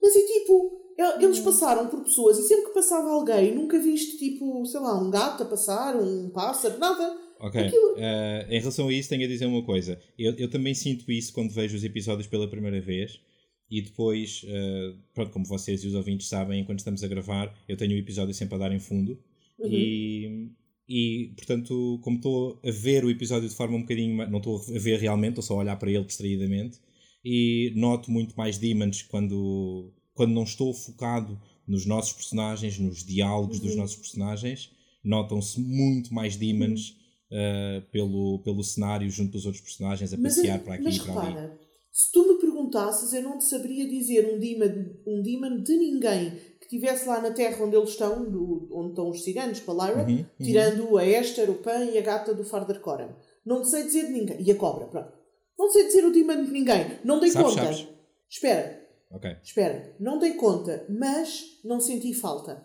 Mas 0.00 0.14
e 0.14 0.26
tipo, 0.26 0.92
el- 0.96 1.20
eles 1.22 1.40
passaram 1.40 1.88
por 1.88 2.04
pessoas 2.04 2.38
e 2.38 2.42
sempre 2.44 2.66
que 2.66 2.74
passava 2.74 3.08
alguém, 3.10 3.52
nunca 3.52 3.80
viste 3.80 4.16
tipo, 4.16 4.64
sei 4.64 4.78
lá, 4.78 4.96
um 5.02 5.10
gato 5.10 5.42
a 5.42 5.46
passar, 5.46 5.96
um 5.96 6.30
pássaro, 6.30 6.78
nada. 6.78 7.18
Ok. 7.40 7.60
Aquilo- 7.60 7.94
Eh, 7.96 8.46
em 8.48 8.60
relação 8.60 8.86
a 8.88 8.92
isso, 8.92 9.08
tenho 9.08 9.24
a 9.24 9.28
dizer 9.28 9.46
uma 9.46 9.64
coisa. 9.66 10.00
Eu, 10.16 10.34
eu 10.36 10.48
também 10.48 10.72
sinto 10.72 11.10
isso 11.10 11.32
quando 11.32 11.50
vejo 11.52 11.76
os 11.76 11.82
episódios 11.82 12.28
pela 12.28 12.48
primeira 12.48 12.80
vez. 12.80 13.20
E 13.70 13.82
depois, 13.82 14.42
eh, 14.46 14.94
pronto, 15.12 15.32
como 15.32 15.44
vocês 15.44 15.82
e 15.82 15.88
os 15.88 15.94
ouvintes 15.94 16.28
sabem, 16.28 16.64
quando 16.64 16.78
estamos 16.78 17.02
a 17.02 17.08
gravar, 17.08 17.52
eu 17.68 17.76
tenho 17.76 17.92
o 17.94 17.98
episódio 17.98 18.32
sempre 18.34 18.54
a 18.54 18.58
dar 18.58 18.72
em 18.72 18.78
fundo. 18.78 19.18
Uhum. 19.58 19.68
E, 19.68 20.50
e, 20.88 21.32
portanto, 21.36 21.98
como 22.02 22.16
estou 22.16 22.60
a 22.64 22.70
ver 22.70 23.04
o 23.04 23.10
episódio 23.10 23.48
de 23.48 23.54
forma 23.54 23.76
um 23.76 23.80
bocadinho. 23.80 24.16
Não 24.30 24.38
estou 24.38 24.58
a 24.60 24.78
ver 24.78 25.00
realmente, 25.00 25.30
estou 25.30 25.42
só 25.42 25.54
a 25.54 25.58
olhar 25.58 25.76
para 25.76 25.90
ele 25.90 26.04
distraídamente. 26.04 26.78
E 27.24 27.72
noto 27.74 28.10
muito 28.10 28.36
mais 28.36 28.56
demons 28.56 29.02
quando, 29.02 29.92
quando 30.14 30.32
não 30.32 30.44
estou 30.44 30.72
focado 30.72 31.40
nos 31.66 31.84
nossos 31.84 32.12
personagens, 32.12 32.78
nos 32.78 33.04
diálogos 33.04 33.58
dos 33.58 33.72
Uhum. 33.72 33.78
nossos 33.78 33.96
personagens. 33.96 34.70
Notam-se 35.02 35.60
muito 35.60 36.14
mais 36.14 36.36
demons 36.36 36.90
uh, 37.32 37.82
pelo, 37.90 38.38
pelo 38.44 38.62
cenário 38.62 39.10
junto 39.10 39.32
dos 39.32 39.44
outros 39.44 39.62
personagens, 39.64 40.12
a 40.12 40.16
Mas, 40.16 40.36
passear 40.36 40.60
para 40.60 40.74
aqui 40.74 40.88
e 40.88 41.00
para 41.00 41.12
ali. 41.20 41.28
repara, 41.34 41.60
se 41.90 42.12
tu 42.12 42.28
me 42.32 42.38
perguntasses, 42.56 43.12
eu 43.12 43.22
não 43.22 43.38
te 43.38 43.44
saberia 43.44 43.86
dizer 43.88 44.32
um 44.34 44.38
demon, 44.38 44.94
um 45.06 45.22
demon 45.22 45.62
de 45.62 45.76
ninguém 45.76 46.30
que 46.58 46.64
estivesse 46.64 47.06
lá 47.06 47.20
na 47.20 47.30
terra 47.30 47.64
onde 47.64 47.76
eles 47.76 47.90
estão, 47.90 48.24
do, 48.30 48.68
onde 48.72 48.90
estão 48.90 49.10
os 49.10 49.22
ciganos, 49.22 49.60
para 49.60 49.74
Lyra, 49.86 50.02
Uhum, 50.04 50.16
uhum. 50.18 50.26
tirando 50.42 50.98
a 50.98 51.06
Esther, 51.06 51.50
o 51.50 51.54
Pan 51.54 51.84
e 51.84 51.98
a 51.98 52.00
gata 52.00 52.34
do 52.34 52.42
Farder 52.44 52.80
Coram. 52.80 53.14
Não 53.44 53.62
te 53.62 53.68
sei 53.68 53.84
dizer 53.84 54.06
de 54.06 54.12
ninguém. 54.12 54.42
E 54.42 54.50
a 54.50 54.56
cobra, 54.56 54.86
pronto. 54.86 55.12
Não 55.58 55.70
sei 55.70 55.84
dizer 55.86 56.04
o 56.04 56.10
demon 56.12 56.44
de 56.44 56.50
ninguém. 56.50 56.98
Não 57.04 57.20
dei 57.20 57.30
Sabes, 57.30 57.50
conta. 57.54 57.62
sabes. 57.64 57.88
Espera. 58.28 58.84
Ok, 59.10 59.36
Espera, 59.42 59.94
não 60.00 60.18
dei 60.18 60.32
conta, 60.34 60.84
mas 60.88 61.60
não 61.64 61.78
senti 61.80 62.12
falta. 62.12 62.64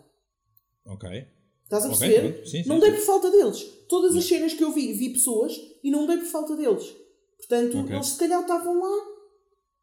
ok. 0.86 1.28
Estás 1.64 1.86
a 1.86 1.88
perceber? 1.90 2.34
pronto. 2.34 2.50
Sim, 2.50 2.64
sim, 2.64 2.70
não 2.70 2.80
dei 2.80 2.90
sim. 2.90 2.96
por 2.98 3.04
falta 3.06 3.32
deles. 3.32 3.64
Todas 3.88 4.16
as 4.16 4.26
cenas 4.26 4.54
que 4.54 4.64
eu 4.64 4.72
vi, 4.72 4.92
vi 4.92 5.12
pessoas 5.12 5.54
e 5.84 5.90
não 5.92 6.06
dei 6.08 6.18
por 6.18 6.26
falta 6.26 6.56
deles. 6.58 6.94
Portanto, 7.38 7.78
Ok. 7.80 7.96
eles 7.96 8.08
se 8.08 8.18
calhar 8.20 8.42
estavam 8.42 8.82
lá, 8.82 9.06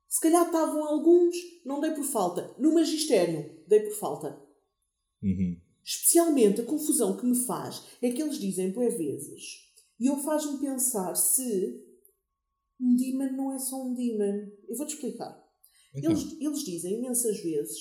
se 0.08 0.20
calhar 0.20 0.46
estavam 0.46 0.84
alguns, 0.84 1.36
não 1.64 1.80
dei 1.80 1.90
por 1.90 2.04
falta. 2.04 2.54
No 2.58 2.72
magistério, 2.72 3.62
dei 3.66 3.80
por 3.80 3.92
falta. 3.92 4.42
Uhum. 5.22 5.60
Especialmente 5.84 6.60
a 6.60 6.64
confusão 6.64 7.16
que 7.16 7.26
me 7.26 7.34
faz 7.34 7.84
é 8.00 8.10
que 8.10 8.22
eles 8.22 8.38
dizem 8.38 8.72
boas 8.72 8.96
vezes. 8.96 9.68
E 10.00 10.06
eu 10.06 10.16
faz-me 10.18 10.58
pensar 10.58 11.14
se 11.14 11.84
um 12.80 12.94
demon 12.94 13.32
não 13.32 13.52
é 13.52 13.58
só 13.58 13.82
um 13.82 13.94
demon. 13.94 14.50
Eu 14.68 14.76
vou-te 14.76 14.94
explicar. 14.94 15.44
Então, 15.94 16.10
Eles, 16.12 16.36
eles 16.40 16.64
dizem 16.64 16.98
imensas 16.98 17.40
vezes 17.42 17.78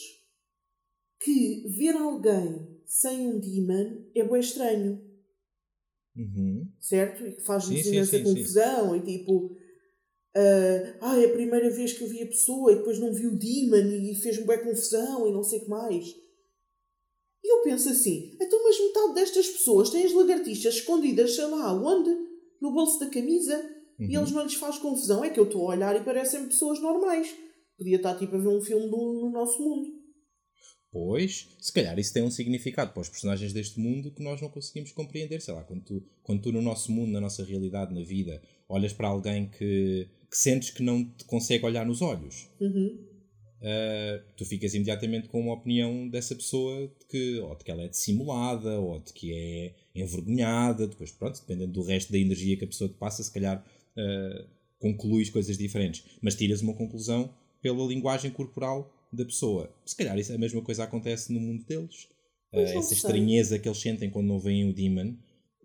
que 1.20 1.68
ver 1.68 1.96
alguém 1.96 2.82
sem 2.86 3.28
um 3.28 3.40
demon 3.40 4.06
é 4.16 4.24
bem 4.24 4.40
estranho, 4.40 5.02
uhum. 6.16 6.72
certo? 6.80 7.26
E 7.26 7.34
que 7.34 7.42
faz-nos 7.42 7.78
Sim, 7.78 7.84
sim, 7.84 7.90
imensa 7.96 8.18
sim, 8.18 8.26
sim. 8.26 8.34
confusão 8.34 8.96
e 8.96 9.02
tipo. 9.02 9.57
Ah, 10.40 10.98
ah, 11.02 11.20
é 11.20 11.26
a 11.26 11.34
primeira 11.34 11.70
vez 11.70 11.94
que 11.94 12.04
eu 12.04 12.08
vi 12.08 12.22
a 12.24 12.28
pessoa 12.28 12.72
e 12.72 12.76
depois 12.76 13.00
não 13.00 13.14
vi 13.14 13.28
o 13.28 13.38
demon 13.38 13.78
e 13.92 14.16
fez-me 14.16 14.46
bem 14.46 14.64
confusão 14.64 15.28
e 15.28 15.32
não 15.32 15.44
sei 15.44 15.60
o 15.60 15.64
que 15.64 15.70
mais. 15.70 16.06
E 17.44 17.54
eu 17.54 17.64
penso 17.64 17.90
assim, 17.90 18.36
então 18.42 18.62
mas 18.64 18.80
metade 18.80 19.14
destas 19.14 19.48
pessoas 19.48 19.90
têm 19.90 20.04
as 20.06 20.14
lagartixas 20.14 20.76
escondidas, 20.76 21.36
sei 21.36 21.46
lá, 21.46 21.74
onde? 21.74 22.10
No 22.62 22.72
bolso 22.74 23.00
da 23.00 23.10
camisa? 23.10 23.58
E 24.00 24.04
Uhum. 24.16 24.22
eles 24.22 24.32
não 24.32 24.44
lhes 24.44 24.54
faz 24.56 24.78
confusão. 24.78 25.24
É 25.24 25.30
que 25.30 25.40
eu 25.40 25.46
estou 25.46 25.64
a 25.72 25.76
olhar 25.76 25.96
e 25.96 26.04
parecem 26.04 26.46
pessoas 26.48 26.80
normais. 26.80 27.34
Podia 27.78 27.96
estar 27.98 28.16
tipo 28.18 28.36
a 28.36 28.40
ver 28.40 28.48
um 28.50 28.62
filme 28.62 28.88
do- 28.90 29.14
no 29.22 29.30
nosso 29.32 29.62
mundo. 29.62 29.88
Pois, 30.92 31.48
se 31.60 31.72
calhar 31.74 31.98
isso 32.00 32.14
tem 32.14 32.24
um 32.24 32.32
significado 32.32 32.92
para 32.94 33.02
os 33.02 33.10
personagens 33.10 33.54
deste 33.54 33.80
mundo 33.80 34.12
que 34.12 34.24
nós 34.24 34.42
não 34.42 34.50
conseguimos 34.50 34.92
compreender. 34.92 35.42
Sei 35.42 35.54
lá, 35.54 35.64
quando 35.64 35.84
tu, 35.84 36.04
quando 36.24 36.42
tu 36.42 36.52
no 36.52 36.62
nosso 36.62 36.92
mundo, 36.92 37.12
na 37.12 37.22
nossa 37.22 37.44
realidade, 37.44 37.94
na 37.94 38.04
vida, 38.04 38.42
olhas 38.70 38.94
para 38.94 39.08
alguém 39.10 39.50
que, 39.50 40.08
que 40.30 40.38
sentes 40.38 40.70
que 40.72 40.84
não 40.84 41.04
te 41.06 41.24
consegue 41.26 41.66
olhar 41.66 41.86
nos 41.86 42.02
olhos, 42.02 42.48
Uhum. 42.60 42.98
uh, 43.62 44.24
tu 44.36 44.46
ficas 44.46 44.74
imediatamente 44.74 45.28
com 45.30 45.40
uma 45.40 45.54
opinião 45.54 46.08
dessa 46.10 46.36
pessoa 46.36 46.88
de 47.00 47.06
que, 47.08 47.40
ou 47.40 47.56
de 47.56 47.64
que 47.64 47.72
ela 47.72 47.84
é 47.84 47.88
dissimulada, 47.88 48.80
ou 48.80 49.00
de 49.00 49.14
que 49.14 49.34
é 49.34 49.74
envergonhada. 49.96 50.88
Depois, 50.88 51.12
pronto, 51.12 51.40
dependendo 51.40 51.72
do 51.74 51.82
resto 51.82 52.12
da 52.12 52.18
energia 52.18 52.58
que 52.58 52.66
a 52.66 52.68
pessoa 52.68 52.90
te 52.90 52.96
passa, 52.96 53.24
se 53.24 53.32
calhar 53.32 53.66
uh, 53.98 54.48
concluis 54.80 55.30
coisas 55.30 55.58
diferentes. 55.58 56.04
Mas 56.22 56.36
tiras 56.36 56.62
uma 56.62 56.74
conclusão 56.74 57.34
pela 57.62 57.86
linguagem 57.88 58.32
corporal 58.32 58.94
da 59.12 59.26
pessoa. 59.26 59.74
Se 59.86 59.96
calhar 59.96 60.18
isso, 60.20 60.34
a 60.34 60.38
mesma 60.38 60.62
coisa 60.62 60.84
acontece 60.84 61.32
no 61.34 61.40
mundo 61.40 61.64
deles. 61.66 62.08
Uh, 62.54 62.60
essa 62.60 62.82
sei. 62.82 62.98
estranheza 62.98 63.58
que 63.60 63.68
eles 63.68 63.80
sentem 63.80 64.10
quando 64.10 64.28
não 64.28 64.40
veem 64.40 64.70
o 64.70 64.74
demon, 64.74 65.16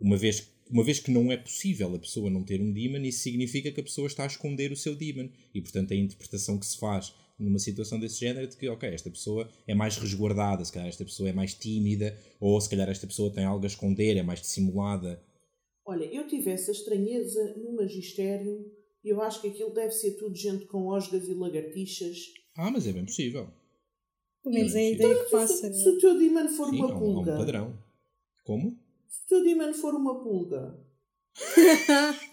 uma 0.01 0.17
vez, 0.17 0.49
uma 0.73 0.83
vez 0.83 0.99
que 0.99 1.11
não 1.11 1.31
é 1.31 1.37
possível 1.37 1.95
a 1.95 1.99
pessoa 1.99 2.31
não 2.31 2.43
ter 2.43 2.61
um 2.61 2.73
demon, 2.73 3.03
isso 3.05 3.21
significa 3.21 3.71
que 3.71 3.81
a 3.81 3.85
pessoa 3.85 4.07
está 4.07 4.25
a 4.25 4.27
esconder 4.27 4.73
o 4.73 4.77
seu 4.77 4.97
demon. 4.97 5.29
E 5.55 5.61
portanto 5.61 5.93
a 5.93 5.97
interpretação 5.97 6.59
que 6.59 6.67
se 6.67 6.79
faz 6.79 7.15
numa 7.39 7.59
situação 7.59 8.01
desse 8.01 8.21
género 8.21 8.45
é 8.47 8.49
de 8.49 8.57
que, 8.57 8.69
ok, 8.69 8.89
esta 8.89 9.11
pessoa 9.11 9.49
é 9.67 9.75
mais 9.75 9.97
resguardada, 9.99 10.65
se 10.65 10.73
calhar 10.73 10.89
esta 10.89 11.05
pessoa 11.05 11.29
é 11.29 11.33
mais 11.33 11.55
tímida, 11.55 12.17
ou 12.41 12.61
se 12.61 12.71
calhar 12.71 12.89
esta 12.89 13.07
pessoa 13.07 13.33
tem 13.33 13.45
algo 13.45 13.65
a 13.65 13.67
esconder, 13.67 14.17
é 14.17 14.23
mais 14.23 14.41
dissimulada. 14.41 15.23
Olha, 15.85 16.05
eu 16.05 16.27
tive 16.27 16.51
essa 16.51 16.71
estranheza 16.71 17.55
no 17.57 17.75
magistério 17.75 18.65
e 19.05 19.09
eu 19.09 19.21
acho 19.21 19.41
que 19.41 19.49
aquilo 19.49 19.75
deve 19.75 19.93
ser 19.93 20.13
tudo 20.13 20.35
gente 20.35 20.65
com 20.67 20.87
osgas 20.87 21.29
e 21.29 21.35
lagartixas. 21.35 22.19
Ah, 22.57 22.71
mas 22.71 22.87
é 22.87 22.93
bem 22.93 23.05
possível. 23.05 23.49
Pelo 24.43 24.55
menos 24.55 24.75
é 24.75 24.79
a 24.79 24.83
Sim. 24.83 24.95
ideia 24.95 25.15
que 25.17 25.25
Se, 25.25 25.31
passa, 25.31 25.73
se 25.73 25.85
não 25.85 25.93
é? 25.93 25.97
o 25.97 25.99
teu 25.99 26.19
demon 26.19 26.49
for 26.49 26.71
Sim, 26.71 26.77
uma 26.77 26.87
um, 26.99 27.19
há 27.19 27.21
um 27.21 27.25
padrão. 27.25 27.79
Como? 28.45 28.79
Se 29.33 29.41
o 29.41 29.43
teu 29.43 29.45
demon 29.45 29.73
for 29.73 29.95
uma 29.95 30.23
pulga, 30.23 30.75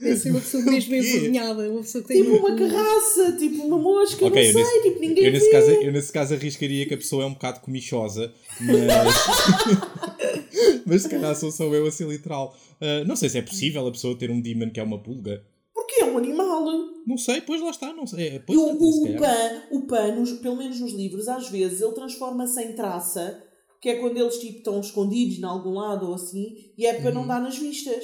Deve 0.00 0.16
ser 0.16 0.30
uma 0.30 0.40
pessoa 0.40 0.62
mesmo 0.64 0.94
envergonhada, 0.94 1.70
uma 1.70 1.80
pessoa 1.80 2.02
que 2.02 2.08
tem 2.08 2.22
tipo 2.22 2.36
uma 2.36 2.54
carraça, 2.56 3.32
tipo 3.38 3.62
uma 3.64 3.78
mosca, 3.78 4.26
Ok, 4.26 4.52
não 4.52 4.60
eu 4.60 4.66
sei, 4.66 4.74
nesse- 4.74 4.82
tipo 4.88 5.00
ninguém 5.00 5.24
Eu 5.24 5.32
nesse, 5.32 5.46
vê. 5.46 5.52
caso, 5.52 5.70
eu 5.70 5.92
nesse 5.92 6.12
caso 6.12 6.34
arriscaria 6.34 6.86
que 6.86 6.94
a 6.94 6.98
pessoa 6.98 7.22
é 7.22 7.26
um 7.26 7.32
bocado 7.34 7.60
comichosa, 7.60 8.32
mas. 8.60 9.14
mas 10.86 11.02
se 11.02 11.08
calhar 11.08 11.34
sou 11.36 11.50
só 11.52 11.64
eu 11.72 11.86
assim 11.86 12.06
literal. 12.08 12.54
Ah, 12.80 13.04
não 13.06 13.16
sei 13.16 13.28
se 13.28 13.38
é 13.38 13.42
possível 13.42 13.86
a 13.86 13.90
pessoa 13.92 14.18
ter 14.18 14.30
um 14.30 14.40
demon 14.40 14.70
que 14.70 14.80
é 14.80 14.82
uma 14.82 14.98
pulga. 15.02 15.42
Porque 15.72 16.00
é 16.00 16.04
um 16.04 16.18
animal. 16.18 16.64
Não 17.06 17.16
sei, 17.18 17.40
pois 17.40 17.60
lá 17.60 17.70
está, 17.70 17.92
não 17.92 18.06
sei. 18.06 18.28
É, 18.28 18.34
E 18.36 18.38
Pois, 18.40 18.58
o, 18.58 18.72
o 18.72 19.02
calhar. 19.04 19.20
pan, 19.20 19.62
o 19.70 19.82
pan 19.82 20.14
nos- 20.16 20.32
pelo 20.32 20.56
menos 20.56 20.80
nos 20.80 20.92
livros, 20.92 21.28
às 21.28 21.48
vezes 21.48 21.80
ele 21.80 21.92
transforma-se 21.92 22.60
em 22.62 22.72
traça, 22.74 23.43
que 23.84 23.90
é 23.90 23.96
quando 23.96 24.16
eles 24.16 24.38
tipo, 24.38 24.56
estão 24.56 24.80
escondidos 24.80 25.38
em 25.38 25.44
algum 25.44 25.74
lado 25.74 26.06
ou 26.08 26.14
assim, 26.14 26.72
e 26.78 26.86
é 26.86 26.98
para 27.02 27.12
não 27.12 27.26
dar 27.26 27.38
nas 27.38 27.58
vistas. 27.58 28.02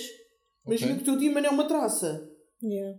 Imagina 0.67 0.91
Uhum. 0.93 0.97
Ok. 0.99 1.05
que 1.05 1.11
o 1.11 1.19
teu 1.19 1.19
demon 1.19 1.41
é 1.47 1.49
uma 1.49 1.67
traça. 1.67 2.31
Yeah. 2.63 2.99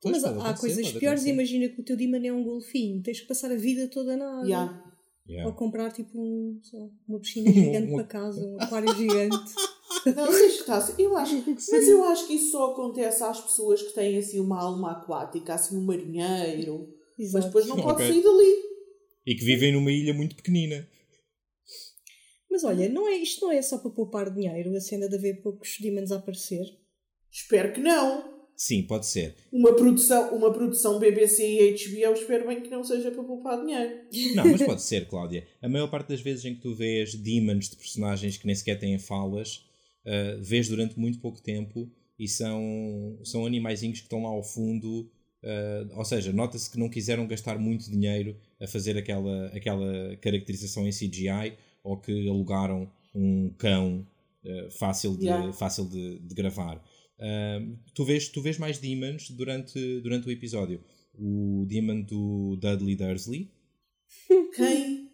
Pois, 0.00 0.14
Mas 0.22 0.24
há 0.24 0.30
acontecer, 0.30 0.60
coisas 0.60 0.92
piores. 0.92 1.06
acontecer. 1.22 1.30
Imagina 1.30 1.68
que 1.68 1.80
o 1.80 1.84
teu 1.84 1.96
demon 1.96 2.24
é 2.24 2.32
um 2.32 2.44
golfinho, 2.44 3.02
tens 3.02 3.20
que 3.20 3.26
passar 3.26 3.50
a 3.50 3.56
vida 3.56 3.88
toda 3.88 4.16
na 4.16 4.34
água. 4.36 4.46
Yeah. 4.46 4.84
Yeah. 5.28 5.48
Ou 5.50 5.54
comprar 5.56 5.90
tipo 5.90 6.16
um, 6.16 6.60
uma 7.08 7.18
piscina 7.18 7.50
gigante 7.52 7.92
para 7.92 8.04
casa, 8.04 8.40
um 8.40 8.60
aquário 8.60 8.94
gigante. 8.94 9.52
Não, 10.14 10.30
deixa 10.30 10.60
estar. 10.60 10.94
Eu 10.96 11.16
acho, 11.16 11.42
mas 11.44 11.88
eu 11.88 12.04
acho 12.04 12.26
que 12.28 12.34
isso 12.34 12.52
só 12.52 12.70
acontece 12.70 13.24
às 13.24 13.40
pessoas 13.40 13.82
que 13.82 13.92
têm 13.92 14.16
assim 14.16 14.38
uma 14.38 14.60
alma 14.62 14.92
aquática, 14.92 15.54
assim 15.54 15.76
um 15.76 15.82
marinheiro. 15.82 16.88
Mas 17.18 17.26
Exato. 17.30 17.46
depois 17.46 17.66
não 17.66 17.74
pode 17.76 18.04
Ok. 18.04 18.06
sair 18.06 18.22
dali. 18.22 18.54
E 19.26 19.34
que 19.34 19.44
vivem 19.44 19.72
numa 19.72 19.90
ilha 19.90 20.14
muito 20.14 20.36
pequenina. 20.36 20.88
Mas 22.50 22.64
olha, 22.64 22.88
não 22.88 23.08
é, 23.08 23.16
isto 23.16 23.46
não 23.46 23.52
é 23.52 23.62
só 23.62 23.78
para 23.78 23.90
poupar 23.90 24.30
dinheiro, 24.30 24.74
a 24.76 24.80
cena 24.80 25.08
de 25.08 25.14
haver 25.14 25.40
poucos 25.40 25.78
demons 25.80 26.10
a 26.10 26.16
aparecer. 26.16 26.66
Espero 27.30 27.72
que 27.72 27.80
não. 27.80 28.40
Sim, 28.56 28.82
pode 28.82 29.06
ser. 29.06 29.36
Uma 29.50 29.74
produção, 29.74 30.36
uma 30.36 30.52
produção 30.52 30.98
BBC 30.98 31.42
e 31.42 31.72
HBO, 31.72 32.12
espero 32.12 32.46
bem 32.46 32.60
que 32.60 32.68
não 32.68 32.84
seja 32.84 33.10
para 33.10 33.22
poupar 33.24 33.58
dinheiro. 33.58 34.00
Não, 34.34 34.44
mas 34.44 34.60
pode 34.66 34.82
ser, 34.82 35.08
Cláudia. 35.08 35.46
A 35.62 35.68
maior 35.68 35.88
parte 35.88 36.08
das 36.08 36.20
vezes 36.20 36.44
em 36.44 36.54
que 36.54 36.60
tu 36.60 36.74
vês 36.74 37.14
demons 37.14 37.70
de 37.70 37.76
personagens 37.76 38.36
que 38.36 38.46
nem 38.46 38.54
sequer 38.54 38.78
têm 38.78 38.98
falas, 38.98 39.64
ah, 40.04 40.36
vês 40.40 40.68
durante 40.68 40.98
muito 40.98 41.20
pouco 41.20 41.40
tempo 41.40 41.90
e 42.18 42.28
são, 42.28 43.18
são 43.24 43.46
animaizinhos 43.46 44.00
que 44.00 44.04
estão 44.04 44.24
lá 44.24 44.28
ao 44.28 44.42
fundo. 44.42 45.10
ah, 45.42 45.96
ou 45.96 46.04
seja, 46.04 46.30
nota-se 46.30 46.68
que 46.68 46.78
não 46.78 46.90
quiseram 46.90 47.26
gastar 47.26 47.58
muito 47.58 47.90
dinheiro 47.90 48.36
a 48.60 48.66
fazer 48.66 48.94
aquela, 48.98 49.46
aquela 49.54 50.16
caracterização 50.16 50.86
em 50.86 50.90
CGI 50.90 51.56
ou 51.82 51.98
que 52.00 52.28
alugaram 52.28 52.90
um 53.14 53.50
cão 53.58 54.06
ah, 54.44 54.68
fácil, 54.70 55.16
de, 55.16 55.24
Yeah. 55.26 55.52
fácil 55.52 55.88
de, 55.88 56.18
de 56.20 56.34
gravar. 56.34 56.82
Ah, 57.20 57.58
tu, 57.94 58.04
vês, 58.04 58.28
tu 58.28 58.40
vês 58.42 58.58
mais 58.58 58.78
demons 58.78 59.30
durante, 59.30 60.00
durante 60.00 60.26
o 60.28 60.30
episódio. 60.30 60.82
O 61.14 61.66
demon 61.68 62.02
do 62.02 62.56
Dudley 62.60 62.96
Dursley, 62.96 63.50
Quem? 64.56 65.10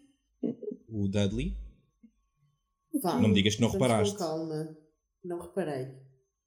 o 0.87 1.07
Dudley. 1.07 1.55
Vá. 3.01 3.19
Não 3.19 3.29
me 3.29 3.35
digas 3.35 3.55
que 3.55 3.61
não 3.61 3.69
reparaste. 3.69 4.17
Calma. 4.17 4.75
Não 5.23 5.39
reparei. 5.39 5.87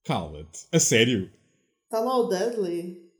Cala-te. 0.04 0.66
A 0.72 0.80
sério? 0.80 1.30
Está 1.84 2.00
lá 2.00 2.16
o 2.18 2.28
Dudley. 2.28 3.10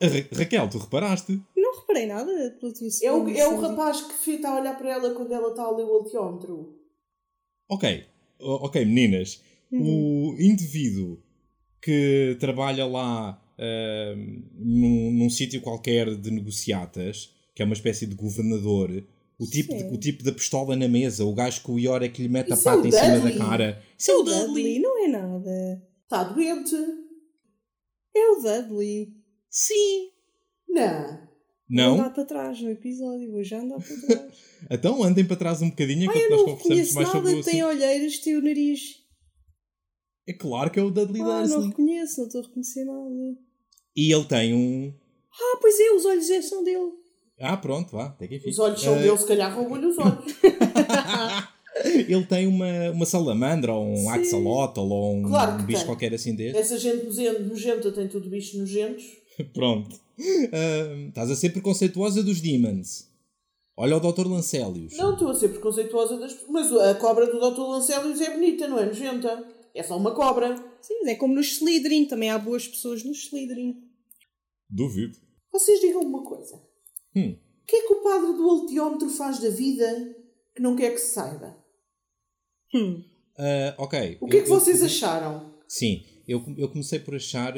Ra- 0.00 0.38
Raquel, 0.38 0.68
tu 0.70 0.78
reparaste? 0.78 1.40
Não 1.72 1.80
reparei 1.80 2.06
nada 2.06 2.56
pela 2.60 2.72
tua 2.72 2.88
É 3.02 3.12
o, 3.12 3.28
é 3.30 3.48
o 3.48 3.60
rapaz 3.60 4.02
que 4.02 4.32
está 4.32 4.50
a 4.50 4.60
olhar 4.60 4.76
para 4.76 4.90
ela 4.90 5.14
quando 5.14 5.32
ela 5.32 5.48
está 5.48 5.62
a 5.62 5.70
ler 5.70 5.84
o 5.84 5.94
altiómetro. 5.94 6.78
Ok. 7.68 8.04
Ok, 8.38 8.84
meninas. 8.84 9.42
O 9.72 10.36
indivíduo 10.38 11.18
que 11.80 12.36
trabalha 12.38 12.84
lá 12.84 13.42
ahm, 13.58 14.42
num, 14.54 15.12
num 15.12 15.30
sítio 15.30 15.62
qualquer 15.62 16.14
de 16.14 16.30
negociatas, 16.30 17.32
que 17.54 17.62
é 17.62 17.64
uma 17.64 17.72
espécie 17.72 18.06
de 18.06 18.14
governador, 18.14 19.02
o 19.38 19.46
tipo, 19.46 19.74
de, 19.74 19.84
o 19.84 19.96
tipo 19.96 20.22
da 20.22 20.32
pistola 20.32 20.76
na 20.76 20.86
mesa, 20.86 21.24
o 21.24 21.32
gajo 21.32 21.62
que 21.62 21.70
o 21.70 21.78
Ior 21.78 22.02
é 22.02 22.08
que 22.08 22.20
lhe 22.20 22.28
mete 22.28 22.52
Isso 22.52 22.68
a 22.68 22.72
é 22.72 22.76
pata 22.76 22.88
em 22.88 22.92
cima 22.92 23.18
da 23.18 23.38
cara. 23.38 23.82
Isso 23.96 24.10
é 24.10 24.14
o 24.14 24.22
Dudley. 24.22 24.46
Dudley. 24.46 24.78
não 24.80 25.04
é 25.04 25.08
nada. 25.08 25.82
Está 26.04 26.24
doente. 26.24 26.76
É 28.14 28.28
o 28.28 28.42
Dudley. 28.42 29.16
Sim. 29.48 30.10
Não. 30.68 31.31
Não? 31.72 31.94
andar 31.94 32.10
para 32.12 32.24
trás 32.24 32.60
no 32.60 32.70
episódio, 32.70 33.30
vou 33.32 33.42
já 33.42 33.60
andar 33.60 33.78
para 33.78 33.96
trás. 34.06 34.32
Então 34.70 35.02
andem 35.02 35.24
para 35.24 35.36
trás 35.36 35.62
um 35.62 35.70
bocadinho 35.70 36.04
enquanto 36.04 36.16
eu 36.22 36.30
nós 36.30 36.38
não 36.40 36.46
conversamos 36.56 36.68
reconheço 36.68 36.94
mais 36.94 37.08
sobre 37.08 37.28
nada 37.30 37.40
o 37.40 37.44
que 37.44 37.50
tem 37.50 37.64
olheiras, 37.64 38.18
tem 38.18 38.36
o 38.36 38.42
nariz. 38.42 38.80
É 40.28 40.32
claro 40.32 40.70
que 40.70 40.78
é 40.78 40.82
o 40.82 40.90
Dudley 40.90 41.20
Ah, 41.22 41.24
não 41.24 41.38
Dursley. 41.42 41.68
reconheço, 41.68 42.20
não 42.20 42.26
estou 42.26 42.40
a 42.42 42.44
reconhecer 42.44 42.84
nada. 42.84 43.10
E 43.96 44.12
ele 44.12 44.24
tem 44.24 44.54
um. 44.54 44.94
Ah, 45.32 45.58
pois 45.60 45.80
é, 45.80 45.90
os 45.92 46.04
olhos 46.04 46.30
é 46.30 46.42
são 46.42 46.62
dele. 46.62 46.92
Ah, 47.40 47.56
pronto, 47.56 47.90
vá, 47.92 48.06
até 48.06 48.28
que 48.28 48.36
enfim. 48.36 48.50
Os 48.50 48.58
olhos 48.60 48.80
são 48.80 48.94
Eh, 48.96 49.02
dele, 49.02 49.18
se 49.18 49.26
calhar 49.26 49.52
roubam-lhe 49.56 49.86
os 49.86 49.96
olhos. 49.98 50.24
Ele 51.84 52.24
tem 52.26 52.46
uma, 52.46 52.90
uma 52.90 53.06
salamandra, 53.06 53.72
ou 53.72 53.84
um 53.92 53.96
Sim. 53.96 54.08
axolotl, 54.10 54.80
ou 54.80 55.16
um 55.16 55.22
Claro 55.24 55.56
que 55.58 55.64
bicho 55.64 55.78
tem. 55.80 55.86
qualquer 55.86 56.14
assim 56.14 56.34
desse. 56.34 56.56
Essa 56.56 56.78
gente 56.78 57.04
nojenta 57.40 57.90
tem 57.90 58.06
tudo 58.06 58.28
bichos 58.28 58.58
nojentos. 58.60 59.04
Pronto. 59.54 59.98
Ah, 60.52 61.08
estás 61.08 61.30
a 61.30 61.36
ser 61.36 61.50
preconceituosa 61.50 62.22
dos 62.22 62.40
Demons. 62.40 63.10
Olha 63.76 63.96
o 63.96 64.00
Dr. 64.00 64.26
Lancélios. 64.28 64.96
Não 64.96 65.14
estou 65.14 65.28
a 65.28 65.34
ser 65.34 65.48
preconceituosa 65.48 66.18
das. 66.18 66.36
Mas 66.48 66.70
a 66.72 66.94
cobra 66.94 67.26
do 67.26 67.38
Dr. 67.38 67.60
Lancélios 67.60 68.20
é 68.20 68.30
bonita, 68.32 68.68
não 68.68 68.78
é 68.78 68.86
nojenta. 68.86 69.46
É 69.74 69.82
só 69.82 69.96
uma 69.96 70.14
cobra. 70.14 70.54
Sim, 70.82 70.94
mas 71.00 71.08
é 71.12 71.14
como 71.14 71.34
nos 71.34 71.52
Slytherin. 71.52 72.04
Também 72.06 72.30
há 72.30 72.38
boas 72.38 72.68
pessoas 72.68 73.02
nos 73.02 73.24
Slytherin. 73.24 73.76
Duvido. 74.68 75.16
Vocês 75.50 75.80
digam 75.80 76.02
uma 76.02 76.22
coisa. 76.22 76.60
Hum. 77.16 77.36
O 77.62 77.66
que 77.66 77.76
é 77.76 77.86
que 77.86 77.92
o 77.94 78.02
padre 78.02 78.32
do 78.34 78.48
altiómetro 78.50 79.08
faz 79.08 79.38
da 79.38 79.48
vida 79.48 80.14
que 80.54 80.60
não 80.62 80.76
quer 80.76 80.90
que 80.90 80.98
se 80.98 81.14
saiba? 81.14 81.56
Hum. 82.74 83.02
Ah, 83.38 83.74
ok. 83.78 84.18
O 84.20 84.26
que 84.28 84.36
é 84.36 84.40
Eu- 84.40 84.44
que 84.44 84.50
eu- 84.50 84.60
vocês 84.60 84.82
acharam? 84.82 85.50
Sim, 85.66 86.04
eu, 86.28 86.42
eu 86.58 86.68
comecei 86.68 86.98
por 86.98 87.14
achar 87.14 87.54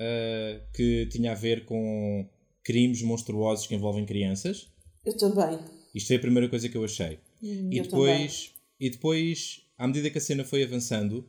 ah, 0.00 0.60
que 0.72 1.06
tinha 1.06 1.32
a 1.32 1.34
ver 1.34 1.66
com 1.66 2.26
crimes 2.64 3.02
monstruosos 3.02 3.66
que 3.66 3.74
envolvem 3.74 4.06
crianças. 4.06 4.68
Eu 5.04 5.14
também. 5.16 5.58
Isto 5.94 6.08
foi 6.08 6.16
a 6.16 6.20
primeira 6.20 6.48
coisa 6.48 6.68
que 6.68 6.76
eu 6.76 6.84
achei. 6.84 7.18
e, 7.42 7.76
eu 7.76 7.84
depois, 7.84 8.54
e 8.78 8.88
depois, 8.88 9.62
à 9.76 9.86
medida 9.86 10.08
que 10.08 10.16
a 10.16 10.20
cena 10.20 10.42
foi 10.44 10.62
avançando, 10.62 11.28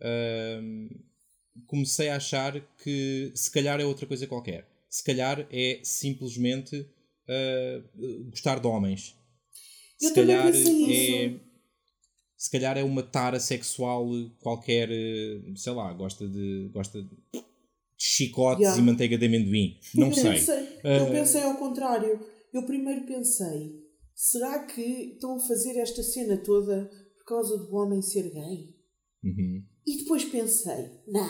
ahm, 0.00 0.88
comecei 1.66 2.08
a 2.08 2.16
achar 2.16 2.60
que 2.82 3.32
se 3.34 3.50
calhar 3.50 3.80
é 3.80 3.84
outra 3.84 4.06
coisa 4.06 4.26
qualquer. 4.26 4.68
Se 4.88 5.02
calhar 5.02 5.46
é 5.50 5.80
simplesmente 5.82 6.86
ah, 7.28 7.82
gostar 8.30 8.60
de 8.60 8.66
homens. 8.68 9.16
Eu 10.00 10.08
se 10.08 10.14
também 10.14 10.36
calhar 10.36 10.54
é. 10.54 11.54
Se 12.36 12.50
calhar 12.50 12.76
é 12.76 12.84
uma 12.84 13.02
tara 13.02 13.40
sexual 13.40 14.06
qualquer, 14.40 14.90
eh, 14.90 15.40
sei 15.56 15.72
lá, 15.72 15.90
gosta 15.94 16.28
de. 16.28 16.68
gosta 16.72 17.02
de 17.02 17.08
chicotes 17.96 18.60
Yeah. 18.62 18.80
e 18.80 18.84
manteiga 18.84 19.16
de 19.18 19.26
amendoim. 19.26 19.78
Não 19.94 20.08
Eu 20.08 20.14
sei. 20.14 20.30
pensei, 20.32 20.78
Ah. 20.84 20.96
eu 20.98 21.06
pensei 21.10 21.42
ao 21.42 21.56
contrário. 21.56 22.20
Eu 22.52 22.64
primeiro 22.66 23.06
pensei: 23.06 23.80
será 24.14 24.64
que 24.66 24.80
estão 24.80 25.36
a 25.36 25.40
fazer 25.40 25.76
esta 25.78 26.02
cena 26.02 26.36
toda 26.38 26.90
por 27.18 27.24
causa 27.26 27.56
do 27.58 27.74
homem 27.74 28.00
ser 28.02 28.30
gay? 28.30 28.74
Uhum. 29.24 29.64
E 29.86 29.98
depois 29.98 30.24
pensei: 30.24 30.90
não, 31.08 31.28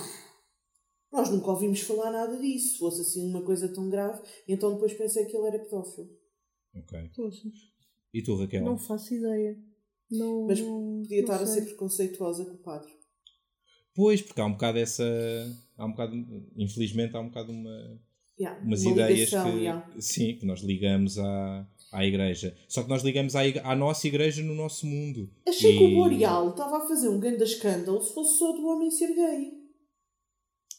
nós 1.12 1.30
nunca 1.30 1.50
ouvimos 1.50 1.80
falar 1.80 2.10
nada 2.10 2.36
disso. 2.40 2.72
Se 2.72 2.78
fosse 2.78 3.00
assim 3.02 3.28
uma 3.28 3.42
coisa 3.44 3.68
tão 3.72 3.88
grave, 3.88 4.20
então 4.48 4.72
depois 4.74 4.92
pensei 4.94 5.24
que 5.26 5.36
ele 5.36 5.46
era 5.48 5.58
pedófilo. 5.60 6.08
Ok. 6.74 7.10
Poxa, 7.14 7.48
E 8.12 8.22
tu, 8.22 8.34
Raquel? 8.36 8.64
não 8.64 8.76
faço 8.78 9.14
ideia. 9.14 9.56
Não, 10.10 10.46
Mas 10.46 10.60
Podia 10.60 10.68
não 10.68 11.02
estar 11.20 11.42
a 11.42 11.46
sei. 11.46 11.60
ser 11.62 11.66
preconceituosa 11.68 12.44
com 12.44 12.54
o 12.54 12.58
padre. 12.62 12.92
Pois, 13.94 14.20
porque 14.20 14.40
há 14.40 14.44
um 14.46 14.52
bocado 14.52 14.78
essa. 14.78 15.04
Há 15.76 15.84
um 15.86 15.90
bocado. 15.90 16.14
Infelizmente, 16.56 17.16
há 17.16 17.20
um 17.20 17.28
bocado 17.28 17.52
uma, 17.52 18.00
Yeah, 18.38 18.60
umas 18.64 18.82
uma 18.82 18.92
ideias 18.92 19.18
ligação, 19.30 19.50
que. 19.52 19.58
yeah. 19.58 19.90
Sim, 20.00 20.36
que 20.36 20.46
nós 20.46 20.60
ligamos 20.60 21.18
à, 21.18 21.68
à 21.92 22.04
igreja. 22.04 22.56
Só 22.68 22.82
que 22.82 22.88
nós 22.88 23.02
ligamos 23.02 23.34
à, 23.36 23.42
à 23.64 23.76
nossa 23.76 24.06
igreja 24.08 24.42
no 24.42 24.54
nosso 24.54 24.86
mundo. 24.86 25.30
Achei 25.48 25.76
que 25.78 25.84
E- 25.84 25.92
o 25.92 25.94
Boreal 25.96 26.50
estava 26.50 26.78
a 26.78 26.88
fazer 26.88 27.08
um 27.08 27.20
grande 27.20 27.44
escândalo 27.44 28.00
se 28.02 28.12
fosse 28.12 28.38
só 28.38 28.52
do 28.52 28.66
homem 28.66 28.90
ser 28.90 29.14
gay. 29.14 29.52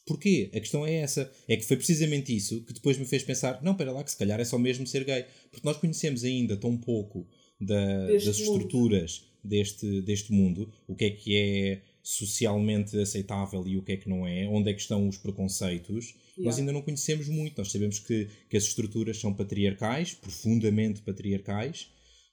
Porquê? 0.05 0.51
A 0.53 0.59
questão 0.59 0.85
é 0.85 0.95
essa. 0.95 1.31
É 1.47 1.55
que 1.57 1.63
foi 1.65 1.77
precisamente 1.77 2.35
isso 2.35 2.63
que 2.65 2.73
depois 2.73 2.97
me 2.97 3.05
fez 3.05 3.23
pensar: 3.23 3.61
não, 3.63 3.71
espera 3.71 3.91
lá, 3.91 4.03
que 4.03 4.11
se 4.11 4.17
calhar 4.17 4.39
é 4.39 4.45
só 4.45 4.57
mesmo 4.57 4.85
ser 4.85 5.03
gay. 5.03 5.25
Porque 5.49 5.65
nós 5.67 5.77
conhecemos 5.77 6.23
ainda 6.23 6.55
tão 6.57 6.77
pouco 6.77 7.27
da- 7.59 8.07
das 8.07 8.23
mundo. 8.25 8.29
estruturas 8.39 9.25
deste, 9.43 10.01
deste 10.01 10.31
mundo, 10.31 10.71
o 10.87 10.95
que 10.95 11.05
é 11.05 11.09
que 11.09 11.35
é 11.35 11.81
socialmente 12.07 12.97
aceitável 12.99 13.67
e 13.67 13.77
o 13.77 13.81
que 13.81 13.93
é 13.93 13.97
que 13.97 14.07
não 14.07 14.27
é, 14.27 14.47
onde 14.47 14.69
é 14.69 14.73
que 14.73 14.81
estão 14.81 15.07
os 15.07 15.17
preconceitos. 15.17 16.13
Nós 16.37 16.55
Yeah. 16.57 16.59
ainda 16.59 16.71
não 16.71 16.81
conhecemos 16.81 17.27
muito. 17.27 17.57
Nós 17.57 17.71
sabemos 17.71 17.97
que, 17.97 18.29
que 18.49 18.57
as 18.57 18.63
estruturas 18.63 19.17
são 19.17 19.33
patriarcais, 19.33 20.13
profundamente 20.13 21.01
patriarcais, 21.01 21.89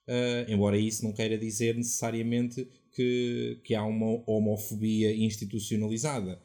ah, 0.07 0.45
embora 0.49 0.77
isso 0.77 1.03
não 1.05 1.13
queira 1.13 1.39
dizer 1.39 1.75
necessariamente 1.77 2.69
que, 2.95 3.61
que 3.65 3.75
há 3.75 3.85
uma 3.85 4.23
homofobia 4.27 5.15
institucionalizada 5.17 6.39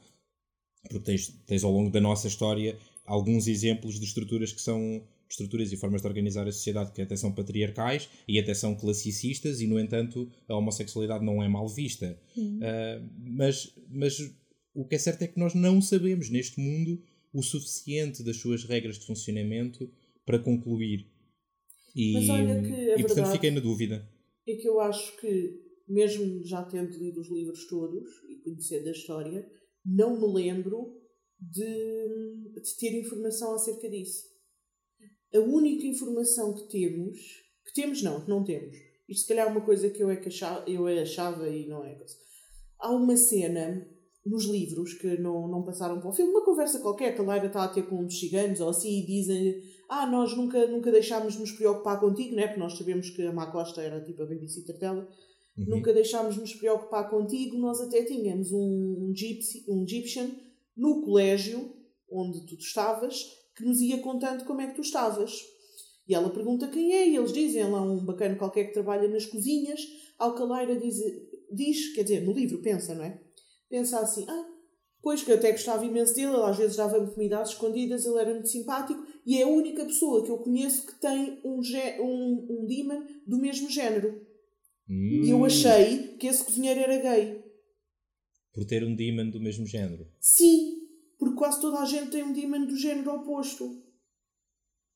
porque 0.90 1.06
tens, 1.06 1.28
tens 1.46 1.64
ao 1.64 1.72
longo 1.72 1.90
da 1.90 2.00
nossa 2.00 2.28
história 2.28 2.78
alguns 3.06 3.48
exemplos 3.48 4.00
de 4.00 4.06
estruturas 4.06 4.52
que 4.52 4.62
são 4.62 5.04
estruturas 5.30 5.72
e 5.72 5.78
formas 5.78 6.02
de 6.02 6.08
organizar 6.08 6.48
a 6.48 6.52
sociedade 6.52 6.92
que 6.92 7.02
até 7.02 7.16
são 7.16 7.34
patriarcais 7.34 8.10
e 8.28 8.40
até 8.40 8.54
são 8.54 8.76
classicistas 8.76 9.62
e 9.62 9.68
no 9.68 9.80
entanto 9.80 10.30
a 10.48 10.56
homossexualidade 10.56 11.26
não 11.26 11.44
é 11.44 11.48
mal 11.48 11.68
vista. 11.68 12.20
Ah, 12.62 13.02
mas, 13.20 13.74
mas 13.90 14.18
o 14.74 14.86
que 14.86 14.96
é 14.96 15.00
certo 15.00 15.24
é 15.24 15.28
que 15.28 15.40
nós 15.40 15.54
não 15.54 15.82
sabemos 15.82 16.30
neste 16.30 16.60
mundo 16.60 17.02
o 17.34 17.44
suficiente 17.44 18.24
das 18.24 18.38
suas 18.38 18.64
regras 18.64 18.98
de 18.98 19.06
funcionamento 19.06 19.90
para 20.26 20.40
concluir. 20.40 21.08
E, 21.96 22.14
Mas 22.14 22.30
olha 22.30 22.62
que 22.62 22.96
e 22.96 23.02
portanto 23.02 23.32
fiquei 23.32 23.52
na 23.52 23.60
dúvida. 23.60 24.08
É 24.48 24.56
que 24.56 24.68
eu 24.68 24.80
acho 24.80 25.18
que, 25.20 25.60
mesmo 25.88 26.44
já 26.46 26.64
tendo 26.64 26.98
lido 26.98 27.20
os 27.20 27.30
livros 27.30 27.68
todos 27.68 28.08
e 28.30 28.36
conhecendo 28.44 28.88
a 28.88 28.92
história, 28.92 29.50
não 29.84 30.20
me 30.20 30.34
lembro 30.34 31.02
de, 31.40 31.64
de 32.62 32.78
ter 32.80 32.94
informação 33.00 33.56
acerca 33.56 33.90
disso. 33.90 34.37
A 35.34 35.40
única 35.40 35.86
informação 35.86 36.54
que 36.54 36.70
temos, 36.70 37.20
que 37.66 37.74
temos 37.74 38.02
não, 38.02 38.22
que 38.22 38.30
não 38.30 38.44
temos, 38.44 38.76
isto 39.08 39.22
se 39.22 39.28
calhar 39.28 39.48
é 39.48 39.52
uma 39.52 39.62
coisa 39.62 39.90
que 39.90 40.02
eu, 40.02 40.10
é 40.10 40.16
que 40.16 40.28
achava, 40.28 40.70
eu 40.70 40.88
achava 40.88 41.48
e 41.50 41.68
não 41.68 41.84
é 41.84 41.96
coisa. 41.96 42.16
Há 42.80 42.92
uma 42.92 43.16
cena 43.18 43.88
nos 44.26 44.46
livros 44.46 44.94
que 44.94 45.18
não, 45.18 45.48
não 45.48 45.64
passaram 45.64 46.00
para 46.00 46.10
o 46.10 46.14
filme, 46.14 46.32
uma 46.32 46.44
conversa 46.44 46.80
qualquer 46.80 47.16
que 47.16 47.22
a 47.22 47.24
Lyra 47.24 47.48
está 47.48 47.64
a 47.64 47.68
ter 47.70 47.88
com 47.88 48.04
uns 48.04 48.20
ciganos 48.20 48.60
ou 48.60 48.70
assim 48.70 49.00
e 49.00 49.06
dizem 49.06 49.64
ah, 49.90 50.06
nós 50.06 50.36
nunca, 50.36 50.68
nunca 50.68 50.92
deixámos 50.92 51.34
de 51.34 51.40
nos 51.40 51.52
preocupar 51.54 52.00
contigo, 52.00 52.36
né? 52.36 52.48
porque 52.48 52.60
nós 52.60 52.78
sabemos 52.78 53.10
que 53.10 53.22
a 53.22 53.32
Má 53.32 53.50
Costa 53.50 53.82
era 53.82 54.04
tipo 54.04 54.22
a 54.22 54.26
babysitter 54.26 54.78
dela, 54.78 55.08
Uhum. 55.58 55.66
nunca 55.78 55.92
deixámos 55.92 56.36
de 56.36 56.42
nos 56.42 56.54
preocupar 56.54 57.10
contigo, 57.10 57.58
nós 57.58 57.82
até 57.82 58.04
tínhamos 58.04 58.52
um, 58.52 59.08
um, 59.08 59.14
gypsy, 59.14 59.66
um 59.68 59.84
Egyptian 59.84 60.30
no 60.76 61.02
colégio 61.02 61.74
onde 62.10 62.46
tu 62.46 62.56
estavas 62.56 63.26
que 63.58 63.66
nos 63.66 63.82
ia 63.82 63.98
contando 64.00 64.46
como 64.46 64.62
é 64.62 64.68
que 64.68 64.76
tu 64.76 64.82
estavas. 64.82 65.44
E 66.08 66.14
ela 66.16 66.30
pergunta 66.30 66.68
quem 66.70 66.94
é, 66.94 67.08
e 67.10 67.16
eles 67.18 67.34
dizem 67.34 67.70
lá 67.70 67.82
um 67.82 67.98
bacana 68.06 68.36
qualquer 68.36 68.66
que 68.66 68.74
trabalha 68.74 69.08
nas 69.10 69.26
cozinhas. 69.26 69.82
A 70.18 70.28
Lyra 70.28 70.76
diz, 70.80 70.96
diz, 71.52 71.94
quer 71.94 72.04
dizer, 72.04 72.22
no 72.24 72.32
livro 72.34 72.62
pensa, 72.62 72.96
não 72.96 73.04
é? 73.04 73.20
Pensa 73.70 74.00
assim, 74.00 74.26
ah, 74.30 74.46
pois 75.02 75.22
que 75.24 75.32
eu 75.32 75.36
até 75.36 75.52
gostava 75.52 75.86
imenso 75.86 76.16
dele, 76.16 76.34
ele 76.34 76.44
às 76.44 76.58
vezes 76.58 76.78
dava-me 76.78 77.12
comida 77.12 77.40
às 77.42 77.50
escondidas, 77.50 78.06
ele 78.06 78.20
era 78.20 78.34
muito 78.34 78.48
simpático, 78.48 79.06
e 79.26 79.38
é 79.38 79.44
a 79.44 79.48
única 79.48 79.84
pessoa 79.86 80.24
que 80.24 80.32
eu 80.32 80.38
conheço 80.38 80.86
que 80.88 80.96
tem 80.96 81.40
um, 81.44 81.60
um, 81.60 82.48
um 82.62 82.66
demon 82.66 83.04
do 83.26 83.38
mesmo 83.38 83.70
género. 83.70 84.22
E 84.90 85.30
eu 85.30 85.38
Hum, 85.40 85.46
achei 85.46 86.16
que 86.18 86.28
esse 86.28 86.44
cozinheiro 86.46 86.80
era 86.80 86.98
gay. 86.98 87.44
por 88.54 88.64
ter 88.66 88.84
um 88.86 88.96
demon 88.96 89.30
do 89.30 89.40
mesmo 89.42 89.66
género 89.66 90.08
Sim, 90.20 90.77
porque 91.18 91.36
quase 91.36 91.60
toda 91.62 91.80
a 91.80 91.86
gente 91.86 92.12
tem 92.12 92.24
um 92.24 92.34
demon 92.34 92.66
do 92.66 92.76
género 92.78 93.12
oposto. 93.16 93.84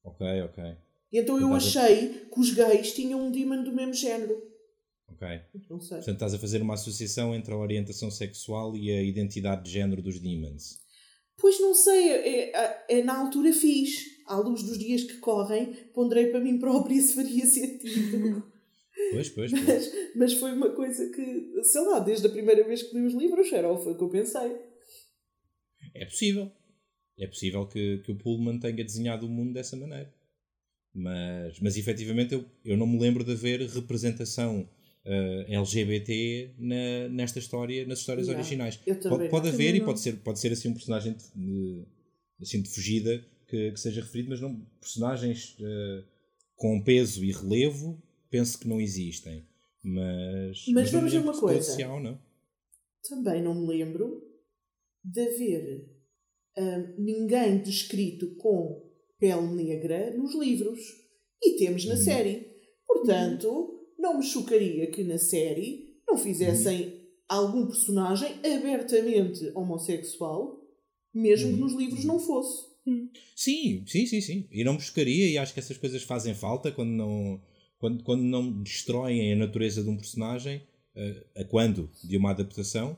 ok, 0.04 0.42
ok 0.44 0.64
então 1.14 1.38
eu 1.40 1.48
Estás 1.58 1.76
a- 1.78 1.82
achei 1.90 2.08
que 2.34 2.40
os 2.40 2.54
gays 2.54 2.94
tinham 2.94 3.20
um 3.20 3.32
demon 3.32 3.64
do 3.64 3.72
mesmo 3.74 3.94
género. 3.94 4.42
ok 5.10 5.28
Não 5.70 5.80
sei. 5.80 5.98
Portanto, 5.98 6.14
estás 6.16 6.34
a 6.34 6.40
fazer 6.40 6.62
uma 6.62 6.76
associação 6.76 7.36
entre 7.36 7.54
a 7.54 7.58
orientação 7.58 8.10
sexual 8.10 8.76
e 8.78 8.90
a 8.92 9.02
identidade 9.04 9.64
de 9.66 9.72
género 9.72 10.02
dos 10.02 10.20
demons. 10.20 10.80
Pois 11.38 11.60
não 11.60 11.74
sei, 11.74 12.08
é, 12.10 12.52
é- 12.56 12.86
é 12.90 13.04
na 13.04 13.18
altura 13.20 13.52
fiz. 13.52 14.06
À 14.28 14.38
luz 14.38 14.64
dos 14.64 14.78
dias 14.78 15.04
que 15.04 15.18
correm, 15.18 15.74
ponderei 15.94 16.28
para 16.28 16.40
mim 16.40 16.58
própria 16.60 17.02
se 17.02 17.14
faria 17.16 17.46
sentido. 17.46 18.44
Pois, 19.12 19.30
pois, 19.30 19.52
pois. 19.52 19.64
mas, 19.66 19.92
mas 20.16 20.34
foi 20.34 20.52
uma 20.54 20.70
coisa 20.70 21.10
que, 21.10 21.64
sei 21.64 21.82
lá, 21.82 22.00
desde 22.00 22.28
a 22.28 22.30
primeira 22.30 22.64
vez 22.64 22.84
que 22.84 22.96
li 22.96 23.06
os 23.06 23.14
livros, 23.14 23.52
era 23.52 23.76
foi 23.78 23.94
o 23.94 23.98
que 23.98 24.04
eu 24.04 24.10
pensei. 24.10 24.56
É 25.94 26.06
possível. 26.06 26.52
É 27.18 27.28
possível 27.28 27.66
que, 27.68 28.00
que 28.00 28.12
o 28.12 28.16
Pullman 28.16 28.60
tenha 28.60 28.84
desenhado 28.84 29.26
o 29.26 29.30
mundo 29.30 29.54
dessa 29.54 29.76
maneira. 29.76 30.12
Mas, 30.94 31.60
mas 31.60 31.78
efetivamente 31.78 32.34
eu, 32.34 32.46
eu 32.66 32.76
não 32.76 32.86
me 32.88 33.00
lembro 33.00 33.24
de 33.24 33.32
haver 33.32 33.62
representação 33.62 34.68
eh, 35.06 35.46
LGBT 35.50 36.52
na, 36.58 37.10
nesta 37.10 37.40
história, 37.40 37.86
nas 37.86 38.00
histórias 38.00 38.28
Yeah, 38.28 38.40
originais. 38.42 38.78
Pode, 39.10 39.30
pode 39.30 39.48
haver 39.50 39.76
e 39.76 39.82
pode 39.82 40.00
ser, 40.00 40.18
pode 40.18 40.40
ser 40.40 40.52
assim 40.52 40.70
um 40.70 40.74
personagem 40.74 41.14
de, 41.14 41.24
de- 41.36 41.86
assim 42.42 42.62
de 42.62 42.70
fugida 42.70 43.24
que, 43.48 43.72
que 43.72 43.80
seja 43.80 44.02
referido, 44.02 44.30
mas 44.30 44.42
não 44.42 44.60
personagens 44.80 45.56
eh, 45.62 46.04
com 46.56 46.82
peso 46.82 47.24
e 47.24 47.32
relevo 47.32 48.02
penso 48.30 48.58
que 48.60 48.68
não 48.68 48.80
existem. 48.82 49.46
Mas, 49.84 50.66
Mas 50.68 50.86
me 50.92 50.98
vamos 50.98 51.12
ver 51.12 51.20
uma 51.20 51.40
coisa. 51.40 51.90
ou 51.90 52.00
não. 52.00 52.20
Também 53.08 53.42
não 53.42 53.56
me 53.56 53.68
lembro 53.68 54.31
de 55.04 55.20
haver 55.22 55.90
hum, 56.58 56.96
ninguém 56.98 57.62
descrito 57.62 58.36
com 58.36 58.90
pele 59.20 59.48
negra 59.56 60.16
nos 60.18 60.34
livros. 60.36 60.80
E 61.44 61.58
temos 61.58 61.86
na 61.86 61.94
Uhum. 61.96 62.00
série. 62.02 62.48
Portanto, 62.88 63.80
não 63.98 64.18
me 64.18 64.24
chocaria 64.24 64.88
que 64.92 65.04
na 65.04 65.18
série 65.18 65.98
não 66.08 66.18
fizessem 66.18 67.00
algum 67.28 67.66
personagem 67.68 68.34
abertamente 68.44 69.52
homossexual 69.56 70.60
Mesmo 71.14 71.50
Uhum. 71.50 71.56
que 71.56 71.60
nos 71.62 71.74
livros 71.74 72.06
não 72.06 72.18
fosse. 72.20 72.72
Sim, 73.36 73.84
sim, 73.86 74.06
sim, 74.06 74.22
sim. 74.22 74.48
E 74.50 74.64
não 74.64 74.76
buscaria, 74.76 75.28
e 75.30 75.38
acho 75.38 75.54
que 75.54 75.60
essas 75.60 75.78
coisas 75.78 76.04
fazem 76.04 76.34
falta 76.34 76.72
quando 76.72 76.90
não, 76.92 77.42
quando, 77.78 78.02
quando 78.04 78.22
não 78.24 78.62
destroem 78.64 79.34
a 79.34 79.36
natureza 79.36 79.84
de 79.84 79.90
um 79.90 79.98
personagem, 79.98 80.62
eh, 80.96 81.26
a 81.36 81.44
quando 81.44 81.90
de 82.02 82.16
uma 82.16 82.32
adaptação, 82.32 82.96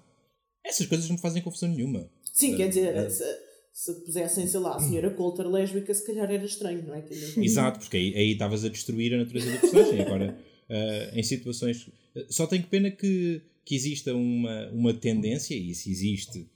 essas 0.64 0.86
coisas 0.88 1.08
não 1.08 1.16
me 1.16 1.22
fazem 1.22 1.42
confusão 1.42 1.70
nenhuma. 1.70 2.10
Sim, 2.32 2.56
quer 2.58 2.70
dizer, 2.70 2.96
é. 2.96 3.10
se, 3.10 3.24
se 3.72 3.94
pusessem, 4.06 4.48
sei 4.48 4.60
lá, 4.60 4.76
a 4.76 4.80
senhora 4.80 5.10
Coulter 5.12 5.48
lésbica, 5.48 5.94
se 5.94 6.06
calhar 6.06 6.30
era 6.32 6.44
estranho, 6.46 6.84
não 6.88 6.96
é? 6.96 7.02
Conta- 7.02 7.16
Exato, 7.44 7.80
porque 7.80 7.98
aí 7.98 8.16
aí 8.16 8.32
estavas 8.32 8.64
a 8.66 8.70
destruir 8.70 9.14
a 9.14 9.18
natureza 9.18 9.52
do 9.52 9.60
personagem. 9.60 10.02
Agora, 10.02 10.38
eh, 10.70 11.12
em 11.16 11.24
situações. 11.24 11.88
eh, 12.16 12.26
Só 12.30 12.48
tenho 12.48 12.64
pena 12.64 12.90
que, 12.90 13.42
que 13.66 13.76
exista 13.76 14.14
uma, 14.16 14.70
uma 14.72 14.94
tendência, 14.94 15.54
e 15.56 15.70
isso 15.72 15.90
existe 15.90 16.50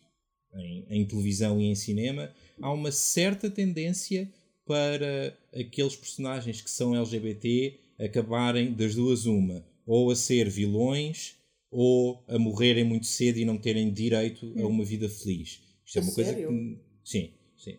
em, 0.55 0.85
em 0.89 1.05
televisão 1.05 1.61
e 1.61 1.65
em 1.65 1.75
cinema, 1.75 2.31
há 2.61 2.71
uma 2.73 2.91
certa 2.91 3.49
tendência 3.49 4.31
para 4.65 5.37
aqueles 5.53 5.95
personagens 5.95 6.59
que 6.61 6.69
são 6.69 6.95
LGBT 6.95 7.79
acabarem 7.99 8.73
das 8.73 8.95
duas 8.95 9.25
uma, 9.25 9.63
ou 9.85 10.11
a 10.11 10.15
ser 10.15 10.49
vilões 10.49 11.36
ou 11.70 12.24
a 12.28 12.38
morrerem 12.39 12.84
muito 12.84 13.05
cedo 13.05 13.38
e 13.39 13.45
não 13.45 13.57
terem 13.57 13.91
direito 13.93 14.53
a 14.57 14.68
uma 14.68 14.84
vida 14.86 15.07
feliz. 15.09 15.61
Isto 15.86 15.99
é 15.99 16.01
uma 16.01 16.13
coisa 16.13 16.32
sério? 16.34 16.49
que. 16.49 16.80
Sim, 17.03 17.32
sim. 17.57 17.78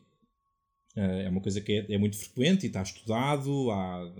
Eh, 0.96 1.24
É 1.24 1.28
uma 1.28 1.40
coisa 1.40 1.60
que 1.60 1.72
é, 1.72 1.94
é 1.94 1.98
muito 1.98 2.16
frequente 2.16 2.64
e 2.64 2.66
está 2.66 2.82
estudado, 2.82 3.70
há, 3.70 4.14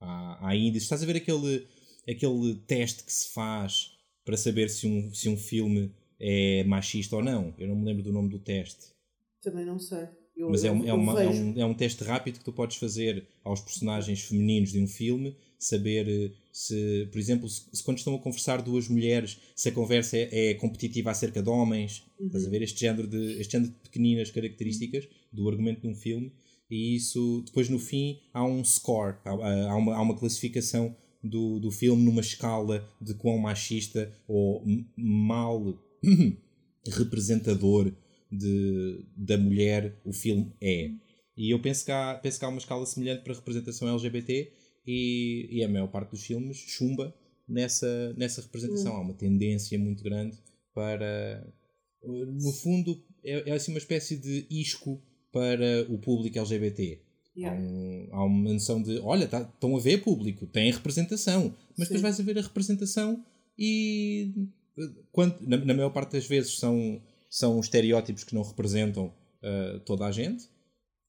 há, 0.00 0.48
há 0.48 0.56
índices. 0.56 0.84
Estás 0.84 1.02
a 1.02 1.06
ver 1.06 1.16
aquele, 1.16 1.66
aquele 2.08 2.54
teste 2.66 3.04
que 3.04 3.12
se 3.12 3.32
faz 3.32 3.92
para 4.24 4.36
saber 4.36 4.68
se 4.70 4.86
um, 4.86 5.12
se 5.14 5.28
um 5.28 5.36
filme 5.36 5.92
é 6.18 6.64
machista 6.64 7.16
ou 7.16 7.22
não? 7.22 7.54
Eu 7.58 7.68
não 7.68 7.76
me 7.76 7.84
lembro 7.86 8.02
do 8.02 8.12
nome 8.12 8.28
do 8.28 8.38
teste. 8.38 8.86
Também 9.42 9.64
não 9.64 9.78
sei. 9.78 10.06
Eu, 10.36 10.50
Mas 10.50 10.64
é 10.64 10.70
um, 10.70 10.84
é, 10.84 10.92
uma- 10.92 11.22
é 11.22 11.28
um, 11.28 11.60
é 11.60 11.64
um 11.66 11.74
teste 11.74 12.02
rápido 12.04 12.38
que 12.38 12.44
tu 12.44 12.52
podes 12.52 12.76
fazer 12.76 13.26
aos 13.44 13.60
personagens 13.60 14.22
femininos 14.22 14.72
de 14.72 14.80
um 14.80 14.86
filme, 14.86 15.36
saber 15.58 16.08
eh, 16.08 16.32
se, 16.52 17.08
por 17.10 17.18
exemplo, 17.18 17.48
se, 17.48 17.82
quando 17.82 17.98
estão 17.98 18.14
a 18.14 18.18
conversar 18.18 18.62
duas 18.62 18.88
mulheres, 18.88 19.38
se 19.54 19.68
a 19.68 19.72
conversa 19.72 20.16
é, 20.16 20.50
é 20.50 20.54
competitiva 20.54 21.10
acerca 21.10 21.42
de 21.42 21.48
homens, 21.48 22.04
estás 22.20 22.46
a 22.46 22.50
ver? 22.50 22.62
Este 22.62 22.80
género, 22.80 23.06
de, 23.06 23.40
este 23.40 23.52
género 23.52 23.70
de 23.72 23.78
pequeninas 23.78 24.30
características 24.30 25.08
do 25.32 25.48
argumento 25.48 25.82
de 25.82 25.88
um 25.88 25.94
filme, 25.94 26.32
e 26.70 26.94
isso, 26.94 27.42
depois 27.46 27.68
no 27.68 27.78
fim, 27.78 28.20
há 28.32 28.44
um 28.44 28.64
score, 28.64 29.16
há, 29.24 29.30
há 29.30 29.76
uma, 29.76 29.96
há 29.96 30.02
uma 30.02 30.16
classificação 30.16 30.96
do, 31.22 31.58
do 31.58 31.70
filme 31.70 32.02
numa 32.02 32.20
escala 32.20 32.88
de 33.00 33.14
quão 33.14 33.36
machista 33.38 34.12
ou 34.26 34.64
mal 34.96 35.78
representador 36.86 37.92
de, 38.30 39.04
da 39.16 39.36
mulher 39.36 40.00
o 40.04 40.12
filme 40.12 40.52
é. 40.60 40.90
E 41.36 41.50
eu 41.50 41.60
penso 41.60 41.84
que, 41.84 41.90
há, 41.90 42.14
penso 42.22 42.38
que 42.38 42.44
há 42.44 42.48
uma 42.48 42.58
escala 42.58 42.86
semelhante 42.86 43.22
para 43.22 43.34
representação 43.34 43.88
LGBT 43.88 44.52
e, 44.90 45.48
e 45.58 45.64
a 45.64 45.68
maior 45.68 45.88
parte 45.88 46.10
dos 46.10 46.24
filmes 46.24 46.56
chumba 46.56 47.14
nessa, 47.48 48.12
nessa 48.16 48.40
representação. 48.42 48.96
Há 48.96 49.00
uma 49.00 49.14
tendência 49.14 49.78
muito 49.78 50.02
grande 50.02 50.36
para. 50.74 51.46
No 52.02 52.52
fundo, 52.52 53.02
é, 53.24 53.50
é 53.50 53.52
assim 53.52 53.70
uma 53.72 53.78
espécie 53.78 54.16
de 54.16 54.46
isco 54.50 55.00
para 55.32 55.86
o 55.88 55.98
público 55.98 56.38
LGBT. 56.38 57.02
Há, 57.02 57.10
Yeah. 57.40 57.60
um- 57.62 58.08
há 58.10 58.24
uma 58.24 58.52
noção 58.52 58.82
de, 58.82 58.98
olha, 58.98 59.26
tá- 59.28 59.48
estão 59.54 59.76
a 59.76 59.80
ver 59.80 60.02
público, 60.02 60.46
tem 60.48 60.70
representação, 60.72 61.54
mas 61.78 61.86
depois 61.88 62.00
Sim. 62.00 62.02
vais 62.02 62.20
a 62.20 62.22
ver 62.24 62.38
a 62.38 62.42
representação 62.42 63.24
e 63.56 64.34
quando, 65.12 65.40
na, 65.46 65.56
na 65.58 65.72
maior 65.74 65.90
parte 65.90 66.12
das 66.12 66.26
vezes 66.26 66.58
são, 66.58 67.00
são 67.30 67.60
estereótipos 67.60 68.24
que 68.24 68.34
não 68.34 68.42
representam 68.42 69.14
eh, 69.42 69.80
toda 69.86 70.06
a 70.06 70.10
gente 70.12 70.44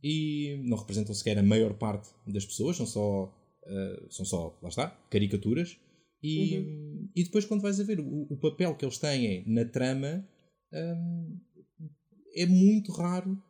e 0.04 0.62
não 0.64 0.78
representam 0.78 1.14
sequer 1.16 1.38
a 1.40 1.44
maior 1.44 1.74
parte 1.74 2.10
das 2.28 2.46
pessoas, 2.46 2.78
são 2.78 2.86
só, 2.86 3.34
eh, 3.66 4.04
são 4.10 4.26
só 4.26 4.58
lá 4.62 4.70
está, 4.70 4.88
caricaturas. 5.10 5.78
E, 6.24 6.56
e 7.16 7.24
depois, 7.24 7.46
quando 7.46 7.62
vais 7.62 7.80
a 7.80 7.84
ver 7.84 8.00
o, 8.00 8.28
o 8.30 8.38
papel 8.38 8.76
que 8.76 8.86
eles 8.86 8.98
têm 9.00 9.44
na 9.48 9.66
trama, 9.66 10.24
hum, 10.72 11.38
é 12.36 12.46
muito 12.46 12.92
raro 12.92 13.42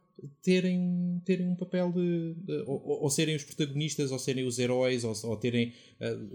terem, 0.42 1.22
terem 1.26 1.50
um 1.50 1.56
papel 1.56 1.92
de. 1.92 2.34
de- 2.36 2.64
ou, 2.68 3.04
ou- 3.04 3.10
serem 3.10 3.36
os 3.36 3.44
protagonistas, 3.44 4.12
ou 4.12 4.20
serem 4.20 4.46
os 4.46 4.58
heróis, 4.60 5.04
ou, 5.04 5.14
ou 5.26 5.38
terem. 5.38 5.74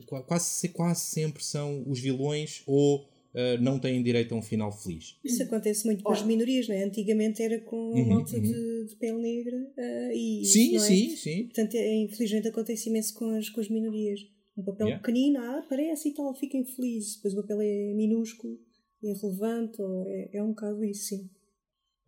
qua- 0.07 0.23
quase, 0.23 0.69
quase 0.71 1.01
sempre 1.01 1.43
são 1.43 1.83
os 1.89 1.99
vilões 2.01 2.63
ou 2.67 3.09
eh, 3.39 3.59
não 3.59 3.79
têm 3.79 4.03
direito 4.03 4.35
a 4.35 4.39
um 4.39 4.43
final 4.43 4.73
feliz. 4.73 5.19
Isso 5.23 5.43
acontece 5.43 5.85
muito 5.85 6.03
com 6.03 6.11
as 6.11 6.23
minorias, 6.23 6.67
não 6.69 6.75
é? 6.75 6.83
Antigamente 6.85 7.43
era 7.43 7.61
com 7.61 7.77
a 7.77 7.99
Uhum, 7.99 8.07
malta 8.07 8.35
uhum. 8.35 8.43
de, 8.43 8.87
de 8.87 8.97
pele 8.97 9.21
negra 9.21 9.73
ah, 9.79 10.11
e 10.15 10.43
sim, 10.47 10.75
é? 10.75 10.79
sim, 10.79 11.17
sim. 11.17 11.45
Portanto, 11.45 11.75
é, 11.75 11.95
infelizmente 11.97 12.49
acontece 12.49 12.89
imenso 12.89 13.13
com 13.15 13.29
as, 13.37 13.51
com 13.51 13.61
as 13.61 13.69
minorias. 13.69 14.21
Um 14.57 14.63
papel 14.65 14.87
Yeah. 14.87 15.03
pequenino, 15.03 15.39
ah, 15.39 15.59
aparece 15.59 16.09
e 16.09 16.15
tal, 16.15 16.35
fiquem 16.35 16.65
felizes. 16.65 17.17
Depois 17.17 17.35
o 17.35 17.43
papel 17.43 17.61
é 17.61 17.93
minúsculo, 17.95 18.59
é 19.05 19.13
relevante, 19.13 19.83
ou 19.83 20.03
é, 20.09 20.31
é 20.33 20.43
um 20.43 20.49
bocado 20.49 20.83
isso, 20.83 21.09
sim. 21.09 21.29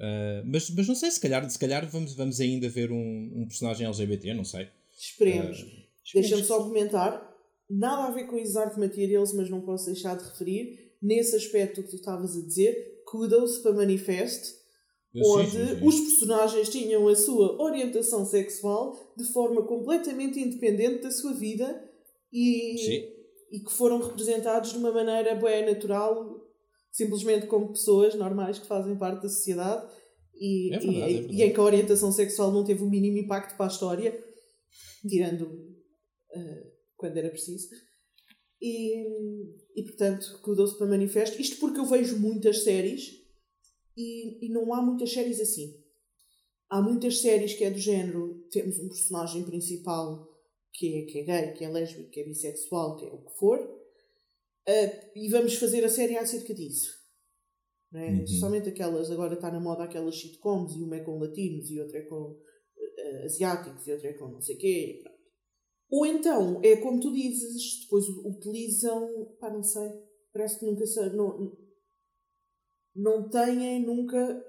Uh, 0.00 0.40
mas, 0.46 0.70
mas 0.70 0.88
não 0.88 0.94
sei, 0.94 1.10
se 1.10 1.20
calhar, 1.20 1.48
se 1.50 1.58
calhar 1.58 1.86
vamos, 1.90 2.14
vamos 2.14 2.40
ainda 2.40 2.68
ver 2.70 2.90
um, 2.90 3.32
um 3.34 3.46
personagem 3.46 3.86
LGBT, 3.86 4.32
não 4.32 4.44
sei. 4.44 4.68
Esperemos. 4.98 5.60
Uh, 5.60 5.88
Deixa-me 6.14 6.42
só 6.44 6.62
comentar. 6.62 7.28
Nada 7.68 8.04
a 8.04 8.10
ver 8.12 8.26
com 8.28 8.40
os 8.40 8.56
art 8.56 8.78
materials, 8.78 9.34
mas 9.34 9.50
não 9.50 9.60
posso 9.60 9.86
deixar 9.86 10.16
de 10.16 10.24
referir. 10.24 10.87
Nesse 11.00 11.36
aspecto 11.36 11.82
que 11.82 11.90
tu 11.90 11.96
estavas 11.96 12.36
a 12.36 12.40
dizer, 12.40 13.02
kudos 13.06 13.58
para 13.58 13.72
Manifest, 13.72 14.56
eu- 15.14 15.24
sim, 15.24 15.30
onde 15.30 15.50
sim, 15.50 15.78
sim. 15.78 15.86
os 15.86 16.00
personagens 16.00 16.68
tinham 16.68 17.08
a 17.08 17.14
sua 17.16 17.60
orientação 17.62 18.26
sexual 18.26 19.14
de 19.16 19.24
forma 19.24 19.62
completamente 19.66 20.38
independente 20.40 21.02
da 21.02 21.10
sua 21.10 21.32
vida 21.34 21.88
e, 22.32 22.74
e 23.52 23.60
que 23.60 23.72
foram 23.72 24.00
representados 24.00 24.72
de 24.72 24.78
uma 24.78 24.92
maneira 24.92 25.34
bem 25.36 25.64
natural, 25.64 26.44
simplesmente 26.90 27.46
como 27.46 27.68
pessoas 27.72 28.14
normais 28.14 28.58
que 28.58 28.66
fazem 28.66 28.96
parte 28.98 29.22
da 29.22 29.28
sociedade 29.28 29.90
e, 30.34 30.74
É 30.74 30.78
verdade, 30.78 31.12
e, 31.12 31.42
é 31.42 31.46
e 31.46 31.48
em 31.48 31.52
que 31.52 31.60
a 31.60 31.62
orientação 31.62 32.12
sexual 32.12 32.52
não 32.52 32.64
teve 32.64 32.82
o 32.82 32.90
mínimo 32.90 33.18
impacto 33.18 33.56
para 33.56 33.66
a 33.66 33.68
história, 33.68 34.24
tirando 35.08 35.48
eh, 36.32 36.66
quando 36.96 37.16
era 37.16 37.30
preciso. 37.30 37.68
E, 38.60 39.04
e 39.76 39.82
portanto, 39.84 40.40
kudos 40.42 40.72
para 40.74 40.86
Manifesto. 40.86 41.40
Isto 41.40 41.58
porque 41.58 41.78
eu 41.78 41.86
vejo 41.86 42.18
muitas 42.18 42.64
séries 42.64 43.22
e, 43.96 44.46
e 44.46 44.48
não 44.48 44.72
há 44.74 44.82
muitas 44.82 45.12
séries 45.12 45.40
assim. 45.40 45.74
Há 46.68 46.82
muitas 46.82 47.20
séries 47.20 47.54
que 47.54 47.64
é 47.64 47.70
do 47.70 47.78
género: 47.78 48.46
temos 48.50 48.78
um 48.78 48.88
personagem 48.88 49.44
principal 49.44 50.28
que 50.72 50.98
é, 50.98 51.02
que 51.02 51.18
é 51.18 51.22
gay, 51.24 51.52
que 51.52 51.64
é 51.64 51.68
lésbico, 51.68 52.10
que 52.10 52.20
é 52.20 52.24
bissexual, 52.24 52.96
que 52.96 53.06
é 53.06 53.08
o 53.08 53.18
que 53.18 53.38
for, 53.38 53.58
eh, 54.66 55.10
e 55.16 55.28
vamos 55.28 55.54
fazer 55.54 55.84
a 55.84 55.88
série 55.88 56.16
acerca 56.16 56.54
disso. 56.54 56.96
Não 57.90 58.00
é? 58.00 58.10
Uhum. 58.10 58.26
Somente 58.26 58.68
aquelas, 58.68 59.10
agora 59.10 59.34
está 59.34 59.50
na 59.50 59.60
moda 59.60 59.84
aquelas 59.84 60.20
sitcoms, 60.20 60.76
e 60.76 60.82
uma 60.82 60.96
é 60.96 61.00
com 61.00 61.18
latinos, 61.18 61.70
e 61.70 61.80
outra 61.80 61.98
é 61.98 62.02
com 62.02 62.38
eh, 62.98 63.24
asiáticos, 63.24 63.86
e 63.86 63.92
outra 63.92 64.08
é 64.08 64.12
com 64.12 64.28
não 64.28 64.40
sei 64.40 64.56
o 64.56 64.58
quê. 64.58 65.02
Ou 65.90 66.04
então, 66.06 66.60
é 66.62 66.76
como 66.76 67.00
tu 67.00 67.12
dizes, 67.12 67.80
depois 67.82 68.04
utilizam, 68.08 69.26
pá, 69.40 69.50
não 69.50 69.62
sei, 69.62 69.90
parece 70.32 70.58
que 70.58 70.66
nunca 70.66 70.86
se, 70.86 71.00
não, 71.16 71.56
não 72.94 73.28
têm 73.30 73.84
nunca, 73.86 74.44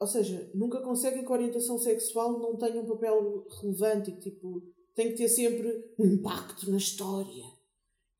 ou 0.00 0.06
seja, 0.06 0.50
nunca 0.54 0.80
conseguem 0.82 1.24
que 1.24 1.28
a 1.30 1.34
orientação 1.34 1.78
sexual 1.78 2.38
não 2.40 2.56
tenha 2.56 2.80
um 2.80 2.86
papel 2.86 3.46
relevante 3.60 4.10
e 4.10 4.14
que, 4.14 4.30
tipo, 4.30 4.62
tem 4.94 5.10
que 5.10 5.16
ter 5.18 5.28
sempre 5.28 5.94
um 5.98 6.04
impacto 6.06 6.68
na 6.70 6.78
história. 6.78 7.44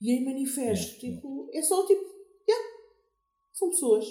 E 0.00 0.12
em 0.12 0.24
manifesto, 0.24 1.04
Yeah, 1.04 1.20
tipo, 1.20 1.50
é 1.52 1.62
só 1.62 1.84
tipo, 1.84 2.04
yeah, 2.48 2.64
são 3.52 3.70
pessoas. 3.70 4.04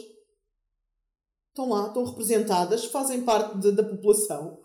Estão 1.49 1.69
lá, 1.69 1.87
estão 1.87 2.03
representadas, 2.03 2.85
fazem 2.85 3.23
parte 3.23 3.57
de- 3.59 3.71
da 3.71 3.83
população. 3.83 4.61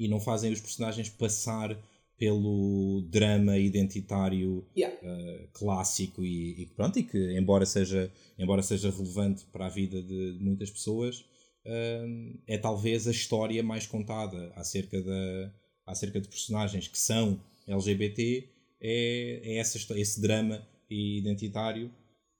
E 0.00 0.08
não 0.08 0.18
fazem 0.18 0.52
os 0.52 0.60
personagens 0.60 1.08
passar 1.10 1.78
pelo 2.20 3.02
drama 3.08 3.56
identitário 3.56 4.62
Yeah. 4.76 4.94
uh, 5.02 5.48
clássico 5.54 6.22
e, 6.22 6.62
e 6.62 6.66
pronto, 6.66 6.98
e 6.98 7.02
que 7.02 7.18
embora 7.38 7.64
seja, 7.64 8.12
embora 8.38 8.62
seja 8.62 8.90
relevante 8.90 9.46
para 9.46 9.66
a 9.66 9.68
vida 9.70 10.02
de, 10.02 10.36
de 10.36 10.44
muitas 10.44 10.70
pessoas, 10.70 11.20
uh, 11.20 12.38
é 12.46 12.58
talvez 12.58 13.08
a 13.08 13.10
história 13.10 13.62
mais 13.62 13.86
contada 13.86 14.52
acerca, 14.54 15.00
da, 15.02 15.52
acerca 15.86 16.20
de 16.20 16.28
personagens 16.28 16.88
que 16.88 16.98
são 16.98 17.40
LGBT, 17.66 18.48
é, 18.80 19.40
é 19.42 19.56
essa, 19.56 19.78
esse 19.98 20.20
drama 20.20 20.66
identitário. 20.90 21.90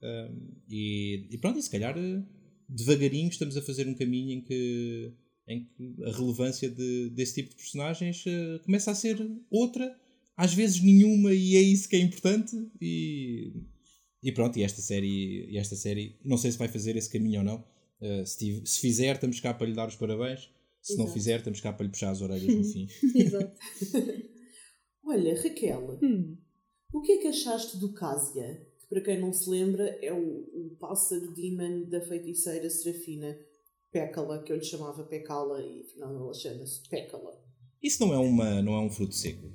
um, 0.01 0.47
e, 0.69 1.27
e 1.31 1.37
pronto, 1.37 1.57
e 1.57 1.63
se 1.63 1.69
calhar 1.71 1.97
uh, 1.97 2.23
devagarinho 2.69 3.29
estamos 3.29 3.57
a 3.57 3.61
fazer 3.61 3.87
um 3.87 3.93
caminho 3.93 4.31
em 4.31 4.41
que, 4.41 5.11
em 5.47 5.65
que 5.65 6.03
a 6.03 6.11
relevância 6.11 6.69
de, 6.69 7.09
desse 7.09 7.35
tipo 7.35 7.49
de 7.49 7.55
personagens 7.55 8.23
uh, 8.25 8.63
começa 8.63 8.91
a 8.91 8.95
ser 8.95 9.17
outra, 9.49 9.95
às 10.37 10.53
vezes 10.53 10.81
nenhuma, 10.81 11.33
e 11.33 11.55
é 11.55 11.61
isso 11.61 11.89
que 11.89 11.95
é 11.95 11.99
importante. 11.99 12.55
E, 12.81 13.53
e 14.23 14.31
pronto, 14.31 14.57
e 14.57 14.63
esta 14.63 14.81
série, 14.81 15.49
e 15.49 15.57
esta 15.57 15.75
série, 15.75 16.17
não 16.23 16.37
sei 16.37 16.51
se 16.51 16.57
vai 16.57 16.67
fazer 16.67 16.95
esse 16.95 17.09
caminho 17.09 17.39
ou 17.39 17.45
não, 17.45 17.71
Uh, 18.03 18.25
se, 18.25 18.35
tive- 18.39 18.65
se 18.65 18.79
fizer, 18.79 19.13
estamos 19.13 19.39
cá 19.39 19.53
para 19.53 19.67
lhe 19.67 19.75
dar 19.75 19.87
os 19.87 19.95
parabéns. 19.95 20.49
Se 20.81 20.95
não 20.95 21.03
Exato. 21.03 21.13
fizer, 21.13 21.37
estamos 21.37 21.61
cá 21.61 21.71
para 21.71 21.85
lhe 21.85 21.91
puxar 21.91 22.09
as 22.09 22.19
orelhas 22.19 22.47
no 22.51 22.63
fim. 22.65 22.87
Exato. 23.15 23.55
Olha, 25.05 25.35
Raquel, 25.39 25.99
Hum. 26.01 26.35
o 26.93 27.01
que 27.01 27.11
é 27.11 27.17
que 27.17 27.27
achaste 27.27 27.77
do 27.77 27.93
Casia? 27.93 28.67
Que 28.79 28.87
para 28.87 29.01
quem 29.01 29.19
não 29.19 29.31
se 29.31 29.47
lembra 29.49 29.83
é 30.01 30.11
o, 30.11 30.17
o 30.19 30.75
pássaro 30.79 31.31
demon 31.35 31.87
da 31.89 32.01
feiticeira 32.01 32.67
Serafina 32.71 33.37
Pécala, 33.91 34.41
que 34.43 34.51
eu 34.51 34.57
lhe 34.57 34.63
chamava 34.63 35.03
Pecala 35.03 35.61
e 35.61 35.81
afinal 35.81 36.15
ela 36.15 36.33
chama-se 36.33 36.87
Pécala. 36.89 37.39
Isso 37.83 38.05
não 38.05 38.13
é, 38.13 38.17
uma, 38.17 38.61
não 38.61 38.73
é 38.75 38.79
um 38.79 38.89
fruto 38.89 39.13
seco. 39.15 39.47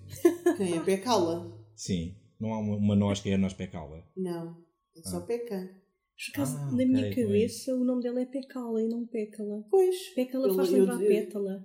Quem 0.56 0.76
é 0.76 0.80
Pecala? 0.80 1.56
Sim. 1.74 2.16
Não 2.40 2.52
há 2.52 2.58
uma, 2.58 2.76
uma 2.76 2.96
noz 2.96 3.20
que 3.20 3.30
é 3.30 3.34
a 3.34 3.38
noz 3.38 3.54
pecala. 3.54 4.04
Não, 4.16 4.56
é 4.96 5.02
só 5.08 5.18
Ah. 5.18 5.20
Peca. 5.22 5.56
Por 5.58 6.30
acaso, 6.32 6.56
Ah, 6.58 6.66
na 6.72 6.84
minha 6.86 7.08
ok, 7.10 7.24
cabeça, 7.24 7.74
o 7.74 7.84
nome 7.84 8.02
dela 8.02 8.20
é 8.20 8.26
Pecala 8.26 8.82
e 8.82 8.88
não 8.88 9.06
Pécala. 9.06 9.64
Pois, 9.70 9.94
Pécala 10.14 10.54
faz 10.54 10.70
lembrar 10.70 11.00
eu- 11.02 11.08
pétala. 11.08 11.64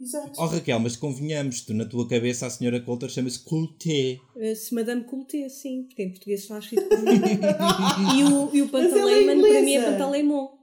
exato. 0.00 0.40
Oh 0.40 0.46
Raquel, 0.46 0.78
mas 0.80 0.96
convenhamos, 0.96 1.62
tu 1.62 1.74
na 1.74 1.84
tua 1.86 2.08
cabeça 2.08 2.46
a 2.46 2.50
senhora 2.50 2.80
Coulter 2.80 3.08
chama-se 3.10 3.42
Coulter. 3.44 4.18
Eh, 4.36 4.54
Se 4.54 4.74
Madame 4.74 5.04
Coulter, 5.04 5.50
sim, 5.50 5.84
porque 5.84 6.02
em 6.02 6.10
português 6.12 6.40
está 6.40 6.58
escrito 6.58 6.84
e 8.16 8.24
o, 8.24 8.54
e 8.54 8.62
o 8.62 8.68
ela 8.68 8.80
é 8.80 8.88
Pantaleiman 8.88 9.40
para 9.40 9.62
mim 9.62 9.74
é. 9.74 9.84
Pantaleimon. 9.90 10.59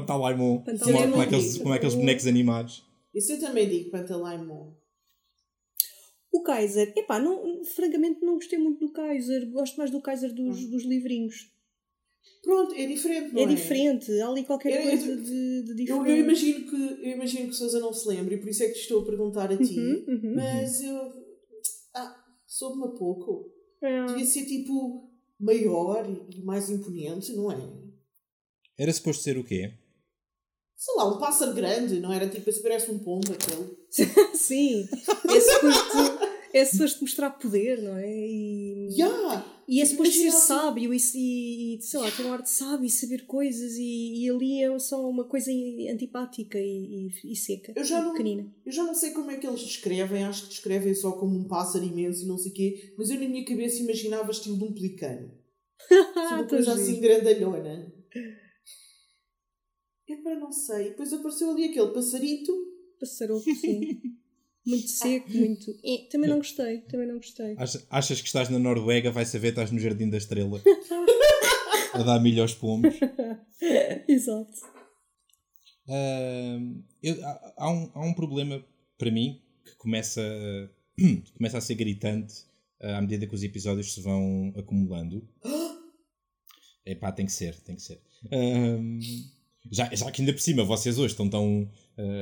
Pantalaimon. 0.00 0.62
Pantalaimon. 0.62 0.98
Como, 1.00 1.10
como, 1.12 1.22
aqueles, 1.22 1.58
como 1.58 1.74
aqueles 1.74 1.94
bonecos 1.94 2.26
animados. 2.26 2.84
Isso 3.14 3.32
eu 3.32 3.40
também 3.40 3.68
digo, 3.68 3.90
Pantalaimon. 3.90 4.72
O 6.32 6.42
Kaiser, 6.42 6.92
epá, 6.96 7.18
não, 7.18 7.64
francamente 7.64 8.22
não 8.22 8.34
gostei 8.34 8.58
muito 8.58 8.86
do 8.86 8.92
Kaiser. 8.92 9.48
Gosto 9.50 9.76
mais 9.78 9.90
do 9.90 10.00
Kaiser 10.02 10.34
dos, 10.34 10.66
dos 10.68 10.84
livrinhos. 10.84 11.50
Pronto, 12.42 12.74
é 12.74 12.86
diferente, 12.86 13.32
não 13.32 13.40
é? 13.40 13.44
É 13.44 13.46
diferente, 13.46 14.20
há 14.20 14.28
ali 14.28 14.44
qualquer 14.44 14.72
É- 14.72 14.76
é- 14.76 14.88
coisa 14.88 15.16
de, 15.16 15.62
de 15.62 15.70
Eu, 15.70 15.74
diferente. 15.76 16.08
eu 16.10 16.16
imagino 16.18 16.70
que, 16.70 16.76
eu 17.06 17.12
imagino 17.12 17.48
que 17.48 17.54
Sousa 17.54 17.80
não 17.80 17.92
se 17.92 18.08
lembre 18.08 18.34
e 18.36 18.38
por 18.38 18.48
isso 18.48 18.62
é 18.62 18.68
que 18.68 18.74
te 18.74 18.80
estou 18.80 19.02
a 19.02 19.04
perguntar 19.06 19.50
a 19.50 19.56
ti. 19.56 19.78
Uhum, 19.78 20.04
uhum. 20.08 20.34
Mas 20.36 20.80
eu. 20.80 21.12
Ah, 21.94 22.24
soube-me 22.46 22.84
a 22.84 22.88
pouco. 22.90 23.50
É. 23.82 24.06
Devia 24.06 24.26
ser 24.26 24.44
tipo 24.44 25.10
maior 25.40 26.06
e 26.34 26.40
mais 26.42 26.70
imponente, 26.70 27.32
não 27.32 27.50
é? 27.50 27.56
Era 28.78 28.92
suposto 28.92 29.22
ser 29.22 29.38
o 29.38 29.44
quê? 29.44 29.72
Sei 30.76 30.94
lá, 30.96 31.08
um 31.14 31.18
pássaro 31.18 31.54
grande, 31.54 32.00
não 32.00 32.12
era 32.12 32.28
tipo, 32.28 32.48
esse 32.50 32.60
parece 32.62 32.90
um 32.90 32.98
pombo 32.98 33.32
aquele. 33.32 33.76
Sim, 34.36 34.86
é 35.28 35.40
suposto, 35.40 35.96
é 36.52 36.64
suposto 36.64 37.00
mostrar 37.00 37.30
poder, 37.30 37.80
não 37.82 37.96
é? 37.96 38.06
E, 38.14 38.88
Ya! 38.96 39.44
e 39.66 39.80
é 39.80 39.86
suposto 39.86 40.14
ser 40.14 40.28
assim- 40.28 40.46
sábio 40.46 40.92
e, 40.92 40.98
e, 41.76 41.78
sei 41.80 41.98
lá, 42.00 42.10
ter 42.10 42.24
um 42.24 42.32
ar 42.32 42.42
de 42.42 42.50
sábio 42.50 42.84
e 42.86 42.90
saber 42.90 43.24
coisas 43.26 43.72
e, 43.78 44.24
e 44.24 44.30
ali 44.30 44.62
é 44.62 44.78
só 44.78 45.08
uma 45.08 45.24
coisa 45.24 45.50
antipática 45.90 46.58
e, 46.58 47.10
e, 47.24 47.32
e 47.32 47.34
seca 47.36 47.72
Eu 47.74 47.82
já 47.82 48.02
não- 48.02 48.12
pequenina. 48.12 48.46
Eu 48.64 48.70
já 48.70 48.84
não 48.84 48.94
sei 48.94 49.10
como 49.12 49.30
é 49.30 49.36
que 49.38 49.46
eles 49.46 49.60
descrevem, 49.62 50.24
acho 50.24 50.42
que 50.42 50.48
descrevem 50.50 50.94
só 50.94 51.12
como 51.12 51.36
um 51.38 51.44
pássaro 51.48 51.84
imenso 51.84 52.22
e 52.24 52.28
não 52.28 52.36
sei 52.36 52.52
o 52.52 52.54
quê, 52.54 52.94
mas 52.98 53.08
eu 53.08 53.18
na 53.18 53.26
minha 53.28 53.44
cabeça 53.46 53.82
imaginava 53.82 54.30
estilo 54.30 54.58
de 54.58 54.64
um 54.64 54.72
pelicano. 54.74 55.30
Ah, 56.16 56.34
uma 56.36 56.44
coisa 56.44 56.72
assim 56.74 57.00
grandalhona. 57.00 57.92
É 60.08 60.16
para 60.16 60.38
não 60.38 60.52
sei. 60.52 60.90
Depois 60.90 61.12
apareceu 61.12 61.50
ali 61.50 61.64
aquele 61.66 61.92
passarito. 61.92 62.52
Passaroto, 63.00 63.52
sim. 63.54 64.00
Muito 64.66 64.88
seco, 64.88 65.30
muito. 65.30 65.70
Eh, 65.84 66.08
também 66.10 66.28
não 66.28 66.38
gostei, 66.38 66.78
também 66.80 67.06
não 67.06 67.18
gostei. 67.18 67.54
Ach- 67.56 67.86
Achas 67.88 68.20
que 68.20 68.26
estás 68.26 68.48
na 68.48 68.58
Noruega, 68.58 69.12
vai 69.12 69.24
saber, 69.24 69.50
estás 69.50 69.70
no 69.70 69.78
Jardim 69.78 70.10
da 70.10 70.16
Estrela. 70.16 70.60
a 71.94 72.02
dar 72.02 72.18
milho 72.20 72.42
aos 72.42 72.52
pombos. 72.52 72.92
Exato. 74.08 74.60
Ahm, 75.88 76.82
eu- 77.00 77.24
há, 77.24 77.54
há 77.58 77.70
um, 77.70 77.90
há 77.94 78.00
um 78.06 78.12
problema 78.12 78.60
para 78.98 79.08
mim 79.12 79.40
que 79.64 79.76
começa, 79.76 80.20
começa 81.38 81.58
a 81.58 81.60
ser 81.60 81.76
gritante 81.76 82.34
ah, 82.80 82.98
à 82.98 83.00
medida 83.00 83.24
que 83.24 83.36
os 83.36 83.44
episódios 83.44 83.94
se 83.94 84.00
vão 84.00 84.52
acumulando. 84.56 85.28
Epá, 86.84 87.12
tem 87.12 87.26
que 87.26 87.32
ser, 87.32 87.54
tem 87.60 87.76
que 87.76 87.82
ser. 87.82 88.00
Já, 89.70 89.88
já 89.94 90.10
que 90.10 90.22
ainda 90.22 90.32
por 90.32 90.40
cima 90.40 90.64
vocês 90.64 90.98
hoje 90.98 91.12
estão 91.14 91.28
tão 91.28 91.68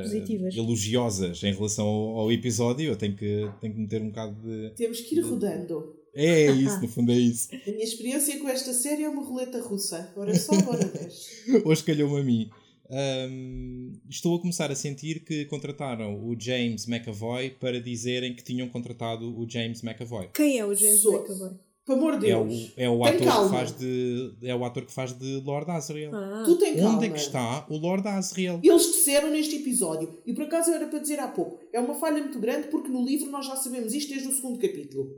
Positivas. 0.02 0.56
elogiosas 0.56 1.42
em 1.42 1.52
relação 1.52 1.86
ao, 1.86 2.18
ao 2.20 2.32
episódio, 2.32 2.86
eu 2.90 2.96
tenho 2.96 3.16
que, 3.16 3.48
tenho 3.60 3.74
que 3.74 3.80
meter 3.80 4.02
um 4.02 4.08
bocado 4.08 4.34
de. 4.42 4.70
Temos 4.76 5.00
que 5.00 5.16
ir 5.16 5.20
rodando. 5.20 5.96
É 6.16 6.48
isso, 6.52 6.80
no 6.80 6.86
fundo 6.88 7.10
é 7.10 7.16
isso. 7.16 7.48
A 7.66 7.70
minha 7.72 7.82
experiência 7.82 8.38
com 8.38 8.48
esta 8.48 8.72
série 8.72 9.02
é 9.02 9.08
uma 9.08 9.24
roleta 9.24 9.60
russa. 9.60 10.12
Ora 10.16 10.32
só, 10.38 10.52
ora 10.70 10.84
desce. 10.84 11.60
Hoje 11.64 11.82
calhou-me 11.82 12.20
a 12.20 12.22
mim. 12.22 12.50
Ahm, 12.88 13.92
estou 14.08 14.36
a 14.36 14.40
começar 14.40 14.70
a 14.70 14.74
sentir 14.74 15.24
que 15.24 15.44
contrataram 15.46 16.14
o 16.24 16.38
James 16.38 16.86
McAvoy 16.86 17.50
para 17.58 17.80
dizerem 17.80 18.34
que 18.34 18.44
tinham 18.44 18.68
contratado 18.68 19.36
o 19.36 19.48
James 19.48 19.82
McAvoy. 19.82 20.28
Quem 20.34 20.58
é 20.58 20.64
o 20.66 20.74
James 20.74 21.00
Sou- 21.00 21.20
McAvoy? 21.20 21.50
Por 21.86 21.98
amor 21.98 22.18
de 22.18 22.30
É 22.30 22.36
o, 22.36 22.44
Deus. 22.46 22.72
é 22.76 22.88
o 22.88 23.02
Tem 23.02 23.28
ator 23.28 23.44
que 23.44 23.50
faz 23.50 23.72
de 23.72 24.32
é 24.42 24.54
o 24.56 24.64
ator 24.64 24.86
que 24.86 24.92
faz 24.92 25.12
de 25.18 25.40
Lord 25.44 25.70
Asriel. 25.70 26.10
Ah, 26.14 26.42
Tu 26.46 26.56
tem 26.56 26.76
calma. 26.76 26.96
Onde 26.96 27.06
é 27.06 27.10
que 27.10 27.18
está 27.18 27.66
o 27.68 27.76
Lord 27.76 28.08
Asriel? 28.08 28.58
Eles 28.62 28.82
disseram 28.92 29.30
neste 29.30 29.56
episódio, 29.56 30.18
e 30.24 30.32
por 30.32 30.44
acaso 30.44 30.70
era 30.70 30.86
para 30.86 30.98
dizer 30.98 31.20
há 31.20 31.28
pouco, 31.28 31.58
é 31.72 31.78
uma 31.80 31.94
falha 31.94 32.22
muito 32.22 32.38
grande 32.38 32.68
porque 32.68 32.88
no 32.88 33.04
livro 33.04 33.30
nós 33.30 33.46
já 33.46 33.56
sabemos 33.56 33.92
isto 33.92 34.10
desde 34.12 34.28
o 34.28 34.32
segundo 34.32 34.58
capítulo. 34.58 35.08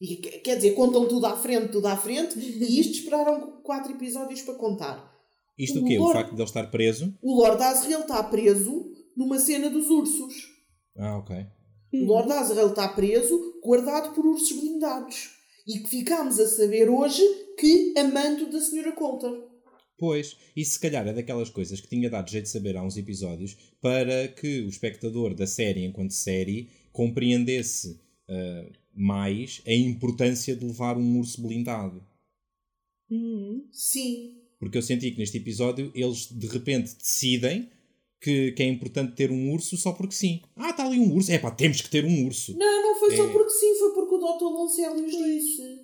E 0.00 0.16
que- 0.16 0.38
quer 0.40 0.56
dizer, 0.56 0.72
contam 0.74 1.06
tudo 1.06 1.24
à 1.26 1.36
frente, 1.36 1.68
tudo 1.70 1.86
à 1.86 1.96
frente, 1.96 2.36
e 2.36 2.80
isto 2.80 2.94
esperaram 2.94 3.60
quatro 3.62 3.92
episódios 3.92 4.42
para 4.42 4.54
contar. 4.54 5.12
Isto 5.56 5.78
o 5.78 5.82
O 5.82 5.86
quê? 5.86 5.96
O 5.98 6.02
Lord- 6.02 6.14
facto 6.18 6.30
de 6.30 6.36
ele 6.40 6.44
estar 6.48 6.66
preso? 6.72 7.14
O 7.22 7.36
Lord 7.40 7.62
Asriel 7.62 8.00
está 8.00 8.20
preso 8.24 8.90
numa 9.16 9.38
cena 9.38 9.70
dos 9.70 9.88
ursos. 9.88 10.34
Ah, 10.98 11.18
ok. 11.18 11.36
O 11.94 12.04
Lord 12.06 12.32
Asriel 12.32 12.68
está 12.70 12.88
preso, 12.88 13.38
guardado 13.62 14.12
por 14.14 14.26
ursos 14.26 14.50
blindados. 14.58 15.40
E 15.66 15.78
que 15.80 15.88
ficámos 15.88 16.38
a 16.40 16.46
saber 16.48 16.88
hoje 16.88 17.22
que 17.58 17.94
amando 17.96 18.50
da 18.50 18.58
Sra. 18.58 18.92
Coulter. 18.92 19.30
Pois, 19.98 20.36
isso 20.56 20.72
se 20.72 20.80
calhar 20.80 21.06
é 21.06 21.12
daquelas 21.12 21.48
coisas 21.50 21.80
que 21.80 21.88
tinha 21.88 22.10
dado 22.10 22.28
jeito 22.30 22.44
de 22.44 22.50
saber 22.50 22.76
há 22.76 22.82
uns 22.82 22.96
episódios 22.96 23.56
para 23.80 24.26
que 24.28 24.62
o 24.62 24.68
espectador 24.68 25.32
da 25.34 25.46
série, 25.46 25.84
enquanto 25.84 26.10
série, 26.12 26.68
compreendesse 26.90 28.00
ah, 28.28 28.66
mais 28.94 29.62
a 29.66 29.72
importância 29.72 30.56
de 30.56 30.64
levar 30.64 30.96
um 30.98 31.18
urso 31.18 31.40
blindado. 31.40 32.02
hum. 33.10 33.64
Sim. 33.70 34.38
Porque 34.58 34.78
eu 34.78 34.82
senti 34.82 35.10
que 35.10 35.18
neste 35.18 35.38
episódio 35.38 35.90
eles 35.94 36.26
de 36.30 36.46
repente 36.46 36.94
decidem 36.96 37.68
que, 38.20 38.52
que 38.52 38.62
é 38.62 38.66
importante 38.66 39.14
ter 39.16 39.30
um 39.32 39.52
urso 39.52 39.76
só 39.76 39.92
porque 39.92 40.14
sim. 40.14 40.40
Ah, 40.56 40.70
está 40.70 40.86
ali 40.86 40.98
um 41.00 41.12
urso. 41.14 41.30
É 41.32 41.38
pá, 41.38 41.50
temos 41.50 41.80
que 41.80 41.90
ter 41.90 42.04
um 42.04 42.24
urso. 42.26 42.56
Não, 42.56 42.82
não 42.82 42.98
foi 42.98 43.16
só 43.16 43.24
É. 43.26 43.32
porque 43.32 43.50
sim, 43.50 43.74
foi 43.78 43.92
porque 43.92 44.01
o 44.22 44.36
Dr. 44.38 44.44
Loncelius 44.44 45.12
disse. 45.12 45.80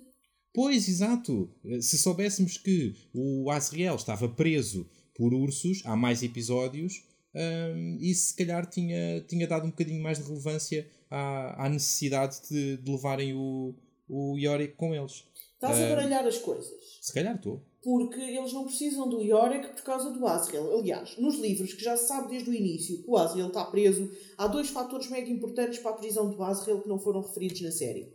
Pois, 0.53 0.87
exato. 0.89 1.49
Se 1.81 1.97
soubéssemos 1.97 2.57
que 2.57 2.95
o 3.13 3.49
Asriel 3.51 3.95
estava 3.95 4.27
preso 4.27 4.89
por 5.15 5.33
ursos 5.33 5.81
há 5.85 5.95
mais 5.95 6.23
episódios, 6.23 7.03
hum, 7.35 7.97
isso 8.01 8.27
se 8.29 8.35
calhar 8.35 8.65
tinha, 8.69 9.21
tinha 9.27 9.47
dado 9.47 9.65
um 9.65 9.69
bocadinho 9.69 10.01
mais 10.01 10.17
de 10.17 10.23
relevância 10.25 10.87
à, 11.09 11.65
à 11.65 11.69
necessidade 11.69 12.39
de, 12.49 12.77
de 12.77 12.91
levarem 12.91 13.33
o, 13.35 13.75
o 14.07 14.37
Yorick 14.37 14.75
com 14.75 14.93
eles. 14.95 15.23
Estás 15.53 15.77
a 15.77 15.85
Ah. 15.85 15.89
baralhar 15.89 16.25
as 16.25 16.37
coisas. 16.37 16.71
Se 17.01 17.13
calhar 17.13 17.35
estou. 17.35 17.61
Porque 17.81 18.19
eles 18.19 18.51
não 18.51 18.65
precisam 18.65 19.07
do 19.09 19.21
Yorick 19.21 19.67
por 19.73 19.83
causa 19.83 20.09
do 20.11 20.25
Asriel. 20.25 20.77
Aliás, 20.79 21.15
nos 21.17 21.37
livros 21.37 21.73
que 21.73 21.83
já 21.83 21.95
se 21.95 22.07
sabe 22.07 22.29
desde 22.29 22.49
o 22.49 22.53
início 22.53 23.01
que 23.03 23.09
o 23.09 23.15
Asriel 23.17 23.47
está 23.47 23.63
preso, 23.65 24.09
há 24.37 24.47
dois 24.47 24.69
fatores 24.69 25.09
mega 25.09 25.29
importantes 25.29 25.79
para 25.79 25.91
a 25.91 25.97
prisão 25.97 26.29
do 26.29 26.41
Asriel 26.43 26.81
que 26.81 26.89
não 26.89 26.99
foram 26.99 27.21
referidos 27.21 27.61
na 27.61 27.71
série. 27.71 28.11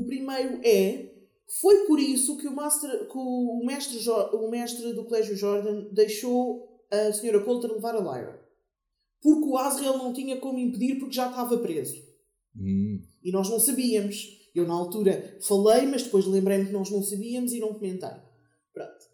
O 0.00 0.06
primeiro 0.06 0.60
é 0.64 1.14
foi 1.60 1.86
por 1.86 1.98
isso 1.98 2.36
que 2.36 2.46
o, 2.46 2.54
master, 2.54 3.08
que 3.08 3.16
o, 3.16 3.62
mestre, 3.64 3.98
o 4.10 4.50
mestre 4.50 4.92
do 4.92 5.04
Colégio 5.04 5.34
Jordan 5.36 5.88
deixou 5.92 6.84
a 6.90 7.08
Sra. 7.08 7.40
Coulter 7.40 7.72
levar 7.72 7.94
a 7.96 8.00
Lyra. 8.00 8.46
Porque 9.20 9.48
o 9.48 9.56
Asriel 9.56 9.96
não 9.98 10.12
tinha 10.12 10.36
como 10.38 10.58
impedir 10.58 10.98
porque 10.98 11.14
já 11.14 11.28
estava 11.28 11.58
preso. 11.58 11.96
Hum, 12.56 13.00
E 13.24 13.32
nós 13.32 13.48
não 13.48 13.58
sabíamos. 13.58 14.36
Eu, 14.54 14.66
na 14.66 14.74
altura, 14.74 15.38
falei, 15.40 15.86
mas 15.86 16.02
depois 16.02 16.26
lembrei-me 16.26 16.66
que 16.66 16.72
nós 16.72 16.90
não 16.90 17.02
sabíamos 17.02 17.52
e 17.52 17.60
não 17.60 17.74
comentei. 17.74 18.10
Pronto. 18.72 19.06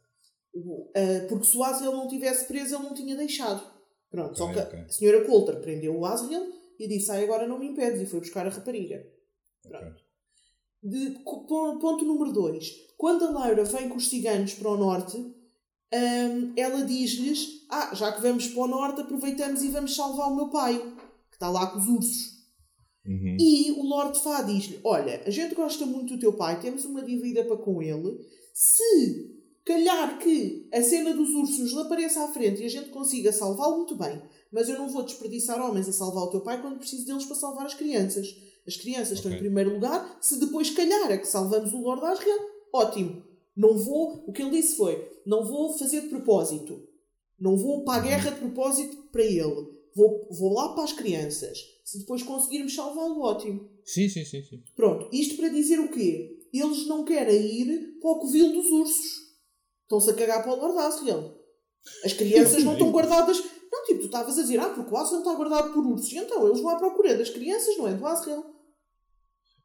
Ah, 0.94 1.26
porque 1.28 1.44
se 1.46 1.56
o 1.56 1.62
Asriel 1.64 1.92
não 1.92 2.08
tivesse 2.08 2.46
preso, 2.46 2.74
ele 2.76 2.84
não 2.84 2.94
tinha 2.94 3.16
deixado. 3.16 3.62
Pronto. 4.10 4.36
Só 4.38 4.44
Ok, 4.44 4.54
que 4.54 4.60
ok. 4.68 4.78
a 4.80 4.88
senhora 4.88 5.24
Coulter 5.24 5.60
prendeu 5.60 5.96
o 5.98 6.04
Asriel 6.06 6.46
e 6.78 6.86
disse: 6.88 7.10
Ai, 7.10 7.24
agora 7.24 7.46
não 7.48 7.58
me 7.58 7.66
impedes. 7.68 8.00
E 8.02 8.06
foi 8.06 8.20
buscar 8.20 8.46
a 8.46 8.50
rapariga. 8.50 9.04
Pronto. 9.62 10.03
De, 10.84 11.18
ponto 11.24 12.04
número 12.04 12.30
2. 12.30 12.72
Quando 12.98 13.24
a 13.24 13.48
Lyra 13.48 13.64
vem 13.64 13.88
com 13.88 13.96
os 13.96 14.08
ciganos 14.08 14.52
para 14.52 14.70
o 14.70 14.76
norte, 14.76 15.16
hum, 15.16 16.52
ela 16.54 16.84
diz-lhes: 16.84 17.66
Ah, 17.70 17.94
já 17.94 18.12
que 18.12 18.20
vamos 18.20 18.48
para 18.48 18.62
o 18.62 18.68
norte, 18.68 19.00
aproveitamos 19.00 19.62
e 19.62 19.68
vamos 19.68 19.96
salvar 19.96 20.30
o 20.30 20.36
meu 20.36 20.48
pai, 20.48 20.78
que 21.30 21.36
está 21.36 21.48
lá 21.48 21.68
com 21.68 21.78
os 21.78 21.86
ursos. 21.86 22.34
uhum. 23.06 23.36
E 23.40 23.72
o 23.72 23.82
Lord 23.82 24.18
Fá 24.20 24.42
diz-lhe: 24.42 24.78
Olha, 24.84 25.22
a 25.24 25.30
gente 25.30 25.54
gosta 25.54 25.86
muito 25.86 26.14
do 26.14 26.20
teu 26.20 26.34
pai, 26.34 26.60
temos 26.60 26.84
uma 26.84 27.02
dívida 27.02 27.42
para 27.44 27.56
com 27.56 27.80
ele. 27.82 28.20
Se 28.52 29.34
calhar 29.64 30.18
que 30.18 30.68
a 30.70 30.82
cena 30.82 31.14
dos 31.14 31.30
ursos 31.30 31.72
lhe 31.72 31.80
apareça 31.80 32.22
à 32.22 32.28
frente 32.28 32.62
e 32.62 32.66
a 32.66 32.70
gente 32.70 32.90
consiga 32.90 33.32
salvá-lo, 33.32 33.78
muito 33.78 33.96
bem. 33.96 34.20
Mas 34.52 34.68
eu 34.68 34.78
não 34.78 34.90
vou 34.90 35.02
desperdiçar 35.02 35.58
homens 35.60 35.88
a 35.88 35.92
salvar 35.92 36.24
o 36.24 36.30
teu 36.30 36.42
pai 36.42 36.60
quando 36.60 36.78
preciso 36.78 37.06
deles 37.06 37.24
para 37.24 37.34
salvar 37.34 37.64
as 37.64 37.74
crianças. 37.74 38.36
As 38.66 38.76
crianças 38.76 39.18
estão 39.18 39.32
em 39.32 39.38
primeiro 39.38 39.74
lugar. 39.74 40.18
Se 40.20 40.38
depois 40.38 40.70
calhar 40.70 41.10
é 41.10 41.18
que 41.18 41.26
salvamos 41.26 41.72
o 41.72 41.80
Lord 41.80 42.04
Asriel, 42.04 42.38
ótimo. 42.72 43.22
Não 43.56 43.76
vou, 43.76 44.24
o 44.26 44.32
que 44.32 44.42
ele 44.42 44.50
disse 44.50 44.76
foi, 44.76 45.08
não 45.24 45.44
vou 45.44 45.76
fazer 45.78 46.02
de 46.02 46.08
propósito. 46.08 46.88
Não 47.38 47.56
vou 47.56 47.84
para 47.84 48.00
a 48.00 48.04
guerra 48.04 48.30
de 48.30 48.38
propósito 48.38 48.96
para 49.12 49.22
ele. 49.22 49.74
Vou, 49.94 50.28
vou 50.30 50.52
lá 50.52 50.74
para 50.74 50.84
as 50.84 50.92
crianças. 50.92 51.58
Se 51.84 52.00
depois 52.00 52.22
conseguirmos 52.22 52.74
salvá-lo, 52.74 53.20
ótimo. 53.20 53.68
Sim, 53.84 54.08
sim, 54.08 54.24
sim, 54.24 54.42
sim. 54.42 54.62
Pronto, 54.74 55.08
isto 55.12 55.36
para 55.36 55.50
dizer 55.50 55.78
o 55.78 55.90
quê? 55.90 56.40
Eles 56.52 56.86
não 56.86 57.04
querem 57.04 57.44
ir 57.44 57.98
para 58.00 58.10
o 58.10 58.18
covil 58.18 58.52
dos 58.52 58.66
ursos. 58.70 59.24
Estão-se 59.82 60.10
a 60.10 60.14
cagar 60.14 60.42
para 60.42 60.52
o 60.52 60.56
Lord 60.56 60.78
Asriel. 60.78 61.38
As 62.04 62.12
crianças 62.12 62.64
não 62.64 62.72
estão 62.72 62.90
guardadas. 62.90 63.42
Tipo, 63.94 64.00
tu 64.02 64.06
estavas 64.06 64.38
a 64.38 64.42
dizer, 64.42 64.58
ah, 64.60 64.68
porque 64.70 64.92
o 64.92 64.96
Asriel 64.96 65.20
está 65.22 65.34
guardado 65.34 65.72
por 65.72 65.86
ursos. 65.86 66.12
E 66.12 66.18
então, 66.18 66.46
eles 66.46 66.60
vão 66.60 66.70
à 66.70 66.76
procura 66.76 67.16
das 67.16 67.30
crianças, 67.30 67.76
não 67.76 67.88
é 67.88 67.94
do 67.94 68.06
Asriel. 68.06 68.44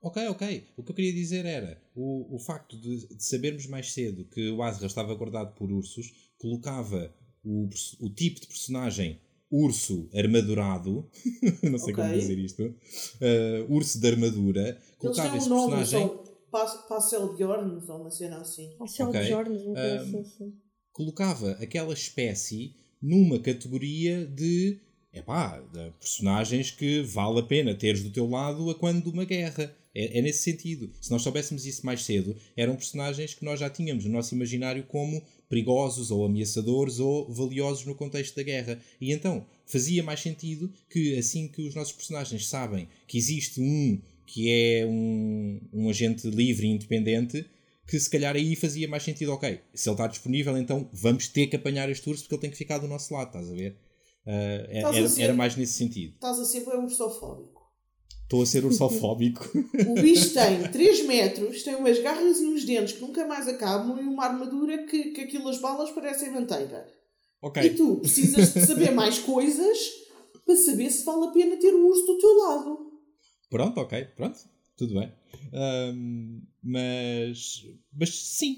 Ok, 0.01 0.27
ok. 0.29 0.67
O 0.77 0.83
que 0.83 0.91
eu 0.91 0.95
queria 0.95 1.13
dizer 1.13 1.45
era 1.45 1.81
o, 1.95 2.35
o 2.35 2.39
facto 2.39 2.77
de, 2.77 3.07
de 3.07 3.23
sabermos 3.25 3.65
mais 3.67 3.91
cedo 3.91 4.23
que 4.25 4.49
o 4.49 4.63
Azrael 4.63 4.87
estava 4.87 5.13
guardado 5.13 5.53
por 5.55 5.69
ursos 5.71 6.31
colocava 6.37 7.13
o, 7.43 7.67
o 7.99 8.09
tipo 8.09 8.39
de 8.39 8.47
personagem 8.47 9.19
urso 9.51 10.07
armadurado, 10.13 11.09
não 11.69 11.77
sei 11.79 11.93
como 11.93 12.07
Ok. 12.07 12.19
dizer 12.19 12.37
isto, 12.37 12.73
eh, 13.19 13.65
urso 13.67 13.99
de 13.99 14.07
armadura, 14.07 14.79
colocava 14.99 15.35
esse 15.35 15.47
um 15.47 15.49
nome, 15.49 15.75
personagem, 15.75 16.07
são 16.07 16.23
Pas- 16.51 16.87
Passel 16.87 17.33
Bjorn, 17.33 17.81
ou 17.89 18.01
uma 18.01 18.11
cena 18.11 18.37
assim. 18.37 18.75
Ao 18.79 18.87
céu 18.87 19.09
Ok. 19.09 19.19
de 19.19 19.27
Jornes, 19.27 19.61
uma 19.63 19.73
coisa 19.75 20.17
Ahm, 20.17 20.21
assim. 20.21 20.53
colocava 20.93 21.51
aquela 21.53 21.93
espécie 21.93 22.75
numa 23.01 23.39
categoria 23.39 24.25
de 24.25 24.79
epá, 25.13 25.61
personagens 25.99 26.71
que 26.71 27.01
vale 27.01 27.39
a 27.39 27.43
pena 27.43 27.75
teres 27.75 28.03
do 28.03 28.11
teu 28.11 28.27
lado 28.29 28.69
a 28.69 28.75
quando 28.75 29.03
de 29.03 29.09
uma 29.09 29.25
guerra. 29.25 29.75
É, 29.93 30.19
é 30.19 30.21
nesse 30.21 30.43
sentido. 30.43 30.91
Se 31.01 31.09
nós 31.09 31.23
soubéssemos 31.23 31.65
isso 31.65 31.83
mais 31.83 32.03
cedo, 32.03 32.35
eram 32.55 32.75
personagens 32.75 33.33
que 33.33 33.43
nós 33.43 33.59
já 33.59 33.69
tínhamos 33.69 34.05
no 34.05 34.11
nosso 34.11 34.35
imaginário 34.35 34.83
como 34.83 35.21
perigosos 35.49 36.11
ou 36.11 36.23
ameaçadores 36.25 36.99
ou 36.99 37.27
valiosos 37.33 37.85
no 37.85 37.95
contexto 37.95 38.35
da 38.35 38.43
guerra. 38.43 38.79
E 39.01 39.11
então 39.11 39.45
fazia 39.65 40.03
mais 40.03 40.19
sentido 40.19 40.71
que 40.89 41.17
assim 41.17 41.47
que 41.47 41.63
os 41.63 41.73
nossos 41.73 41.93
personagens 41.93 42.47
sabem 42.47 42.87
que 43.07 43.17
existe 43.17 43.59
um 43.59 43.99
que 44.27 44.51
é 44.51 44.85
um, 44.85 45.59
um 45.73 45.89
agente 45.89 46.29
livre 46.29 46.67
e 46.67 46.69
independente, 46.69 47.43
que 47.89 47.99
se 47.99 48.09
calhar 48.09 48.35
aí 48.35 48.55
fazia 48.55 48.87
mais 48.87 49.03
sentido, 49.03 49.33
ok, 49.33 49.61
se 49.73 49.89
ele 49.89 49.93
está 49.95 50.07
disponível, 50.07 50.57
então 50.57 50.87
vamos 50.93 51.27
ter 51.27 51.47
que 51.47 51.55
apanhar 51.55 51.89
este 51.89 52.07
urso 52.09 52.23
porque 52.23 52.35
ele 52.35 52.41
tem 52.41 52.51
que 52.51 52.57
ficar 52.57 52.77
do 52.77 52.87
nosso 52.87 53.13
lado, 53.13 53.27
estás 53.27 53.49
a 53.49 53.53
ver? 53.55 53.75
É- 54.25 54.77
Estás 54.77 54.95
a 54.95 54.99
era, 54.99 55.09
ser- 55.09 55.21
era 55.23 55.33
mais 55.33 55.55
nesse 55.55 55.73
sentido. 55.73 56.13
Estás 56.13 56.39
a 56.39 56.45
ser 56.45 56.65
bem 56.65 56.77
ursofóbico. 56.79 57.59
Estou 58.23 58.43
a 58.43 58.45
ser 58.45 58.63
ursofóbico. 58.63 59.43
O 59.87 59.95
bicho 59.95 60.31
tem 60.37 60.61
3 60.71 61.05
metros, 61.07 61.63
tem 61.63 61.73
umas 61.75 61.99
garras 61.99 62.39
e 62.39 62.45
uns 62.45 62.63
dentes 62.63 62.93
que 62.93 63.01
nunca 63.01 63.25
mais 63.25 63.47
acabam 63.47 63.97
e 63.99 64.03
uma 64.03 64.23
armadura 64.25 64.85
que, 64.85 65.05
que 65.11 65.21
aquilo 65.21 65.49
as 65.49 65.59
balas 65.59 65.89
parecem 65.89 66.29
manteiga. 66.31 66.85
ok. 67.41 67.63
E 67.63 67.69
tu 67.71 67.95
precisas 67.95 68.53
de 68.53 68.65
saber 68.67 68.91
mais 68.91 69.17
coisas 69.17 69.77
para 70.45 70.55
saber 70.55 70.91
se 70.91 71.03
vale 71.05 71.25
a 71.25 71.31
pena 71.31 71.57
ter 71.57 71.73
o 71.73 71.87
urso 71.87 72.05
do 72.05 72.17
teu 72.19 72.37
lado. 72.37 72.77
Pronto, 73.49 73.79
ok, 73.81 74.05
pronto, 74.15 74.37
tudo 74.79 74.99
bem. 74.99 75.11
Ahm, 75.53 76.41
mas, 76.63 77.65
mas 77.93 78.09
sim, 78.15 78.57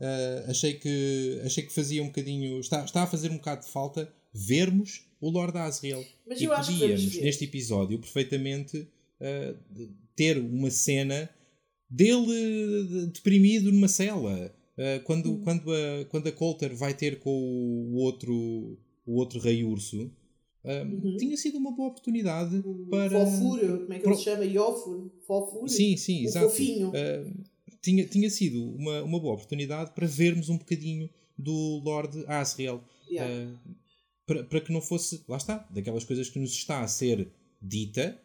Ah, 0.00 0.44
achei, 0.50 0.74
que, 0.74 1.40
achei 1.44 1.64
que 1.64 1.72
fazia 1.72 2.02
um 2.02 2.06
bocadinho. 2.06 2.60
Está, 2.60 2.84
está 2.84 3.02
a 3.04 3.06
fazer 3.06 3.30
um 3.30 3.36
bocado 3.36 3.64
de 3.64 3.70
falta 3.72 4.12
vermos 4.32 5.04
o 5.20 5.30
Lord 5.30 5.56
Asriel. 5.56 6.04
Mas 6.26 6.40
e 6.40 6.44
eu 6.44 6.50
podíamos, 6.54 7.16
neste 7.16 7.44
episódio, 7.44 7.98
perfeitamente 7.98 8.86
de- 9.70 9.88
ter 10.16 10.36
uma 10.38 10.70
cena 10.70 11.30
dele 11.88 13.06
deprimido 13.12 13.70
numa 13.72 13.88
cela. 13.88 14.54
Ah, 14.76 15.00
quando, 15.04 15.32
Hum. 15.34 15.40
quando, 15.42 15.72
a, 15.72 16.04
quando 16.10 16.26
a 16.26 16.32
Coulter 16.32 16.74
vai 16.74 16.92
ter 16.94 17.20
com 17.20 17.30
o 17.30 17.94
outro, 17.94 18.34
o 19.06 19.14
outro 19.16 19.38
rei 19.40 19.62
urso, 19.64 20.10
Uhum. 20.64 21.16
tinha 21.18 21.36
sido 21.36 21.58
uma 21.58 21.72
boa 21.72 21.88
oportunidade 21.88 22.56
O 22.64 22.86
para. 22.90 23.26
Fofuro, 23.26 23.80
como 23.80 23.92
é 23.92 23.96
que 23.96 24.02
Pro- 24.02 24.12
ele 24.12 24.18
se 24.18 24.24
chama? 24.24 24.44
Iofur? 24.44 25.10
Fofuro? 25.26 25.68
Sim, 25.68 25.96
sim, 25.96 26.22
O 26.22 26.24
exato. 26.24 26.48
fofinho. 26.48 26.88
Uh, 26.90 27.44
tinha, 27.82 28.06
tinha 28.06 28.30
sido 28.30 28.64
uma, 28.74 29.02
uma 29.02 29.20
boa 29.20 29.34
oportunidade 29.34 29.90
para 29.92 30.06
vermos 30.06 30.48
um 30.48 30.56
bocadinho 30.56 31.10
do 31.38 31.82
Lord 31.84 32.24
Asriel. 32.26 32.82
Yeah. 33.10 33.50
Uh, 33.50 33.74
para, 34.26 34.42
para 34.44 34.60
que 34.62 34.72
não 34.72 34.80
fosse, 34.80 35.22
lá 35.28 35.36
está, 35.36 35.58
daquelas 35.70 36.02
coisas 36.04 36.30
que 36.30 36.38
nos 36.38 36.52
está 36.52 36.80
a 36.80 36.88
ser 36.88 37.28
dita, 37.60 38.18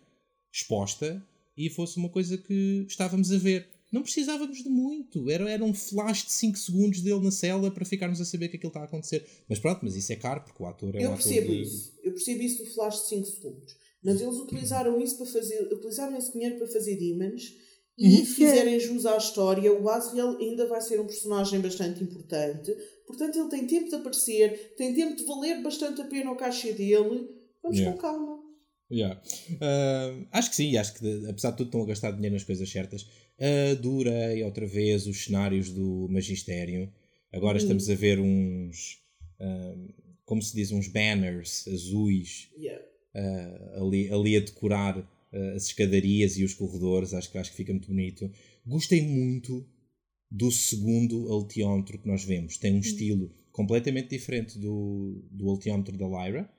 exposta, 0.51 1.21
e 1.57 1.69
fosse 1.69 1.97
uma 1.97 2.07
coisa 2.09 2.37
que 2.37 2.85
estávamos 2.87 3.31
a 3.33 3.37
ver. 3.37 3.67
Não 3.91 4.01
precisávamos 4.03 4.63
de 4.63 4.69
muito. 4.69 5.29
Era, 5.29 5.49
era 5.49 5.63
um 5.63 5.73
flash 5.73 6.25
de 6.25 6.31
5 6.33 6.57
segundos 6.57 7.01
dele 7.01 7.21
na 7.23 7.31
cela 7.31 7.71
para 7.71 7.83
ficarmos 7.85 8.21
a 8.21 8.25
saber 8.25 8.49
que 8.49 8.55
aquilo 8.57 8.69
está 8.69 8.81
a 8.81 8.85
acontecer. 8.85 9.25
Mas 9.47 9.57
pronto, 9.59 9.79
mas 9.83 9.95
isso 9.95 10.11
é 10.13 10.15
caro, 10.15 10.41
porque 10.41 10.61
o 10.61 10.65
ator 10.67 10.95
é 10.95 10.99
um 10.99 11.01
Eu 11.01 11.13
ator 11.13 11.23
percebo 11.23 11.47
de... 11.51 11.61
isso. 11.61 11.93
Eu 12.03 12.11
percebo 12.13 12.41
isso 12.43 12.63
do 12.63 12.69
flash 12.71 13.01
de 13.03 13.07
5 13.09 13.25
segundos. 13.27 13.75
Mas 14.03 14.21
eles 14.21 14.35
utilizaram 14.35 15.01
isso 15.01 15.17
para 15.17 15.25
fazer. 15.25 15.61
Utilizaram 15.73 16.17
esse 16.17 16.31
dinheiro 16.31 16.57
para 16.57 16.67
fazer 16.67 16.95
demons 16.95 17.53
e 17.97 18.07
Uhum. 18.19 18.25
fizerem 18.25 18.79
jus 18.79 19.05
à 19.05 19.17
história. 19.17 19.73
O 19.73 19.89
Asriel 19.89 20.37
ainda 20.37 20.65
vai 20.67 20.81
ser 20.81 20.99
um 21.01 21.05
personagem 21.05 21.59
bastante 21.59 22.01
importante. 22.03 22.73
Portanto, 23.05 23.37
ele 23.37 23.49
tem 23.49 23.67
tempo 23.67 23.89
de 23.89 23.95
aparecer, 23.95 24.75
tem 24.77 24.93
tempo 24.93 25.15
de 25.17 25.23
valer 25.25 25.61
bastante 25.61 25.99
a 25.99 26.05
pena 26.05 26.31
o 26.31 26.35
caixa 26.37 26.71
dele. 26.71 27.27
Vamos 27.61 27.77
Yeah. 27.77 27.91
com 27.91 28.01
calma. 28.01 28.38
Yeah. 28.91 29.21
Uh, 29.51 30.27
acho 30.31 30.49
que 30.49 30.55
sim, 30.55 30.75
acho 30.77 30.95
que 30.95 31.25
apesar 31.29 31.51
de 31.51 31.57
tudo 31.57 31.67
estão 31.67 31.83
a 31.83 31.85
gastar 31.85 32.11
dinheiro 32.11 32.33
nas 32.33 32.43
coisas 32.43 32.69
certas. 32.69 33.05
Adorei 33.71 34.43
outra 34.43 34.65
vez 34.65 35.05
os 35.07 35.23
cenários 35.25 35.69
do 35.71 36.07
Magistério. 36.09 36.91
Agora 37.31 37.57
Uhum. 37.57 37.61
estamos 37.63 37.89
a 37.89 37.95
ver 37.95 38.19
uns, 38.19 38.97
uh, 39.39 39.93
como 40.25 40.41
se 40.41 40.55
diz, 40.55 40.71
uns 40.71 40.87
banners 40.87 41.67
azuis 41.67 42.49
Yeah. 42.57 42.83
uh, 43.15 43.85
ali, 43.85 44.11
ali 44.11 44.37
a 44.37 44.39
decorar 44.41 45.07
as 45.55 45.67
escadarias 45.67 46.37
e 46.37 46.43
os 46.43 46.55
corredores. 46.55 47.13
Acho 47.13 47.31
que, 47.31 47.37
acho 47.37 47.51
que 47.51 47.57
fica 47.57 47.71
muito 47.71 47.87
bonito. 47.87 48.29
Gostei 48.65 49.01
muito 49.03 49.63
do 50.31 50.51
segundo 50.51 51.31
alteómetro 51.31 51.99
que 51.99 52.07
nós 52.07 52.23
vemos. 52.23 52.57
Tem 52.57 52.73
um 52.73 52.79
estilo 52.79 53.31
completamente 53.51 54.09
diferente 54.09 54.57
do, 54.57 55.23
do 55.31 55.47
alteómetro 55.49 55.95
da 55.97 56.07
Lyra 56.07 56.49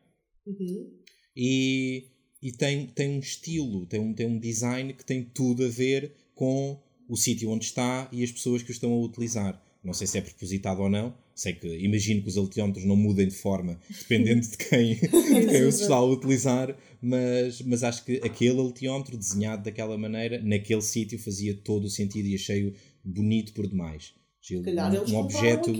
Uhum. 0.46 0.98
e, 1.36 2.04
e 2.42 2.52
tem, 2.52 2.86
tem 2.86 3.10
um 3.10 3.18
estilo, 3.18 3.86
tem 3.86 4.00
um, 4.00 4.14
tem 4.14 4.26
um 4.26 4.38
design 4.38 4.94
que 4.94 5.04
tem 5.04 5.22
tudo 5.22 5.64
a 5.64 5.68
ver 5.68 6.12
com 6.34 6.80
o 7.08 7.16
sítio 7.16 7.50
onde 7.50 7.64
está 7.64 8.08
e 8.12 8.22
as 8.22 8.32
pessoas 8.32 8.62
que 8.62 8.70
o 8.70 8.72
estão 8.72 8.92
a 8.92 8.98
utilizar. 8.98 9.62
Não 9.82 9.94
sei 9.94 10.06
se 10.06 10.18
é 10.18 10.20
propositado 10.20 10.82
ou 10.82 10.90
não, 10.90 11.14
sei 11.34 11.54
que 11.54 11.66
imagino 11.78 12.22
que 12.22 12.28
os 12.28 12.36
alteómetros 12.36 12.84
não 12.84 12.96
mudem 12.96 13.26
de 13.26 13.34
forma 13.34 13.80
dependendo 13.88 14.46
de 14.46 14.56
quem, 14.56 14.94
de 14.94 15.08
quem 15.48 15.64
os 15.64 15.80
está 15.80 15.96
a 15.96 16.04
utilizar, 16.04 16.76
mas, 17.00 17.62
mas 17.62 17.82
acho 17.82 18.04
que 18.04 18.20
aquele 18.22 18.58
alteómetro 18.58 19.16
desenhado 19.16 19.62
daquela 19.62 19.96
maneira, 19.96 20.40
naquele 20.42 20.82
sítio, 20.82 21.18
fazia 21.18 21.54
todo 21.54 21.84
o 21.84 21.90
sentido 21.90 22.28
e 22.28 22.34
achei-o 22.34 22.74
bonito 23.02 23.54
por 23.54 23.66
demais. 23.66 24.14
Eles 24.50 24.66
um, 24.66 25.14
um 25.14 25.18
objeto 25.18 25.70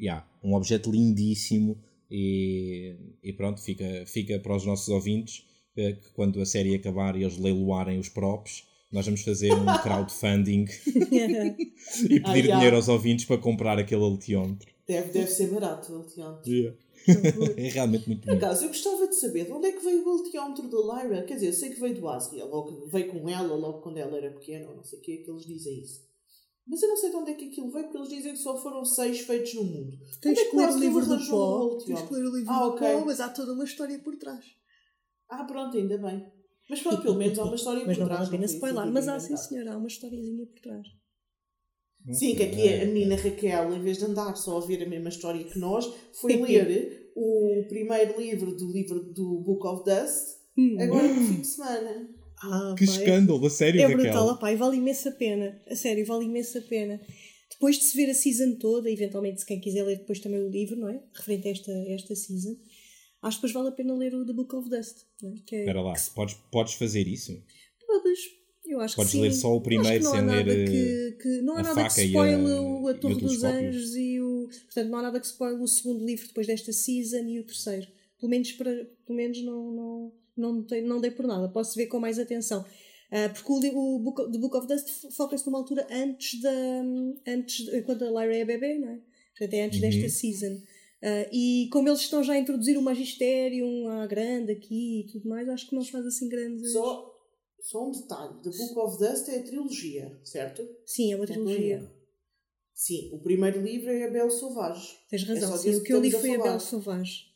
yeah, 0.00 0.26
um 0.42 0.54
objeto 0.54 0.90
lindíssimo 0.90 1.80
e, 2.10 2.96
e 3.22 3.32
pronto, 3.32 3.60
fica, 3.62 4.04
fica 4.06 4.38
para 4.38 4.56
os 4.56 4.64
nossos 4.64 4.88
ouvintes 4.88 5.44
eh, 5.76 5.92
que 5.92 6.10
quando 6.12 6.40
a 6.40 6.46
série 6.46 6.74
acabar 6.74 7.16
e 7.16 7.22
eles 7.22 7.38
leiloarem 7.38 7.98
os 7.98 8.08
props, 8.08 8.64
nós 8.92 9.04
vamos 9.06 9.22
fazer 9.22 9.52
um 9.52 9.64
crowdfunding 9.82 10.66
e 10.86 12.20
pedir 12.20 12.22
Ah, 12.24 12.34
yeah. 12.36 12.54
dinheiro 12.56 12.76
aos 12.76 12.88
ouvintes 12.88 13.24
para 13.24 13.38
comprar 13.38 13.78
aquele 13.78 14.02
alteómetro. 14.02 14.72
Deve, 14.86 15.12
deve 15.12 15.26
ser 15.30 15.48
barato 15.48 15.92
o 15.92 15.96
alteómetro. 15.96 16.50
É 17.58 17.68
realmente 17.68 18.06
muito 18.06 18.20
Por 18.22 18.28
bonito. 18.28 18.44
acaso, 18.44 18.64
eu 18.64 18.68
gostava 18.68 19.06
de 19.06 19.14
saber 19.16 19.44
de 19.44 19.52
onde 19.52 19.66
é 19.66 19.72
que 19.72 19.84
veio 19.84 20.02
o 20.06 20.08
alteómetro 20.08 20.70
da 20.70 21.02
Lyra. 21.02 21.22
Quer 21.24 21.34
dizer, 21.34 21.48
eu 21.48 21.52
sei 21.52 21.68
que 21.68 21.78
veio 21.78 21.94
do 21.96 22.08
Asriel, 22.08 22.48
ou 22.50 22.64
que 22.64 22.90
veio 22.90 23.08
com 23.08 23.28
ela 23.28 23.54
logo 23.54 23.80
quando 23.82 23.98
ela 23.98 24.16
era 24.16 24.30
pequena, 24.30 24.66
ou 24.70 24.76
não 24.76 24.84
sei 24.84 24.98
o 24.98 25.02
que 25.02 25.12
é 25.12 25.16
que 25.18 25.30
eles 25.30 25.44
dizem 25.44 25.80
isso. 25.80 26.02
Mas 26.66 26.82
eu 26.82 26.88
não 26.88 26.96
sei 26.96 27.10
de 27.10 27.16
onde 27.16 27.30
é 27.30 27.34
que 27.34 27.44
aquilo 27.46 27.70
veio, 27.70 27.84
porque 27.84 27.98
eles 27.98 28.08
dizem 28.08 28.32
que 28.32 28.38
só 28.38 28.56
foram 28.60 28.84
seis 28.84 29.20
feitos 29.20 29.52
no 29.54 29.64
mundo. 29.64 29.98
Tens 30.22 30.38
é 30.38 30.44
que 30.50 30.56
ler 30.56 30.70
o 30.70 30.78
livro 30.78 31.06
do 31.06 31.28
pó. 31.28 31.78
Tens 31.84 32.02
que 32.02 32.14
ler 32.14 32.24
o 32.24 32.34
livro 32.36 32.50
Ah, 32.52 32.58
do 32.60 32.68
ok. 32.70 32.88
pó, 32.92 33.04
mas 33.04 33.20
há 33.20 33.28
toda 33.28 33.52
uma 33.52 33.64
história 33.64 33.98
por 33.98 34.16
trás. 34.16 34.44
Ah, 35.28 35.44
pronto, 35.44 35.76
ainda 35.76 35.98
bem. 35.98 36.26
Mas 36.68 36.80
pronto, 36.80 37.02
pelo 37.02 37.16
menos 37.16 37.38
há 37.38 37.44
uma 37.44 37.54
história 37.56 37.84
Mas 37.86 37.96
por 37.96 38.00
não 38.00 38.06
trás. 38.08 38.20
vale 38.20 38.28
a 38.28 38.30
pena 38.30 38.48
foi 38.48 38.54
spoiler. 38.56 38.92
Mas 38.92 39.08
há 39.08 39.20
sim, 39.20 39.36
senhora, 39.36 39.74
há 39.74 39.76
uma 39.76 39.86
historiazinha 39.88 40.46
por 40.46 40.60
trás. 40.60 40.86
Sim, 42.12 42.34
que 42.36 42.42
aqui 42.42 42.68
a 42.68 42.84
menina 42.86 43.16
Raquel, 43.16 43.74
em 43.74 43.82
vez 43.82 43.98
de 43.98 44.04
andar 44.04 44.34
só 44.36 44.52
a 44.52 44.54
ouvir 44.56 44.82
a 44.82 44.88
mesma 44.88 45.08
história 45.08 45.42
que 45.44 45.58
nós, 45.58 45.86
foi 46.20 46.36
ler 46.36 47.12
o 47.16 47.64
primeiro 47.68 48.20
livro 48.20 48.54
do 48.54 48.70
livro 48.70 49.00
do 49.12 49.40
Book 49.40 49.66
of 49.66 49.84
Dust, 49.84 50.34
Hum. 50.56 50.76
agora 50.80 51.08
no 51.12 51.22
fim 51.22 51.40
de 51.40 51.46
semana. 51.46 52.13
Ah, 52.46 52.74
Que 52.76 52.86
pá, 52.86 52.92
é- 52.92 52.94
escândalo, 52.96 53.46
a 53.46 53.50
sério, 53.50 53.80
É 53.80 53.84
Raquel. 53.84 53.98
brutal, 53.98 54.28
opá, 54.30 54.52
e 54.52 54.56
vale 54.56 54.76
imensa 54.76 55.10
pena. 55.12 55.60
A 55.68 55.74
sério, 55.76 56.04
vale 56.06 56.24
imensa 56.26 56.60
pena. 56.62 57.00
depois 57.50 57.78
de 57.78 57.84
se 57.84 57.96
ver 57.96 58.10
a 58.10 58.14
season 58.14 58.56
toda, 58.56 58.90
eventualmente 58.90 59.40
se 59.40 59.46
quem 59.46 59.60
quiser 59.60 59.84
ler 59.84 59.98
depois 59.98 60.18
também 60.18 60.40
o 60.42 60.48
livro, 60.50 60.76
não 60.76 60.88
é? 60.88 61.00
Referente 61.14 61.48
a 61.48 61.50
esta, 61.52 61.72
esta 61.88 62.14
season, 62.16 62.56
acho 63.22 63.36
que 63.38 63.46
depois 63.46 63.52
vale 63.52 63.68
a 63.68 63.72
pena 63.72 63.94
ler 63.96 64.14
o 64.14 64.26
The 64.26 64.32
Book 64.32 64.54
of 64.56 64.68
Dust. 64.68 64.98
Não 65.22 65.30
é? 65.30 65.34
que 65.46 65.54
é, 65.56 65.58
Espera 65.60 65.80
lá, 65.80 65.94
que 65.94 66.10
podes, 66.10 66.34
podes 66.50 66.74
fazer 66.74 67.06
isso? 67.06 67.32
Podes. 67.86 68.18
Eu 68.66 68.80
acho 68.80 68.96
Podes 68.96 69.12
que 69.12 69.18
sim. 69.18 69.22
ler 69.22 69.32
só 69.32 69.54
o 69.54 69.60
primeiro 69.60 70.02
não 70.04 70.12
há 70.12 70.16
sem 70.16 70.24
nada 70.24 70.42
ler, 70.52 70.68
que, 70.70 71.22
que- 71.22 71.42
não 71.42 71.56
há 71.58 71.62
nada 71.62 71.74
que 71.82 72.00
a- 72.00 72.04
spoile 72.06 72.42
o 72.52 72.88
A 72.88 72.94
Torre 72.94 73.20
dos. 73.20 73.44
Anjos 73.44 73.94
e 73.94 74.20
o. 74.20 74.48
Portanto, 74.64 74.88
não 74.90 74.98
há 74.98 75.02
nada 75.02 75.20
que 75.20 75.26
spoile 75.26 75.60
o 75.60 75.66
segundo 75.68 76.04
livro 76.04 76.26
depois 76.26 76.46
desta 76.46 76.72
season 76.72 77.28
e 77.28 77.40
o 77.40 77.44
terceiro. 77.44 77.86
Pelo 78.18 78.30
menos, 78.30 78.50
para, 78.52 78.70
pelo 79.06 79.16
menos 79.18 79.42
não, 79.44 79.70
não, 79.70 80.12
não, 80.36 80.62
tem, 80.62 80.82
não 80.82 81.00
dei 81.00 81.10
por 81.10 81.26
nada. 81.26 81.48
Posso 81.48 81.74
ver 81.76 81.86
com 81.86 81.98
mais 82.00 82.18
atenção. 82.18 82.64
Ah, 83.10 83.28
porque 83.32 83.50
o, 83.70 83.96
o 83.96 83.98
Book 84.00 84.20
of, 84.22 84.32
The 84.32 84.38
Book 84.38 84.56
of 84.56 84.66
Dust 84.66 84.88
foca-se 85.14 85.46
numa 85.46 85.58
altura 85.58 85.86
antes 85.90 86.40
da. 86.40 86.50
Antes, 87.26 87.64
de- 87.66 87.82
quando 87.82 88.02
a 88.04 88.10
Lyra 88.10 88.36
é 88.38 88.44
bebê, 88.44 88.78
não 88.78 88.88
é? 88.88 88.98
Portanto, 89.36 89.54
é 89.54 89.62
antes 89.64 89.80
Uhum. 89.80 89.88
desta 89.90 90.08
season. 90.08 90.60
Ah, 91.02 91.28
e 91.32 91.68
como 91.72 91.88
eles 91.88 92.00
estão 92.00 92.22
já 92.24 92.32
a 92.32 92.38
introduzir 92.38 92.76
o 92.78 92.82
Magisterium 92.82 93.88
à 93.88 94.06
grande 94.06 94.52
aqui 94.52 95.00
e 95.00 95.06
tudo 95.12 95.28
mais, 95.28 95.48
acho 95.48 95.68
que 95.68 95.74
não 95.74 95.84
faz 95.84 96.06
assim 96.06 96.28
grande. 96.28 96.66
Só, 96.70 97.14
só 97.60 97.86
um 97.86 97.92
detalhe: 97.92 98.34
The 98.42 98.50
Book 98.50 98.78
of 98.78 98.98
Dust 98.98 99.28
é 99.28 99.38
a 99.38 99.42
trilogia, 99.42 100.18
certo? 100.24 100.66
Sim, 100.86 101.12
é 101.12 101.16
uma 101.16 101.26
trilogia. 101.26 101.76
É? 102.00 102.04
Sim, 102.72 103.10
o 103.12 103.18
primeiro 103.20 103.60
livro 103.62 103.90
é 103.90 104.04
a 104.04 104.10
Belle 104.10 104.30
Sauvage. 104.32 104.98
Tens 105.08 105.22
razão, 105.24 105.50
só 105.52 105.56
sim. 105.58 105.76
O 105.76 105.82
que 105.84 105.92
eu 105.92 106.00
li 106.00 106.10
foi 106.10 106.30
a 106.30 106.34
a 106.34 106.36
Belle 106.38 106.42
falar. 106.44 106.58
Sauvage. 106.58 107.26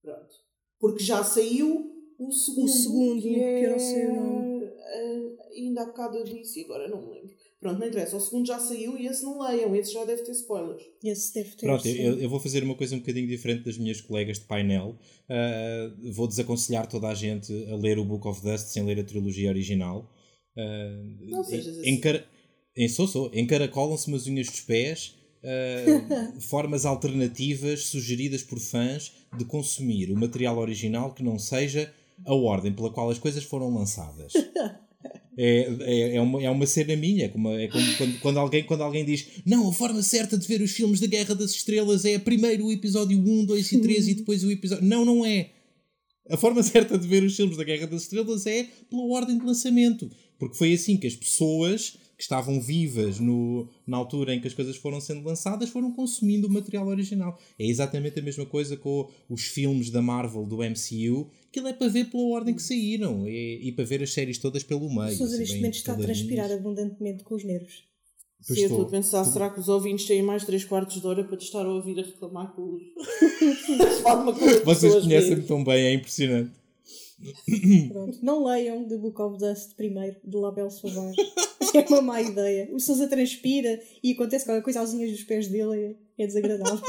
Pronto. 0.00 0.34
Porque 0.78 1.02
já 1.04 1.22
saiu 1.24 1.97
o 2.18 2.32
segundo. 2.32 2.68
segundo, 2.68 3.22
que, 3.22 3.34
que 3.34 3.40
é... 3.40 3.78
sei 3.78 4.06
o 4.06 4.14
nome. 4.14 4.64
eh, 4.64 5.20
ainda 5.56 5.82
há 5.82 5.86
bocado 5.86 6.16
eu 6.16 6.24
disse 6.24 6.60
e 6.60 6.64
agora 6.64 6.88
não 6.88 7.00
me 7.00 7.12
lembro. 7.14 7.34
Pronto, 7.60 7.80
não 7.80 7.86
interessa. 7.88 8.16
O 8.16 8.20
segundo 8.20 8.46
já 8.46 8.58
saiu 8.58 8.96
e 8.96 9.06
esse 9.06 9.24
não 9.24 9.40
leiam. 9.40 9.74
Esse 9.74 9.92
já 9.92 10.04
deve 10.04 10.22
ter 10.22 10.30
spoilers. 10.32 10.82
Esse 11.02 11.34
deve 11.34 11.50
ter. 11.56 11.66
Pronto, 11.66 11.88
eu, 11.88 12.18
eu 12.20 12.28
vou 12.28 12.38
fazer 12.38 12.62
uma 12.62 12.76
coisa 12.76 12.94
um 12.94 13.00
bocadinho 13.00 13.26
diferente 13.26 13.64
das 13.64 13.76
minhas 13.76 14.00
colegas 14.00 14.38
de 14.38 14.44
painel. 14.44 14.96
Ah, 15.28 15.92
vou 16.12 16.28
desaconselhar 16.28 16.86
toda 16.88 17.08
a 17.08 17.14
gente 17.14 17.52
a 17.70 17.74
ler 17.76 17.98
o 17.98 18.04
Book 18.04 18.26
of 18.28 18.40
Dust 18.42 18.68
sem 18.68 18.84
ler 18.84 19.00
a 19.00 19.04
trilogia 19.04 19.48
original. 19.48 20.08
Ah, 20.56 21.02
Não 21.20 21.42
sejas 21.42 21.78
assim. 21.78 22.00
em, 22.76 22.88
sou, 22.88 23.08
sou. 23.08 23.30
Encaracolam-se 23.34 24.06
umas 24.08 24.26
unhas 24.28 24.46
dos 24.46 24.60
pés. 24.60 25.16
ah, 25.42 26.38
formas 26.40 26.86
alternativas 26.86 27.86
sugeridas 27.86 28.42
por 28.44 28.60
fãs 28.60 29.12
de 29.36 29.44
consumir 29.44 30.10
o 30.12 30.16
material 30.16 30.58
original 30.58 31.12
que 31.12 31.24
não 31.24 31.38
seja 31.40 31.92
a 32.24 32.34
ordem 32.34 32.72
pela 32.72 32.90
qual 32.90 33.10
as 33.10 33.18
coisas 33.18 33.44
foram 33.44 33.72
lançadas. 33.74 34.32
É, 35.40 35.68
é, 35.82 36.16
é, 36.16 36.20
uma, 36.20 36.42
é 36.42 36.50
uma 36.50 36.66
cena 36.66 36.96
minha, 36.96 37.26
é 37.26 37.28
como, 37.28 37.52
é 37.52 37.68
como 37.68 37.96
quando, 37.96 38.18
quando, 38.18 38.38
alguém, 38.40 38.64
quando 38.64 38.82
alguém 38.82 39.04
diz 39.04 39.40
não, 39.46 39.68
a 39.68 39.72
forma 39.72 40.02
certa 40.02 40.36
de 40.36 40.44
ver 40.44 40.60
os 40.60 40.72
filmes 40.72 40.98
da 40.98 41.06
Guerra 41.06 41.32
das 41.32 41.52
Estrelas 41.52 42.04
é 42.04 42.18
primeiro 42.18 42.66
o 42.66 42.72
episódio 42.72 43.16
1, 43.16 43.44
2 43.44 43.72
e 43.72 43.80
3 43.80 44.08
e 44.08 44.14
depois 44.14 44.42
o 44.42 44.50
episódio. 44.50 44.84
Não, 44.84 45.04
não 45.04 45.24
é. 45.24 45.50
A 46.28 46.36
forma 46.36 46.60
certa 46.64 46.98
de 46.98 47.06
ver 47.06 47.22
os 47.22 47.36
filmes 47.36 47.56
da 47.56 47.62
Guerra 47.62 47.86
das 47.86 48.02
Estrelas 48.02 48.46
é 48.46 48.66
pela 48.90 49.04
ordem 49.04 49.38
de 49.38 49.44
lançamento. 49.44 50.10
Porque 50.40 50.56
foi 50.56 50.72
assim 50.72 50.96
que 50.96 51.06
as 51.06 51.14
pessoas 51.14 51.96
que 52.18 52.24
estavam 52.24 52.60
vivas 52.60 53.20
no, 53.20 53.68
na 53.86 53.96
altura 53.96 54.34
em 54.34 54.40
que 54.40 54.48
as 54.48 54.52
coisas 54.52 54.74
foram 54.74 55.00
sendo 55.00 55.24
lançadas 55.24 55.70
foram 55.70 55.92
consumindo 55.92 56.48
o 56.48 56.50
material 56.50 56.88
original. 56.88 57.38
É 57.56 57.64
exatamente 57.64 58.18
a 58.18 58.22
mesma 58.22 58.44
coisa 58.44 58.76
com 58.76 59.08
os 59.30 59.44
filmes 59.44 59.88
da 59.88 60.02
Marvel 60.02 60.44
do 60.44 60.56
MCU. 60.56 61.30
Aquilo 61.48 61.68
é 61.68 61.72
para 61.72 61.86
ver 61.86 62.10
pela 62.10 62.24
ordem 62.24 62.56
que 62.56 62.62
saíram 62.62 63.24
e, 63.28 63.68
e 63.68 63.72
para 63.72 63.84
ver 63.84 64.02
as 64.02 64.12
séries 64.12 64.36
todas 64.36 64.64
pelo 64.64 64.88
meio. 64.92 65.12
O 65.12 65.16
Sousa 65.16 65.34
assim, 65.34 65.38
neste 65.38 65.56
momento 65.58 65.74
está 65.74 65.92
a 65.92 65.96
transpirar 65.96 66.50
abundantemente 66.50 67.22
com 67.22 67.36
os 67.36 67.44
nervos. 67.44 67.84
Pois 68.44 68.58
Sim, 68.58 68.64
eu 68.64 68.70
estou 68.70 68.86
a 68.86 68.90
pensar, 68.90 69.24
será 69.24 69.50
que 69.50 69.60
os 69.60 69.68
ouvintes 69.68 70.06
têm 70.06 70.22
mais 70.22 70.44
3 70.44 70.64
quartos 70.64 71.00
de 71.00 71.06
hora 71.06 71.22
para 71.22 71.36
te 71.36 71.44
estar 71.44 71.64
a 71.64 71.72
ouvir 71.72 72.00
a 72.00 72.02
reclamar 72.02 72.52
com 72.52 72.74
os. 72.74 72.82
forma 74.02 74.32
como 74.32 74.64
Vocês 74.64 74.94
conhecem-me 75.04 75.42
tão 75.42 75.62
bem, 75.62 75.86
é 75.86 75.94
impressionante. 75.94 76.50
Pronto. 77.88 78.18
Não 78.22 78.44
leiam 78.44 78.86
The 78.88 78.96
Book 78.96 79.20
of 79.20 79.38
Dust 79.38 79.74
primeiro, 79.76 80.16
de 80.24 80.36
Label 80.36 80.70
Sauvage. 80.70 81.16
é 81.76 81.84
uma 81.88 82.02
má 82.02 82.20
ideia. 82.22 82.68
O 82.72 82.80
Sousa 82.80 83.08
transpira 83.08 83.80
e 84.02 84.12
acontece 84.12 84.44
qualquer 84.44 84.62
coisa 84.62 84.80
às 84.80 84.92
unhas 84.92 85.10
dos 85.10 85.24
pés 85.24 85.48
dele. 85.48 85.96
É, 86.18 86.24
é 86.24 86.26
desagradável. 86.26 86.80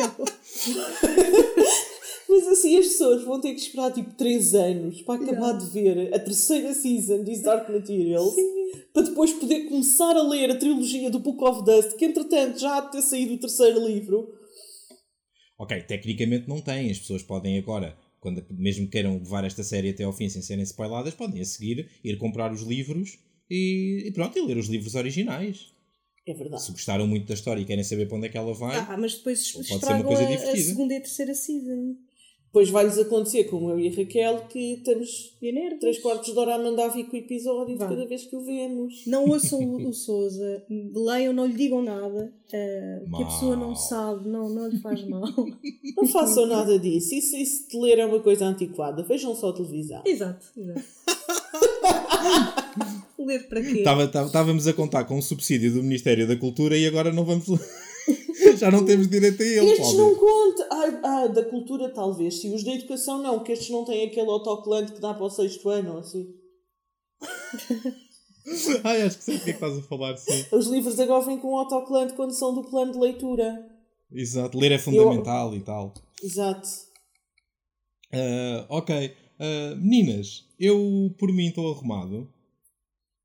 Mas 2.29 2.47
assim 2.47 2.77
as 2.77 2.85
pessoas 2.87 3.23
vão 3.23 3.41
ter 3.41 3.53
que 3.53 3.59
esperar 3.59 3.91
tipo 3.91 4.13
3 4.13 4.53
anos 4.53 5.01
para 5.01 5.23
acabar 5.23 5.53
de 5.53 5.65
ver 5.71 6.13
a 6.13 6.19
terceira 6.19 6.73
season 6.75 7.23
de 7.23 7.41
Dark 7.41 7.67
Materials 7.67 8.35
para 8.93 9.03
depois 9.03 9.33
poder 9.33 9.67
começar 9.67 10.15
a 10.15 10.21
ler 10.21 10.51
a 10.51 10.55
trilogia 10.55 11.09
do 11.09 11.19
Book 11.19 11.43
of 11.43 11.65
Dust, 11.65 11.97
que 11.97 12.05
entretanto 12.05 12.59
já 12.59 12.77
há 12.77 12.81
de 12.81 12.91
ter 12.91 13.01
saído 13.01 13.33
o 13.33 13.39
terceiro 13.39 13.85
livro. 13.85 14.31
Ok, 15.57 15.81
tecnicamente 15.83 16.47
não 16.47 16.61
tem. 16.61 16.91
As 16.91 16.99
pessoas 16.99 17.23
podem 17.23 17.57
agora, 17.57 17.97
quando 18.19 18.45
mesmo 18.51 18.87
queiram 18.87 19.17
levar 19.17 19.43
esta 19.43 19.63
série 19.63 19.89
até 19.89 20.03
ao 20.03 20.13
fim 20.13 20.29
sem 20.29 20.41
serem 20.41 20.63
spoiladas, 20.63 21.15
podem 21.15 21.41
a 21.41 21.45
seguir 21.45 21.89
ir 22.03 22.17
comprar 22.17 22.53
os 22.53 22.61
livros 22.61 23.17
e, 23.49 24.03
e 24.05 24.11
pronto, 24.11 24.37
e 24.37 24.41
ler 24.41 24.57
os 24.57 24.67
livros 24.67 24.95
originais. 24.95 25.67
É 26.27 26.33
verdade. 26.33 26.63
Se 26.63 26.71
gostaram 26.71 27.07
muito 27.07 27.27
da 27.27 27.33
história 27.33 27.61
e 27.61 27.65
querem 27.65 27.83
saber 27.83 28.07
para 28.07 28.17
onde 28.17 28.27
é 28.27 28.29
que 28.29 28.37
ela 28.37 28.53
vai, 28.53 28.75
ah, 28.77 28.97
mas 28.99 29.15
depois 29.15 29.47
ser 29.47 29.57
uma 29.57 29.63
estragam 29.63 30.03
coisa 30.05 30.23
a, 30.23 30.51
a 30.51 30.57
segunda 30.57 30.93
e 30.93 30.97
a 30.97 31.01
terceira 31.01 31.33
season. 31.33 31.95
Depois 32.45 32.67
vai-lhes 32.71 32.97
acontecer, 32.97 33.43
como 33.43 33.69
eu 33.69 33.79
e 33.79 33.87
a 33.89 33.91
Raquel, 33.95 34.47
que 34.49 34.73
estamos 34.73 35.37
E 35.39 35.51
nervos. 35.51 35.81
3 35.81 35.99
quartos 35.99 36.33
de 36.33 36.39
hora 36.39 36.55
a 36.55 36.57
mandar 36.57 36.87
vir 36.87 37.05
com 37.05 37.15
o 37.15 37.19
episódio 37.19 37.73
de 37.73 37.79
Vá. 37.79 37.87
cada 37.87 38.07
vez 38.07 38.25
que 38.25 38.35
o 38.35 38.43
vemos. 38.43 39.03
Não 39.05 39.29
ouçam 39.29 39.59
o, 39.59 39.87
o 39.87 39.93
Sousa, 39.93 40.65
leiam, 40.67 41.31
não 41.31 41.45
lhe 41.45 41.53
digam 41.53 41.83
nada, 41.83 42.33
eh, 42.51 43.03
que 43.15 43.21
a 43.21 43.25
pessoa 43.27 43.55
não 43.55 43.75
sabe, 43.75 44.27
não, 44.27 44.49
não 44.49 44.67
lhe 44.67 44.79
faz 44.79 45.07
mal. 45.07 45.21
Não 45.95 46.07
façam 46.07 46.45
nada 46.47 46.79
disso. 46.79 47.13
Isso, 47.13 47.35
isso 47.35 47.69
de 47.69 47.77
ler 47.77 47.99
é 47.99 48.05
uma 48.05 48.19
coisa 48.21 48.45
antiquada. 48.45 49.03
Vejam 49.03 49.35
só 49.35 49.49
a 49.49 49.53
televisão. 49.53 50.01
exato, 50.05 50.47
exato. 50.57 50.81
Ler 53.19 53.49
para 53.49 53.61
quê? 53.61 53.83
Estávamos 54.25 54.65
a 54.65 54.73
contar 54.73 55.03
com 55.03 55.17
o 55.17 55.21
subsídio 55.21 55.73
do 55.73 55.83
Ministério 55.83 56.25
da 56.25 56.37
Cultura 56.37 56.77
e 56.77 56.87
agora 56.87 57.11
não 57.11 57.25
vamos. 57.25 57.45
Já 58.57 58.71
não 58.71 58.85
temos 58.85 59.09
direito 59.09 59.43
a 59.43 59.45
ele, 59.45 59.71
Estes 59.71 59.93
não 59.93 60.15
contam. 60.15 60.65
Ah, 60.71 61.01
ah, 61.03 61.27
da 61.27 61.43
cultura 61.43 61.89
talvez, 61.89 62.39
sim. 62.39 62.55
Os 62.55 62.63
da 62.63 62.71
educação 62.73 63.21
não, 63.21 63.43
que 63.43 63.51
estes 63.51 63.69
não 63.69 63.83
têm 63.83 64.07
aquele 64.07 64.29
autocolante 64.29 64.93
que 64.93 65.01
dá 65.01 65.13
para 65.13 65.25
o 65.25 65.29
sexto 65.29 65.69
ano, 65.69 65.93
ou 65.93 65.99
assim. 65.99 66.33
Ai, 68.83 69.01
acho 69.01 69.17
que 69.17 69.23
sei 69.25 69.35
o 69.35 69.39
que 69.41 69.49
é 69.49 69.53
que 69.53 69.63
estás 69.63 69.77
a 69.77 69.81
falar, 69.81 70.15
sim. 70.15 70.45
Os 70.51 70.67
livros 70.67 70.97
agora 70.99 71.25
vêm 71.25 71.37
com 71.37 71.57
autocolante 71.57 72.13
quando 72.13 72.31
são 72.31 72.55
do 72.55 72.63
plano 72.63 72.93
de 72.93 72.97
leitura. 72.97 73.69
Exato, 74.11 74.57
ler 74.57 74.71
é 74.71 74.79
fundamental 74.79 75.53
e 75.53 75.59
tal. 75.59 75.93
Exato. 76.23 76.67
Ah, 78.13 78.65
ok. 78.69 79.13
Ah, 79.39 79.75
meninas, 79.75 80.45
eu 80.57 81.13
por 81.17 81.31
mim 81.33 81.47
estou 81.47 81.71
arrumado. 81.71 82.27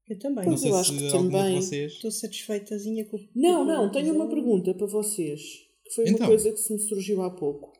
Eu 0.08 0.18
também. 0.18 0.44
Não 0.44 0.52
Pois 0.52 0.60
sei 0.60 0.70
eu 0.70 0.74
se 0.74 0.80
acho 0.80 0.98
que 0.98 1.10
também. 1.10 1.56
vocês. 1.60 1.92
Estou 1.92 2.10
satisfeitazinha 2.10 3.04
com 3.06 3.18
Não, 3.34 3.64
não, 3.64 3.90
tenho 3.90 4.14
uma 4.14 4.28
pergunta 4.28 4.74
para 4.74 4.86
vocês. 4.86 5.40
Que 5.84 5.94
foi 5.94 6.04
Então. 6.04 6.18
uma 6.18 6.26
coisa 6.28 6.50
que 6.52 6.58
se 6.58 6.72
me 6.72 6.78
surgiu 6.80 7.22
há 7.22 7.30
pouco. 7.30 7.72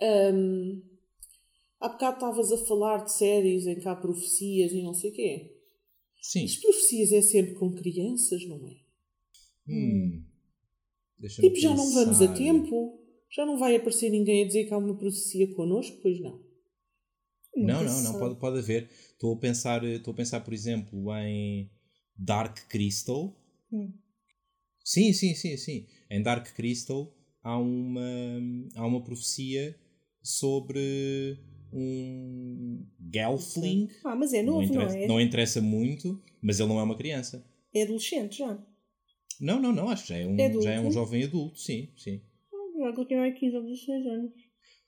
Ahm, 0.00 0.82
há 1.80 1.88
bocado 1.88 2.16
estavas 2.16 2.52
a 2.52 2.58
falar 2.66 3.04
de 3.04 3.12
séries 3.12 3.66
em 3.66 3.78
que 3.80 3.88
há 3.88 3.96
profecias 3.96 4.72
e 4.72 4.82
não 4.82 4.94
sei 4.94 5.10
o 5.10 5.14
quê. 5.14 5.52
Sim. 6.20 6.44
As 6.44 6.56
profecias 6.56 7.12
é 7.12 7.22
sempre 7.22 7.54
com 7.54 7.72
crianças, 7.72 8.46
não 8.46 8.56
é? 8.68 8.76
Hum. 9.68 10.22
Deixa-me 11.18 11.48
Tipo, 11.48 11.60
já 11.60 11.74
não 11.74 11.90
vamos 11.92 12.20
a 12.22 12.32
tempo. 12.34 13.00
Já 13.30 13.44
não 13.44 13.58
vai 13.58 13.74
aparecer 13.76 14.10
ninguém 14.10 14.44
a 14.44 14.46
dizer 14.46 14.64
que 14.66 14.74
há 14.74 14.78
uma 14.78 14.96
profecia 14.96 15.52
connosco, 15.54 15.98
pois 16.02 16.20
não. 16.20 16.40
Não, 17.56 17.82
não, 17.82 18.02
não, 18.02 18.18
pode, 18.18 18.34
pode 18.36 18.58
haver. 18.58 18.88
Estou 19.12 19.34
a 19.34 19.38
pensar, 19.38 19.82
estou 19.84 20.12
a 20.12 20.16
pensar, 20.16 20.40
por 20.40 20.52
exemplo, 20.52 21.14
em 21.16 21.70
Dark 22.16 22.68
Crystal. 22.68 23.34
Hum. 23.72 23.92
Sim, 24.84 25.12
sim, 25.12 25.34
sim, 25.34 25.56
sim. 25.56 25.86
Em 26.10 26.22
Dark 26.22 26.46
Crystal 26.54 27.12
há 27.42 27.58
uma, 27.58 28.40
há 28.74 28.86
uma 28.86 29.02
profecia 29.02 29.74
sobre 30.22 31.38
um 31.72 32.84
Gelfling. 33.12 33.88
Ah, 34.04 34.16
mas 34.16 34.32
é 34.32 34.42
Não 34.42 34.54
novo, 34.54 34.66
não, 34.66 34.82
interessa, 34.82 34.98
é? 34.98 35.06
não 35.06 35.20
interessa 35.20 35.60
muito, 35.60 36.22
mas 36.42 36.60
ele 36.60 36.68
não 36.68 36.78
é 36.78 36.82
uma 36.82 36.96
criança. 36.96 37.44
É 37.74 37.82
adolescente 37.82 38.38
já. 38.38 38.58
Não, 39.40 39.60
não, 39.60 39.72
não, 39.72 39.88
acho 39.88 40.04
que 40.04 40.08
já 40.10 40.18
é 40.18 40.26
um, 40.26 40.38
É 40.38 40.62
já 40.62 40.70
é 40.72 40.80
um 40.80 40.90
jovem 40.90 41.24
adulto, 41.24 41.58
sim, 41.58 41.90
sim. 41.96 42.20
Já 42.78 42.92
continua 42.92 43.26
aqui 43.26 43.40
15 43.40 43.56
ou 43.56 43.62
16 43.62 44.06
anos. 44.06 44.32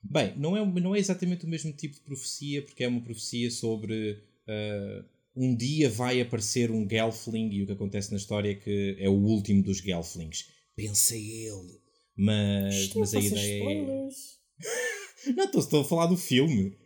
Bem, 0.02 0.34
não 0.36 0.56
é, 0.56 0.80
não 0.80 0.94
é 0.94 0.98
exatamente 0.98 1.44
o 1.44 1.48
mesmo 1.48 1.72
tipo 1.72 1.94
de 1.94 2.00
profecia, 2.02 2.62
porque 2.62 2.84
é 2.84 2.88
uma 2.88 3.00
profecia 3.00 3.50
sobre 3.50 4.22
ah, 4.48 5.04
um 5.36 5.54
dia 5.54 5.88
vai 5.88 6.20
aparecer 6.20 6.70
um 6.70 6.88
Gelfling 6.88 7.50
e 7.52 7.62
o 7.62 7.66
que 7.66 7.72
acontece 7.72 8.10
na 8.10 8.16
história 8.16 8.50
é 8.50 8.54
que 8.54 8.96
é 8.98 9.08
o 9.08 9.12
último 9.12 9.62
dos 9.62 9.78
Gelflings. 9.78 10.46
Pensa 10.74 11.14
ele. 11.14 11.80
Mas, 12.16 12.92
mas 12.94 13.12
não 13.12 13.20
a 13.20 13.24
ideia 13.24 13.40
é. 13.40 13.58
spoilers. 13.58 14.38
Não, 15.36 15.44
estou, 15.44 15.60
estou 15.60 15.80
a 15.80 15.84
falar 15.84 16.06
do 16.06 16.16
filme. 16.16 16.76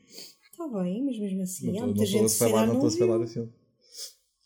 Está 0.51 0.67
bem, 0.67 1.05
mas 1.05 1.19
mesmo 1.19 1.43
assim, 1.43 1.69
há 1.69 1.73
não 1.81 1.89
muita 1.89 2.03
estou 2.03 2.19
gente 2.19 2.27
a 2.27 2.29
se 2.31 2.39
calhar 2.39 2.55
falar, 2.55 2.67
não 2.67 2.75
não 2.75 2.89
estou 2.89 3.05
a 3.05 3.09
falar 3.09 3.25
do 3.25 3.31
filme. 3.31 3.53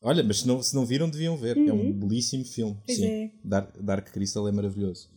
Olha, 0.03 0.23
mas 0.25 0.41
se 0.41 0.47
não, 0.47 0.63
se 0.63 0.75
não 0.75 0.85
viram, 0.85 1.09
deviam 1.09 1.37
ver. 1.37 1.57
É 1.57 1.73
um 1.73 1.93
belíssimo 1.93 2.45
filme. 2.45 2.73
Uhum. 2.73 2.83
Pois 2.85 2.99
Sim. 2.99 3.07
é. 3.07 3.31
Dark, 3.45 3.79
Dark 3.81 4.13
Crystal 4.13 4.47
é 4.49 4.53
maravilhoso. 4.53 5.09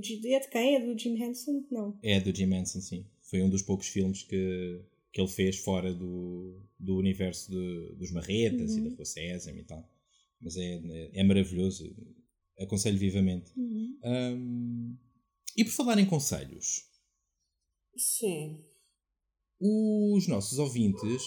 Do, 0.00 0.28
é 0.28 0.40
de 0.40 0.48
quem? 0.50 0.76
É 0.76 0.80
do 0.80 0.98
Jim 0.98 1.22
Henson? 1.22 1.64
Não. 1.70 1.98
É 2.02 2.20
do 2.20 2.34
Jim 2.34 2.52
Henson, 2.54 2.80
sim. 2.80 3.06
Foi 3.22 3.42
um 3.42 3.48
dos 3.50 3.62
poucos 3.62 3.88
filmes 3.88 4.22
que, 4.22 4.80
que 5.12 5.20
ele 5.20 5.28
fez 5.28 5.58
fora 5.58 5.92
do, 5.94 6.60
do 6.78 6.96
universo 6.96 7.50
de- 7.50 7.94
dos 7.96 8.10
Marretas 8.12 8.76
e 8.76 8.80
da 8.82 8.90
Rua 8.94 9.04
Sésamo 9.04 9.58
e 9.58 9.64
tal. 9.64 9.88
Mas 10.40 10.56
é, 10.56 10.74
é, 10.76 11.10
é 11.20 11.24
maravilhoso. 11.24 11.94
Aconselho 12.58 12.98
vivamente. 12.98 13.50
Ahm, 14.04 14.96
e 15.56 15.64
por 15.64 15.70
falar 15.72 15.98
em 15.98 16.06
conselhos, 16.06 16.82
Sim. 17.96 18.60
os 19.60 20.26
nossos 20.28 20.58
ouvintes 20.58 21.22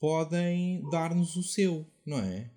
podem 0.00 0.82
dar-nos 0.90 1.36
o 1.36 1.42
seu, 1.42 1.86
não 2.06 2.18
é? 2.18 2.50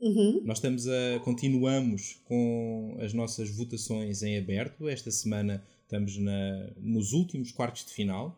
Uhum. 0.00 0.42
Nós 0.44 0.58
estamos 0.58 0.86
a 0.86 1.20
continuamos 1.24 2.20
com 2.24 2.96
as 3.00 3.12
nossas 3.12 3.50
votações 3.50 4.22
em 4.22 4.36
aberto. 4.36 4.88
Esta 4.88 5.10
semana 5.10 5.64
estamos 5.82 6.16
na, 6.18 6.70
nos 6.78 7.12
últimos 7.12 7.50
quartos 7.52 7.84
de 7.84 7.92
final. 7.92 8.36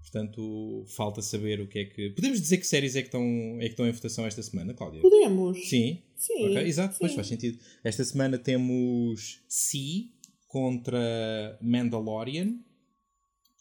Portanto, 0.00 0.84
falta 0.88 1.20
saber 1.20 1.60
o 1.60 1.68
que 1.68 1.80
é 1.80 1.84
que. 1.84 2.10
Podemos 2.10 2.40
dizer 2.40 2.56
que 2.56 2.66
séries 2.66 2.96
é 2.96 3.02
que 3.02 3.08
estão, 3.08 3.22
é 3.58 3.64
que 3.64 3.70
estão 3.70 3.86
em 3.86 3.92
votação 3.92 4.26
esta 4.26 4.42
semana, 4.42 4.72
Cláudia? 4.72 5.02
Podemos. 5.02 5.68
Sim. 5.68 5.98
Sim. 6.16 6.46
Ok, 6.46 6.62
exato, 6.66 6.96
pois 6.98 7.12
sim. 7.12 7.16
faz 7.16 7.28
sentido. 7.28 7.58
Esta 7.84 8.04
semana 8.04 8.38
temos 8.38 9.40
Si 9.46 10.12
contra 10.46 11.58
Mandalorian. 11.60 12.58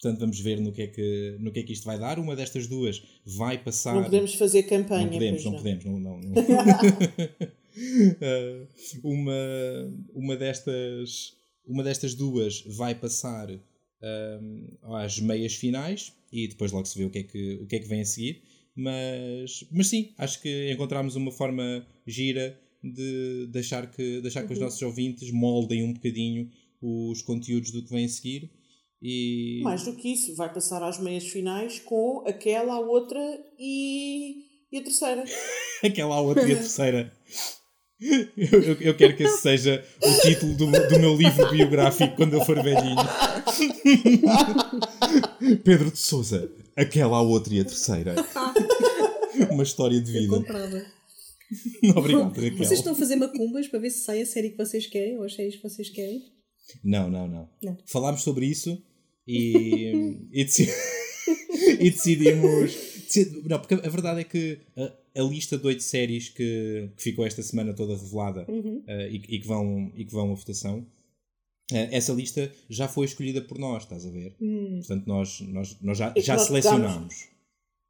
Portanto, 0.01 0.19
vamos 0.19 0.39
ver 0.39 0.59
no 0.59 0.71
que, 0.71 0.83
é 0.83 0.87
que, 0.87 1.37
no 1.39 1.51
que 1.51 1.59
é 1.59 1.63
que 1.63 1.73
isto 1.73 1.85
vai 1.85 1.97
dar. 1.97 2.19
Uma 2.19 2.35
destas 2.35 2.67
duas 2.67 3.03
vai 3.25 3.57
passar. 3.57 3.95
Não 3.95 4.03
podemos 4.03 4.33
fazer 4.35 4.63
campanha. 4.63 5.05
Não 5.05 5.11
podemos, 5.11 5.41
pois 5.41 5.53
não 5.53 5.57
podemos, 5.57 5.85
não, 5.85 5.99
não, 5.99 6.19
não. 6.19 6.33
Ah, 8.21 8.67
uma, 9.03 9.33
uma 10.13 10.35
destas 10.35 11.37
uma 11.67 11.83
destas 11.83 12.15
duas 12.15 12.63
vai 12.65 12.95
passar 12.95 13.49
ahm, 13.51 14.67
às 14.83 15.19
meias 15.19 15.53
finais 15.55 16.13
e 16.31 16.47
depois 16.47 16.71
logo 16.71 16.85
se 16.85 16.97
vê 16.97 17.05
o 17.05 17.09
que 17.09 17.19
é 17.19 17.23
que, 17.23 17.59
o 17.61 17.67
que, 17.67 17.75
é 17.75 17.79
que 17.79 17.87
vem 17.87 18.01
a 18.01 18.05
seguir. 18.05 18.41
Mas, 18.75 19.65
mas 19.71 19.87
sim, 19.87 20.13
acho 20.17 20.41
que 20.41 20.71
encontramos 20.71 21.15
uma 21.15 21.31
forma 21.31 21.85
gira 22.05 22.57
de 22.83 23.47
deixar 23.47 23.91
que, 23.91 24.21
deixar 24.21 24.45
que 24.45 24.53
os 24.53 24.59
nossos 24.59 24.81
ouvintes 24.81 25.31
moldem 25.31 25.83
um 25.83 25.93
bocadinho 25.93 26.49
os 26.79 27.21
conteúdos 27.23 27.71
do 27.71 27.83
que 27.83 27.89
vem 27.89 28.05
a 28.05 28.09
seguir. 28.09 28.51
E... 29.01 29.61
Mais 29.63 29.83
do 29.83 29.93
que 29.95 30.13
isso, 30.13 30.35
vai 30.35 30.51
passar 30.51 30.81
às 30.83 30.99
meias 30.99 31.27
finais 31.27 31.79
com 31.79 32.23
aquela, 32.27 32.73
a 32.73 32.79
outra 32.79 33.19
e, 33.59 34.43
e 34.71 34.77
a 34.77 34.83
terceira. 34.83 35.23
Aquela 35.83 36.19
outra 36.19 36.47
e 36.47 36.53
a 36.53 36.57
terceira. 36.61 37.11
Eu, 37.99 38.61
eu- 38.61 38.81
eu 38.81 38.97
quero 38.97 39.15
que 39.17 39.23
esse 39.23 39.41
seja 39.41 39.83
o 40.03 40.21
título 40.21 40.53
do, 40.55 40.65
do 40.71 40.99
meu 40.99 41.15
livro 41.15 41.49
biográfico 41.49 42.15
quando 42.15 42.33
eu 42.33 42.45
for 42.45 42.61
velhinho. 42.61 42.95
Pedro 45.63 45.91
de 45.91 45.97
Souza, 45.97 46.49
aquela 46.75 47.17
a 47.17 47.21
outra 47.21 47.53
e 47.53 47.59
a 47.59 47.65
terceira. 47.65 48.15
Uma 49.51 49.63
história 49.63 49.99
de 49.99 50.11
vida. 50.11 50.37
Comprava. 50.37 50.85
Obrigado, 51.95 52.35
Raquel. 52.35 52.57
Vocês 52.57 52.79
estão 52.79 52.93
a 52.93 52.95
fazer 52.95 53.15
macumbas 53.15 53.67
para 53.67 53.79
ver 53.79 53.89
se 53.89 54.03
sai 54.03 54.21
a 54.21 54.25
série 54.25 54.49
que 54.51 54.57
vocês 54.57 54.87
querem 54.87 55.17
ou 55.17 55.23
as 55.23 55.35
séries 55.35 55.55
que 55.55 55.63
vocês 55.63 55.89
querem? 55.89 56.23
Não, 56.83 57.09
não, 57.09 57.27
não, 57.27 57.49
Não. 57.63 57.77
Falámos 57.85 58.21
sobre 58.23 58.45
isso 58.45 58.81
e, 59.27 60.17
e, 60.31 60.43
deci- 60.43 60.69
e 61.79 61.89
decidimos. 61.91 62.73
deci- 62.73 63.41
Não, 63.45 63.59
porque 63.59 63.75
a 63.75 63.89
verdade 63.89 64.21
é 64.21 64.23
que 64.23 64.59
a, 64.75 65.21
a 65.21 65.23
lista 65.23 65.57
de 65.57 65.65
oito 65.67 65.83
séries 65.83 66.29
que, 66.29 66.89
que 66.95 67.01
ficou 67.03 67.25
esta 67.25 67.41
semana 67.43 67.73
toda 67.73 67.95
revelada 67.95 68.45
Uhum. 68.49 68.83
eh, 68.87 69.09
e, 69.11 69.15
e 69.15 69.39
que 69.39 69.47
vão, 69.47 69.91
e 69.95 70.05
que 70.05 70.11
vão 70.11 70.31
à 70.31 70.35
votação, 70.35 70.85
eh, 71.71 71.89
essa 71.95 72.13
lista 72.13 72.51
já 72.69 72.87
foi 72.87 73.05
escolhida 73.05 73.41
por 73.41 73.57
nós, 73.57 73.83
estás 73.83 74.05
a 74.05 74.09
ver? 74.09 74.35
Hum. 74.41 74.75
Portanto, 74.79 75.05
nós, 75.07 75.39
nós, 75.41 75.77
nós 75.81 75.97
já, 75.97 76.11
que 76.11 76.21
já 76.21 76.35
nós 76.35 76.47
selecionámos. 76.47 77.27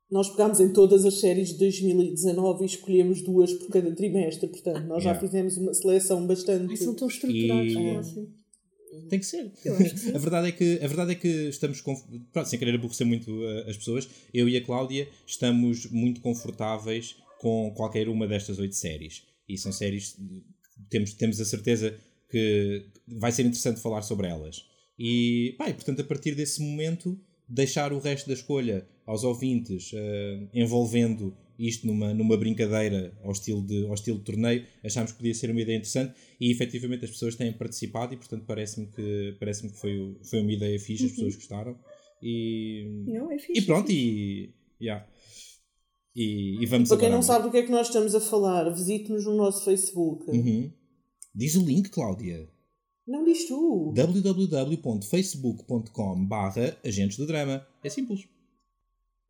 Nós 0.10 0.30
pegámos 0.30 0.62
em 0.62 0.72
todas 0.72 1.04
as 1.04 1.20
séries 1.20 1.50
de 1.50 1.58
2019 1.58 2.64
e 2.64 2.66
escolhemos 2.66 3.22
duas 3.22 3.52
por 3.52 3.68
cada 3.70 3.94
trimestre, 3.94 4.48
portanto, 4.48 4.86
nós 4.88 5.04
já 5.04 5.10
Yeah. 5.10 5.20
fizemos 5.28 5.58
uma 5.58 5.74
seleção 5.74 6.26
bastante. 6.26 6.70
Ai, 6.72 6.78
são 6.78 6.96
tão 6.96 7.10
estruturados. 7.10 7.72
E- 7.74 7.76
não 7.76 7.88
é 7.88 7.98
assim? 7.98 8.28
Tem 9.10 9.20
que 9.20 9.26
ser. 9.26 9.50
Que. 9.62 9.70
A 10.16 10.18
verdade 10.18 10.48
é 10.50 10.52
que, 10.52 10.80
a 10.82 10.88
verdade 10.88 11.12
é 11.12 11.16
que 11.16 11.28
estamos, 11.50 11.82
conf- 11.82 12.06
pronto, 12.32 12.50
sem 12.50 12.58
querer 12.60 12.76
aborrecer 12.76 13.06
muito 13.06 13.32
uh, 13.32 13.70
as 13.70 13.78
pessoas, 13.78 14.08
eu 14.34 14.48
e 14.48 14.58
a 14.58 14.64
Cláudia 14.64 15.08
estamos 15.26 15.86
muito 15.92 16.22
confortáveis 16.22 17.16
com 17.40 17.72
qualquer 17.76 18.08
uma 18.10 18.28
destas 18.28 18.60
oito 18.60 18.76
séries. 18.76 19.24
E 19.48 19.58
são 19.58 19.72
séries 19.72 20.14
que 20.14 20.44
temos, 20.90 21.14
temos 21.14 21.40
a 21.40 21.46
certeza 21.46 21.98
que 22.30 22.86
vai 23.08 23.32
ser 23.32 23.44
interessante 23.44 23.80
falar 23.82 24.02
sobre 24.02 24.28
elas. 24.28 24.66
E, 24.98 25.56
pá, 25.58 25.70
e, 25.70 25.74
portanto, 25.74 26.02
a 26.02 26.04
partir 26.06 26.34
desse 26.36 26.62
momento, 26.62 27.20
deixar 27.48 27.94
o 27.94 28.00
resto 28.00 28.28
da 28.28 28.34
escolha 28.34 28.88
aos 29.06 29.24
ouvintes, 29.24 29.92
uh, 29.94 30.50
envolvendo 30.54 31.36
isto 31.58 31.88
numa, 31.88 32.14
numa 32.14 32.38
brincadeira 32.38 33.14
ao 33.24 33.32
estilo, 33.32 33.62
de, 33.62 33.86
ao 33.86 33.94
estilo 33.94 34.18
de 34.20 34.24
torneio, 34.24 34.66
achámos 34.84 35.12
que 35.12 35.18
podia 35.18 35.34
ser 35.34 35.50
uma 35.50 35.62
ideia 35.62 35.78
interessante 35.78 36.14
e 36.40 36.52
efetivamente 36.52 37.06
as 37.06 37.12
pessoas 37.12 37.36
têm 37.36 37.52
participado 37.54 38.14
e 38.14 38.18
portanto 38.18 38.44
parece-me 38.46 38.88
que, 38.88 39.36
parece 39.40 39.68
que 39.68 39.78
foi, 39.78 40.18
foi 40.24 40.42
uma 40.42 40.52
ideia 40.52 40.80
fixe, 40.80 41.06
as 41.06 41.12
pessoas 41.12 41.36
gostaram 41.36 41.78
e, 42.22 43.04
Não, 43.08 43.32
é 43.32 43.40
fixe. 43.40 43.60
e 43.60 43.62
pronto, 43.66 43.86
é 43.86 43.94
fixe. 43.94 44.04
e, 44.04 44.54
yeah. 44.82 45.08
e, 46.16 46.62
e 46.62 46.66
vamos 46.66 46.90
Para 46.90 46.98
quem 46.98 47.10
não 47.10 47.22
sabe 47.22 47.46
do 47.46 47.52
que 47.52 47.58
é 47.58 47.64
que 47.64 47.72
nós 47.72 47.88
estamos 47.88 48.14
a 48.16 48.20
falar, 48.20 48.70
visite-nos 48.70 49.26
no 49.26 49.36
nosso 49.36 49.64
Facebook. 49.66 50.30
Uhum. 50.30 50.72
Diz 51.34 51.56
o 51.56 51.64
link, 51.64 51.90
Cláudia. 51.90 52.48
Não 53.08 53.24
diz 53.24 53.48
tu. 53.48 53.94
www.facebook.com 53.96 56.26
barra 56.26 56.78
agentes 56.84 57.16
do 57.18 57.26
drama. 57.26 57.66
É 57.82 57.88
simples. 57.90 58.28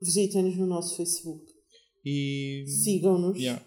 Visitem-nos 0.01 0.57
no 0.57 0.65
nosso 0.65 0.95
Facebook. 0.95 1.45
E... 2.09 2.63
Sigam-nos. 2.67 3.37
Yeah. 3.37 3.61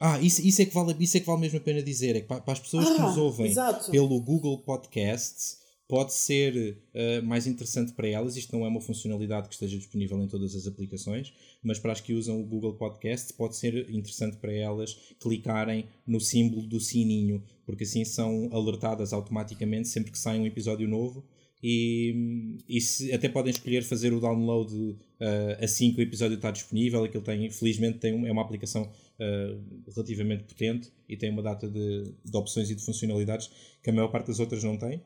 Ah, 0.00 0.18
isso, 0.20 0.40
isso, 0.46 0.62
é 0.62 0.64
que 0.64 0.72
vale, 0.72 0.94
isso 1.00 1.16
é 1.16 1.20
que 1.20 1.26
vale 1.26 1.40
mesmo 1.40 1.58
a 1.58 1.60
pena 1.60 1.82
dizer. 1.82 2.16
É 2.16 2.20
que 2.20 2.26
para, 2.26 2.40
para 2.40 2.52
as 2.52 2.60
pessoas 2.60 2.86
que 2.88 3.00
Ah, 3.00 3.06
nos 3.06 3.16
ouvem 3.18 3.46
exato. 3.50 3.90
pelo 3.90 4.18
Google 4.20 4.58
Podcasts, 4.58 5.58
pode 5.88 6.14
ser 6.14 6.78
eh, 6.94 7.20
mais 7.20 7.46
interessante 7.46 7.92
para 7.92 8.06
elas. 8.08 8.36
Isto 8.36 8.56
não 8.56 8.64
é 8.64 8.68
uma 8.68 8.80
funcionalidade 8.80 9.48
que 9.48 9.54
esteja 9.54 9.76
disponível 9.76 10.22
em 10.22 10.28
todas 10.28 10.54
as 10.54 10.66
aplicações, 10.66 11.32
mas 11.62 11.78
para 11.78 11.92
as 11.92 12.00
que 12.00 12.14
usam 12.14 12.40
o 12.40 12.44
Google 12.44 12.74
Podcasts, 12.74 13.32
pode 13.32 13.56
ser 13.56 13.90
interessante 13.90 14.36
para 14.36 14.52
elas 14.52 14.96
clicarem 15.20 15.86
no 16.06 16.20
símbolo 16.20 16.62
do 16.66 16.78
sininho, 16.80 17.42
porque 17.66 17.84
assim 17.84 18.04
são 18.04 18.48
alertadas 18.52 19.12
automaticamente 19.12 19.88
sempre 19.88 20.12
que 20.12 20.18
sai 20.18 20.38
um 20.38 20.46
episódio 20.46 20.86
novo. 20.86 21.24
E, 21.62 22.56
e 22.68 22.80
se, 22.80 23.12
até 23.12 23.28
podem 23.28 23.50
escolher 23.50 23.82
fazer 23.82 24.12
o 24.12 24.20
download 24.20 24.96
eh, 25.20 25.58
assim 25.60 25.92
que 25.92 26.00
o 26.00 26.02
episódio 26.02 26.36
está 26.36 26.50
disponível. 26.52 27.02
Aquilo 27.04 27.22
tem, 27.24 27.50
felizmente, 27.50 27.98
tem 27.98 28.14
um- 28.14 28.26
é 28.26 28.30
uma 28.30 28.42
aplicação 28.42 28.88
eh, 29.18 29.58
relativamente 29.92 30.44
potente 30.44 30.92
e 31.08 31.16
tem 31.16 31.30
uma 31.30 31.42
data 31.42 31.68
de, 31.68 32.12
de 32.24 32.36
opções 32.36 32.70
e 32.70 32.74
de 32.76 32.84
funcionalidades 32.84 33.50
que 33.82 33.90
a 33.90 33.92
maior 33.92 34.08
parte 34.08 34.28
das 34.28 34.38
outras 34.38 34.62
não 34.62 34.78
tem. 34.78 35.02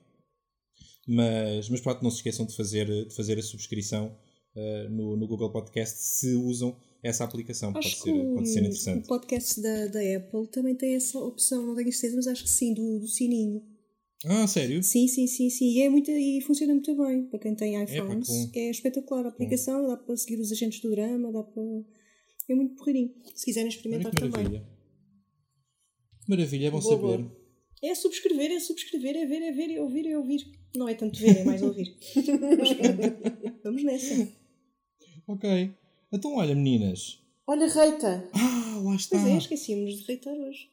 Mas, 1.06 1.68
mas 1.68 1.80
pronto, 1.80 2.02
não 2.02 2.10
se 2.10 2.18
esqueçam 2.18 2.46
de 2.46 2.54
fazer, 2.54 2.86
de 3.08 3.14
fazer 3.14 3.38
a 3.38 3.42
subscrição 3.42 4.14
eh, 4.54 4.88
no, 4.90 5.16
no 5.16 5.26
Google 5.26 5.50
Podcast 5.50 5.98
se 5.98 6.34
usam 6.34 6.76
essa 7.02 7.24
aplicação. 7.24 7.72
Pode 7.72 7.86
Acho 7.86 7.96
que 7.96 8.02
ser, 8.02 8.12
o, 8.12 8.34
pode 8.34 8.48
ser 8.48 8.60
o 8.60 8.64
interessante. 8.66 9.08
podcast 9.08 9.60
da, 9.60 9.86
da 9.88 10.00
Apple 10.16 10.46
também 10.48 10.74
tem 10.76 10.94
essa 10.94 11.18
opção, 11.18 11.66
não 11.66 11.74
tenho 11.74 11.90
certeza, 11.92 12.16
mas 12.16 12.26
acho 12.28 12.44
que 12.44 12.50
sim, 12.50 12.72
do, 12.74 13.00
do 13.00 13.08
sininho. 13.08 13.62
Ah, 14.26 14.46
sério? 14.46 14.82
Sim, 14.82 15.08
sim, 15.08 15.26
sim, 15.26 15.50
sim. 15.50 15.72
E, 15.72 15.82
é 15.82 15.88
muito, 15.90 16.10
e 16.10 16.40
funciona 16.42 16.72
muito 16.74 16.94
bem 16.96 17.24
para 17.24 17.38
quem 17.38 17.54
tem 17.54 17.82
iPhones. 17.82 18.28
bom. 18.28 18.50
É, 18.54 18.70
espetacular 18.70 19.26
a 19.26 19.28
aplicação, 19.30 19.86
dá 19.88 19.96
para 19.96 20.16
seguir 20.16 20.40
os 20.40 20.52
agentes 20.52 20.80
do 20.80 20.90
drama, 20.90 21.32
dá 21.32 21.42
para. 21.42 21.62
É 22.48 22.54
muito 22.54 22.74
porreirinho. 22.76 23.12
Se 23.34 23.44
quiserem 23.46 23.68
experimentar 23.68 24.12
que 24.12 24.18
também. 24.18 24.30
maravilha. 24.32 24.66
Maravilha, 26.28 26.66
é 26.66 26.70
bom 26.70 26.80
Boa, 26.80 26.94
saber. 26.96 27.18
boa. 27.18 27.42
É 27.82 27.94
subscrever, 27.96 28.52
é 28.52 28.60
subscrever, 28.60 29.16
é 29.16 29.26
ver, 29.26 29.42
é 29.42 29.50
ver, 29.52 29.70
é 29.74 29.80
ouvir, 29.80 30.06
é 30.06 30.16
ouvir. 30.16 30.52
Não 30.76 30.88
é 30.88 30.94
tanto 30.94 31.18
ver, 31.18 31.38
é 31.38 31.44
mais 31.44 31.60
ouvir. 31.62 31.96
Mas 32.58 32.72
pronto, 32.74 33.60
vamos 33.64 33.82
nessa. 33.82 34.28
Ok. 35.26 35.70
Então, 36.12 36.36
olha, 36.36 36.54
meninas. 36.54 37.20
Olha, 37.46 37.66
Reita. 37.66 38.30
Ah, 38.34 38.80
lá 38.84 38.94
está. 38.94 39.18
Pois 39.18 39.32
é, 39.32 39.36
esquecíamos 39.36 39.98
de 39.98 40.04
reitar 40.06 40.32
hoje. 40.34 40.68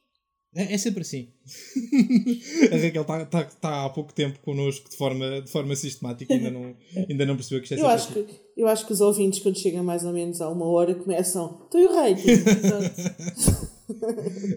É, 0.54 0.74
é 0.74 0.78
sempre 0.78 1.02
assim. 1.02 1.28
a 2.72 2.76
Raquel 2.76 3.02
está 3.02 3.24
tá, 3.24 3.44
tá 3.44 3.84
há 3.84 3.90
pouco 3.90 4.12
tempo 4.12 4.40
connosco 4.40 4.90
de 4.90 4.96
forma, 4.96 5.42
de 5.42 5.50
forma 5.50 5.76
sistemática 5.76 6.34
ainda 6.34 6.50
não, 6.50 6.76
ainda 7.08 7.24
não 7.24 7.36
percebeu 7.36 7.60
que 7.60 7.72
isto 7.72 7.74
é 7.74 7.76
Eu 7.76 7.88
sempre 7.88 7.94
acho, 7.94 8.08
assim. 8.10 8.24
que, 8.24 8.60
eu 8.60 8.66
acho 8.66 8.86
que 8.86 8.92
os 8.92 9.00
ouvintes, 9.00 9.38
quando 9.38 9.58
chegam 9.58 9.84
mais 9.84 10.04
ou 10.04 10.12
menos 10.12 10.40
a 10.40 10.48
uma 10.48 10.66
hora, 10.66 10.94
começam. 10.94 11.68
Tu 11.70 11.78
e 11.78 11.86
o. 11.86 11.90
Exato. 12.28 13.70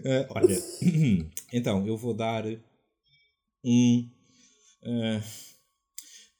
Ah, 0.04 0.26
olha, 0.30 0.62
então 1.52 1.86
eu 1.86 1.96
vou 1.96 2.12
dar 2.12 2.44
um. 3.64 4.10
ah, 4.84 5.22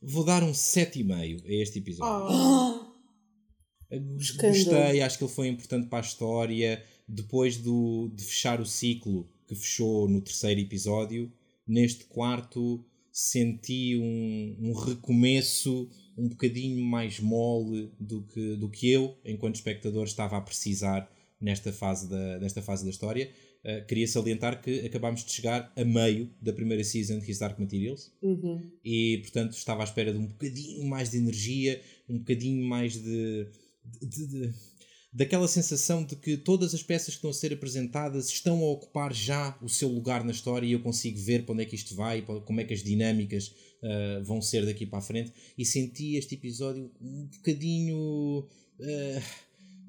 vou 0.02 0.24
dar 0.24 0.42
um 0.42 0.50
7,5 0.50 1.44
a 1.46 1.52
este 1.52 1.78
episódio. 1.78 2.34
Escândalo. 4.18 4.64
Gostei, 4.64 5.00
acho 5.00 5.18
que 5.18 5.24
ele 5.24 5.32
foi 5.32 5.46
importante 5.46 5.86
para 5.86 5.98
a 5.98 6.06
história. 6.06 6.84
depois 7.08 7.56
do, 7.56 8.10
de 8.12 8.24
fechar 8.24 8.60
o 8.60 8.66
ciclo 8.66 9.32
que 9.46 9.54
fechou 9.54 10.08
no 10.08 10.20
terceiro 10.20 10.60
episódio, 10.60 11.30
neste 11.66 12.04
quarto 12.04 12.84
senti 13.12 13.96
um, 13.96 14.56
um 14.60 14.72
recomeço 14.72 15.88
um 16.16 16.28
bocadinho 16.28 16.84
mais 16.84 17.18
mole 17.20 17.90
do 17.98 18.22
que, 18.22 18.56
do 18.56 18.68
que 18.68 18.90
eu, 18.90 19.16
enquanto 19.24 19.56
espectador, 19.56 20.04
estava 20.04 20.36
a 20.36 20.40
precisar 20.40 21.10
nesta 21.40 21.72
fase 21.72 22.08
da, 22.08 22.38
nesta 22.38 22.62
fase 22.62 22.84
da 22.84 22.90
história. 22.90 23.30
Uh, 23.64 23.86
queria 23.86 24.06
salientar 24.06 24.60
que 24.60 24.80
acabámos 24.80 25.24
de 25.24 25.32
chegar 25.32 25.72
a 25.74 25.84
meio 25.84 26.28
da 26.40 26.52
primeira 26.52 26.84
season 26.84 27.18
de 27.18 27.30
His 27.30 27.38
Dark 27.38 27.58
Materials 27.58 28.12
Uhum. 28.20 28.60
e, 28.84 29.18
portanto, 29.22 29.52
estava 29.52 29.82
à 29.82 29.84
espera 29.84 30.12
de 30.12 30.18
um 30.18 30.26
bocadinho 30.26 30.86
mais 30.86 31.10
de 31.10 31.16
energia, 31.16 31.80
um 32.08 32.18
bocadinho 32.18 32.62
mais 32.66 32.92
de, 32.94 33.46
de- 34.02 34.26
de- 34.26 34.54
daquela 35.14 35.46
sensação 35.46 36.04
de 36.04 36.16
que 36.16 36.36
todas 36.36 36.74
as 36.74 36.82
peças 36.82 37.10
que 37.10 37.18
estão 37.18 37.30
a 37.30 37.34
ser 37.34 37.52
apresentadas 37.52 38.28
estão 38.28 38.58
a 38.64 38.70
ocupar 38.70 39.14
já 39.14 39.56
o 39.62 39.68
seu 39.68 39.88
lugar 39.88 40.24
na 40.24 40.32
história 40.32 40.66
e 40.66 40.72
eu 40.72 40.80
consigo 40.80 41.18
ver 41.18 41.44
para 41.44 41.52
onde 41.52 41.62
é 41.62 41.66
que 41.66 41.76
isto 41.76 41.94
vai, 41.94 42.22
como 42.22 42.60
é 42.60 42.64
que 42.64 42.74
as 42.74 42.82
dinâmicas 42.82 43.54
ah, 43.82 44.20
vão 44.24 44.42
ser 44.42 44.66
daqui 44.66 44.84
para 44.84 44.98
a 44.98 45.02
frente 45.02 45.32
e 45.56 45.64
senti 45.64 46.16
este 46.16 46.34
episódio 46.34 46.90
um 47.00 47.26
bocadinho 47.26 48.44
ah, 48.80 49.22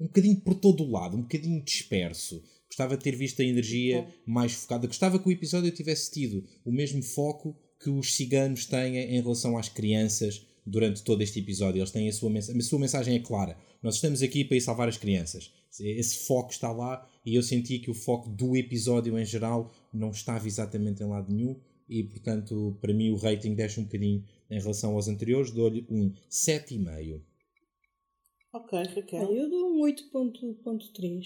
um 0.00 0.06
bocadinho 0.06 0.36
por 0.36 0.54
todo 0.54 0.84
o 0.84 0.90
lado, 0.90 1.16
um 1.16 1.22
bocadinho 1.22 1.62
disperso. 1.62 2.42
Gostava 2.68 2.96
de 2.96 3.02
ter 3.02 3.16
visto 3.16 3.40
a 3.40 3.44
energia 3.44 4.06
mais 4.26 4.52
focada. 4.52 4.86
Gostava 4.86 5.18
que 5.18 5.28
o 5.28 5.32
episódio 5.32 5.70
tivesse 5.70 6.10
tido 6.10 6.44
o 6.64 6.70
mesmo 6.70 7.02
foco 7.02 7.56
que 7.82 7.88
os 7.88 8.14
ciganos 8.14 8.66
têm 8.66 8.96
em 8.96 9.20
relação 9.20 9.56
às 9.56 9.68
crianças 9.68 10.46
durante 10.66 11.02
todo 11.02 11.22
este 11.22 11.38
episódio. 11.38 11.78
Eles 11.78 11.90
têm 11.90 12.08
a 12.08 12.12
sua, 12.12 12.28
mens 12.28 12.50
a 12.50 12.60
sua 12.60 12.78
mensagem 12.78 13.16
é 13.16 13.20
clara. 13.20 13.56
Nós 13.86 13.94
estamos 13.94 14.20
aqui 14.20 14.44
para 14.44 14.56
ir 14.56 14.60
salvar 14.60 14.88
as 14.88 14.98
crianças. 14.98 15.52
Esse 15.78 16.26
foco 16.26 16.50
está 16.50 16.72
lá 16.72 17.08
e 17.24 17.36
eu 17.36 17.42
senti 17.42 17.78
que 17.78 17.88
o 17.88 17.94
foco 17.94 18.28
do 18.28 18.56
episódio 18.56 19.16
em 19.16 19.24
geral 19.24 19.72
não 19.94 20.10
estava 20.10 20.44
exatamente 20.44 21.04
em 21.04 21.06
lado 21.06 21.32
nenhum 21.32 21.54
e, 21.88 22.02
portanto, 22.02 22.76
para 22.80 22.92
mim 22.92 23.10
o 23.10 23.14
rating 23.14 23.54
desce 23.54 23.78
um 23.78 23.84
bocadinho 23.84 24.24
em 24.50 24.58
relação 24.58 24.96
aos 24.96 25.06
anteriores. 25.06 25.52
Dou-lhe 25.52 25.86
um 25.88 26.12
7,5. 26.28 27.20
Ok, 28.54 28.76
Raquel. 28.76 29.32
eu 29.32 29.48
dou 29.48 29.72
um 29.72 29.80
8.3. 29.84 31.24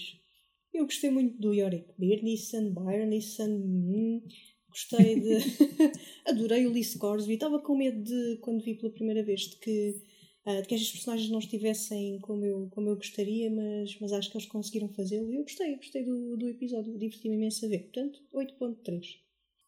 Eu 0.71 0.85
gostei 0.85 1.09
muito 1.09 1.41
do 1.41 1.55
Yorick 1.55 1.87
Byron, 1.97 3.07
Nissan. 3.07 3.49
Hum, 3.49 4.21
gostei 4.69 5.19
de. 5.19 5.37
Adorei 6.29 6.67
o 6.67 6.71
Lee 6.71 6.83
Scoresby. 6.83 7.33
Estava 7.33 7.59
com 7.59 7.75
medo 7.75 8.03
de, 8.03 8.37
quando 8.39 8.63
vi 8.63 8.75
pela 8.75 8.93
primeira 8.93 9.23
vez, 9.23 9.49
de 9.49 9.55
que, 9.55 9.99
de 10.45 10.67
que 10.67 10.73
estas 10.75 10.91
personagens 10.91 11.29
não 11.29 11.39
estivessem 11.39 12.19
como 12.21 12.43
eu, 12.45 12.67
como 12.71 12.89
eu 12.89 12.95
gostaria, 12.95 13.49
mas, 13.51 13.97
mas 13.99 14.11
acho 14.11 14.31
que 14.31 14.37
eles 14.37 14.47
conseguiram 14.47 14.89
fazê-lo. 14.89 15.31
E 15.31 15.35
eu 15.35 15.43
gostei, 15.43 15.75
gostei 15.75 16.03
do, 16.03 16.35
do 16.37 16.47
episódio. 16.49 16.97
Diverti-me 16.97 17.35
imenso 17.35 17.65
a 17.65 17.69
ver. 17.69 17.83
Portanto, 17.83 18.19
8.3. 18.33 19.01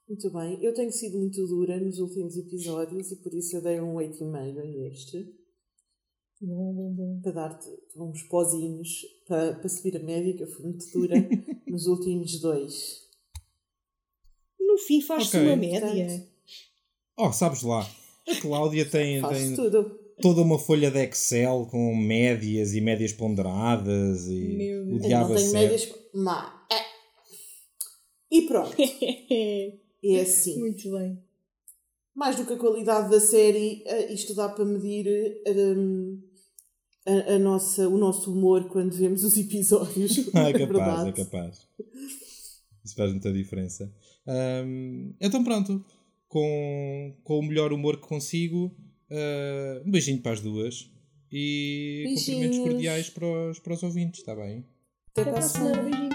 Muito 0.10 0.30
bem. 0.32 0.64
Eu 0.64 0.74
tenho 0.74 0.92
sido 0.92 1.20
muito 1.20 1.46
dura 1.48 1.80
nos 1.80 2.00
últimos 2.00 2.36
episódios 2.38 3.12
e 3.12 3.16
por 3.18 3.34
isso 3.34 3.56
eu 3.56 3.62
dei 3.62 3.80
um 3.80 3.94
8,5 3.94 4.60
a 4.60 4.66
este. 4.88 5.34
Bom, 6.42 6.74
bom, 6.74 6.94
bom. 6.94 7.22
Para 7.22 7.32
dar-te 7.32 7.70
uns 7.96 8.24
pozinhos 8.24 9.06
para, 9.28 9.54
para 9.56 9.70
subir 9.70 9.96
a 9.96 10.00
média, 10.04 10.36
que 10.36 10.44
eu 10.44 10.48
fui 10.48 10.66
muito 10.66 10.86
dura 10.92 11.16
nos 11.68 11.86
últimos 11.86 12.40
dois. 12.42 13.04
No 14.60 14.78
fim, 14.78 15.02
faz-se 15.02 15.38
Ok, 15.38 15.48
uma 15.48 15.56
média. 15.56 15.80
portanto, 15.82 16.34
Oh, 17.16 17.32
sabes 17.32 17.62
lá, 17.62 17.88
a 18.28 18.42
Cláudia 18.42 18.90
tem, 18.90 19.22
Faz 19.22 19.38
tem 19.38 19.56
tudo. 19.56 20.03
Toda 20.22 20.42
uma 20.42 20.60
folha 20.60 20.92
de 20.92 21.04
Excel 21.04 21.68
com 21.70 21.96
médias 21.96 22.74
e 22.74 22.82
médias 22.82 23.14
ponderadas 23.14 24.28
e 24.28 24.56
Meu 24.56 24.82
o 24.84 24.86
Deus. 24.86 25.02
Eu 25.02 25.08
diabo 25.08 25.34
não 25.34 25.52
médias. 25.52 25.94
Má. 26.14 26.66
É. 26.72 26.84
E 28.32 28.42
pronto. 28.44 28.76
É 30.06 30.20
assim. 30.20 30.60
muito 30.60 30.92
bem. 30.92 31.18
Mais 32.14 32.36
do 32.36 32.46
que 32.46 32.52
a 32.52 32.58
qualidade 32.58 33.10
da 33.10 33.22
série, 33.22 33.82
eh, 33.86 34.12
isto 34.14 34.36
dá 34.36 34.50
para 34.50 34.66
medir 34.66 35.08
hum, 35.48 36.22
a, 37.08 37.36
a 37.36 37.40
nossa, 37.40 37.88
o 37.88 37.98
nosso 37.98 38.34
humor 38.34 38.68
quando 38.68 38.92
vemos 38.92 39.24
os 39.24 39.38
episódios. 39.38 40.28
Ah, 40.36 40.50
é 40.50 40.52
na 40.52 40.60
capaz, 40.60 41.00
é 41.00 41.04
verdade. 41.06 41.14
capaz. 41.14 41.68
Isso 42.84 42.96
faz 42.96 43.12
muita 43.12 43.32
diferença. 43.32 43.90
Ahm, 44.28 45.14
então 45.22 45.42
pronto, 45.42 45.84
com, 46.28 47.16
com 47.24 47.40
o 47.40 47.44
melhor 47.44 47.72
humor 47.72 47.96
que 47.96 48.08
consigo, 48.08 48.76
ah, 49.14 49.82
um 49.86 49.92
beijinho 49.92 50.22
para 50.22 50.34
as 50.34 50.42
duas 50.42 50.90
e 51.32 52.04
Beijinhos. 52.06 52.26
cumprimentos 52.26 52.60
cordiais 52.60 53.10
para 53.10 53.26
os, 53.26 53.60
para 53.60 53.74
os 53.74 53.84
ouvintes, 53.84 54.20
está 54.20 54.36
bem? 54.36 54.66
Até 55.12 55.22
Até 55.22 55.32
a. 55.32 56.13